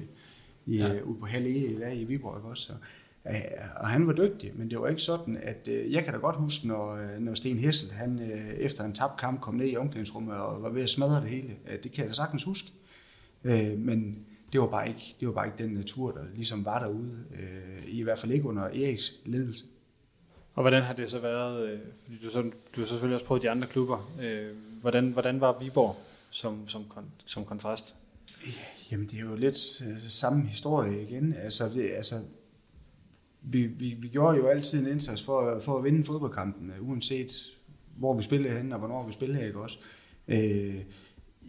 i 0.66 0.76
ja. 0.76 1.00
ude 1.00 1.18
på 1.20 1.26
Halle 1.26 1.50
i, 1.50 2.00
i 2.00 2.04
Viborg, 2.04 2.38
ikke 2.38 2.48
også? 2.48 2.62
Så, 2.62 2.72
øh, 3.28 3.34
og 3.76 3.88
han 3.88 4.06
var 4.06 4.12
dygtig, 4.12 4.52
men 4.54 4.70
det 4.70 4.80
var 4.80 4.88
ikke 4.88 5.02
sådan, 5.02 5.36
at 5.42 5.68
øh, 5.70 5.92
jeg 5.92 6.04
kan 6.04 6.12
da 6.12 6.18
godt 6.18 6.36
huske, 6.36 6.68
når, 6.68 6.94
øh, 6.94 7.18
når 7.20 7.34
Sten 7.34 7.58
Hessel, 7.58 7.92
han 7.92 8.18
øh, 8.18 8.54
efter 8.54 8.84
en 8.84 8.92
tabt 8.92 9.16
kamp 9.16 9.40
kom 9.40 9.54
ned 9.54 9.66
i 9.66 9.76
omklædningsrummet 9.76 10.34
og 10.34 10.62
var 10.62 10.68
ved 10.68 10.82
at 10.82 10.90
smadre 10.90 11.20
det 11.20 11.28
hele. 11.28 11.56
Øh, 11.70 11.82
det 11.82 11.92
kan 11.92 12.02
jeg 12.02 12.08
da 12.08 12.14
sagtens 12.14 12.44
huske. 12.44 12.72
Øh, 13.44 13.78
men 13.78 14.18
det 14.52 14.60
var, 14.60 14.66
bare 14.66 14.88
ikke, 14.88 15.16
det 15.20 15.28
var 15.28 15.34
bare 15.34 15.46
ikke 15.46 15.64
den 15.64 15.70
natur, 15.70 16.10
der 16.10 16.24
ligesom 16.34 16.64
var 16.64 16.78
derude, 16.78 17.18
øh, 17.40 17.84
i 17.86 18.02
hvert 18.02 18.18
fald 18.18 18.32
ikke 18.32 18.48
under 18.48 18.62
Eriks 18.62 19.12
ledelse. 19.24 19.64
Og 20.54 20.62
hvordan 20.62 20.82
har 20.82 20.94
det 20.94 21.10
så 21.10 21.18
været, 21.18 21.68
øh, 21.68 21.78
fordi 22.02 22.18
du, 22.24 22.30
så, 22.30 22.42
du 22.42 22.80
har 22.80 22.84
selvfølgelig 22.84 23.14
også 23.14 23.26
prøvet 23.26 23.42
de 23.42 23.50
andre 23.50 23.68
klubber, 23.68 24.12
øh, 24.22 24.50
hvordan, 24.80 25.12
hvordan 25.12 25.40
var 25.40 25.58
Viborg 25.58 25.96
som, 26.30 26.68
som, 26.68 26.84
som 27.26 27.44
kontrast? 27.44 27.96
Jamen, 28.90 29.06
det 29.06 29.16
er 29.18 29.22
jo 29.22 29.34
lidt 29.34 29.82
øh, 29.82 29.96
samme 30.08 30.46
historie 30.46 31.02
igen. 31.02 31.34
Altså, 31.34 31.68
det, 31.68 31.90
altså 31.90 32.20
vi, 33.42 33.66
vi, 33.66 33.94
vi 33.98 34.08
gjorde 34.08 34.36
jo 34.36 34.46
altid 34.46 34.80
en 34.80 34.86
indsats 34.86 35.22
for, 35.22 35.60
for 35.60 35.78
at 35.78 35.84
vinde 35.84 36.04
fodboldkampen, 36.04 36.70
øh, 36.70 36.88
uanset 36.88 37.32
hvor 37.96 38.14
vi 38.14 38.22
spillede 38.22 38.56
hen 38.56 38.72
og 38.72 38.78
hvornår 38.78 39.06
vi 39.06 39.12
spillede, 39.12 39.46
ikke 39.46 39.60
også? 39.60 39.78
Øh, 40.28 40.76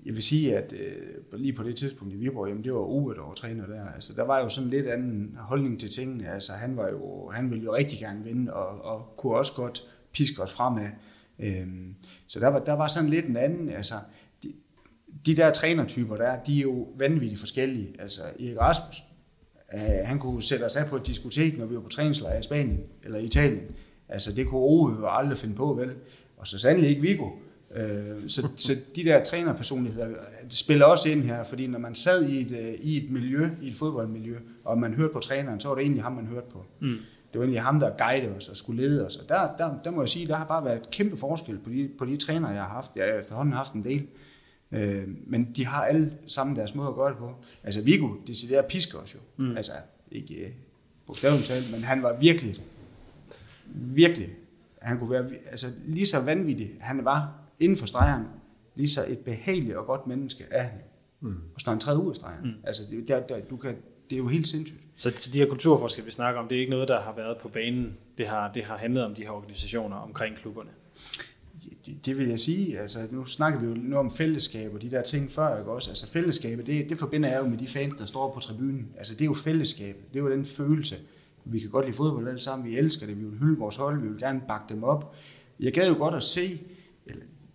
jeg 0.06 0.14
vil 0.14 0.24
sige, 0.24 0.58
at 0.58 0.74
øh, 0.74 1.40
lige 1.40 1.54
på 1.54 1.64
det 1.64 1.76
tidspunkt 1.76 2.14
i 2.14 2.18
Viborg, 2.18 2.50
jamen 2.50 2.64
det 2.64 2.74
var 2.74 2.80
Uwe, 2.80 3.16
der 3.16 3.22
var 3.22 3.34
træner 3.34 3.68
der. 3.68 3.86
Altså, 3.96 4.14
der 4.14 4.24
var 4.24 4.40
jo 4.40 4.50
sådan 4.50 4.70
lidt 4.70 4.88
anden 4.88 5.38
holdning 5.40 5.80
til 5.80 5.90
tingene. 5.90 6.34
Altså, 6.34 6.54
han, 6.54 6.78
var 6.78 6.90
jo, 6.90 7.30
han 7.30 7.52
ville 7.52 7.64
jo 7.64 7.76
rigtig 7.76 8.00
gerne 8.00 8.24
vinde, 8.24 8.54
og, 8.54 8.86
og 8.86 9.14
kunne 9.18 9.36
også 9.36 9.54
godt 9.56 9.82
piske 10.12 10.42
os 10.44 10.54
fremad. 10.54 10.90
Øhm, 11.40 11.96
så 12.28 12.40
der 12.40 12.48
var, 12.48 12.60
der 12.60 12.74
var 12.74 12.88
sådan 12.88 13.10
lidt 13.10 13.26
en 13.26 13.38
anden, 13.38 13.70
altså, 13.70 13.96
de, 14.44 14.54
de 15.26 15.36
der 15.36 15.52
trænertyper 15.52 16.18
der, 16.18 16.44
de 16.44 16.58
er 16.58 16.62
jo 16.62 16.88
vanvittigt 16.98 17.40
forskellige. 17.40 17.96
Altså, 18.00 18.22
Erik 18.40 18.58
Rasmus, 18.60 18.96
øh, 19.74 19.80
han 20.06 20.20
kunne 20.20 20.44
sætte 20.44 20.64
os 20.64 20.76
af 20.76 20.88
på 20.88 20.96
et 20.96 21.08
diskotek, 21.08 21.58
når 21.58 21.66
vi 21.66 21.76
var 21.76 21.82
på 21.82 21.90
træningslejr 21.90 22.40
i 22.40 22.44
Spanien 22.44 22.84
eller 23.04 23.20
Italien. 23.20 23.64
Altså, 24.10 24.34
det 24.34 24.48
kunne 24.48 24.62
Ove 24.62 25.00
jo 25.00 25.08
aldrig 25.08 25.38
finde 25.38 25.56
på, 25.56 25.74
vel? 25.74 25.96
Og 26.38 26.48
så 26.48 26.60
sandelig 26.60 26.90
ikke 26.90 27.02
Vigo. 27.02 27.30
Øh, 27.76 28.30
så, 28.30 28.48
så 28.56 28.76
de 28.96 29.04
der 29.04 29.24
trænerpersonligheder, 29.24 30.08
det 30.44 30.54
spiller 30.54 30.86
også 30.86 31.10
ind 31.10 31.24
her, 31.24 31.44
fordi 31.44 31.68
når 31.68 31.80
man 31.80 31.96
sad 31.96 32.26
i 32.26 32.42
et, 32.42 32.52
øh, 32.52 32.74
i 32.80 33.06
et 33.06 33.12
miljø, 33.12 33.50
i 33.62 33.68
et 33.68 33.76
fodboldmiljø, 33.76 34.38
og 34.64 34.78
man 34.78 34.94
hørte 34.94 35.14
på 35.14 35.20
træneren, 35.20 35.60
så 35.60 35.68
var 35.68 35.76
det 35.76 35.82
egentlig 35.82 36.04
ham, 36.04 36.12
man 36.12 36.28
hørte 36.28 36.48
på. 36.52 36.66
Mm. 36.80 36.98
Det 37.34 37.40
var 37.40 37.42
egentlig 37.42 37.62
ham, 37.62 37.80
der 37.80 37.90
guidede 37.98 38.36
os 38.36 38.50
og 38.50 38.58
skulle 38.58 38.88
lede 38.88 39.06
os. 39.06 39.16
Og 39.16 39.30
der, 39.30 39.56
der, 39.58 39.74
der 39.84 39.92
må 39.92 40.02
jeg 40.02 40.10
sige, 40.10 40.28
der 40.28 40.36
har 40.36 40.46
bare 40.46 40.66
været 40.66 40.82
et 40.82 40.90
kæmpe 40.92 41.18
forskel 41.18 41.58
på 41.58 41.70
de, 41.70 41.90
på 41.98 42.06
de 42.06 42.18
trænere, 42.18 42.52
jeg 42.52 42.64
har 42.64 42.70
haft. 42.70 42.92
Jeg 42.96 43.06
har 43.06 43.14
efterhånden 43.14 43.54
haft 43.54 43.74
en 43.74 43.84
del. 43.84 44.08
Øh, 44.72 45.04
men 45.28 45.52
de 45.56 45.66
har 45.66 45.86
alle 45.86 46.14
sammen 46.28 46.56
deres 46.56 46.76
måde 46.76 46.88
at 46.88 46.96
gøre 46.96 47.10
det 47.10 47.18
på. 47.18 47.32
Altså 47.64 47.82
Viggo, 47.82 48.10
det 48.28 48.46
der 48.50 48.62
pisker 48.62 49.00
os 49.00 49.16
jo. 49.16 49.20
Mm. 49.38 49.58
Altså 49.58 49.72
ikke 50.12 50.54
bogstaveligt 51.08 51.48
talt, 51.48 51.72
men 51.72 51.84
han 51.84 52.04
var 52.04 52.18
virkelig, 52.20 52.62
virkelig, 53.76 54.30
han 54.82 55.00
kunne 55.00 55.12
være 55.12 55.26
altså, 55.50 55.68
lige 55.86 56.06
så 56.06 56.20
vanvittig, 56.20 56.72
han 56.80 57.06
var 57.06 57.45
inden 57.60 57.78
for 57.78 57.86
stregeren, 57.86 58.24
lige 58.76 58.90
så 58.90 59.06
et 59.08 59.20
behageligt 59.20 59.76
og 59.76 59.86
godt 59.86 60.08
menneske 60.08 60.46
er 60.52 60.64
han. 60.64 60.80
Mm. 61.22 61.36
Og 61.56 61.62
så 61.62 61.70
han 61.70 61.80
træder 61.80 62.00
ud 62.00 62.10
af 62.10 62.16
stregeren. 62.16 62.48
Mm. 62.48 62.54
Altså, 62.64 62.84
det, 62.92 63.08
der, 63.08 63.20
der, 63.20 63.40
du 63.50 63.58
kan, 63.58 63.76
det 64.10 64.16
er 64.16 64.18
jo 64.18 64.28
helt 64.28 64.48
sindssygt. 64.48 64.80
Så 64.96 65.30
de 65.34 65.38
her 65.38 65.48
kulturforskelle, 65.48 66.06
vi 66.06 66.12
snakker 66.12 66.42
om, 66.42 66.48
det 66.48 66.56
er 66.56 66.60
ikke 66.60 66.72
noget, 66.72 66.88
der 66.88 67.02
har 67.02 67.14
været 67.16 67.38
på 67.38 67.50
banen. 67.50 67.98
Det 68.18 68.28
har, 68.28 68.52
det 68.54 68.64
har 68.64 68.78
handlet 68.78 69.06
om 69.06 69.16
de 69.16 69.24
her 69.24 69.32
organisationer 69.32 69.96
omkring 69.96 70.36
klubberne. 70.36 70.70
Det, 71.86 72.06
det 72.06 72.18
vil 72.18 72.28
jeg 72.28 72.40
sige. 72.40 72.80
Altså, 72.80 73.08
nu 73.12 73.26
snakker 73.26 73.60
vi 73.60 73.66
jo 73.66 73.74
nu 73.74 73.98
om 73.98 74.12
fællesskab 74.12 74.74
og 74.74 74.82
de 74.82 74.92
der 74.92 75.02
ting 75.02 75.32
før, 75.32 75.58
ikke 75.58 75.72
også? 75.72 75.90
Altså 75.90 76.08
fællesskabet, 76.08 76.68
det, 76.68 76.90
det 76.90 76.98
forbinder 76.98 77.30
jeg 77.30 77.40
jo 77.40 77.48
med 77.48 77.58
de 77.58 77.68
fans, 77.68 78.00
der 78.00 78.06
står 78.06 78.34
på 78.34 78.40
tribunen. 78.40 78.88
Altså 78.98 79.14
det 79.14 79.22
er 79.22 79.26
jo 79.26 79.34
fællesskab. 79.34 79.96
Det 80.14 80.20
er 80.20 80.24
jo 80.24 80.32
den 80.32 80.46
følelse. 80.46 80.96
Vi 81.46 81.60
kan 81.60 81.70
godt 81.70 81.86
lide 81.86 81.98
fodbold 81.98 82.28
alle 82.28 82.42
sammen. 82.42 82.68
Vi 82.68 82.78
elsker 82.78 83.06
det. 83.06 83.20
Vi 83.20 83.24
vil 83.24 83.40
hylde 83.40 83.58
vores 83.58 83.76
hold. 83.76 84.02
Vi 84.02 84.08
vil 84.08 84.20
gerne 84.20 84.42
bakke 84.48 84.66
dem 84.74 84.84
op. 84.84 85.16
Jeg 85.60 85.74
gad 85.74 85.88
jo 85.88 85.94
godt 85.98 86.16
at 86.16 86.24
se, 86.24 86.60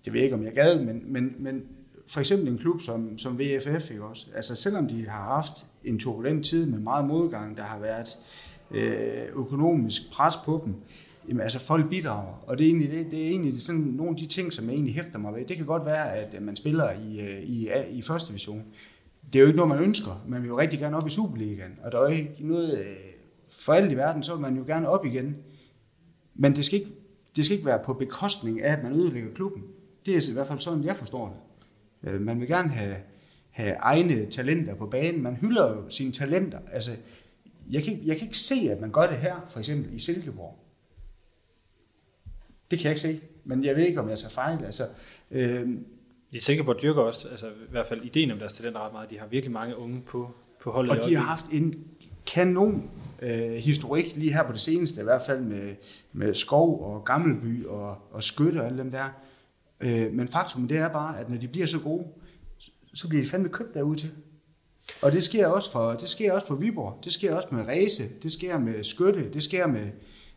det 0.04 0.12
ved 0.12 0.20
jeg 0.20 0.24
ikke, 0.24 0.36
om 0.36 0.44
jeg 0.44 0.52
gad, 0.52 0.84
men, 0.84 1.02
men, 1.12 1.36
men 1.38 1.62
for 2.06 2.20
eksempel 2.20 2.48
en 2.48 2.58
klub 2.58 2.80
som, 2.80 3.18
som 3.18 3.38
VFF, 3.38 3.90
ikke 3.90 4.04
også? 4.04 4.26
Altså 4.34 4.54
selvom 4.54 4.88
de 4.88 5.08
har 5.08 5.24
haft 5.24 5.66
en 5.84 5.98
turbulent 5.98 6.46
tid 6.46 6.66
med 6.66 6.78
meget 6.78 7.06
modgang, 7.06 7.56
der 7.56 7.62
har 7.62 7.78
været 7.78 8.18
øh, 8.70 9.26
økonomisk 9.36 10.12
pres 10.12 10.34
på 10.44 10.62
dem, 10.64 10.74
jamen 11.28 11.40
altså 11.40 11.60
folk 11.60 11.90
bidrager, 11.90 12.44
og 12.46 12.58
det 12.58 12.64
er 12.64 12.68
egentlig, 12.68 12.90
det, 12.90 13.10
det 13.10 13.22
er 13.22 13.28
egentlig 13.28 13.62
sådan 13.62 13.80
nogle 13.80 14.10
af 14.10 14.16
de 14.16 14.26
ting, 14.26 14.52
som 14.52 14.64
jeg 14.64 14.72
egentlig 14.72 14.94
hæfter 14.94 15.18
mig 15.18 15.34
ved. 15.34 15.44
Det 15.44 15.56
kan 15.56 15.66
godt 15.66 15.86
være, 15.86 16.16
at 16.16 16.34
øh, 16.34 16.42
man 16.42 16.56
spiller 16.56 16.90
i, 16.90 17.20
øh, 17.20 17.42
i, 17.42 17.68
i 17.90 18.02
første 18.02 18.28
division. 18.28 18.64
Det 19.32 19.38
er 19.38 19.40
jo 19.40 19.46
ikke 19.46 19.56
noget, 19.56 19.68
man 19.68 19.84
ønsker. 19.84 20.24
Man 20.28 20.42
vil 20.42 20.48
jo 20.48 20.58
rigtig 20.58 20.78
gerne 20.78 20.96
op 20.96 21.06
i 21.06 21.10
Superligaen, 21.10 21.78
og 21.84 21.92
der 21.92 21.98
er 21.98 22.02
jo 22.02 22.08
ikke 22.08 22.36
noget, 22.40 22.78
øh, 22.78 22.96
for 23.50 23.72
alt 23.72 23.92
i 23.92 23.96
verden, 23.96 24.22
så 24.22 24.32
vil 24.32 24.40
man 24.40 24.56
jo 24.56 24.64
gerne 24.66 24.88
op 24.88 25.04
igen. 25.04 25.36
Men 26.34 26.56
det 26.56 26.64
skal 26.64 26.78
ikke, 26.78 26.92
det 27.36 27.44
skal 27.44 27.56
ikke 27.56 27.66
være 27.66 27.80
på 27.84 27.92
bekostning 27.92 28.62
af, 28.62 28.72
at 28.72 28.82
man 28.82 28.92
ødelægger 28.92 29.34
klubben. 29.34 29.62
Det 30.06 30.16
er 30.16 30.30
i 30.30 30.32
hvert 30.32 30.46
fald 30.46 30.60
sådan, 30.60 30.84
jeg 30.84 30.96
forstår 30.96 31.28
det. 31.28 32.10
Øh, 32.10 32.20
man 32.20 32.40
vil 32.40 32.48
gerne 32.48 32.68
have, 32.68 32.96
have 33.50 33.74
egne 33.74 34.26
talenter 34.26 34.74
på 34.74 34.86
banen. 34.86 35.22
Man 35.22 35.36
hylder 35.36 35.68
jo 35.68 35.90
sine 35.90 36.12
talenter. 36.12 36.58
Altså, 36.72 36.90
jeg 37.70 37.82
kan, 37.82 38.00
jeg 38.04 38.16
kan 38.16 38.26
ikke 38.26 38.38
se, 38.38 38.68
at 38.70 38.80
man 38.80 38.92
gør 38.92 39.06
det 39.06 39.16
her, 39.16 39.46
for 39.48 39.58
eksempel 39.58 39.94
i 39.94 39.98
Silkeborg. 39.98 40.58
Det 42.70 42.78
kan 42.78 42.84
jeg 42.84 42.90
ikke 42.90 43.00
se, 43.00 43.20
men 43.44 43.64
jeg 43.64 43.76
ved 43.76 43.86
ikke, 43.86 44.00
om 44.00 44.08
jeg 44.08 44.18
tager 44.18 44.30
fejl. 44.30 44.64
Altså, 44.64 44.82
øh, 45.30 45.68
i 46.30 46.40
Silkeborg 46.40 46.82
dyrker 46.82 47.02
også, 47.02 47.28
altså 47.28 47.46
i 47.46 47.70
hvert 47.70 47.86
fald 47.86 48.02
ideen 48.02 48.30
om 48.30 48.38
deres 48.38 48.52
talenter 48.52 48.86
ret 48.86 48.92
meget. 48.92 49.10
De 49.10 49.18
har 49.18 49.26
virkelig 49.26 49.52
mange 49.52 49.76
unge 49.76 50.02
på, 50.06 50.30
på 50.60 50.70
holdet. 50.70 50.98
Og 50.98 51.04
de 51.08 51.14
har 51.14 51.24
haft 51.24 51.46
en 51.52 51.86
kanon 52.26 52.90
øh, 53.22 53.52
historik 53.52 54.16
lige 54.16 54.32
her 54.32 54.42
på 54.42 54.52
det 54.52 54.60
seneste, 54.60 55.00
i 55.00 55.04
hvert 55.04 55.22
fald 55.22 55.40
med, 55.40 55.74
med 56.12 56.34
Skov 56.34 56.84
og 56.84 57.04
Gammelby 57.04 57.66
og, 57.66 57.98
og 58.10 58.22
Skytte 58.22 58.58
og 58.58 58.66
alle 58.66 58.78
dem 58.78 58.90
der. 58.90 59.08
Øh, 59.80 60.12
men 60.12 60.28
faktum 60.28 60.68
det 60.68 60.76
er 60.76 60.88
bare, 60.88 61.20
at 61.20 61.30
når 61.30 61.36
de 61.36 61.48
bliver 61.48 61.66
så 61.66 61.80
gode, 61.80 62.04
så 62.94 63.08
bliver 63.08 63.22
de 63.24 63.28
fandme 63.28 63.48
købt 63.48 63.74
derude 63.74 63.98
til. 63.98 64.10
Og 65.02 65.12
det 65.12 65.22
sker 65.22 65.46
også 65.46 65.72
for, 65.72 65.90
det 65.90 66.08
sker 66.08 66.32
også 66.32 66.46
for 66.46 66.54
Viborg, 66.54 67.04
det 67.04 67.12
sker 67.12 67.34
også 67.34 67.48
med 67.52 67.68
Ræse, 67.68 68.02
det 68.22 68.32
sker 68.32 68.58
med 68.58 68.84
Skytte, 68.84 69.30
det 69.32 69.42
sker 69.42 69.66
med, 69.66 69.90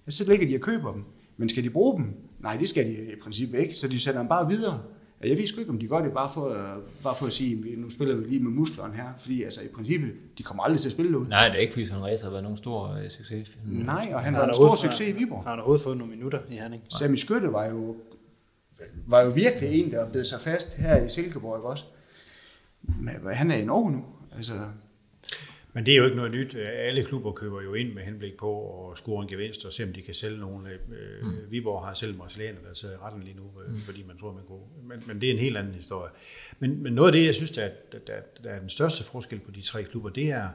så 0.09 0.29
ligger 0.29 0.47
de 0.47 0.55
og 0.55 0.61
køber 0.61 0.93
dem. 0.93 1.03
Men 1.37 1.49
skal 1.49 1.63
de 1.63 1.69
bruge 1.69 1.97
dem? 1.97 2.13
Nej, 2.39 2.57
det 2.57 2.69
skal 2.69 2.85
de 2.85 2.91
i 2.91 3.15
princippet 3.23 3.59
ikke, 3.59 3.73
så 3.73 3.87
de 3.87 3.99
sender 3.99 4.19
dem 4.19 4.27
bare 4.27 4.49
videre. 4.49 4.81
Jeg 5.23 5.37
ved 5.37 5.47
sgu 5.47 5.59
ikke, 5.59 5.71
om 5.71 5.79
de 5.79 5.87
gør 5.87 6.01
det 6.01 6.13
bare 6.13 6.29
for, 6.33 6.49
bare 7.03 7.15
for 7.15 7.25
at 7.25 7.31
sige, 7.31 7.75
nu 7.77 7.89
spiller 7.89 8.15
vi 8.15 8.25
lige 8.25 8.43
med 8.43 8.51
musklerne 8.51 8.95
her, 8.95 9.07
fordi 9.17 9.43
altså, 9.43 9.61
i 9.61 9.67
princippet, 9.75 10.11
de 10.37 10.43
kommer 10.43 10.63
aldrig 10.63 10.81
til 10.81 10.89
at 10.89 10.93
spille 10.93 11.17
ud. 11.17 11.27
Nej, 11.27 11.47
det 11.47 11.55
er 11.55 11.59
ikke, 11.59 11.73
fordi 11.73 11.85
Søren 11.85 12.03
Ræs 12.03 12.21
har 12.21 12.29
været 12.29 12.43
nogen 12.43 12.57
stor 12.57 12.91
uh, 12.91 13.09
succes. 13.09 13.57
Nej, 13.65 14.11
og 14.13 14.19
han 14.19 14.33
har 14.33 14.47
en 14.47 14.53
stor 14.53 14.75
succes 14.75 15.07
i 15.07 15.11
Viborg. 15.11 15.43
Har 15.43 15.49
han 15.49 15.59
overhovedet 15.59 15.83
fået 15.83 15.97
nogle 15.97 16.13
minutter 16.13 16.39
i 16.49 16.53
Herning? 16.53 16.83
Sammy 16.89 17.15
Skytte 17.15 17.53
var 17.53 17.65
jo, 17.65 17.95
var 19.07 19.21
jo 19.21 19.29
virkelig 19.29 19.79
en, 19.79 19.91
der 19.91 20.11
bed 20.11 20.25
sig 20.25 20.39
fast 20.39 20.75
her 20.75 21.05
i 21.05 21.09
Silkeborg, 21.09 21.63
også? 21.63 21.84
Men 22.81 23.15
han 23.34 23.51
er 23.51 23.55
i 23.55 23.65
Norge 23.65 23.91
nu. 23.91 24.05
Altså, 24.36 24.53
men 25.73 25.86
det 25.86 25.93
er 25.93 25.97
jo 25.97 26.05
ikke 26.05 26.17
noget 26.17 26.31
nyt. 26.31 26.55
Alle 26.55 27.03
klubber 27.03 27.31
køber 27.31 27.61
jo 27.61 27.73
ind 27.73 27.93
med 27.93 28.03
henblik 28.03 28.38
på 28.38 28.89
at 28.91 28.97
score 28.97 29.23
en 29.23 29.29
gevinst 29.29 29.65
og 29.65 29.73
se, 29.73 29.84
om 29.84 29.93
de 29.93 30.01
kan 30.01 30.13
sælge 30.13 30.39
nogle. 30.39 30.69
Øh, 30.69 30.79
mm. 31.21 31.51
Viborg 31.51 31.86
har 31.86 31.93
selv 31.93 32.17
brasilianer, 32.17 32.59
der 32.67 32.73
sidder 32.73 32.95
i 32.95 32.97
retten 32.97 33.23
lige 33.23 33.36
nu, 33.36 33.61
øh, 33.65 33.73
mm. 33.73 33.79
fordi 33.79 34.03
man 34.07 34.17
tror, 34.17 34.34
man 34.34 34.43
kunne. 34.47 34.59
Men, 34.84 35.03
men 35.07 35.21
det 35.21 35.29
er 35.29 35.34
en 35.34 35.39
helt 35.39 35.57
anden 35.57 35.73
historie. 35.73 36.11
Men, 36.59 36.84
men 36.84 36.93
noget 36.93 37.07
af 37.07 37.13
det, 37.13 37.25
jeg 37.25 37.36
synes, 37.36 37.51
der, 37.51 37.69
der, 37.91 37.99
der, 37.99 38.13
der 38.43 38.49
er 38.49 38.59
den 38.59 38.69
største 38.69 39.03
forskel 39.03 39.39
på 39.39 39.51
de 39.51 39.61
tre 39.61 39.84
klubber, 39.84 40.09
det 40.09 40.29
er, 40.29 40.49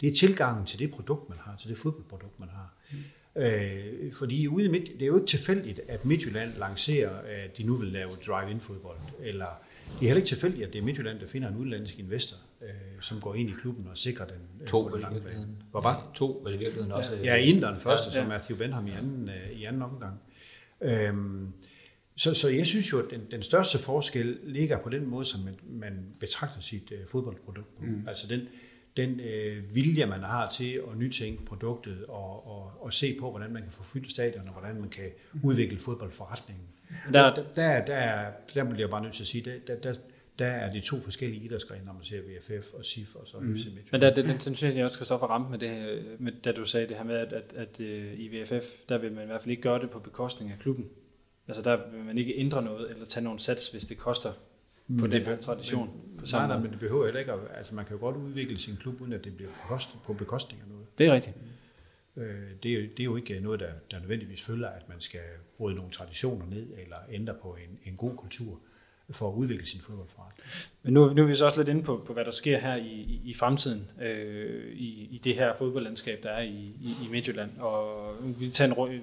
det 0.00 0.08
er 0.08 0.14
tilgangen 0.14 0.66
til 0.66 0.78
det 0.78 0.90
produkt, 0.90 1.28
man 1.28 1.38
har, 1.40 1.56
til 1.56 1.68
det 1.68 1.78
fodboldprodukt, 1.78 2.40
man 2.40 2.48
har. 2.48 2.74
Mm. 2.92 2.98
Øh, 3.36 4.12
fordi 4.12 4.46
ude 4.48 4.64
i 4.64 4.68
midt, 4.68 4.86
det 4.86 5.02
er 5.02 5.06
jo 5.06 5.14
ikke 5.16 5.26
tilfældigt, 5.26 5.80
at 5.88 6.04
Midtjylland 6.04 6.52
lancerer, 6.58 7.10
at 7.44 7.58
de 7.58 7.62
nu 7.62 7.74
vil 7.74 7.88
lave 7.88 8.10
drive-in-fodbold, 8.26 8.98
eller 9.22 9.46
det 9.92 10.02
er 10.02 10.06
heller 10.06 10.16
ikke 10.16 10.28
tilfældigt, 10.28 10.66
at 10.66 10.72
det 10.72 10.78
er 10.78 10.82
Midtjylland, 10.82 11.20
der 11.20 11.26
finder 11.26 11.48
en 11.48 11.56
udenlandsk 11.56 11.98
investor, 11.98 12.36
øh, 12.62 12.68
som 13.00 13.20
går 13.20 13.34
ind 13.34 13.50
i 13.50 13.52
klubben 13.60 13.86
og 13.90 13.98
sikrer 13.98 14.26
den 14.26 14.36
øh, 14.60 14.66
to 14.66 14.82
på 14.82 14.96
den 14.96 15.00
lange 15.00 15.20
bane. 15.20 15.48
Hvor 15.70 15.80
bare? 15.80 15.96
Ja, 15.96 16.14
to 16.14 16.42
vel 16.44 16.54
i 16.54 16.56
virkeligheden 16.56 16.92
også. 16.92 17.16
Ja, 17.24 17.36
Inderen 17.36 17.80
første, 17.80 18.10
ja, 18.12 18.16
ja. 18.16 18.22
som 18.22 18.28
Matthew 18.28 18.58
Benham 18.58 18.86
i 18.86 18.90
anden, 18.90 19.28
øh, 19.28 19.60
i 19.60 19.64
anden 19.64 19.82
omgang. 19.82 20.20
Øhm, 20.80 21.52
så, 22.16 22.34
så 22.34 22.48
jeg 22.48 22.66
synes 22.66 22.92
jo, 22.92 22.98
at 22.98 23.10
den, 23.10 23.20
den 23.30 23.42
største 23.42 23.78
forskel 23.78 24.38
ligger 24.42 24.78
på 24.78 24.88
den 24.88 25.06
måde, 25.06 25.24
som 25.24 25.40
man, 25.40 25.54
man 25.66 26.06
betragter 26.20 26.60
sit 26.60 26.92
øh, 26.92 26.98
fodboldprodukt 27.10 27.76
på. 27.76 27.84
Mm. 27.84 28.08
Altså 28.08 28.26
den, 28.26 28.40
den 28.96 29.20
øh, 29.20 29.74
vilje, 29.74 30.06
man 30.06 30.20
har 30.20 30.50
til 30.50 30.82
at 30.90 30.98
nytænke 30.98 31.44
produktet 31.44 32.04
og, 32.08 32.46
og, 32.46 32.72
og 32.80 32.92
se 32.92 33.16
på, 33.20 33.30
hvordan 33.30 33.52
man 33.52 33.62
kan 33.62 33.72
få 33.72 33.82
fyldt 33.82 34.10
stadion, 34.10 34.46
og 34.46 34.52
hvordan 34.52 34.80
man 34.80 34.88
kan 34.88 35.10
udvikle 35.42 35.78
fodboldforretningen. 35.78 36.64
Der, 37.12 37.34
der, 37.34 37.42
der, 37.54 37.84
der, 37.84 38.30
der 38.54 38.64
bliver 38.64 38.78
jeg 38.78 38.90
bare 38.90 39.02
nødt 39.02 39.14
til 39.14 39.22
at 39.22 39.26
sige, 39.26 39.60
der, 39.66 39.76
der, 39.76 39.94
der, 40.38 40.46
er 40.46 40.72
de 40.72 40.80
to 40.80 41.00
forskellige 41.00 41.44
idrætsgrene, 41.44 41.84
når 41.84 41.92
man 41.92 42.02
ser 42.02 42.20
VFF 42.20 42.74
og 42.74 42.84
SIF 42.84 43.14
og 43.14 43.28
så 43.28 43.38
mm. 43.38 43.56
FC 43.56 43.66
Men 43.92 44.00
der, 44.00 44.14
det, 44.14 44.24
den 44.24 44.40
synes 44.40 44.62
jeg 44.76 44.84
også, 44.84 44.98
Kristoffer, 44.98 45.26
ramte 45.26 45.50
med 45.50 45.58
det 45.58 45.68
her, 45.68 45.86
med, 46.18 46.32
da 46.44 46.52
du 46.52 46.64
sagde 46.64 46.88
det 46.88 46.96
her 46.96 47.04
med, 47.04 47.14
at, 47.14 47.32
at, 47.32 47.52
at 47.56 47.80
uh, 47.80 48.20
i 48.20 48.28
VFF, 48.28 48.64
der 48.88 48.98
vil 48.98 49.12
man 49.12 49.22
i 49.22 49.26
hvert 49.26 49.42
fald 49.42 49.50
ikke 49.50 49.62
gøre 49.62 49.80
det 49.80 49.90
på 49.90 49.98
bekostning 49.98 50.52
af 50.52 50.58
klubben. 50.58 50.88
Altså 51.48 51.62
der 51.62 51.90
vil 51.90 52.04
man 52.04 52.18
ikke 52.18 52.34
ændre 52.36 52.62
noget, 52.62 52.90
eller 52.90 53.06
tage 53.06 53.24
nogen 53.24 53.38
sats, 53.38 53.70
hvis 53.70 53.84
det 53.84 53.98
koster 53.98 54.32
på 54.98 55.06
den 55.06 55.22
her 55.22 55.36
tradition. 55.36 56.00
Men, 56.16 56.24
nej, 56.32 56.46
nej, 56.46 56.58
men 56.58 56.70
det 56.70 56.78
behøver 56.78 57.04
heller 57.04 57.20
ikke 57.20 57.32
at, 57.32 57.38
altså 57.56 57.74
man 57.74 57.84
kan 57.84 57.96
jo 57.96 58.00
godt 58.00 58.16
udvikle 58.16 58.58
sin 58.58 58.76
klub, 58.76 59.00
uden 59.00 59.12
at 59.12 59.24
det 59.24 59.36
bliver 59.36 59.50
på, 59.50 59.68
kost, 59.68 60.02
på 60.04 60.12
bekostning 60.12 60.62
af 60.62 60.68
noget. 60.68 60.86
Det 60.98 61.06
er 61.06 61.12
rigtigt. 61.12 61.36
Øh, 62.16 62.24
det, 62.62 62.72
er, 62.72 62.80
det 62.80 63.00
er 63.00 63.04
jo 63.04 63.16
ikke 63.16 63.40
noget, 63.40 63.60
der, 63.60 63.72
der 63.90 64.00
nødvendigvis 64.00 64.42
følger, 64.42 64.68
at 64.68 64.88
man 64.88 65.00
skal 65.00 65.20
bryde 65.56 65.76
nogle 65.76 65.90
traditioner 65.90 66.46
ned, 66.46 66.66
eller 66.82 66.96
ændre 67.10 67.34
på 67.42 67.56
en, 67.68 67.78
en 67.84 67.96
god 67.96 68.16
kultur 68.16 68.60
for 69.10 69.28
at 69.28 69.34
udvikle 69.34 69.66
sin 69.66 69.80
fodboldforretning. 69.80 70.48
Men 70.82 70.94
nu, 70.94 71.14
nu 71.14 71.22
er 71.22 71.26
vi 71.26 71.34
så 71.34 71.44
også 71.44 71.58
lidt 71.60 71.68
inde 71.68 71.82
på, 71.82 72.02
på 72.06 72.12
hvad 72.12 72.24
der 72.24 72.30
sker 72.30 72.58
her 72.58 72.76
i, 72.76 72.88
i, 72.88 73.20
i 73.24 73.34
fremtiden, 73.34 73.90
øh, 74.02 74.72
i, 74.72 75.08
i 75.10 75.20
det 75.24 75.34
her 75.34 75.54
fodboldlandskab, 75.54 76.22
der 76.22 76.30
er 76.30 76.42
i, 76.42 76.74
i, 76.80 76.96
i 77.04 77.08
Midtjylland. 77.10 77.50
Og 77.58 78.14
vi 78.40 78.50
tager 78.50 78.84
en, 78.84 79.00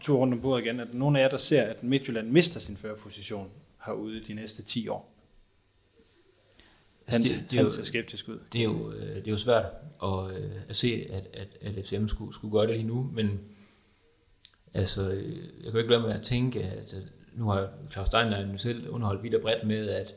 tur 0.00 0.18
rundt 0.18 0.34
om 0.34 0.40
bordet 0.40 0.64
igen, 0.64 0.80
at 0.80 0.94
nogle 0.94 1.18
af 1.18 1.22
jer, 1.22 1.28
der 1.28 1.36
ser, 1.36 1.62
at 1.62 1.82
Midtjylland 1.82 2.28
mister 2.28 2.60
sin 2.60 2.76
førerposition 2.76 3.50
herude 3.86 4.20
de 4.26 4.34
næste 4.34 4.62
10 4.62 4.88
år. 4.88 5.09
Han, 7.10 7.20
Altså, 7.20 7.28
det, 7.28 7.40
det- 7.40 7.50
det, 7.50 7.56
er 7.56 7.60
han 7.60 7.64
jo- 7.66 7.70
ser 7.72 7.82
skeptisk 7.84 8.28
ud. 8.28 8.38
Det 8.52 8.60
er 8.60 8.64
jo, 8.64 8.92
øh, 8.92 9.16
det 9.16 9.26
er 9.26 9.30
jo 9.30 9.36
svært 9.36 9.64
at, 10.02 10.30
øh, 10.36 10.50
at 10.68 10.76
se, 10.76 11.06
at, 11.10 11.26
at, 11.34 11.48
at 11.76 11.84
FCM 11.86 12.06
skulle, 12.06 12.34
skulle 12.34 12.52
gøre 12.52 12.66
det 12.66 12.76
lige 12.76 12.86
nu, 12.86 13.10
men 13.14 13.40
altså, 14.74 15.10
øh, 15.10 15.36
jeg 15.64 15.72
kan 15.72 15.80
ikke 15.80 15.90
lade 15.90 16.02
med 16.02 16.10
at 16.10 16.22
tænke, 16.22 16.62
at 16.62 16.94
øh, 16.96 17.02
nu 17.40 17.48
har 17.48 17.68
Claus 17.92 18.06
Steinlein 18.06 18.58
selv 18.58 18.88
underholdt 18.90 19.22
vidt 19.22 19.34
og 19.34 19.40
bredt 19.42 19.66
med, 19.66 19.88
at 19.88 20.14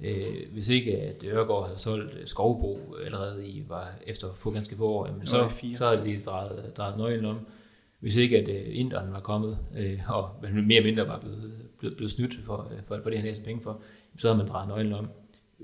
øh, 0.00 0.52
hvis 0.52 0.68
ikke 0.68 0.96
at 0.96 1.24
Ørgaard 1.24 1.66
havde 1.66 1.78
solgt 1.78 2.28
Skovbro 2.28 2.94
allerede 3.04 3.46
i, 3.48 3.62
var 3.68 3.94
efter 4.06 4.28
få 4.36 4.50
ganske 4.50 4.76
få 4.76 4.86
år, 4.88 5.06
jamen, 5.06 5.26
så, 5.26 5.36
så 5.76 5.86
havde 5.88 6.04
de 6.04 6.20
drejet, 6.22 6.72
drejet 6.76 6.98
nøglen 6.98 7.24
om. 7.24 7.38
Hvis 8.00 8.16
ikke 8.16 8.38
at 8.38 8.48
øh, 8.48 8.62
Inderen 8.66 9.12
var 9.12 9.20
kommet, 9.20 9.58
øh, 9.76 10.00
og 10.10 10.30
mere 10.42 10.76
eller 10.76 10.82
mindre 10.82 11.08
var 11.08 11.18
blevet, 11.20 11.52
blevet, 11.78 11.96
blevet 11.96 12.10
snydt 12.10 12.34
for, 12.44 12.72
for, 12.88 13.00
for 13.02 13.10
det, 13.10 13.18
han 13.18 13.26
næste 13.28 13.42
penge 13.42 13.62
for, 13.62 13.80
så 14.18 14.28
havde 14.28 14.38
man 14.38 14.48
drejet 14.48 14.68
nøglen 14.68 14.92
om. 14.92 15.08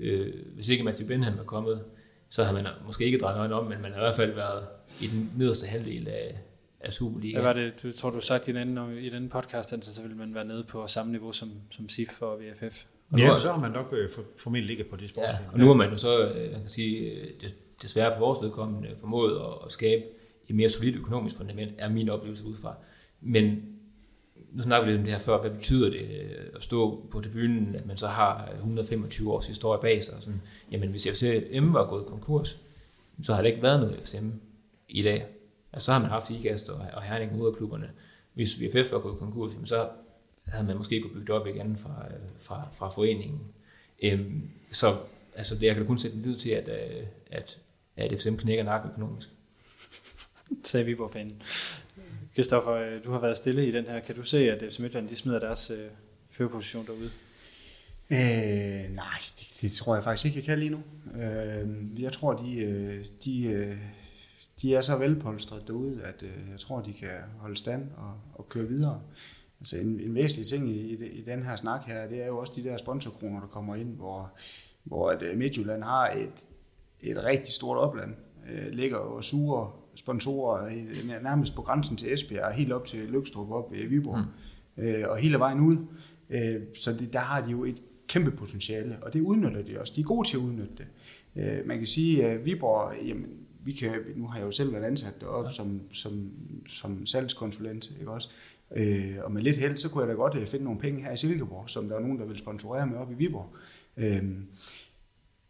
Øh, 0.01 0.33
hvis 0.55 0.69
ikke 0.69 0.83
Matthew 0.83 1.07
Benham 1.07 1.37
var 1.37 1.43
kommet, 1.43 1.83
så 2.29 2.43
havde 2.43 2.63
man 2.63 2.71
måske 2.85 3.05
ikke 3.05 3.17
drejet 3.17 3.37
nøglen 3.37 3.53
om, 3.53 3.63
men 3.65 3.81
man 3.81 3.91
har 3.91 3.97
i 3.99 4.03
hvert 4.03 4.15
fald 4.15 4.31
været 4.33 4.63
i 5.01 5.07
den 5.07 5.31
nederste 5.37 5.67
halvdel 5.67 6.07
af, 6.07 6.37
af 6.79 6.93
Superliga. 6.93 7.33
Hvad 7.41 7.47
var 7.47 7.53
det, 7.53 7.83
du 7.83 7.91
tror, 7.91 8.09
du 8.09 8.19
sagt 8.19 8.47
i 8.47 8.51
den, 8.51 8.57
anden, 8.77 8.97
i 8.97 9.09
den 9.09 9.29
podcast, 9.29 9.73
altså, 9.73 9.95
så 9.95 10.01
vil 10.01 10.15
man 10.15 10.35
være 10.35 10.45
nede 10.45 10.63
på 10.63 10.87
samme 10.87 11.11
niveau 11.11 11.31
som, 11.31 11.51
som 11.71 11.89
SIF 11.89 12.21
og 12.21 12.39
VFF? 12.39 12.85
Og 13.11 13.17
nu 13.19 13.23
Ja, 13.25 13.33
er- 13.33 13.37
så 13.39 13.51
har 13.51 13.59
man 13.59 13.71
nok 13.71 13.93
øh, 13.97 14.09
for, 14.09 14.21
formentlig 14.37 14.67
ligget 14.67 14.87
på 14.87 14.95
det 14.95 15.01
Ja, 15.03 15.07
sportslige. 15.07 15.49
og 15.53 15.59
nu 15.59 15.65
har 15.67 15.73
man 15.73 15.89
jo 15.89 15.97
så, 15.97 16.27
øh, 16.27 16.51
man 16.51 16.59
kan 16.61 16.69
sige, 16.69 16.97
øh, 16.99 17.27
det, 17.41 17.53
desværre 17.81 18.13
for 18.13 18.19
vores 18.19 18.39
vedkommende, 18.41 18.89
formået 18.99 19.35
at, 19.39 19.65
at 19.65 19.71
skabe 19.71 20.03
et 20.49 20.55
mere 20.55 20.69
solidt 20.69 20.95
økonomisk 20.95 21.37
fundament, 21.37 21.71
er 21.77 21.89
min 21.89 22.09
oplevelse 22.09 22.45
udefra. 22.45 22.75
Men 23.21 23.61
nu 24.51 24.63
snakker 24.63 24.85
vi 24.85 24.91
lidt 24.91 24.99
om 24.99 25.05
det 25.05 25.13
her 25.13 25.19
før, 25.19 25.41
hvad 25.41 25.51
betyder 25.51 25.89
det 25.89 26.01
øh, 26.01 26.45
at 26.55 26.63
stå 26.63 27.05
på 27.11 27.21
tribunen, 27.21 27.75
at 27.75 27.85
man 27.85 27.97
så 27.97 28.07
har 28.07 28.49
øh, 28.51 28.55
125 28.55 29.33
års 29.33 29.47
historie 29.47 29.81
bag 29.81 30.03
sig, 30.03 30.13
og 30.13 30.21
sådan, 30.23 30.41
jamen 30.71 30.89
hvis 30.89 31.07
FCM 31.13 31.73
var 31.73 31.89
gået 31.89 32.05
konkurs, 32.05 32.59
så 33.21 33.33
har 33.33 33.41
der 33.41 33.49
ikke 33.49 33.61
været 33.61 33.79
noget 33.79 33.99
FCM 34.03 34.29
i 34.89 35.01
dag. 35.01 35.27
Altså, 35.73 35.85
så 35.85 35.91
har 35.91 35.99
man 35.99 36.09
haft 36.09 36.29
IGAST 36.29 36.69
og, 36.69 36.85
og 36.93 37.03
Herning 37.03 37.41
ud 37.41 37.47
af 37.47 37.55
klubberne. 37.55 37.91
Hvis 38.33 38.61
VFF 38.61 38.91
var 38.91 38.99
gået 38.99 39.19
konkurs, 39.19 39.53
jamen, 39.53 39.67
så 39.67 39.89
havde 40.45 40.67
man 40.67 40.77
måske 40.77 41.01
kunne 41.01 41.13
bygge 41.13 41.25
det 41.27 41.35
op 41.35 41.47
igen 41.47 41.77
fra, 41.77 42.05
øh, 42.07 42.29
fra, 42.39 42.67
fra 42.73 42.89
foreningen. 42.89 43.41
Øhm, 44.03 44.49
så 44.71 44.97
altså, 45.35 45.55
det, 45.55 45.63
jeg 45.63 45.75
kan 45.75 45.85
kun 45.85 45.97
sætte 45.97 46.17
en 46.17 46.23
lid 46.23 46.35
til, 46.35 46.49
at, 46.49 46.69
at, 47.31 47.59
at 47.97 48.19
FCM 48.19 48.35
knækker 48.35 48.63
nakken 48.63 48.91
økonomisk. 48.91 49.29
Sagde 50.63 50.85
Viborg-fanen. 50.85 51.41
Kristoffer, 52.35 52.71
øh, 52.71 53.03
du 53.05 53.11
har 53.11 53.19
været 53.19 53.37
stille 53.37 53.67
i 53.67 53.71
den 53.71 53.85
her. 53.85 53.99
Kan 53.99 54.15
du 54.15 54.23
se, 54.23 54.51
at 54.51 54.61
øh, 54.61 54.71
FC 54.71 54.79
Midtjylland 54.79 55.09
de 55.09 55.15
smider 55.15 55.39
deres 55.39 55.71
øh, 55.71 55.87
førerposition 56.29 56.85
derude? 56.85 57.11
Øh, 58.11 58.95
nej, 58.95 59.19
det, 59.39 59.47
det 59.61 59.71
tror 59.71 59.95
jeg 59.95 60.03
faktisk 60.03 60.25
ikke, 60.25 60.37
jeg 60.37 60.45
kan 60.45 60.59
lige 60.59 60.69
nu. 60.69 60.81
Øh, 61.15 62.01
jeg 62.01 62.11
tror, 62.11 62.33
de, 62.33 62.59
øh, 62.59 63.05
de, 63.25 63.43
øh, 63.43 63.77
de 64.61 64.75
er 64.75 64.81
så 64.81 64.95
velpolstret 64.95 65.67
derude, 65.67 66.03
at 66.03 66.23
øh, 66.23 66.51
jeg 66.51 66.59
tror, 66.59 66.81
de 66.81 66.93
kan 66.93 67.17
holde 67.39 67.57
stand 67.57 67.89
og, 67.97 68.13
og 68.33 68.49
køre 68.49 68.67
videre. 68.67 69.01
Altså 69.59 69.77
en, 69.77 69.99
en 69.99 70.15
væsentlig 70.15 70.47
ting 70.47 70.69
i, 70.69 70.79
i, 70.79 71.05
i 71.05 71.23
den 71.23 71.43
her 71.43 71.55
snak 71.55 71.81
her, 71.85 72.07
det 72.07 72.21
er 72.21 72.27
jo 72.27 72.37
også 72.37 72.53
de 72.55 72.63
der 72.63 72.77
sponsorkroner, 72.77 73.39
der 73.39 73.47
kommer 73.47 73.75
ind, 73.75 73.95
hvor, 73.95 74.31
hvor 74.83 75.09
at 75.09 75.21
øh, 75.21 75.37
Midtjylland 75.37 75.83
har 75.83 76.09
et, 76.09 76.47
et 77.01 77.23
rigtig 77.23 77.53
stort 77.53 77.77
opland. 77.77 78.15
Øh, 78.49 78.67
ligger 78.67 78.97
og 78.97 79.23
suger 79.23 79.80
sponsorer 80.01 80.65
øh, 80.65 81.23
nærmest 81.23 81.55
på 81.55 81.61
grænsen 81.61 81.97
til 81.97 82.13
Esbjerg, 82.13 82.53
helt 82.53 82.71
op 82.71 82.85
til 82.85 82.99
Lykstrup 82.99 83.51
op 83.51 83.73
i 83.73 83.85
Viborg, 83.85 84.19
mm. 84.77 84.83
øh, 84.83 85.09
og 85.09 85.17
hele 85.17 85.39
vejen 85.39 85.59
ud. 85.59 85.77
Øh, 86.29 86.61
så 86.75 86.93
det, 86.93 87.13
der 87.13 87.19
har 87.19 87.41
de 87.41 87.51
jo 87.51 87.65
et 87.65 87.83
kæmpe 88.07 88.31
potentiale, 88.31 88.97
og 89.01 89.13
det 89.13 89.21
udnytter 89.21 89.61
de 89.61 89.79
også. 89.79 89.93
De 89.95 90.01
er 90.01 90.05
gode 90.05 90.27
til 90.27 90.37
at 90.37 90.41
udnytte 90.41 90.73
det. 90.77 90.87
Øh, 91.35 91.67
man 91.67 91.77
kan 91.77 91.87
sige, 91.87 92.25
at 92.25 92.45
Viborg, 92.45 92.93
jamen, 93.05 93.29
vi 93.63 93.71
kan, 93.71 93.91
nu 94.15 94.27
har 94.27 94.37
jeg 94.37 94.45
jo 94.45 94.51
selv 94.51 94.73
været 94.73 94.83
ansat 94.83 95.21
deroppe 95.21 95.47
ja. 95.47 95.51
som, 95.51 95.81
som, 95.91 96.31
som 96.69 97.05
salgskonsulent, 97.05 97.91
ikke 97.99 98.11
også? 98.11 98.29
Øh, 98.75 99.15
og 99.23 99.31
med 99.31 99.41
lidt 99.41 99.57
held, 99.57 99.77
så 99.77 99.89
kunne 99.89 100.01
jeg 100.01 100.09
da 100.09 100.13
godt 100.13 100.35
øh, 100.35 100.47
finde 100.47 100.65
nogle 100.65 100.79
penge 100.79 101.03
her 101.03 101.11
i 101.11 101.17
Silkeborg, 101.17 101.69
som 101.69 101.89
der 101.89 101.95
er 101.95 101.99
nogen, 101.99 102.19
der 102.19 102.25
vil 102.25 102.37
sponsorere 102.37 102.87
med 102.87 102.97
op 102.97 103.11
i 103.11 103.15
Viborg. 103.15 103.55
Øh, 103.97 104.23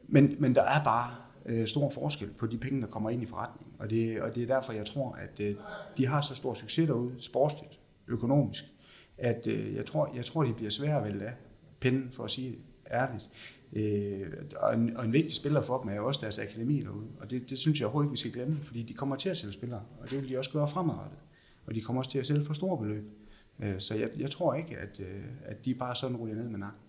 men, 0.08 0.36
men 0.40 0.56
der 0.56 0.64
er 0.64 0.84
bare 0.84 1.16
øh, 1.46 1.68
stor 1.68 1.90
forskel 1.90 2.30
på 2.38 2.48
de 2.48 2.58
penge, 2.58 2.82
der 2.82 2.88
kommer 2.88 3.10
ind 3.10 3.22
i 3.22 3.26
forretningen. 3.26 3.76
Og 3.80 3.90
det, 3.90 4.22
og 4.22 4.36
det 4.36 4.44
er 4.44 4.48
derfor, 4.48 4.74
jeg 4.74 4.86
tror, 4.86 5.12
at 5.12 5.40
øh, 5.40 5.56
de 5.98 6.08
har 6.08 6.22
så 6.22 6.36
stor 6.36 6.54
succes 6.54 6.88
derude, 6.88 7.16
sportsligt, 7.20 7.80
økonomisk, 8.08 8.64
at 9.18 9.48
øh, 9.48 9.76
jeg, 9.76 9.86
tror, 9.86 10.12
jeg 10.16 10.26
tror, 10.26 10.44
de 10.44 10.54
bliver 10.54 10.72
svære 10.72 10.98
at 10.98 11.04
vælge 11.04 11.26
af 11.26 11.34
pinden, 11.80 12.12
for 12.12 12.24
at 12.24 12.32
sige 12.32 12.50
det 12.50 12.60
ærligt. 12.92 13.30
Øh, 13.74 14.28
og, 14.56 14.74
en, 14.74 14.98
og 14.98 15.06
en 15.06 15.14
vigtig 15.14 15.36
spiller 15.36 15.62
for 15.62 15.82
dem 15.82 15.90
er 15.90 15.96
jo 15.96 16.08
også 16.08 16.20
deres 16.22 16.40
akademi 16.40 16.82
derude. 16.82 17.08
Og 17.20 17.30
det, 17.30 17.50
det 17.50 17.60
synes 17.60 17.80
jeg 17.80 17.86
overhovedet 17.86 18.08
ikke, 18.08 18.12
vi 18.12 18.18
skal 18.18 18.32
glemme, 18.32 18.60
fordi 18.64 18.84
de 18.84 18.94
kommer 18.94 19.16
til 19.16 19.30
at 19.30 19.38
sælge 19.38 19.54
spillere, 19.54 19.82
og 20.02 20.10
det 20.10 20.22
vil 20.22 20.30
de 20.30 20.38
også 20.38 20.52
gøre 20.52 20.68
fremadrettet. 20.68 21.20
Og 21.66 21.76
de 21.76 21.82
kommer 21.82 22.00
også 22.02 22.12
til 22.12 22.20
at 22.20 22.28
sælge 22.28 22.46
for 22.46 22.54
store 22.54 22.78
beløb. 22.78 23.04
Øh, 23.60 23.80
så 23.80 23.96
jeg, 23.96 24.10
jeg 24.18 24.32
tror 24.32 24.54
ikke, 24.54 24.78
at, 24.78 25.00
øh, 25.00 25.24
at 25.46 25.66
de 25.66 25.76
bare 25.76 25.96
sådan 25.96 26.18
ryger 26.18 26.36
ned 26.36 26.50
med 26.50 26.60
nakken. 26.60 26.82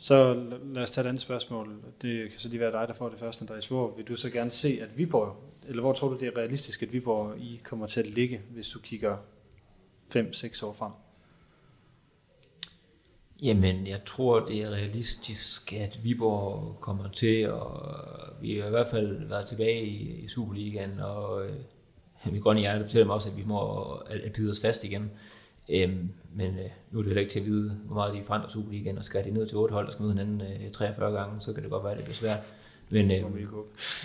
Så 0.00 0.34
lad 0.64 0.82
os 0.82 0.90
tage 0.90 1.04
et 1.04 1.08
andet 1.08 1.22
spørgsmål. 1.22 1.76
Det 2.02 2.30
kan 2.30 2.40
så 2.40 2.48
lige 2.48 2.60
være 2.60 2.72
dig, 2.72 2.88
der 2.88 2.94
får 2.94 3.08
det 3.08 3.18
første, 3.18 3.42
Andreas. 3.42 3.68
Hvor 3.68 3.94
vil 3.96 4.04
du 4.04 4.16
så 4.16 4.30
gerne 4.30 4.50
se, 4.50 4.78
at 4.82 4.98
Viborg, 4.98 5.36
eller 5.68 5.82
hvor 5.82 5.92
tror 5.92 6.08
du, 6.08 6.16
det 6.18 6.28
er 6.28 6.36
realistisk, 6.36 6.82
at 6.82 6.92
Viborg 6.92 7.38
I 7.38 7.60
kommer 7.64 7.86
til 7.86 8.00
at 8.00 8.06
ligge, 8.06 8.40
hvis 8.50 8.68
du 8.68 8.78
kigger 8.78 9.16
5-6 10.16 10.66
år 10.66 10.72
frem? 10.72 10.92
Jamen, 13.42 13.86
jeg 13.86 14.00
tror, 14.06 14.40
det 14.40 14.62
er 14.62 14.70
realistisk, 14.70 15.72
at 15.72 16.04
Viborg 16.04 16.76
kommer 16.80 17.08
til, 17.08 17.50
og 17.50 17.96
vi 18.40 18.58
har 18.58 18.66
i 18.66 18.70
hvert 18.70 18.88
fald 18.88 19.28
været 19.28 19.48
tilbage 19.48 19.84
i, 19.84 20.24
i 20.24 20.28
Superligaen, 20.28 21.00
og 21.00 21.46
øh, 21.46 21.56
går 22.24 22.40
grønne 22.40 22.60
hjerte 22.60 22.84
fortæller 22.84 23.06
mig 23.06 23.14
også, 23.14 23.28
at 23.28 23.36
vi 23.36 23.44
må 23.44 23.92
at, 23.92 24.20
at 24.20 24.32
bide 24.32 24.50
os 24.50 24.60
fast 24.60 24.84
igen. 24.84 25.10
Øhm, 25.70 26.08
men 26.34 26.46
øh, 26.46 26.70
nu 26.90 26.98
er 26.98 27.02
det 27.02 27.08
heller 27.08 27.20
ikke 27.20 27.32
til 27.32 27.40
at 27.40 27.46
vide, 27.46 27.76
hvor 27.84 27.94
meget 27.94 28.14
de 28.14 28.22
forandrer 28.22 28.48
Superligaen, 28.48 28.98
og 28.98 29.04
skal 29.04 29.24
de 29.24 29.30
ned 29.30 29.46
til 29.46 29.58
otte 29.58 29.72
hold, 29.72 29.86
der 29.86 29.92
skal 29.92 30.02
møde 30.02 30.12
hinanden 30.12 30.40
øh, 30.40 30.70
43 30.72 31.12
gange, 31.12 31.40
så 31.40 31.52
kan 31.52 31.62
det 31.62 31.70
godt 31.70 31.84
være, 31.84 31.92
at 31.92 31.98
det 31.98 32.04
bliver 32.04 32.14
svært. 32.14 32.38
Men, 32.92 33.10
øh, 33.10 33.24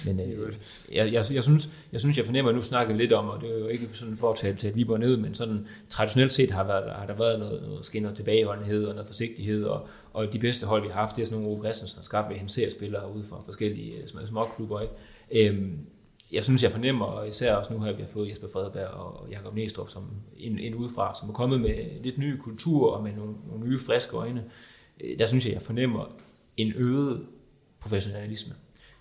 men 0.05 0.19
øh, 0.19 0.53
jeg, 0.91 1.13
jeg, 1.13 1.25
jeg, 1.33 1.43
synes, 1.43 1.69
jeg 1.91 1.99
synes, 1.99 2.17
jeg 2.17 2.25
fornemmer, 2.25 2.49
at 2.49 2.55
nu 2.55 2.61
snakker 2.61 2.95
lidt 2.95 3.13
om, 3.13 3.29
og 3.29 3.41
det 3.41 3.55
er 3.55 3.59
jo 3.59 3.67
ikke 3.67 3.87
sådan 3.93 4.17
for 4.17 4.31
at 4.31 4.37
tale, 4.37 4.57
tale 4.57 4.73
Viborg 4.73 4.99
ned, 4.99 5.17
men 5.17 5.35
sådan 5.35 5.67
traditionelt 5.89 6.33
set 6.33 6.51
har, 6.51 6.63
været, 6.63 6.91
har 6.91 7.05
der 7.05 7.13
været 7.13 7.39
noget, 7.39 7.61
noget, 7.61 8.01
noget 8.01 8.15
tilbageholdenhed 8.15 8.85
og 8.85 8.93
noget 8.93 9.07
forsigtighed, 9.07 9.63
og, 9.63 9.87
og 10.13 10.33
de 10.33 10.39
bedste 10.39 10.65
hold, 10.65 10.83
vi 10.83 10.87
har 10.87 10.99
haft, 10.99 11.15
det 11.15 11.21
er 11.21 11.25
sådan 11.25 11.41
nogle 11.41 11.55
Ove 11.55 11.63
Christensen 11.63 11.97
har 11.97 12.03
skabt 12.03 12.29
ved, 12.29 12.35
at 12.35 12.39
han 12.39 12.49
ser 12.49 12.71
spillere 12.71 13.13
ude 13.15 13.23
fra 13.23 13.41
forskellige 13.45 14.01
øh, 14.01 14.07
små, 14.07 14.25
små 14.25 14.45
klubber. 14.55 14.81
Ikke? 14.81 15.49
Øhm, 15.49 15.79
jeg 16.31 16.43
synes, 16.43 16.63
jeg 16.63 16.71
fornemmer, 16.71 17.05
og 17.05 17.27
især 17.27 17.55
også 17.55 17.73
nu 17.73 17.79
har 17.79 17.91
vi 17.93 18.01
har 18.01 18.09
fået 18.09 18.29
Jesper 18.29 18.47
Fredberg 18.53 18.87
og 18.87 19.29
Jakob 19.29 19.55
Næstrup 19.55 19.89
som 19.89 20.09
en, 20.37 20.59
en 20.59 20.75
udefra, 20.75 21.15
som 21.19 21.29
er 21.29 21.33
kommet 21.33 21.61
med 21.61 22.03
lidt 22.03 22.17
ny 22.17 22.37
kultur 22.37 22.91
og 22.91 23.03
med 23.03 23.13
nogle, 23.13 23.33
nogle 23.47 23.65
nye 23.69 23.79
friske 23.79 24.15
øjne. 24.17 24.43
Øh, 24.99 25.19
Der 25.19 25.27
synes 25.27 25.45
jeg, 25.45 25.53
jeg 25.53 25.61
fornemmer 25.61 26.15
en 26.57 26.73
øget 26.77 27.25
professionalisme, 27.79 28.53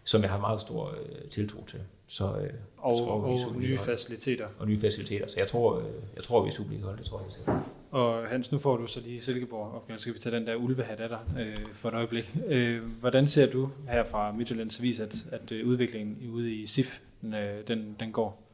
som 0.04 0.22
jeg 0.22 0.30
har 0.30 0.40
meget 0.40 0.60
stor 0.60 0.88
øh, 0.90 1.28
tiltro 1.30 1.64
til. 1.66 1.80
Så, 2.06 2.24
øh, 2.24 2.50
Og, 2.76 2.98
tror, 2.98 3.06
og 3.06 3.56
nye 3.60 3.78
faciliteter. 3.78 4.46
og 4.58 4.66
nye 4.68 4.80
faciliteter. 4.80 5.26
Så 5.28 5.34
jeg 5.40 5.46
tror, 5.48 5.78
øh, 5.78 5.84
jeg 6.16 6.24
tror 6.24 6.42
vi 6.42 6.48
er 6.48 6.52
Superliga-hold, 6.52 6.98
det 6.98 7.06
tror 7.06 7.20
jeg 7.22 7.32
selv. 7.32 7.44
Og 7.90 8.26
Hans, 8.26 8.52
nu 8.52 8.58
får 8.58 8.76
du 8.76 8.86
så 8.86 9.00
lige 9.00 9.20
Silkeborg 9.20 9.72
opgaven. 9.74 10.00
Skal 10.00 10.14
vi 10.14 10.18
tage 10.18 10.36
den 10.36 10.46
der 10.46 10.54
ulvehat 10.54 11.00
af 11.00 11.08
dig 11.08 11.18
øh, 11.40 11.56
for 11.72 11.88
et 11.88 11.94
øjeblik. 11.94 12.36
Øh, 12.46 12.82
hvordan 13.00 13.26
ser 13.26 13.50
du 13.50 13.70
her 13.88 14.04
fra 14.04 14.32
Midtjyllands 14.32 14.80
Avis, 14.80 15.00
at, 15.00 15.26
at 15.32 15.52
øh, 15.52 15.66
udviklingen 15.68 16.30
ude 16.32 16.54
i 16.54 16.66
SIF, 16.66 17.00
den, 17.24 17.34
øh, 17.34 17.68
den, 17.68 17.96
den 18.00 18.12
går? 18.12 18.44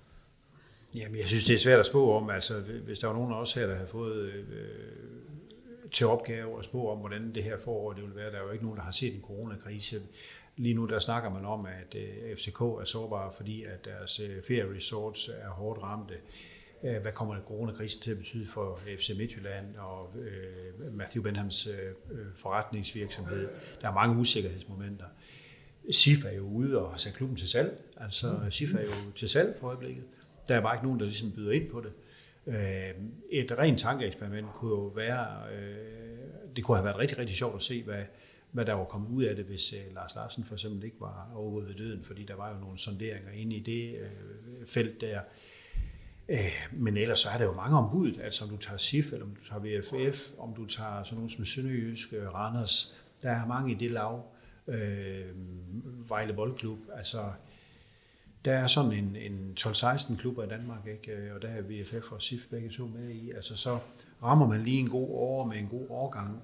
Jamen, 0.95 1.19
jeg 1.19 1.27
synes, 1.27 1.45
det 1.45 1.55
er 1.55 1.59
svært 1.59 1.81
at 1.81 1.87
spå 1.87 2.13
om. 2.17 2.31
Altså, 2.31 2.61
hvis 2.61 2.99
der 2.99 3.07
var 3.07 3.15
nogen 3.15 3.33
af 3.33 3.37
os 3.37 3.53
her, 3.53 3.67
der 3.67 3.75
har 3.75 3.87
fået 3.87 4.17
øh, 4.17 4.35
øh, 4.35 5.11
til 5.93 6.07
opgave 6.07 6.59
at 6.59 6.65
spå 6.65 6.91
om, 6.91 6.99
hvordan 6.99 7.35
det 7.35 7.45
her 7.45 7.59
forår 7.59 7.93
det 7.93 8.05
vil 8.05 8.17
være, 8.17 8.31
der 8.31 8.39
er 8.39 8.43
jo 8.43 8.51
ikke 8.51 8.65
nogen, 8.65 8.79
der 8.79 8.85
har 8.85 8.93
set 8.93 9.15
en 9.15 9.23
coronakrise. 9.23 10.01
Lige 10.57 10.75
nu 10.75 10.87
der 10.87 10.99
snakker 10.99 11.31
man 11.31 11.45
om, 11.45 11.67
at 11.67 11.95
øh, 11.95 12.37
FCK 12.37 12.61
er 12.61 12.85
sårbare, 12.85 13.33
fordi 13.37 13.65
at 13.65 13.85
deres 13.85 14.21
øh, 14.21 14.43
ferieresorts 14.49 15.29
er 15.29 15.49
hårdt 15.49 15.83
ramte. 15.83 16.15
Øh, 16.85 17.03
Hvad 17.03 17.13
kommer 17.13 17.37
coronakrisen 17.49 18.03
til 18.03 18.11
at 18.11 18.19
betyde 18.19 18.47
for 18.47 18.81
FC 18.99 19.11
Midtjylland 19.19 19.77
og 19.77 20.13
øh, 20.19 20.95
Matthew 20.95 21.23
Benhams 21.23 21.67
øh, 21.67 22.19
øh 22.21 22.27
forretningsvirksomhed? 22.37 23.49
Der 23.81 23.89
er 23.89 23.95
mange 23.95 24.17
usikkerhedsmomenter. 24.17 25.07
SIF 25.93 26.25
er 26.25 26.33
jo 26.33 26.43
ude 26.43 26.79
og 26.79 26.91
har 26.91 26.97
sat 26.97 27.15
klubben 27.15 27.37
til 27.37 27.49
salg. 27.49 27.81
Altså, 27.97 28.37
SIF 28.51 28.75
er 28.75 28.83
jo 28.83 29.13
til 29.17 29.29
salg 29.29 29.57
på 29.61 29.67
øjeblikket. 29.67 30.05
Der 30.49 30.57
er 30.57 30.61
bare 30.61 30.75
ikke 30.75 30.85
nogen, 30.85 31.01
der 31.01 31.07
ligesom 31.07 31.33
byder 31.33 31.53
ind 31.53 31.71
på 31.71 31.81
det. 31.81 31.93
Øh, 32.47 32.95
Et 33.31 33.59
rent 33.59 33.81
tankeeksperiment 33.81 34.47
kunne 34.55 34.71
jo 34.71 34.87
være, 34.87 35.27
øh, 35.55 35.77
det 36.57 36.65
kunne 36.65 36.77
have 36.77 36.85
været 36.85 36.99
rigtig, 36.99 37.19
rigtig 37.19 37.37
sjovt 37.37 37.57
at 37.57 37.63
se, 37.63 37.83
hvad, 37.83 38.03
hvad 38.53 38.65
der 38.65 38.75
var 38.75 38.85
kommet 38.85 39.09
ud 39.11 39.23
af 39.23 39.37
det, 39.37 39.45
hvis 39.45 39.73
øh, 39.73 39.95
Lars 39.95 40.15
Larsen 40.15 40.45
for 40.45 40.55
eksempel 40.55 40.85
ikke 40.85 41.01
var 41.01 41.31
overgået 41.35 41.69
ved 41.69 41.75
døden, 41.75 42.05
fordi 42.05 42.25
der 42.25 42.35
var 42.35 42.55
jo 42.55 42.61
nogle 42.61 42.79
sonderinger 42.79 43.31
inde 43.33 43.57
i 43.57 43.61
det 43.61 43.97
øh, 44.01 44.67
felt 44.67 45.01
der. 45.01 45.21
Øh, 46.29 46.69
men 46.73 46.97
ellers 46.97 47.19
så 47.19 47.29
er 47.29 47.39
der 47.39 47.45
jo 47.45 47.53
mange 47.53 47.77
ombud, 47.79 48.13
altså 48.23 48.45
om 48.45 48.51
du 48.51 48.57
tager 48.57 48.79
SIF, 48.79 49.13
eller 49.13 49.27
om 49.27 49.35
du 49.35 49.45
tager 49.45 49.81
VFF, 49.81 50.31
om 50.39 50.55
du 50.55 50.67
tager 50.67 51.03
sådan 51.05 51.17
nogle 51.17 51.31
som 51.31 51.45
Sønderjysk, 51.45 52.13
Randers, 52.13 52.97
der 53.23 53.31
er 53.31 53.47
mange 53.47 53.73
i 53.73 53.75
det 53.75 53.91
lav. 53.91 54.25
Øh, 54.71 55.25
Vejle 56.09 56.33
Boldklub, 56.33 56.79
altså 56.97 57.33
der 58.45 58.53
er 58.53 58.67
sådan 58.67 58.93
en, 58.93 59.17
en 59.17 59.57
12-16 59.61 60.17
klubber 60.17 60.45
i 60.45 60.49
Danmark, 60.49 60.87
ikke? 60.87 61.13
Øh, 61.13 61.35
og 61.35 61.43
der 61.43 61.49
er 61.49 61.63
VFF 61.63 62.13
og 62.13 62.23
SIF 62.23 62.41
begge 62.51 62.71
to 62.71 62.87
med 62.87 63.11
i. 63.11 63.31
Altså 63.31 63.57
så 63.57 63.79
rammer 64.23 64.47
man 64.47 64.63
lige 64.63 64.81
en 64.81 64.89
god 64.89 65.09
år 65.11 65.47
med 65.47 65.57
en 65.57 65.69
god 65.69 65.87
årgang, 65.89 66.43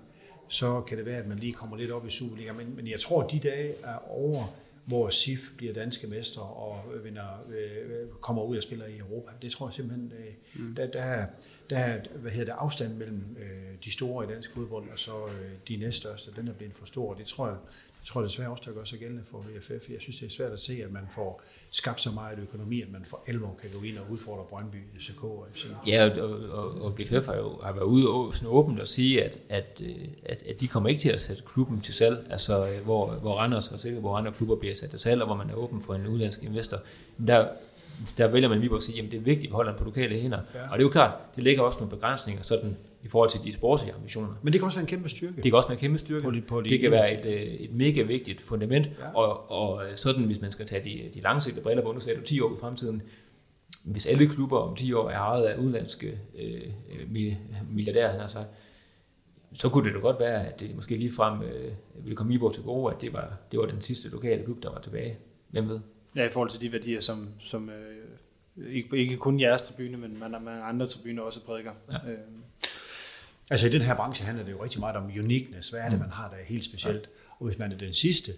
så 0.48 0.80
kan 0.80 0.98
det 0.98 1.06
være, 1.06 1.18
at 1.18 1.26
man 1.26 1.38
lige 1.38 1.52
kommer 1.52 1.76
lidt 1.76 1.90
op 1.90 2.06
i 2.06 2.10
Superliga. 2.10 2.52
Men, 2.52 2.76
men 2.76 2.88
jeg 2.88 3.00
tror, 3.00 3.22
at 3.22 3.30
de 3.32 3.38
dage 3.38 3.74
er 3.84 4.10
over, 4.10 4.44
hvor 4.84 5.08
SIF 5.08 5.40
bliver 5.56 5.72
danske 5.72 6.06
mestre 6.06 6.42
og 6.42 6.82
vinder, 7.04 7.44
øh, 7.48 8.08
kommer 8.20 8.42
ud 8.42 8.56
og 8.56 8.62
spiller 8.62 8.86
i 8.86 8.98
Europa. 8.98 9.32
Det 9.42 9.52
tror 9.52 9.66
jeg 9.66 9.74
simpelthen, 9.74 10.12
øh, 10.18 10.64
mm. 10.64 10.74
der, 10.74 10.86
der, 10.86 11.02
er, 11.02 11.26
der 11.70 11.78
er 11.78 12.00
hvad 12.14 12.30
hedder 12.30 12.52
det, 12.52 12.60
afstand 12.60 12.94
mellem 12.94 13.36
øh, 13.40 13.84
de 13.84 13.92
store 13.92 14.24
i 14.24 14.28
dansk 14.32 14.54
fodbold 14.54 14.88
og 14.92 14.98
så 14.98 15.26
øh, 15.26 15.50
de 15.68 15.76
næststørste, 15.76 16.30
den 16.36 16.48
er 16.48 16.52
blevet 16.52 16.74
for 16.74 16.86
stor. 16.86 17.14
Det 17.14 17.26
tror 17.26 17.48
jeg, 17.48 17.56
jeg 18.06 18.12
tror 18.12 18.22
desværre 18.22 18.50
også, 18.50 18.62
der 18.66 18.72
gør 18.72 18.84
sig 18.84 18.98
gældende 18.98 19.22
for 19.30 19.38
VFF. 19.38 19.90
Jeg 19.90 20.00
synes, 20.00 20.16
det 20.16 20.26
er 20.26 20.30
svært 20.30 20.52
at 20.52 20.60
se, 20.60 20.82
at 20.84 20.92
man 20.92 21.02
får 21.14 21.42
skabt 21.70 22.00
så 22.00 22.10
meget 22.10 22.38
økonomi, 22.38 22.82
at 22.82 22.92
man 22.92 23.04
for 23.04 23.20
alvor 23.26 23.58
kan 23.60 23.70
gå 23.74 23.82
ind 23.82 23.98
og 23.98 24.04
udfordre 24.10 24.44
Brøndby, 24.44 24.76
FCK 25.00 25.24
og 25.24 25.46
FC. 25.54 25.66
Ja, 25.86 26.22
og, 26.22 26.30
og, 26.30 26.82
og 26.82 26.94
har 27.26 27.36
jo 27.36 27.60
har 27.62 27.72
været 27.72 27.84
ude 27.84 28.08
og 28.08 28.34
sådan 28.34 28.48
åbent 28.48 28.80
og 28.80 28.88
sige, 28.88 29.24
at, 29.24 29.38
at, 29.48 29.82
at, 30.24 30.42
at 30.42 30.60
de 30.60 30.68
kommer 30.68 30.88
ikke 30.88 31.00
til 31.00 31.08
at 31.08 31.20
sætte 31.20 31.42
klubben 31.46 31.80
til 31.80 31.94
salg, 31.94 32.26
altså 32.30 32.68
hvor, 32.84 33.12
hvor 33.12 33.34
Randers 33.34 33.72
og 33.72 33.90
hvor 33.90 34.16
andre 34.16 34.32
klubber 34.32 34.56
bliver 34.56 34.74
sat 34.74 34.90
til 34.90 34.98
salg, 34.98 35.20
og 35.20 35.26
hvor 35.26 35.36
man 35.36 35.50
er 35.50 35.54
åben 35.54 35.82
for 35.82 35.94
en 35.94 36.06
udlandsk 36.06 36.42
investor. 36.42 36.78
Der, 37.26 37.48
der 38.18 38.26
vælger 38.28 38.48
man 38.48 38.60
lige 38.60 38.74
at 38.76 38.82
sige, 38.82 39.02
at 39.02 39.10
det 39.10 39.16
er 39.16 39.22
vigtigt, 39.22 39.48
at 39.48 39.50
vi 39.50 39.54
holder 39.54 39.72
den 39.72 39.78
på 39.78 39.84
lokale 39.84 40.20
hænder. 40.20 40.40
Ja. 40.54 40.62
Og 40.62 40.78
det 40.78 40.78
er 40.78 40.86
jo 40.86 40.90
klart, 40.90 41.14
det 41.36 41.44
ligger 41.44 41.62
også 41.62 41.78
nogle 41.78 41.96
begrænsninger 41.96 42.42
sådan 42.42 42.76
i 43.06 43.08
forhold 43.08 43.30
til 43.30 43.40
de 43.44 43.52
sportslige 43.52 43.94
ambitioner. 43.94 44.34
Men 44.42 44.52
det 44.52 44.60
kan 44.60 44.66
også 44.66 44.78
være 44.78 44.82
en 44.82 44.88
kæmpe 44.88 45.08
styrke. 45.08 45.36
Det 45.36 45.42
kan 45.42 45.54
også 45.54 45.68
være 45.68 45.76
en 45.76 45.80
kæmpe 45.80 45.98
styrke. 45.98 46.22
På, 46.22 46.32
på 46.48 46.60
det 46.60 46.80
kan 46.80 46.90
være 46.90 47.18
et, 47.18 47.26
øh, 47.26 47.42
et 47.42 47.72
mega 47.72 48.02
vigtigt 48.02 48.40
fundament, 48.40 48.86
ja. 48.86 49.14
og, 49.14 49.50
og 49.50 49.82
sådan, 49.94 50.24
hvis 50.24 50.40
man 50.40 50.52
skal 50.52 50.66
tage 50.66 50.84
de, 50.84 51.10
de 51.14 51.20
langsigtede 51.20 51.62
briller 51.62 51.82
på, 51.82 51.92
nu 51.92 52.00
sagde 52.00 52.20
du 52.20 52.24
10 52.24 52.40
år 52.40 52.54
i 52.54 52.56
fremtiden, 52.60 53.02
hvis 53.84 54.06
alle 54.06 54.28
klubber 54.28 54.58
om 54.58 54.76
10 54.76 54.92
år 54.92 55.10
er 55.10 55.18
ejet 55.18 55.44
af 55.44 55.58
udlandske 55.58 56.18
øh, 56.38 56.62
milliardærer, 57.70 58.22
altså, 58.22 58.38
så 59.52 59.68
kunne 59.68 59.86
det 59.86 59.94
da 59.94 60.00
godt 60.00 60.20
være, 60.20 60.46
at 60.46 60.60
det 60.60 60.74
måske 60.74 60.96
lige 60.96 61.12
frem 61.12 61.42
øh, 61.42 61.72
ville 61.94 62.16
komme 62.16 62.32
Viborg 62.32 62.54
til 62.54 62.62
gode, 62.62 62.94
at 62.94 63.00
det 63.00 63.12
var, 63.12 63.36
det 63.52 63.60
var 63.60 63.66
den 63.66 63.82
sidste 63.82 64.08
lokale 64.08 64.44
klub, 64.44 64.62
der 64.62 64.70
var 64.70 64.80
tilbage. 64.80 65.18
Hvem 65.50 65.68
ved? 65.68 65.80
Ja, 66.16 66.26
i 66.26 66.30
forhold 66.30 66.50
til 66.50 66.60
de 66.60 66.72
værdier, 66.72 67.00
som, 67.00 67.28
som 67.38 67.70
øh, 67.70 68.66
ikke, 68.72 68.96
ikke 68.96 69.16
kun 69.16 69.40
jeres 69.40 69.62
tribune, 69.62 69.96
men 69.96 70.18
man, 70.20 70.30
man 70.30 70.60
andre 70.62 70.86
tribuner 70.86 71.22
også 71.22 71.44
prædiker. 71.44 71.72
Ja. 71.92 72.10
Øh. 72.10 72.18
Altså 73.50 73.66
i 73.66 73.70
den 73.70 73.82
her 73.82 73.96
branche 73.96 74.24
handler 74.24 74.44
det 74.44 74.52
jo 74.52 74.64
rigtig 74.64 74.80
meget 74.80 74.96
om 74.96 75.04
uniqueness. 75.04 75.68
Hvad 75.68 75.80
er 75.80 75.88
det, 75.88 75.98
mm. 75.98 76.04
man 76.04 76.10
har, 76.10 76.30
der 76.30 76.36
er 76.36 76.44
helt 76.44 76.64
specielt? 76.64 77.02
Ja. 77.02 77.30
Og 77.38 77.46
hvis 77.46 77.58
man 77.58 77.72
er 77.72 77.76
den 77.76 77.94
sidste 77.94 78.32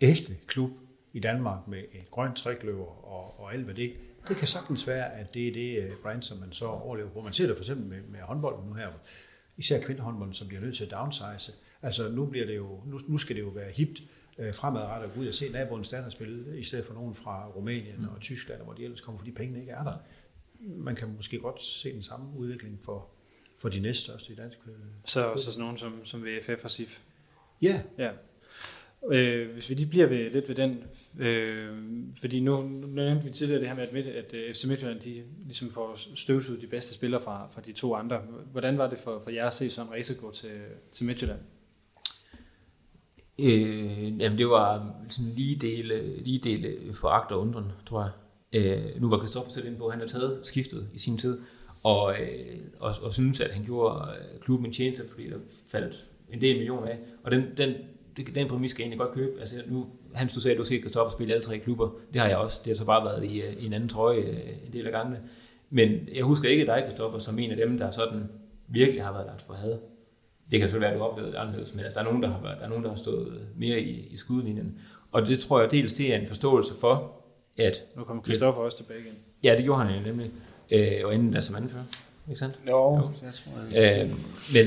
ægte 0.00 0.36
klub 0.46 0.70
i 1.12 1.20
Danmark 1.20 1.68
med 1.68 1.78
et 1.78 2.10
grønt 2.10 2.36
trækløver 2.36 3.06
og, 3.06 3.40
og 3.40 3.54
alt 3.54 3.64
hvad 3.64 3.74
det 3.74 3.92
det 4.28 4.36
kan 4.36 4.46
sagtens 4.46 4.86
være, 4.86 5.12
at 5.12 5.34
det 5.34 5.48
er 5.48 5.52
det 5.52 5.82
øh, 5.82 5.90
brand, 6.02 6.22
som 6.22 6.38
man 6.38 6.52
så 6.52 6.66
overlever 6.66 7.10
på. 7.10 7.20
Man 7.20 7.32
ser 7.32 7.46
det 7.46 7.56
for 7.56 7.62
eksempel 7.62 7.86
med, 7.86 8.02
med 8.02 8.20
håndbolden 8.20 8.68
nu 8.68 8.74
her, 8.74 8.88
især 9.56 9.82
kvindehåndbolden, 9.82 10.34
som 10.34 10.48
bliver 10.48 10.60
nødt 10.60 10.76
til 10.76 10.84
at 10.84 10.90
downsize. 10.90 11.52
Altså 11.82 12.08
nu, 12.08 12.26
bliver 12.26 12.46
det 12.46 12.56
jo, 12.56 12.80
nu, 12.86 13.00
nu 13.08 13.18
skal 13.18 13.36
det 13.36 13.42
jo 13.42 13.48
være 13.48 13.70
hipt 13.70 14.02
øh, 14.38 14.54
fremadrettet 14.54 15.08
at 15.08 15.14
gå 15.14 15.20
ud 15.20 15.26
og 15.26 15.34
se 15.34 15.52
naboen 15.52 15.84
standard 15.84 16.10
spille, 16.10 16.58
i 16.58 16.62
stedet 16.62 16.84
for 16.84 16.94
nogen 16.94 17.14
fra 17.14 17.46
Rumænien 17.46 17.96
mm. 17.98 18.08
og 18.08 18.20
Tyskland, 18.20 18.62
hvor 18.62 18.72
de 18.72 18.84
ellers 18.84 19.00
kommer, 19.00 19.18
fordi 19.18 19.30
pengene 19.30 19.60
ikke 19.60 19.72
er 19.72 19.84
der. 19.84 19.94
Man 20.60 20.96
kan 20.96 21.14
måske 21.16 21.38
godt 21.38 21.62
se 21.62 21.92
den 21.92 22.02
samme 22.02 22.38
udvikling 22.38 22.80
for, 22.84 23.08
for 23.58 23.68
de 23.68 23.80
næststørste 23.80 24.32
i 24.32 24.36
dansk 24.36 24.58
øh, 24.66 24.72
Så, 25.04 25.32
så 25.36 25.52
sådan 25.52 25.60
nogen 25.60 25.78
som, 25.78 26.04
som 26.04 26.24
VFF 26.24 26.64
og 26.64 26.70
SIF? 26.70 27.00
Ja. 27.62 27.82
ja. 27.98 28.10
Øh, 29.12 29.52
hvis 29.52 29.70
vi 29.70 29.74
lige 29.74 29.86
bliver 29.86 30.06
ved, 30.06 30.30
lidt 30.30 30.48
ved 30.48 30.56
den, 30.56 30.84
øh, 31.18 31.68
fordi 32.20 32.40
nu, 32.40 32.62
nu 32.62 32.86
nævnte 32.86 33.24
vi 33.24 33.30
tidligere 33.30 33.60
det 33.60 33.68
her 33.68 33.76
med, 33.92 34.04
at, 34.04 34.06
at 34.06 34.34
øh, 34.34 34.54
FC 34.54 34.64
Midtjylland 34.64 35.00
de 35.00 35.22
ligesom 35.46 35.70
får 35.70 36.14
støvsuget 36.14 36.60
de 36.60 36.66
bedste 36.66 36.94
spillere 36.94 37.20
fra, 37.20 37.48
fra 37.50 37.60
de 37.60 37.72
to 37.72 37.94
andre. 37.94 38.20
Hvordan 38.52 38.78
var 38.78 38.90
det 38.90 38.98
for, 38.98 39.20
for 39.24 39.30
jer 39.30 39.46
at 39.46 39.54
se 39.54 39.70
sådan 39.70 39.92
en 39.92 39.94
race 39.94 40.14
gå 40.14 40.32
til, 40.32 40.50
til 40.92 41.06
Midtjylland? 41.06 41.40
Øh, 43.38 44.20
jamen 44.20 44.38
det 44.38 44.48
var 44.48 44.94
sådan 45.08 45.32
lige 45.32 45.56
dele, 45.56 46.22
lige 46.22 46.38
dele 46.38 46.92
foragt 46.92 47.32
og 47.32 47.40
undren, 47.40 47.72
tror 47.86 48.02
jeg. 48.02 48.12
Øh, 48.52 49.00
nu 49.00 49.08
var 49.08 49.18
Kristoffer 49.18 49.50
selv 49.50 49.66
inde 49.66 49.78
på, 49.78 49.86
at 49.86 49.92
han 49.92 50.00
har 50.00 50.08
taget 50.08 50.40
skiftet 50.46 50.88
i 50.94 50.98
sin 50.98 51.18
tid, 51.18 51.40
og, 51.88 52.14
øh, 52.20 52.58
og, 52.80 52.94
og 53.02 53.12
synes, 53.12 53.40
at 53.40 53.50
han 53.50 53.64
gjorde 53.64 54.08
øh, 54.10 54.40
klubben 54.40 54.66
en 54.66 54.72
tjeneste, 54.72 55.08
fordi 55.08 55.30
der 55.30 55.36
faldt 55.68 56.08
en 56.32 56.40
del 56.40 56.56
millioner 56.56 56.86
af. 56.86 56.98
Og 57.22 57.30
den, 57.30 57.44
den, 57.56 57.74
den 58.34 58.48
præmis 58.48 58.70
skal 58.70 58.82
jeg 58.82 58.84
egentlig 58.84 58.98
godt 58.98 59.14
købe. 59.14 59.40
Altså 59.40 59.56
nu, 59.66 59.86
han 60.14 60.28
du 60.28 60.40
sagde, 60.40 60.52
at 60.52 60.58
du 60.58 60.62
har 60.62 60.66
set 60.66 60.82
Kristoffer 60.82 61.10
spille 61.10 61.34
alle 61.34 61.44
tre 61.44 61.58
klubber. 61.58 61.90
Det 62.12 62.20
har 62.20 62.28
jeg 62.28 62.36
også. 62.36 62.60
Det 62.64 62.70
har 62.70 62.76
så 62.76 62.84
bare 62.84 63.04
været 63.04 63.24
i, 63.24 63.40
øh, 63.40 63.62
i 63.62 63.66
en 63.66 63.72
anden 63.72 63.88
trøje 63.88 64.20
en 64.66 64.72
del 64.72 64.86
af 64.86 64.92
gangene. 64.92 65.20
Men 65.70 65.90
jeg 66.14 66.24
husker 66.24 66.48
ikke 66.48 66.66
dig, 66.66 66.84
Kristoffer, 66.88 67.18
som 67.18 67.38
en 67.38 67.50
af 67.50 67.56
dem, 67.56 67.78
der 67.78 67.90
sådan 67.90 68.28
virkelig 68.68 69.02
har 69.04 69.12
været 69.12 69.26
lagt 69.26 69.42
for 69.42 69.54
had. 69.54 69.78
Det 70.50 70.60
kan 70.60 70.68
selvfølgelig 70.68 70.84
være, 70.84 70.92
at 70.92 70.98
du 70.98 71.04
oplevede 71.04 71.32
det 71.32 71.38
anderledes, 71.38 71.74
men 71.74 71.84
altså, 71.84 72.00
der, 72.00 72.06
er 72.06 72.10
nogen, 72.10 72.22
der, 72.22 72.28
har 72.28 72.42
været, 72.42 72.58
der 72.58 72.64
er 72.64 72.68
nogen, 72.68 72.84
der 72.84 72.90
har 72.90 72.96
stået 72.96 73.46
mere 73.56 73.80
i, 73.80 74.06
i 74.06 74.16
skudlinjen. 74.16 74.78
Og 75.12 75.26
det 75.26 75.40
tror 75.40 75.60
jeg 75.60 75.70
dels, 75.70 75.92
det 75.92 76.14
er 76.14 76.18
en 76.18 76.26
forståelse 76.26 76.74
for, 76.74 77.12
at... 77.58 77.84
Nu 77.96 78.04
kommer 78.04 78.22
Kristoffer 78.22 78.60
også 78.60 78.76
tilbage 78.76 79.00
igen. 79.00 79.14
Ja, 79.42 79.56
det 79.56 79.64
gjorde 79.64 79.84
han 79.84 79.98
jo 79.98 80.06
nemlig. 80.06 80.30
Øh, 80.70 80.92
og 81.04 81.14
inden 81.14 81.32
der 81.32 81.40
som 81.40 81.56
anfører. 81.56 81.84
Ikke 82.28 82.38
sandt? 82.38 82.58
Jo, 82.68 82.94
jo. 82.96 83.10
jeg 83.22 83.32
tror 83.32 83.52
jeg. 83.72 84.02
Øh, 84.02 84.10
men 84.54 84.66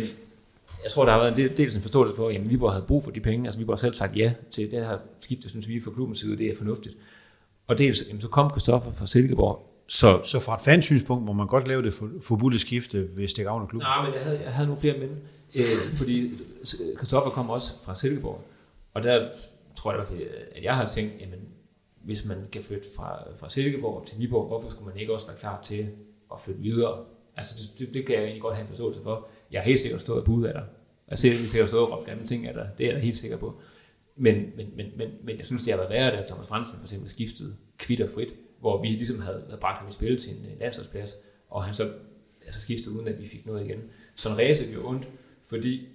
jeg 0.83 0.91
tror, 0.91 1.05
der 1.05 1.11
har 1.11 1.19
været 1.19 1.39
en 1.39 1.57
dels 1.57 1.75
en 1.75 1.81
forståelse 1.81 2.15
for, 2.15 2.29
at 2.29 2.49
Viborg 2.49 2.71
havde 2.71 2.85
brug 2.87 3.03
for 3.03 3.11
de 3.11 3.19
penge. 3.19 3.47
Altså 3.47 3.59
Viborg 3.59 3.79
selv 3.79 3.93
sagt 3.93 4.17
ja 4.17 4.33
til 4.51 4.71
det 4.71 4.85
her 4.85 4.97
skifte, 5.21 5.49
synes 5.49 5.67
vi 5.67 5.81
fra 5.81 5.91
klubbens 5.91 6.19
side, 6.19 6.37
det 6.37 6.45
er 6.45 6.57
fornuftigt. 6.57 6.95
Og 7.67 7.77
dels, 7.77 8.07
jamen, 8.07 8.21
så 8.21 8.27
kom 8.27 8.49
Kristoffer 8.49 8.91
fra 8.91 9.05
Silkeborg, 9.05 9.67
så, 9.87 10.21
så 10.23 10.39
fra 10.39 10.55
et 10.55 10.61
fansynspunkt 10.61 11.25
må 11.25 11.33
man 11.33 11.47
godt 11.47 11.67
lave 11.67 11.83
det 11.83 11.93
for, 11.93 12.09
forbudte 12.21 12.59
skifte, 12.59 13.07
hvis 13.13 13.33
det 13.33 13.45
gavner 13.45 13.65
klubben? 13.65 13.85
Nej, 13.85 14.05
men 14.05 14.13
jeg 14.13 14.23
havde, 14.23 14.41
jeg 14.43 14.53
havde 14.53 14.67
nogle 14.67 14.81
flere 14.81 14.97
mænd. 14.99 15.11
Øh, 15.55 15.97
fordi 15.97 16.31
Kristoffer 16.97 17.29
kom 17.29 17.49
også 17.49 17.73
fra 17.83 17.95
Silkeborg. 17.95 18.43
Og 18.93 19.03
der 19.03 19.29
tror 19.75 19.93
jeg, 19.93 20.05
at 20.55 20.63
jeg 20.63 20.75
har 20.75 20.87
tænkt, 20.87 21.13
jamen, 21.21 21.39
hvis 22.03 22.25
man 22.25 22.37
kan 22.51 22.63
flytte 22.63 22.87
fra, 22.95 23.23
fra 23.37 23.49
Silkeborg 23.49 24.07
til 24.07 24.19
Viborg, 24.19 24.47
hvorfor 24.47 24.69
skulle 24.69 24.89
man 24.89 24.97
ikke 24.97 25.13
også 25.13 25.27
være 25.27 25.37
klar 25.37 25.61
til 25.63 25.89
at 26.33 26.39
flytte 26.39 26.61
videre? 26.61 27.05
Altså, 27.37 27.53
det, 27.57 27.79
det, 27.79 27.93
det 27.93 28.05
kan 28.05 28.15
jeg 28.15 28.23
egentlig 28.23 28.41
godt 28.41 28.55
have 28.55 28.61
en 28.61 28.67
forståelse 28.67 29.01
for. 29.01 29.27
Jeg 29.51 29.61
har 29.61 29.65
helt 29.65 29.79
sikkert 29.79 30.01
stået 30.01 30.19
og 30.19 30.25
budet 30.25 30.47
af 30.47 30.53
dig. 30.53 30.63
Jeg 31.07 31.17
har 31.17 31.27
helt 31.27 31.49
sikkert 31.49 31.69
stået 31.69 31.83
og 31.83 31.91
råbt 31.91 32.05
gamle 32.05 32.25
ting 32.25 32.47
af 32.47 32.53
dig. 32.53 32.69
Det 32.77 32.83
er 32.83 32.87
jeg 32.87 32.95
da 32.95 33.01
helt 33.01 33.17
sikker 33.17 33.37
på. 33.37 33.61
Men, 34.15 34.35
men, 34.55 34.67
men, 34.75 34.85
men, 34.97 35.09
men 35.23 35.37
jeg 35.37 35.45
synes, 35.45 35.63
det 35.63 35.73
har 35.73 35.77
været 35.77 35.89
værre, 35.89 36.21
da 36.21 36.27
Thomas 36.27 36.47
Fransen 36.47 36.75
for 36.77 36.83
eksempel 36.83 37.09
skiftede 37.09 37.55
kvitter 37.77 38.07
frit, 38.07 38.33
hvor 38.59 38.81
vi 38.81 38.87
ligesom 38.87 39.21
havde, 39.21 39.43
havde 39.45 39.59
bragt 39.59 39.79
ham 39.79 39.89
i 39.89 39.91
spil 39.91 40.19
til 40.19 40.31
en 40.31 40.45
landsholdsplads, 40.59 41.15
og 41.49 41.63
han 41.63 41.73
så 41.73 41.93
altså 42.45 42.61
skiftede 42.61 42.95
uden, 42.95 43.07
at 43.07 43.19
vi 43.19 43.27
fik 43.27 43.45
noget 43.45 43.65
igen. 43.65 43.79
Så 44.15 44.29
en 44.29 44.37
race 44.37 44.67
blev 44.67 44.85
ondt, 44.85 45.07
fordi 45.45 45.87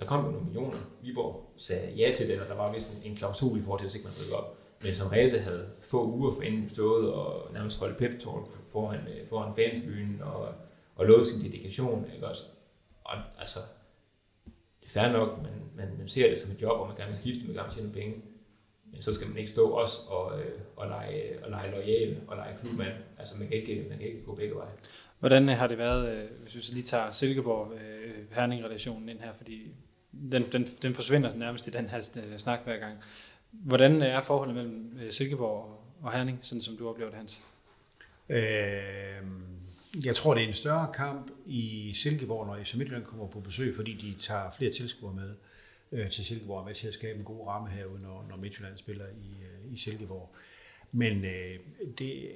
der 0.00 0.06
kom 0.06 0.24
jo 0.24 0.30
nogle 0.30 0.44
millioner. 0.46 0.76
Viborg 1.02 1.52
sagde 1.56 1.92
ja 1.96 2.12
til 2.16 2.28
det, 2.28 2.40
og 2.40 2.48
der 2.48 2.54
var 2.54 2.72
vist 2.72 2.92
en, 2.92 3.10
en 3.10 3.16
klausul 3.16 3.58
i 3.58 3.62
forhold 3.62 3.88
til, 3.88 3.98
at 3.98 4.04
man 4.04 4.12
rykke 4.24 4.36
op. 4.36 4.57
Men 4.82 4.94
som 4.94 5.08
Reze 5.08 5.38
havde 5.38 5.70
få 5.82 6.06
uger 6.06 6.34
for 6.34 6.42
inden 6.42 6.68
stået 6.68 7.12
og 7.12 7.52
nærmest 7.52 7.80
holdt 7.80 7.96
pep 7.96 8.10
talk 8.10 8.46
foran, 8.72 9.00
øh, 9.08 9.28
foran 9.28 9.54
fansbyen 9.54 10.22
og, 10.22 10.54
og 10.94 11.06
lovet 11.06 11.26
sin 11.26 11.42
dedikation. 11.42 12.06
Ikke 12.14 12.26
også? 12.26 12.44
Og 13.04 13.14
altså, 13.38 13.58
det 14.80 14.86
er 14.86 14.90
fair 14.90 15.12
nok, 15.12 15.42
men 15.42 15.52
man, 15.76 15.98
man 15.98 16.08
ser 16.08 16.28
det 16.30 16.38
som 16.38 16.50
et 16.50 16.62
job, 16.62 16.80
og 16.80 16.86
man 16.86 16.96
gerne 16.96 17.08
vil 17.08 17.16
skifte, 17.16 17.46
med 17.46 17.54
gerne 17.54 17.72
tjene 17.72 17.92
penge. 17.92 18.14
Men 18.92 19.02
så 19.02 19.12
skal 19.12 19.28
man 19.28 19.36
ikke 19.36 19.50
stå 19.50 19.70
også 19.70 19.98
og, 20.08 20.40
øh, 20.40 20.60
og, 20.76 20.88
lege, 20.88 21.44
og 21.44 21.50
lege 21.50 21.70
lojal 21.70 22.16
og 22.26 22.36
lege 22.36 22.56
klubmand. 22.62 22.92
Altså 23.18 23.38
man 23.38 23.48
kan, 23.48 23.56
ikke, 23.56 23.86
man 23.88 23.98
kan 23.98 24.06
ikke 24.06 24.24
gå 24.24 24.34
begge 24.34 24.54
veje. 24.54 24.72
Hvordan 25.18 25.48
har 25.48 25.66
det 25.66 25.78
været, 25.78 26.18
øh, 26.18 26.24
hvis 26.42 26.56
vi 26.56 26.60
lige 26.74 26.84
tager 26.86 27.10
Silkeborg-Herning-relationen 27.10 29.08
øh, 29.08 29.14
ind 29.14 29.20
her, 29.20 29.32
fordi 29.32 29.66
den, 30.32 30.52
den, 30.52 30.64
den 30.82 30.94
forsvinder 30.94 31.34
nærmest 31.34 31.68
i 31.68 31.70
den 31.70 31.88
her 31.88 32.02
snak 32.36 32.60
hver 32.64 32.78
gang. 32.78 32.98
Hvordan 33.50 34.02
er 34.02 34.20
forholdet 34.20 34.54
mellem 34.54 34.98
øh, 35.02 35.12
Silkeborg 35.12 35.80
og 36.02 36.12
Herning, 36.12 36.38
sådan 36.40 36.62
som 36.62 36.76
du 36.76 36.88
oplever 36.88 37.10
det, 37.10 37.18
Hans? 37.18 37.44
Øh, 38.28 38.38
jeg 40.04 40.16
tror, 40.16 40.34
det 40.34 40.42
er 40.42 40.46
en 40.46 40.54
større 40.54 40.92
kamp 40.94 41.30
i 41.46 41.92
Silkeborg, 41.92 42.46
når 42.46 42.64
FC 42.64 42.74
Midtjylland 42.74 43.04
kommer 43.04 43.26
på 43.26 43.40
besøg, 43.40 43.76
fordi 43.76 43.92
de 43.92 44.14
tager 44.18 44.50
flere 44.50 44.72
tilskuere 44.72 45.14
med 45.14 45.34
øh, 45.92 46.10
til 46.10 46.24
Silkeborg, 46.24 46.66
med 46.66 46.74
til 46.74 46.88
at 46.88 46.94
skabe 46.94 47.18
en 47.18 47.24
god 47.24 47.46
ramme 47.46 47.70
herude, 47.70 48.02
når, 48.02 48.26
når 48.28 48.36
Midtjylland 48.36 48.78
spiller 48.78 49.04
i, 49.06 49.42
øh, 49.42 49.72
i 49.72 49.76
Silkeborg. 49.76 50.34
Men 50.92 51.24
øh, 51.24 51.58
det, 51.98 52.30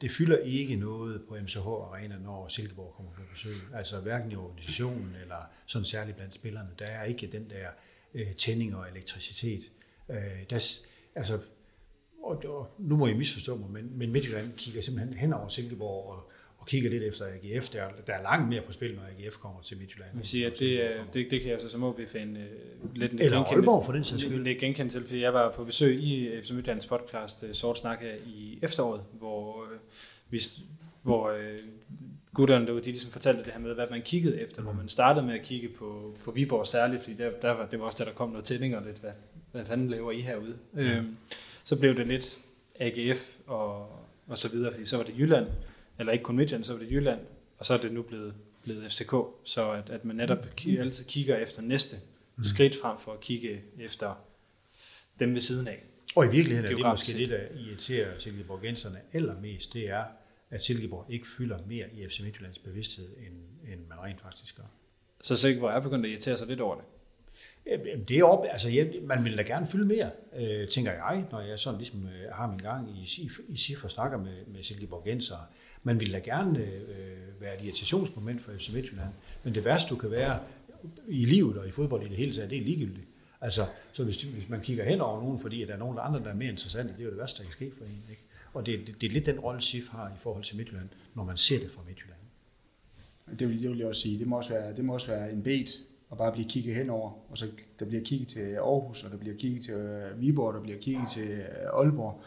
det 0.00 0.10
fylder 0.10 0.38
ikke 0.38 0.76
noget 0.76 1.22
på 1.28 1.36
MCH 1.42 1.66
Arena, 1.66 2.18
når 2.18 2.48
Silkeborg 2.48 2.94
kommer 2.96 3.12
på 3.12 3.22
besøg. 3.32 3.52
Altså 3.74 4.00
hverken 4.00 4.32
i 4.32 4.36
organisationen 4.36 5.16
eller 5.22 5.50
sådan 5.66 5.86
særligt 5.86 6.16
blandt 6.16 6.34
spillerne. 6.34 6.68
Der 6.78 6.86
er 6.86 7.04
ikke 7.04 7.26
den 7.26 7.50
der 7.50 7.68
øh, 8.14 8.34
tænding 8.34 8.76
og 8.76 8.88
elektricitet. 8.90 9.70
Øh, 10.10 10.16
der, 10.50 10.78
altså, 11.14 11.38
og, 12.22 12.42
og, 12.48 12.74
nu 12.78 12.96
må 12.96 13.06
I 13.06 13.14
misforstå 13.14 13.56
mig, 13.56 13.70
men, 13.70 13.98
men 13.98 14.12
Midtjylland 14.12 14.52
kigger 14.56 14.82
simpelthen 14.82 15.14
hen 15.18 15.32
over 15.32 15.48
Silkeborg 15.48 16.10
og, 16.10 16.30
og 16.58 16.66
kigger 16.66 16.90
lidt 16.90 17.02
efter 17.02 17.24
AGF. 17.26 17.68
Der, 17.68 17.84
der 18.06 18.12
er 18.12 18.22
langt 18.22 18.48
mere 18.48 18.62
på 18.62 18.72
spil, 18.72 18.94
når 18.94 19.02
AGF 19.02 19.36
kommer 19.36 19.62
til 19.62 19.78
Midtjylland. 19.78 20.10
Jeg 20.12 20.18
vil 20.18 20.26
sige, 20.28 20.46
at 20.46 20.52
det, 20.58 20.84
er- 20.84 21.06
det, 21.12 21.30
det 21.30 21.40
kan 21.40 21.50
jeg 21.50 21.60
så 21.60 21.68
som 21.68 21.82
OB-fan 21.82 22.36
øh, 22.36 22.46
lidt 22.94 23.12
Eller 23.20 23.38
Aalborg, 23.38 23.84
for 23.84 23.92
den 23.92 24.04
sags 24.04 24.22
skyld. 24.22 24.44
lidt 24.44 24.58
genkende 24.58 24.90
til, 24.92 25.06
fordi 25.06 25.20
jeg 25.20 25.34
var 25.34 25.52
på 25.52 25.64
besøg 25.64 26.02
i 26.02 26.40
FC 26.42 26.50
Midtjyllands 26.50 26.86
podcast 26.86 27.44
øh, 27.44 27.54
Sort 27.54 27.78
Snak 27.78 28.00
her 28.00 28.14
i 28.26 28.58
efteråret, 28.62 29.02
hvor, 29.12 29.64
øh, 29.72 29.78
vi, 30.30 30.40
hvor 31.02 31.28
øh, 31.30 31.58
gutterne 32.34 32.66
derude, 32.66 32.80
de 32.80 32.86
ligesom 32.86 33.10
fortalte 33.10 33.44
det 33.44 33.52
her 33.52 33.60
med, 33.60 33.74
hvad 33.74 33.86
man 33.90 34.02
kiggede 34.02 34.40
efter, 34.40 34.62
hvor 34.62 34.72
man 34.72 34.88
startede 34.88 35.26
med 35.26 35.34
at 35.34 35.42
kigge 35.42 35.68
på, 35.68 36.16
på 36.24 36.30
Viborg 36.30 36.66
særligt, 36.66 37.02
fordi 37.02 37.16
der, 37.16 37.30
der 37.42 37.50
var, 37.50 37.66
det 37.66 37.80
var 37.80 37.86
også 37.86 37.98
der, 37.98 38.10
der 38.10 38.16
kom 38.16 38.28
noget 38.28 38.44
tænding 38.44 38.76
og 38.76 38.82
lidt, 38.86 38.98
hvad, 38.98 39.10
hvad 39.56 39.66
fanden 39.66 39.88
laver 39.88 40.12
I 40.12 40.20
herude? 40.20 40.58
Øhm, 40.74 41.16
så 41.64 41.78
blev 41.78 41.96
det 41.96 42.06
lidt 42.06 42.38
AGF 42.80 43.36
og, 43.46 43.88
og 44.26 44.38
så 44.38 44.48
videre, 44.48 44.72
fordi 44.72 44.84
så 44.84 44.96
var 44.96 45.04
det 45.04 45.14
Jylland, 45.18 45.46
eller 45.98 46.12
ikke 46.12 46.22
kun 46.22 46.36
Midtjylland, 46.36 46.64
så 46.64 46.72
var 46.72 46.80
det 46.80 46.90
Jylland, 46.90 47.20
og 47.58 47.66
så 47.66 47.74
er 47.74 47.78
det 47.78 47.92
nu 47.92 48.02
blevet, 48.02 48.34
blevet 48.64 48.92
FCK, 48.92 49.14
så 49.44 49.70
at, 49.70 49.90
at 49.90 50.04
man 50.04 50.16
netop 50.16 50.46
ki- 50.60 50.78
altid 50.80 51.04
kigger 51.04 51.36
efter 51.36 51.62
næste 51.62 51.96
mm. 52.36 52.44
skridt 52.44 52.76
frem 52.82 52.98
for 52.98 53.12
at 53.12 53.20
kigge 53.20 53.62
efter 53.78 54.14
dem 55.20 55.34
ved 55.34 55.40
siden 55.40 55.68
af. 55.68 55.82
Og 56.16 56.26
i 56.26 56.28
virkeligheden 56.28 56.72
er 56.72 56.76
det 56.76 56.86
måske 56.86 57.18
det, 57.18 57.28
der 57.28 57.40
irriterer 57.58 58.18
Silkeborgenserne 58.18 59.00
allermest, 59.12 59.72
det 59.72 59.88
er, 59.88 60.04
at 60.50 60.64
Silkeborg 60.64 61.06
ikke 61.08 61.26
fylder 61.28 61.58
mere 61.66 61.86
i 61.92 62.08
FC 62.08 62.20
Midtjyllands 62.20 62.58
bevidsthed, 62.58 63.08
end, 63.08 63.72
end 63.72 63.80
man 63.88 63.98
rent 63.98 64.20
faktisk 64.20 64.56
gør. 64.56 64.70
Så 65.22 65.36
Silkeborg 65.36 65.70
er 65.70 65.80
begyndt 65.80 66.06
at 66.06 66.10
irritere 66.10 66.36
sig 66.36 66.48
lidt 66.48 66.60
over 66.60 66.74
det. 66.74 66.84
Det 68.08 68.18
er 68.18 68.24
op, 68.24 68.46
altså 68.50 68.70
jeg, 68.70 68.92
man 69.02 69.24
vil 69.24 69.38
da 69.38 69.42
gerne 69.42 69.66
fylde 69.66 69.86
mere, 69.86 70.10
øh, 70.36 70.68
tænker 70.68 70.92
jeg, 70.92 71.24
når 71.30 71.40
jeg 71.40 71.58
sådan 71.58 71.78
ligesom 71.78 72.06
øh, 72.06 72.32
har 72.32 72.46
min 72.46 72.58
gang 72.58 72.90
i, 72.90 73.22
i, 73.22 73.30
i 73.48 73.56
SIF 73.56 73.84
og 73.84 73.90
snakker 73.90 74.18
med, 74.18 74.46
med 74.46 74.62
Silkeborgenser. 74.62 75.36
Man 75.82 76.00
vil 76.00 76.12
da 76.12 76.18
gerne 76.18 76.58
øh, 76.58 77.40
være 77.40 77.56
et 77.56 77.62
irritationsmoment 77.62 78.42
for 78.42 78.52
FC 78.58 78.70
Midtjylland, 78.72 79.08
men 79.44 79.54
det 79.54 79.64
værste 79.64 79.90
du 79.90 79.96
kan 79.96 80.10
være 80.10 80.38
i 81.08 81.24
livet 81.24 81.58
og 81.58 81.68
i 81.68 81.70
fodbold 81.70 82.02
i 82.02 82.08
det 82.08 82.16
hele 82.16 82.32
taget, 82.32 82.50
det 82.50 82.58
er 82.58 82.62
ligegyldigt. 82.62 83.06
Altså, 83.40 83.66
så 83.92 84.04
hvis, 84.04 84.22
hvis 84.22 84.48
man 84.48 84.60
kigger 84.60 84.84
hen 84.84 85.00
over 85.00 85.20
nogen, 85.20 85.38
fordi 85.38 85.62
at 85.62 85.68
der 85.68 85.74
er 85.74 85.78
nogen 85.78 85.98
andre, 86.00 86.20
der 86.20 86.30
er 86.30 86.34
mere 86.34 86.50
interessante, 86.50 86.92
det 86.92 87.00
er 87.00 87.04
jo 87.04 87.10
det 87.10 87.18
værste, 87.18 87.38
der 87.38 87.44
kan 87.44 87.52
ske 87.52 87.72
for 87.78 87.84
en. 87.84 88.02
Ikke? 88.10 88.22
Og 88.54 88.66
det, 88.66 88.86
det, 88.86 89.00
det 89.00 89.06
er 89.06 89.10
lidt 89.10 89.26
den 89.26 89.40
rolle, 89.40 89.60
SIF 89.60 89.88
har 89.88 90.08
i 90.08 90.18
forhold 90.20 90.44
til 90.44 90.56
Midtjylland, 90.56 90.88
når 91.14 91.24
man 91.24 91.36
ser 91.36 91.58
det 91.58 91.70
fra 91.70 91.82
Midtjylland. 91.86 92.20
Det 93.38 93.48
vil, 93.48 93.62
det 93.62 93.70
vil 93.70 93.78
jeg 93.78 93.86
også 93.86 94.00
sige. 94.00 94.18
Det 94.18 94.26
må 94.26 94.36
også 94.36 94.50
være, 94.52 94.76
det 94.76 94.84
må 94.84 94.92
også 94.92 95.06
være 95.06 95.32
en 95.32 95.42
bet 95.42 95.70
og 96.10 96.18
bare 96.18 96.32
blive 96.32 96.48
kigget 96.48 96.74
henover. 96.74 97.10
Og 97.30 97.38
så 97.38 97.46
der 97.78 97.86
bliver 97.86 98.04
kigget 98.04 98.28
til 98.28 98.54
Aarhus, 98.54 99.04
og 99.04 99.10
der 99.10 99.16
bliver 99.16 99.36
kigget 99.36 99.64
til 99.64 99.74
øh, 99.74 100.20
Viborg, 100.20 100.48
og 100.48 100.54
der 100.54 100.60
bliver 100.60 100.78
kigget 100.78 101.08
til 101.08 101.30
øh, 101.30 101.80
Aalborg. 101.80 102.22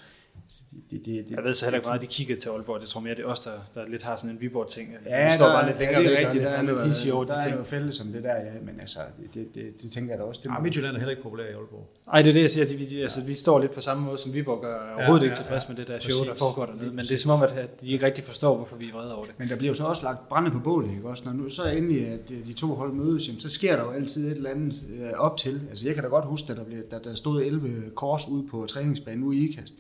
Så 0.50 0.62
det, 0.91 1.06
det, 1.06 1.26
det, 1.30 1.36
Jeg 1.36 1.43
ved 1.43 1.54
så 1.54 1.66
heller 1.66 1.78
ikke 1.78 1.88
meget, 1.88 2.02
de 2.02 2.08
kiggede 2.08 2.39
til 2.39 2.50
Aalborg. 2.50 2.82
Det 2.82 2.89
tror 2.89 3.00
jeg 3.00 3.04
mere, 3.04 3.16
det 3.16 3.24
er 3.24 3.28
os, 3.28 3.39
der, 3.39 3.52
der 3.76 3.88
lidt 3.88 4.04
har 4.04 4.16
sådan 4.16 4.36
en 4.36 4.41
Viborg-ting. 4.41 4.95
Ja, 5.06 5.32
vi 5.32 5.38
står 5.38 5.45
der, 5.45 5.54
bare 5.54 5.68
lidt 5.68 5.80
længere 5.80 6.02
ja, 6.02 6.10
det 6.10 6.18
væk 6.18 6.24
er 6.24 6.28
og 6.28 6.34
rigtigt. 6.34 6.45
Der 6.45 6.52
er 6.52 6.62
noget, 6.62 6.88
hissige 6.88 7.14
over 7.14 7.24
der 7.26 7.34
de 7.34 7.39
er 7.39 7.43
ting. 7.43 7.54
noget 7.56 7.68
fælles 7.68 7.95
som 7.95 8.08
det 8.08 8.24
der, 8.24 8.36
ja. 8.36 8.52
Men 8.64 8.80
altså, 8.80 9.00
det, 9.20 9.34
det, 9.34 9.56
det, 9.56 9.82
det 9.82 9.91
tænker 9.91 10.12
jeg 10.12 10.20
da 10.20 10.24
også. 10.24 10.41
Det 10.43 10.50
Ja, 10.50 10.60
Midtjylland 10.60 10.95
er 10.95 11.00
heller 11.00 11.12
ikke 11.12 11.24
populær 11.24 11.43
i 11.43 11.47
Aalborg. 11.47 11.89
Ej, 12.14 12.22
det 12.22 12.30
er 12.30 12.34
det, 12.34 12.41
jeg 12.41 12.50
siger. 12.50 12.66
At 12.66 12.80
vi, 12.80 13.02
altså, 13.02 13.24
vi 13.24 13.34
står 13.34 13.60
lidt 13.60 13.74
på 13.74 13.82
samme 13.82 14.04
måde, 14.06 14.18
som 14.18 14.34
Viborg 14.34 14.62
gør. 14.62 14.76
Jeg 14.82 14.91
er 14.91 14.95
overhovedet 14.95 15.24
ja, 15.26 15.30
ikke 15.30 15.38
tilfreds 15.38 15.64
ja. 15.64 15.74
med 15.74 15.78
det 15.78 15.88
der 15.88 16.00
show, 16.00 16.24
der 16.26 16.32
Præcis. 16.32 16.39
foregår 16.39 16.66
dernede. 16.66 16.91
Men 16.95 17.06
det 17.06 17.12
er 17.12 17.18
som 17.18 17.32
om, 17.32 17.43
at 17.43 17.82
de 17.82 17.91
ikke 17.91 18.06
rigtig 18.06 18.24
forstår, 18.24 18.56
hvorfor 18.56 18.76
vi 18.76 18.89
er 18.89 18.93
vrede 18.93 19.16
over 19.16 19.26
det. 19.26 19.34
Men 19.38 19.50
der 19.50 19.56
bliver 19.56 19.72
jo 19.72 19.76
så 19.76 19.84
også 19.84 20.04
lagt 20.04 20.30
brænde 20.30 20.52
på 20.52 20.60
bålet, 20.60 20.91
ikke 20.95 21.08
også? 21.10 21.24
Når 21.26 21.34
nu 21.34 21.50
så 21.50 21.64
endelig, 21.64 22.08
at 22.08 22.32
øh, 22.32 22.45
de 22.45 22.54
to 22.54 22.68
hold 22.68 22.93
mødes, 22.93 23.28
jamen, 23.28 23.39
så 23.39 23.50
sker 23.50 23.76
der 23.76 23.84
jo 23.84 23.89
altid 23.91 24.28
et 24.28 24.38
eller 24.38 24.50
andet 24.50 24.84
øh, 24.93 25.12
op 25.18 25.38
til. 25.38 25.62
Altså, 25.70 25.88
jeg 25.88 25.95
kan 25.95 26.04
da 26.04 26.10
godt 26.10 26.26
huske, 26.26 26.52
at 26.52 26.58
der, 26.58 26.64
blev, 26.64 26.84
der, 26.91 27.00
der 27.00 27.16
stod 27.16 27.41
11 27.41 27.91
kors 27.95 28.28
ude 28.28 28.47
på 28.47 28.66
træningsbanen 28.70 29.24
ude 29.24 29.38
i 29.38 29.50
IKAST. 29.50 29.76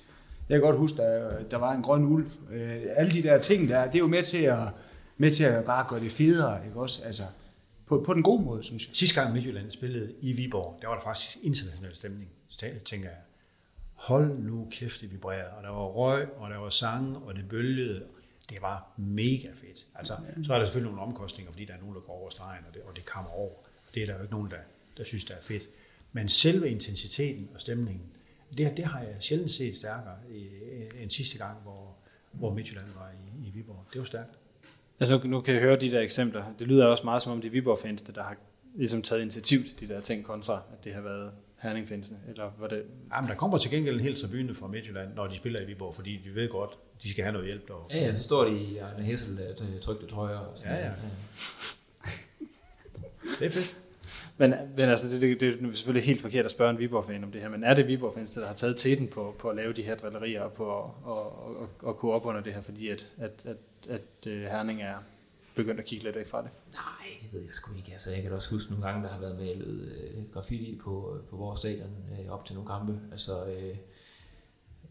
Jeg 0.49 0.55
kan 0.55 0.61
godt 0.61 0.77
huske, 0.77 1.03
at 1.03 1.51
der 1.51 1.57
var 1.57 1.73
en 1.73 1.81
grøn 1.81 2.03
ulv. 2.03 2.31
Øh, 2.51 2.81
alle 2.95 3.11
de 3.11 3.23
der 3.23 3.41
ting 3.41 3.69
der, 3.69 3.85
det 3.85 3.95
er 3.95 3.99
jo 3.99 4.07
med 4.07 4.23
til 4.23 4.37
at, 4.37 4.59
med 5.17 5.31
til 5.31 5.43
at 5.43 5.65
bare 5.65 5.85
gøre 5.89 5.99
det 5.99 6.11
federe, 6.11 6.65
ikke 6.65 6.79
også? 6.79 7.05
Altså, 7.05 7.23
på, 7.85 8.03
på 8.05 8.13
den 8.13 8.23
gode 8.23 8.43
måde, 8.43 8.63
synes 8.63 8.87
jeg. 8.87 8.95
Sidste 8.95 9.21
gang 9.21 9.33
Midtjylland 9.33 9.71
spillede 9.71 10.13
i 10.21 10.33
Viborg, 10.33 10.79
der 10.81 10.87
var 10.87 10.95
der 10.95 11.03
faktisk 11.03 11.37
international 11.43 11.95
stemning, 11.95 12.29
tænker 12.85 13.09
jeg. 13.09 13.17
Hold 13.93 14.37
nu 14.37 14.67
kæft, 14.71 15.01
det 15.01 15.11
vibrerede, 15.11 15.51
og 15.57 15.63
der 15.63 15.69
var 15.69 15.85
røg, 15.85 16.27
og 16.37 16.49
der 16.49 16.57
var 16.57 16.69
sange, 16.69 17.17
og 17.17 17.35
det 17.35 17.49
bølgede. 17.49 18.03
Det 18.49 18.61
var 18.61 18.93
mega 18.97 19.47
fedt. 19.47 19.85
Altså, 19.95 20.13
så 20.43 20.53
er 20.53 20.57
der 20.57 20.65
selvfølgelig 20.65 20.91
nogle 20.91 21.07
omkostninger, 21.07 21.51
fordi 21.51 21.65
der 21.65 21.73
er 21.73 21.79
nogen, 21.79 21.95
der 21.95 22.01
går 22.01 22.13
over 22.13 22.29
stregen, 22.29 22.65
og 22.67 22.73
det, 22.73 22.81
og 22.81 22.95
det 22.95 23.05
kommer 23.05 23.31
over. 23.31 23.53
Det 23.93 24.01
er 24.01 24.05
der 24.05 24.13
jo 24.13 24.21
ikke 24.21 24.33
nogen, 24.33 24.51
der, 24.51 24.57
der 24.97 25.03
synes, 25.03 25.25
der 25.25 25.33
er 25.33 25.41
fedt. 25.41 25.63
Men 26.11 26.29
selve 26.29 26.69
intensiteten 26.69 27.49
og 27.55 27.61
stemningen, 27.61 28.05
det, 28.57 28.77
det 28.77 28.85
har 28.85 28.99
jeg 28.99 29.15
sjældent 29.19 29.51
set 29.51 29.77
stærkere 29.77 30.15
i- 30.31 31.01
end 31.01 31.09
sidste 31.09 31.37
gang, 31.37 31.57
hvor, 31.63 31.95
hvor 32.31 32.53
Midtjylland 32.53 32.87
var 32.95 33.11
i, 33.43 33.47
i 33.47 33.51
Viborg. 33.51 33.85
Det 33.93 33.99
var 33.99 34.05
stærkt. 34.05 34.29
Altså, 34.99 35.17
nu, 35.17 35.23
nu 35.27 35.41
kan 35.41 35.53
jeg 35.53 35.61
høre 35.63 35.75
de 35.79 35.91
der 35.91 35.99
eksempler. 36.01 36.43
Det 36.59 36.67
lyder 36.67 36.85
også 36.85 37.03
meget 37.03 37.21
som 37.21 37.31
om, 37.31 37.41
det 37.41 37.47
er 37.47 37.51
Viborg-fans, 37.51 38.01
der 38.01 38.23
har 38.23 38.35
ligesom 38.75 39.01
taget 39.01 39.21
initiativ 39.21 39.63
til 39.63 39.79
de 39.89 39.93
der 39.93 40.01
ting, 40.01 40.23
kontra 40.25 40.61
at 40.73 40.83
det 40.83 40.93
har 40.93 41.01
været 41.01 41.31
Herning-fansene. 41.57 42.17
Eller 42.29 42.51
var 42.59 42.67
det... 42.67 42.83
Jamen, 43.15 43.29
der 43.29 43.35
kommer 43.35 43.57
til 43.57 43.71
gengæld 43.71 43.95
en 43.95 44.01
hel 44.01 44.15
tribune 44.21 44.55
fra 44.55 44.67
Midtjylland, 44.67 45.13
når 45.13 45.27
de 45.27 45.35
spiller 45.35 45.59
i 45.61 45.65
Viborg, 45.65 45.95
fordi 45.95 46.21
de 46.23 46.35
ved 46.35 46.49
godt, 46.49 46.71
de 47.03 47.09
skal 47.11 47.23
have 47.23 47.31
noget 47.33 47.47
hjælp 47.47 47.67
derovre. 47.67 47.85
Ja, 47.95 48.05
ja, 48.05 48.15
så 48.15 48.23
står 48.23 48.43
de 48.45 48.57
i 48.57 48.77
Arne 48.77 49.03
Hessel 49.03 49.39
øh, 49.39 49.79
trykte 49.81 50.07
trøjer. 50.07 50.37
Og 50.37 50.57
sådan 50.57 50.73
Ja, 50.73 50.79
ja. 50.79 50.85
noget. 50.87 50.99
Det 53.39 53.45
er 53.45 53.49
fedt. 53.49 53.77
Men, 54.39 54.53
men 54.77 54.89
altså, 54.89 55.09
det, 55.09 55.21
det, 55.21 55.41
det 55.41 55.67
er 55.67 55.71
selvfølgelig 55.71 56.05
helt 56.05 56.21
forkert 56.21 56.45
at 56.45 56.51
spørge 56.51 56.71
en 56.71 56.79
Viborg-fan 56.79 57.23
om 57.23 57.31
det 57.31 57.41
her, 57.41 57.49
men 57.49 57.63
er 57.63 57.73
det 57.73 57.87
Viborg-fans, 57.87 58.33
der 58.33 58.47
har 58.47 58.53
taget 58.53 58.77
teten 58.77 59.07
på, 59.07 59.35
på 59.39 59.49
at 59.49 59.55
lave 59.55 59.73
de 59.73 59.81
her 59.81 59.95
drillerier 59.95 60.41
og 60.41 60.53
på 60.53 60.63
at 60.63 60.91
og, 61.03 61.45
og, 61.59 61.69
og 61.81 61.97
kunne 61.97 62.11
op 62.11 62.25
under 62.25 62.41
det 62.41 62.53
her, 62.53 62.61
fordi 62.61 62.87
at, 62.87 63.11
at, 63.17 63.31
at, 63.45 63.57
at 63.89 64.27
øh, 64.27 64.41
Herning 64.41 64.81
er 64.81 64.95
begyndt 65.55 65.79
at 65.79 65.85
kigge 65.85 66.05
lidt 66.05 66.15
væk 66.15 66.27
fra 66.27 66.41
det? 66.41 66.49
Nej, 66.73 67.19
det 67.21 67.33
ved 67.33 67.41
jeg 67.41 67.53
sgu 67.53 67.75
ikke. 67.77 67.91
Altså, 67.91 68.11
jeg 68.11 68.21
kan 68.21 68.31
da 68.31 68.35
også 68.35 68.51
huske 68.51 68.71
nogle 68.71 68.85
gange, 68.87 69.03
der 69.03 69.09
har 69.09 69.19
været 69.19 69.39
malet 69.39 69.91
øh, 69.91 70.23
graffiti 70.33 70.79
på, 70.83 71.15
øh, 71.15 71.29
på 71.29 71.35
vores 71.35 71.59
stadion 71.59 71.89
øh, 72.11 72.31
op 72.31 72.45
til 72.45 72.55
nogle 72.55 72.69
kampe. 72.69 72.99
Altså, 73.11 73.45
øh, 73.45 73.75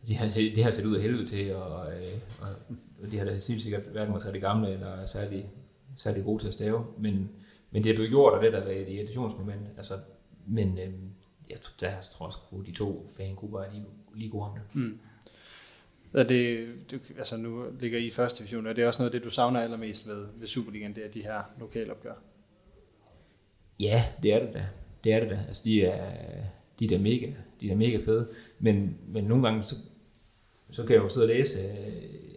det, 0.08 0.16
har, 0.16 0.28
det 0.28 0.64
har 0.64 0.70
set 0.70 0.84
ud 0.84 0.96
af 0.96 1.02
helvede 1.02 1.26
til, 1.26 1.56
og, 1.56 1.92
øh, 1.92 2.02
og, 2.40 2.48
det 3.10 3.18
har 3.18 3.26
da 3.26 3.30
helt 3.30 3.62
sikkert 3.62 3.82
hverken 3.82 4.12
været 4.12 4.22
særlig 4.22 4.40
gamle 4.40 4.72
eller 4.72 5.06
særlig, 5.06 5.50
særlig 5.96 6.24
gode 6.24 6.42
til 6.42 6.48
at 6.48 6.54
stave. 6.54 6.86
Men, 6.98 7.30
men 7.70 7.84
det 7.84 7.96
har 7.96 8.04
du 8.04 8.08
gjort, 8.08 8.32
og 8.32 8.42
det 8.42 8.52
der 8.52 8.64
været 8.64 8.80
et 8.88 8.94
irritationsmoment. 8.94 9.60
Altså, 9.76 9.94
men 10.46 10.78
øh, 10.78 10.92
jeg, 11.50 11.60
tror- 11.60 11.74
der 11.80 11.92
tror 12.02 12.26
jeg 12.26 12.32
sgu, 12.32 12.62
de 12.62 12.72
to 12.72 13.10
fangrupper 13.16 13.60
er 13.60 13.72
lige, 13.72 13.84
lige 14.14 14.30
gode 14.30 14.44
om 14.44 14.52
det. 14.54 14.62
Mm. 14.80 14.98
Er 16.14 16.22
det, 16.24 16.68
du, 16.90 16.96
altså 17.18 17.36
nu 17.36 17.64
ligger 17.80 17.98
I 17.98 18.06
i 18.06 18.10
første 18.10 18.38
division, 18.38 18.66
er 18.66 18.72
det 18.72 18.86
også 18.86 19.02
noget 19.02 19.14
af 19.14 19.20
det, 19.20 19.24
du 19.24 19.30
savner 19.30 19.60
allermest 19.60 20.08
ved, 20.08 20.26
ved 20.36 20.46
Superligaen, 20.46 20.94
det 20.94 21.04
er 21.06 21.10
de 21.10 21.22
her 21.22 21.42
lokalopgør? 21.60 22.14
Ja, 23.80 24.04
det 24.22 24.32
er 24.34 24.38
det 24.44 24.54
da. 24.54 24.66
Det 25.04 25.12
er 25.12 25.20
det 25.20 25.30
da. 25.30 25.44
Altså, 25.48 25.62
de 25.64 25.82
er, 25.84 26.14
de 26.78 26.84
er 26.84 26.88
da 26.88 26.98
mega, 26.98 27.32
de 27.60 27.70
er 27.70 27.76
mega 27.76 27.98
fede. 28.04 28.28
Men, 28.58 28.98
men 29.08 29.24
nogle 29.24 29.48
gange, 29.48 29.62
så, 29.62 29.74
så 30.70 30.82
kan 30.84 30.94
jeg 30.94 31.02
jo 31.02 31.08
sidde 31.08 31.24
og 31.24 31.28
læse 31.28 31.58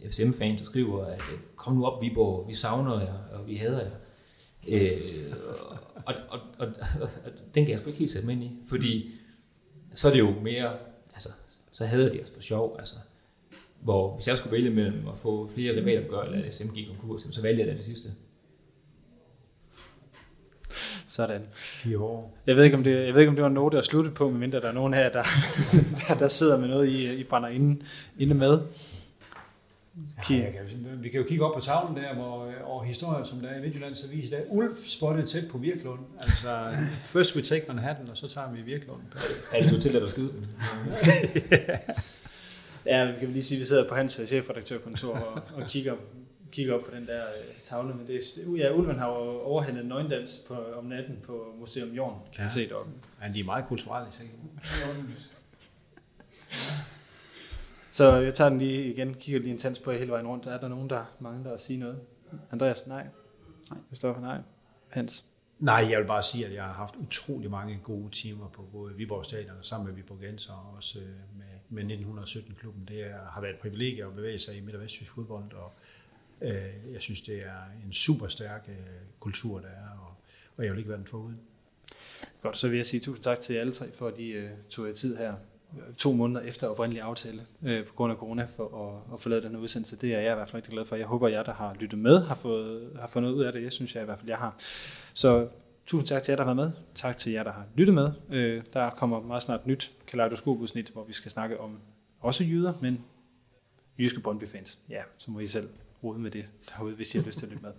uh, 0.03 0.09
FCM-fans, 0.11 0.59
der 0.61 0.65
skriver, 0.65 1.05
at 1.05 1.21
øh, 1.33 1.39
kom 1.55 1.73
nu 1.73 1.85
op, 1.85 2.01
Viborg, 2.01 2.47
vi 2.47 2.53
savner 2.53 2.99
jer, 3.01 3.13
og 3.33 3.47
vi 3.47 3.55
hader 3.55 3.81
jer. 3.81 3.91
Øh, 4.67 4.91
og, 6.05 6.15
og, 6.29 6.39
og, 6.57 6.67
og, 6.67 6.67
og, 7.01 7.31
den 7.55 7.65
kan 7.65 7.69
jeg 7.69 7.79
sgu 7.79 7.87
ikke 7.87 7.99
helt 7.99 8.11
sætte 8.11 8.25
mig 8.25 8.33
ind 8.33 8.43
i, 8.43 8.51
fordi 8.67 9.11
så 9.95 10.07
er 10.07 10.11
det 10.11 10.19
jo 10.19 10.39
mere, 10.39 10.73
altså, 11.13 11.29
så 11.71 11.85
hader 11.85 12.13
de 12.13 12.21
os 12.23 12.31
for 12.31 12.41
sjov, 12.41 12.75
altså. 12.79 12.95
Hvor 13.79 14.15
hvis 14.15 14.27
jeg 14.27 14.37
skulle 14.37 14.51
vælge 14.51 14.69
mellem 14.69 15.07
at 15.07 15.17
få 15.17 15.49
flere 15.53 15.75
rivalopgør, 15.75 16.21
eller 16.21 16.47
at 16.47 16.55
SM 16.55 16.73
gik 16.75 16.87
konkurs, 16.87 17.27
så 17.31 17.41
valgte 17.41 17.59
jeg 17.59 17.67
da 17.67 17.75
det 17.75 17.83
sidste. 17.83 18.09
Sådan. 21.07 21.41
År. 21.95 22.37
Jeg 22.47 22.55
ved 22.55 22.63
ikke, 22.63 22.77
om 22.77 22.83
det, 22.83 23.05
jeg 23.05 23.13
ved 23.13 23.21
ikke, 23.21 23.29
om 23.29 23.35
det 23.35 23.41
var 23.41 23.47
en 23.47 23.53
note 23.53 23.77
at 23.77 23.85
slutte 23.85 24.11
på, 24.11 24.29
medmindre 24.29 24.61
der 24.61 24.67
er 24.67 24.73
nogen 24.73 24.93
her, 24.93 25.09
der, 25.09 25.23
der, 26.07 26.15
der 26.15 26.27
sidder 26.27 26.57
med 26.57 26.67
noget, 26.67 26.89
I, 26.89 27.19
I 27.19 27.23
brænder 27.23 27.49
inde, 27.49 27.85
inde 28.19 28.35
med. 28.35 28.59
Ja, 30.29 30.35
jeg 30.35 30.53
kan, 30.53 30.97
vi 31.03 31.09
kan 31.09 31.21
jo 31.21 31.27
kigge 31.27 31.45
op 31.45 31.53
på 31.53 31.59
tavlen 31.59 31.97
der, 31.97 32.13
hvor, 32.15 32.45
øh, 32.45 32.53
over 32.63 32.83
historier, 32.83 33.23
som 33.23 33.39
der 33.39 33.49
er 33.49 33.57
i 33.57 33.61
Midtjyllands 33.61 34.03
Avis 34.03 34.25
i 34.25 34.29
dag. 34.29 34.45
Ulf 34.49 34.77
spottet 34.87 35.29
tæt 35.29 35.47
på 35.47 35.57
Virklund. 35.57 35.99
Altså, 36.19 36.73
first 37.13 37.35
we 37.35 37.41
take 37.41 37.65
Manhattan, 37.67 38.09
og 38.09 38.17
så 38.17 38.27
tager 38.27 38.51
vi 38.51 38.61
Virklund. 38.61 39.01
Er 39.51 39.61
det 39.61 39.71
nu 39.71 39.79
til 39.79 39.95
at 39.95 40.11
skyde 40.11 40.31
dem? 40.33 40.47
Ja, 42.85 43.11
vi 43.11 43.19
kan 43.19 43.29
lige 43.29 43.43
sige, 43.43 43.57
at 43.57 43.59
vi 43.59 43.65
sidder 43.65 43.89
på 43.89 43.95
hans 43.95 44.19
øh, 44.19 44.27
chefredaktørkontor 44.27 45.17
og, 45.17 45.41
og 45.55 45.67
kigger, 45.67 45.95
kigger 46.51 46.73
op 46.73 46.83
på 46.83 46.95
den 46.95 47.07
der 47.07 47.21
øh, 47.23 47.53
tavle. 47.63 47.93
Men 47.93 48.07
det 48.07 48.15
er, 48.15 48.51
ja, 48.57 48.73
Ulven 48.73 48.99
har 48.99 49.07
jo 49.09 49.41
overhændet 49.41 49.85
nøgendans 49.85 50.45
på, 50.47 50.57
om 50.77 50.85
natten 50.85 51.19
på 51.25 51.55
Museum 51.59 51.89
Jorn, 51.89 52.13
kan 52.13 52.21
ja. 52.33 52.37
Ja. 52.37 52.43
jeg 52.43 52.51
se 52.51 52.69
deroppe. 52.69 52.91
Men 53.21 53.33
de 53.33 53.39
er 53.39 53.43
meget 53.43 53.65
kulturelle 53.65 54.09
i 54.09 54.15
Silkeborg. 54.15 54.49
Så 57.91 58.15
jeg 58.15 58.33
tager 58.35 58.49
den 58.49 58.59
lige 58.59 58.93
igen, 58.93 59.13
kigger 59.13 59.41
lige 59.41 59.51
intens 59.51 59.79
på 59.79 59.91
jer 59.91 59.97
hele 59.97 60.11
vejen 60.11 60.27
rundt. 60.27 60.45
Er 60.45 60.59
der 60.59 60.67
nogen, 60.67 60.89
der 60.89 61.05
mangler 61.19 61.53
at 61.53 61.61
sige 61.61 61.79
noget? 61.79 61.99
Andreas, 62.51 62.87
nej. 62.87 63.07
Nej. 63.69 63.79
Christoffer, 63.87 64.21
nej. 64.21 64.37
Hans. 64.89 65.25
Nej, 65.59 65.87
jeg 65.89 65.99
vil 65.99 66.05
bare 66.07 66.23
sige, 66.23 66.45
at 66.45 66.53
jeg 66.53 66.63
har 66.63 66.73
haft 66.73 66.95
utrolig 66.95 67.51
mange 67.51 67.79
gode 67.83 68.09
timer 68.11 68.47
på 68.47 68.61
både 68.71 68.95
Viborg 68.95 69.25
Stadion 69.25 69.57
og 69.59 69.65
sammen 69.65 69.87
med 69.87 69.95
Viborg 69.95 70.19
Genser 70.19 70.53
og 70.53 70.75
også 70.77 70.99
øh, 70.99 71.05
med, 71.37 71.85
med 71.85 71.97
1917-klubben. 71.97 72.85
Det 72.87 73.01
er, 73.01 73.17
har 73.31 73.41
været 73.41 73.53
et 73.53 73.59
privilegie 73.59 74.05
at 74.05 74.15
bevæge 74.15 74.39
sig 74.39 74.57
i 74.57 74.61
Midt- 74.61 74.75
og 74.75 74.81
Vestjysk 74.81 75.11
fodbold, 75.11 75.53
og 75.53 75.73
Øh, 76.41 76.93
jeg 76.93 77.01
synes, 77.01 77.21
det 77.21 77.35
er 77.35 77.85
en 77.85 77.93
super 77.93 78.27
stærk 78.27 78.65
øh, 78.69 78.75
kultur, 79.19 79.59
der 79.59 79.67
er, 79.67 79.89
og, 79.99 80.13
og 80.57 80.63
jeg 80.63 80.71
vil 80.71 80.77
ikke 80.77 80.89
være 80.89 80.97
den 80.97 81.07
foruden. 81.07 81.39
Godt, 82.41 82.57
så 82.57 82.69
vil 82.69 82.77
jeg 82.77 82.85
sige 82.85 83.01
tusind 83.01 83.23
tak 83.23 83.39
til 83.39 83.53
alle 83.53 83.73
tre 83.73 83.91
for, 83.91 84.07
at 84.07 84.17
de 84.17 84.37
uh, 84.43 84.69
tog 84.69 84.87
jer 84.87 84.93
tid 84.93 85.17
her 85.17 85.35
to 85.97 86.13
måneder 86.13 86.41
efter 86.41 86.67
oprindelig 86.67 87.01
aftale 87.01 87.41
øh, 87.63 87.85
på 87.85 87.93
grund 87.93 88.11
af 88.11 88.17
corona 88.17 88.47
for 88.55 88.87
at, 88.87 89.13
at 89.13 89.21
få 89.21 89.29
lavet 89.29 89.43
den 89.43 89.51
her 89.51 89.59
udsendelse. 89.59 89.95
Det 89.95 90.13
er 90.13 90.19
jeg 90.19 90.31
i 90.31 90.35
hvert 90.35 90.49
fald 90.49 90.55
rigtig 90.55 90.73
glad 90.73 90.85
for. 90.85 90.95
Jeg 90.95 91.05
håber, 91.05 91.27
at 91.27 91.33
jer, 91.33 91.43
der 91.43 91.53
har 91.53 91.75
lyttet 91.79 91.99
med, 91.99 92.21
har 92.21 92.35
fået, 92.35 92.97
har 92.99 93.07
fået 93.07 93.23
noget 93.23 93.35
ud 93.35 93.43
af 93.43 93.53
det. 93.53 93.63
Jeg 93.63 93.71
synes 93.71 93.95
jeg 93.95 94.01
i 94.01 94.05
hvert 94.05 94.17
fald, 94.19 94.29
jeg 94.29 94.37
har. 94.37 94.55
Så 95.13 95.47
tusind 95.85 96.07
tak 96.07 96.23
til 96.23 96.31
jer, 96.31 96.35
der 96.35 96.43
har 96.43 96.53
været 96.53 96.69
med. 96.69 96.77
Tak 96.95 97.17
til 97.17 97.31
jer, 97.31 97.43
der 97.43 97.51
har 97.51 97.65
lyttet 97.75 97.95
med. 97.95 98.11
Øh, 98.29 98.63
der 98.73 98.89
kommer 98.89 99.21
meget 99.21 99.43
snart 99.43 99.67
nyt 99.67 99.91
kaleidoskopudsnit, 100.07 100.89
hvor 100.89 101.03
vi 101.03 101.13
skal 101.13 101.31
snakke 101.31 101.59
om 101.59 101.79
også 102.19 102.43
jyder, 102.43 102.73
men 102.81 103.03
jyske 103.99 104.19
Brøndby-fans. 104.19 104.79
Ja, 104.89 105.01
så 105.17 105.31
må 105.31 105.39
I 105.39 105.47
selv 105.47 105.69
rode 106.03 106.19
med 106.19 106.31
det 106.31 106.45
derude, 106.69 106.95
hvis 106.95 107.15
I 107.15 107.17
har 107.17 107.25
lyst 107.25 107.39
til 107.39 107.45
at 107.45 107.51
lytte 107.51 107.65
med. 107.65 107.71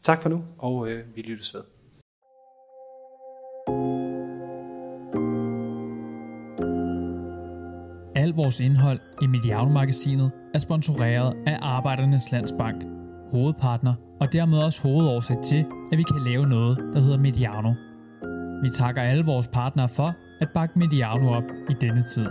Tak 0.00 0.22
for 0.22 0.28
nu, 0.28 0.44
og 0.58 0.90
øh, 0.90 1.16
vi 1.16 1.22
lyttes 1.22 1.54
ved. 1.54 1.62
Al 8.30 8.36
vores 8.36 8.60
indhold 8.60 9.00
i 9.22 9.26
Mediano-magasinet 9.26 10.30
er 10.54 10.58
sponsoreret 10.58 11.34
af 11.46 11.58
Arbejdernes 11.62 12.32
Landsbank, 12.32 12.84
hovedpartner 13.30 13.94
og 14.20 14.32
dermed 14.32 14.58
også 14.58 14.82
hovedårsag 14.82 15.36
til, 15.42 15.64
at 15.92 15.98
vi 15.98 16.02
kan 16.02 16.24
lave 16.24 16.46
noget, 16.46 16.78
der 16.92 17.00
hedder 17.00 17.18
Mediano. 17.18 17.72
Vi 18.62 18.68
takker 18.68 19.02
alle 19.02 19.24
vores 19.24 19.48
partnere 19.48 19.88
for 19.88 20.14
at 20.40 20.48
bakke 20.54 20.78
Mediano 20.78 21.28
op 21.32 21.44
i 21.70 21.74
denne 21.80 22.02
tid. 22.02 22.26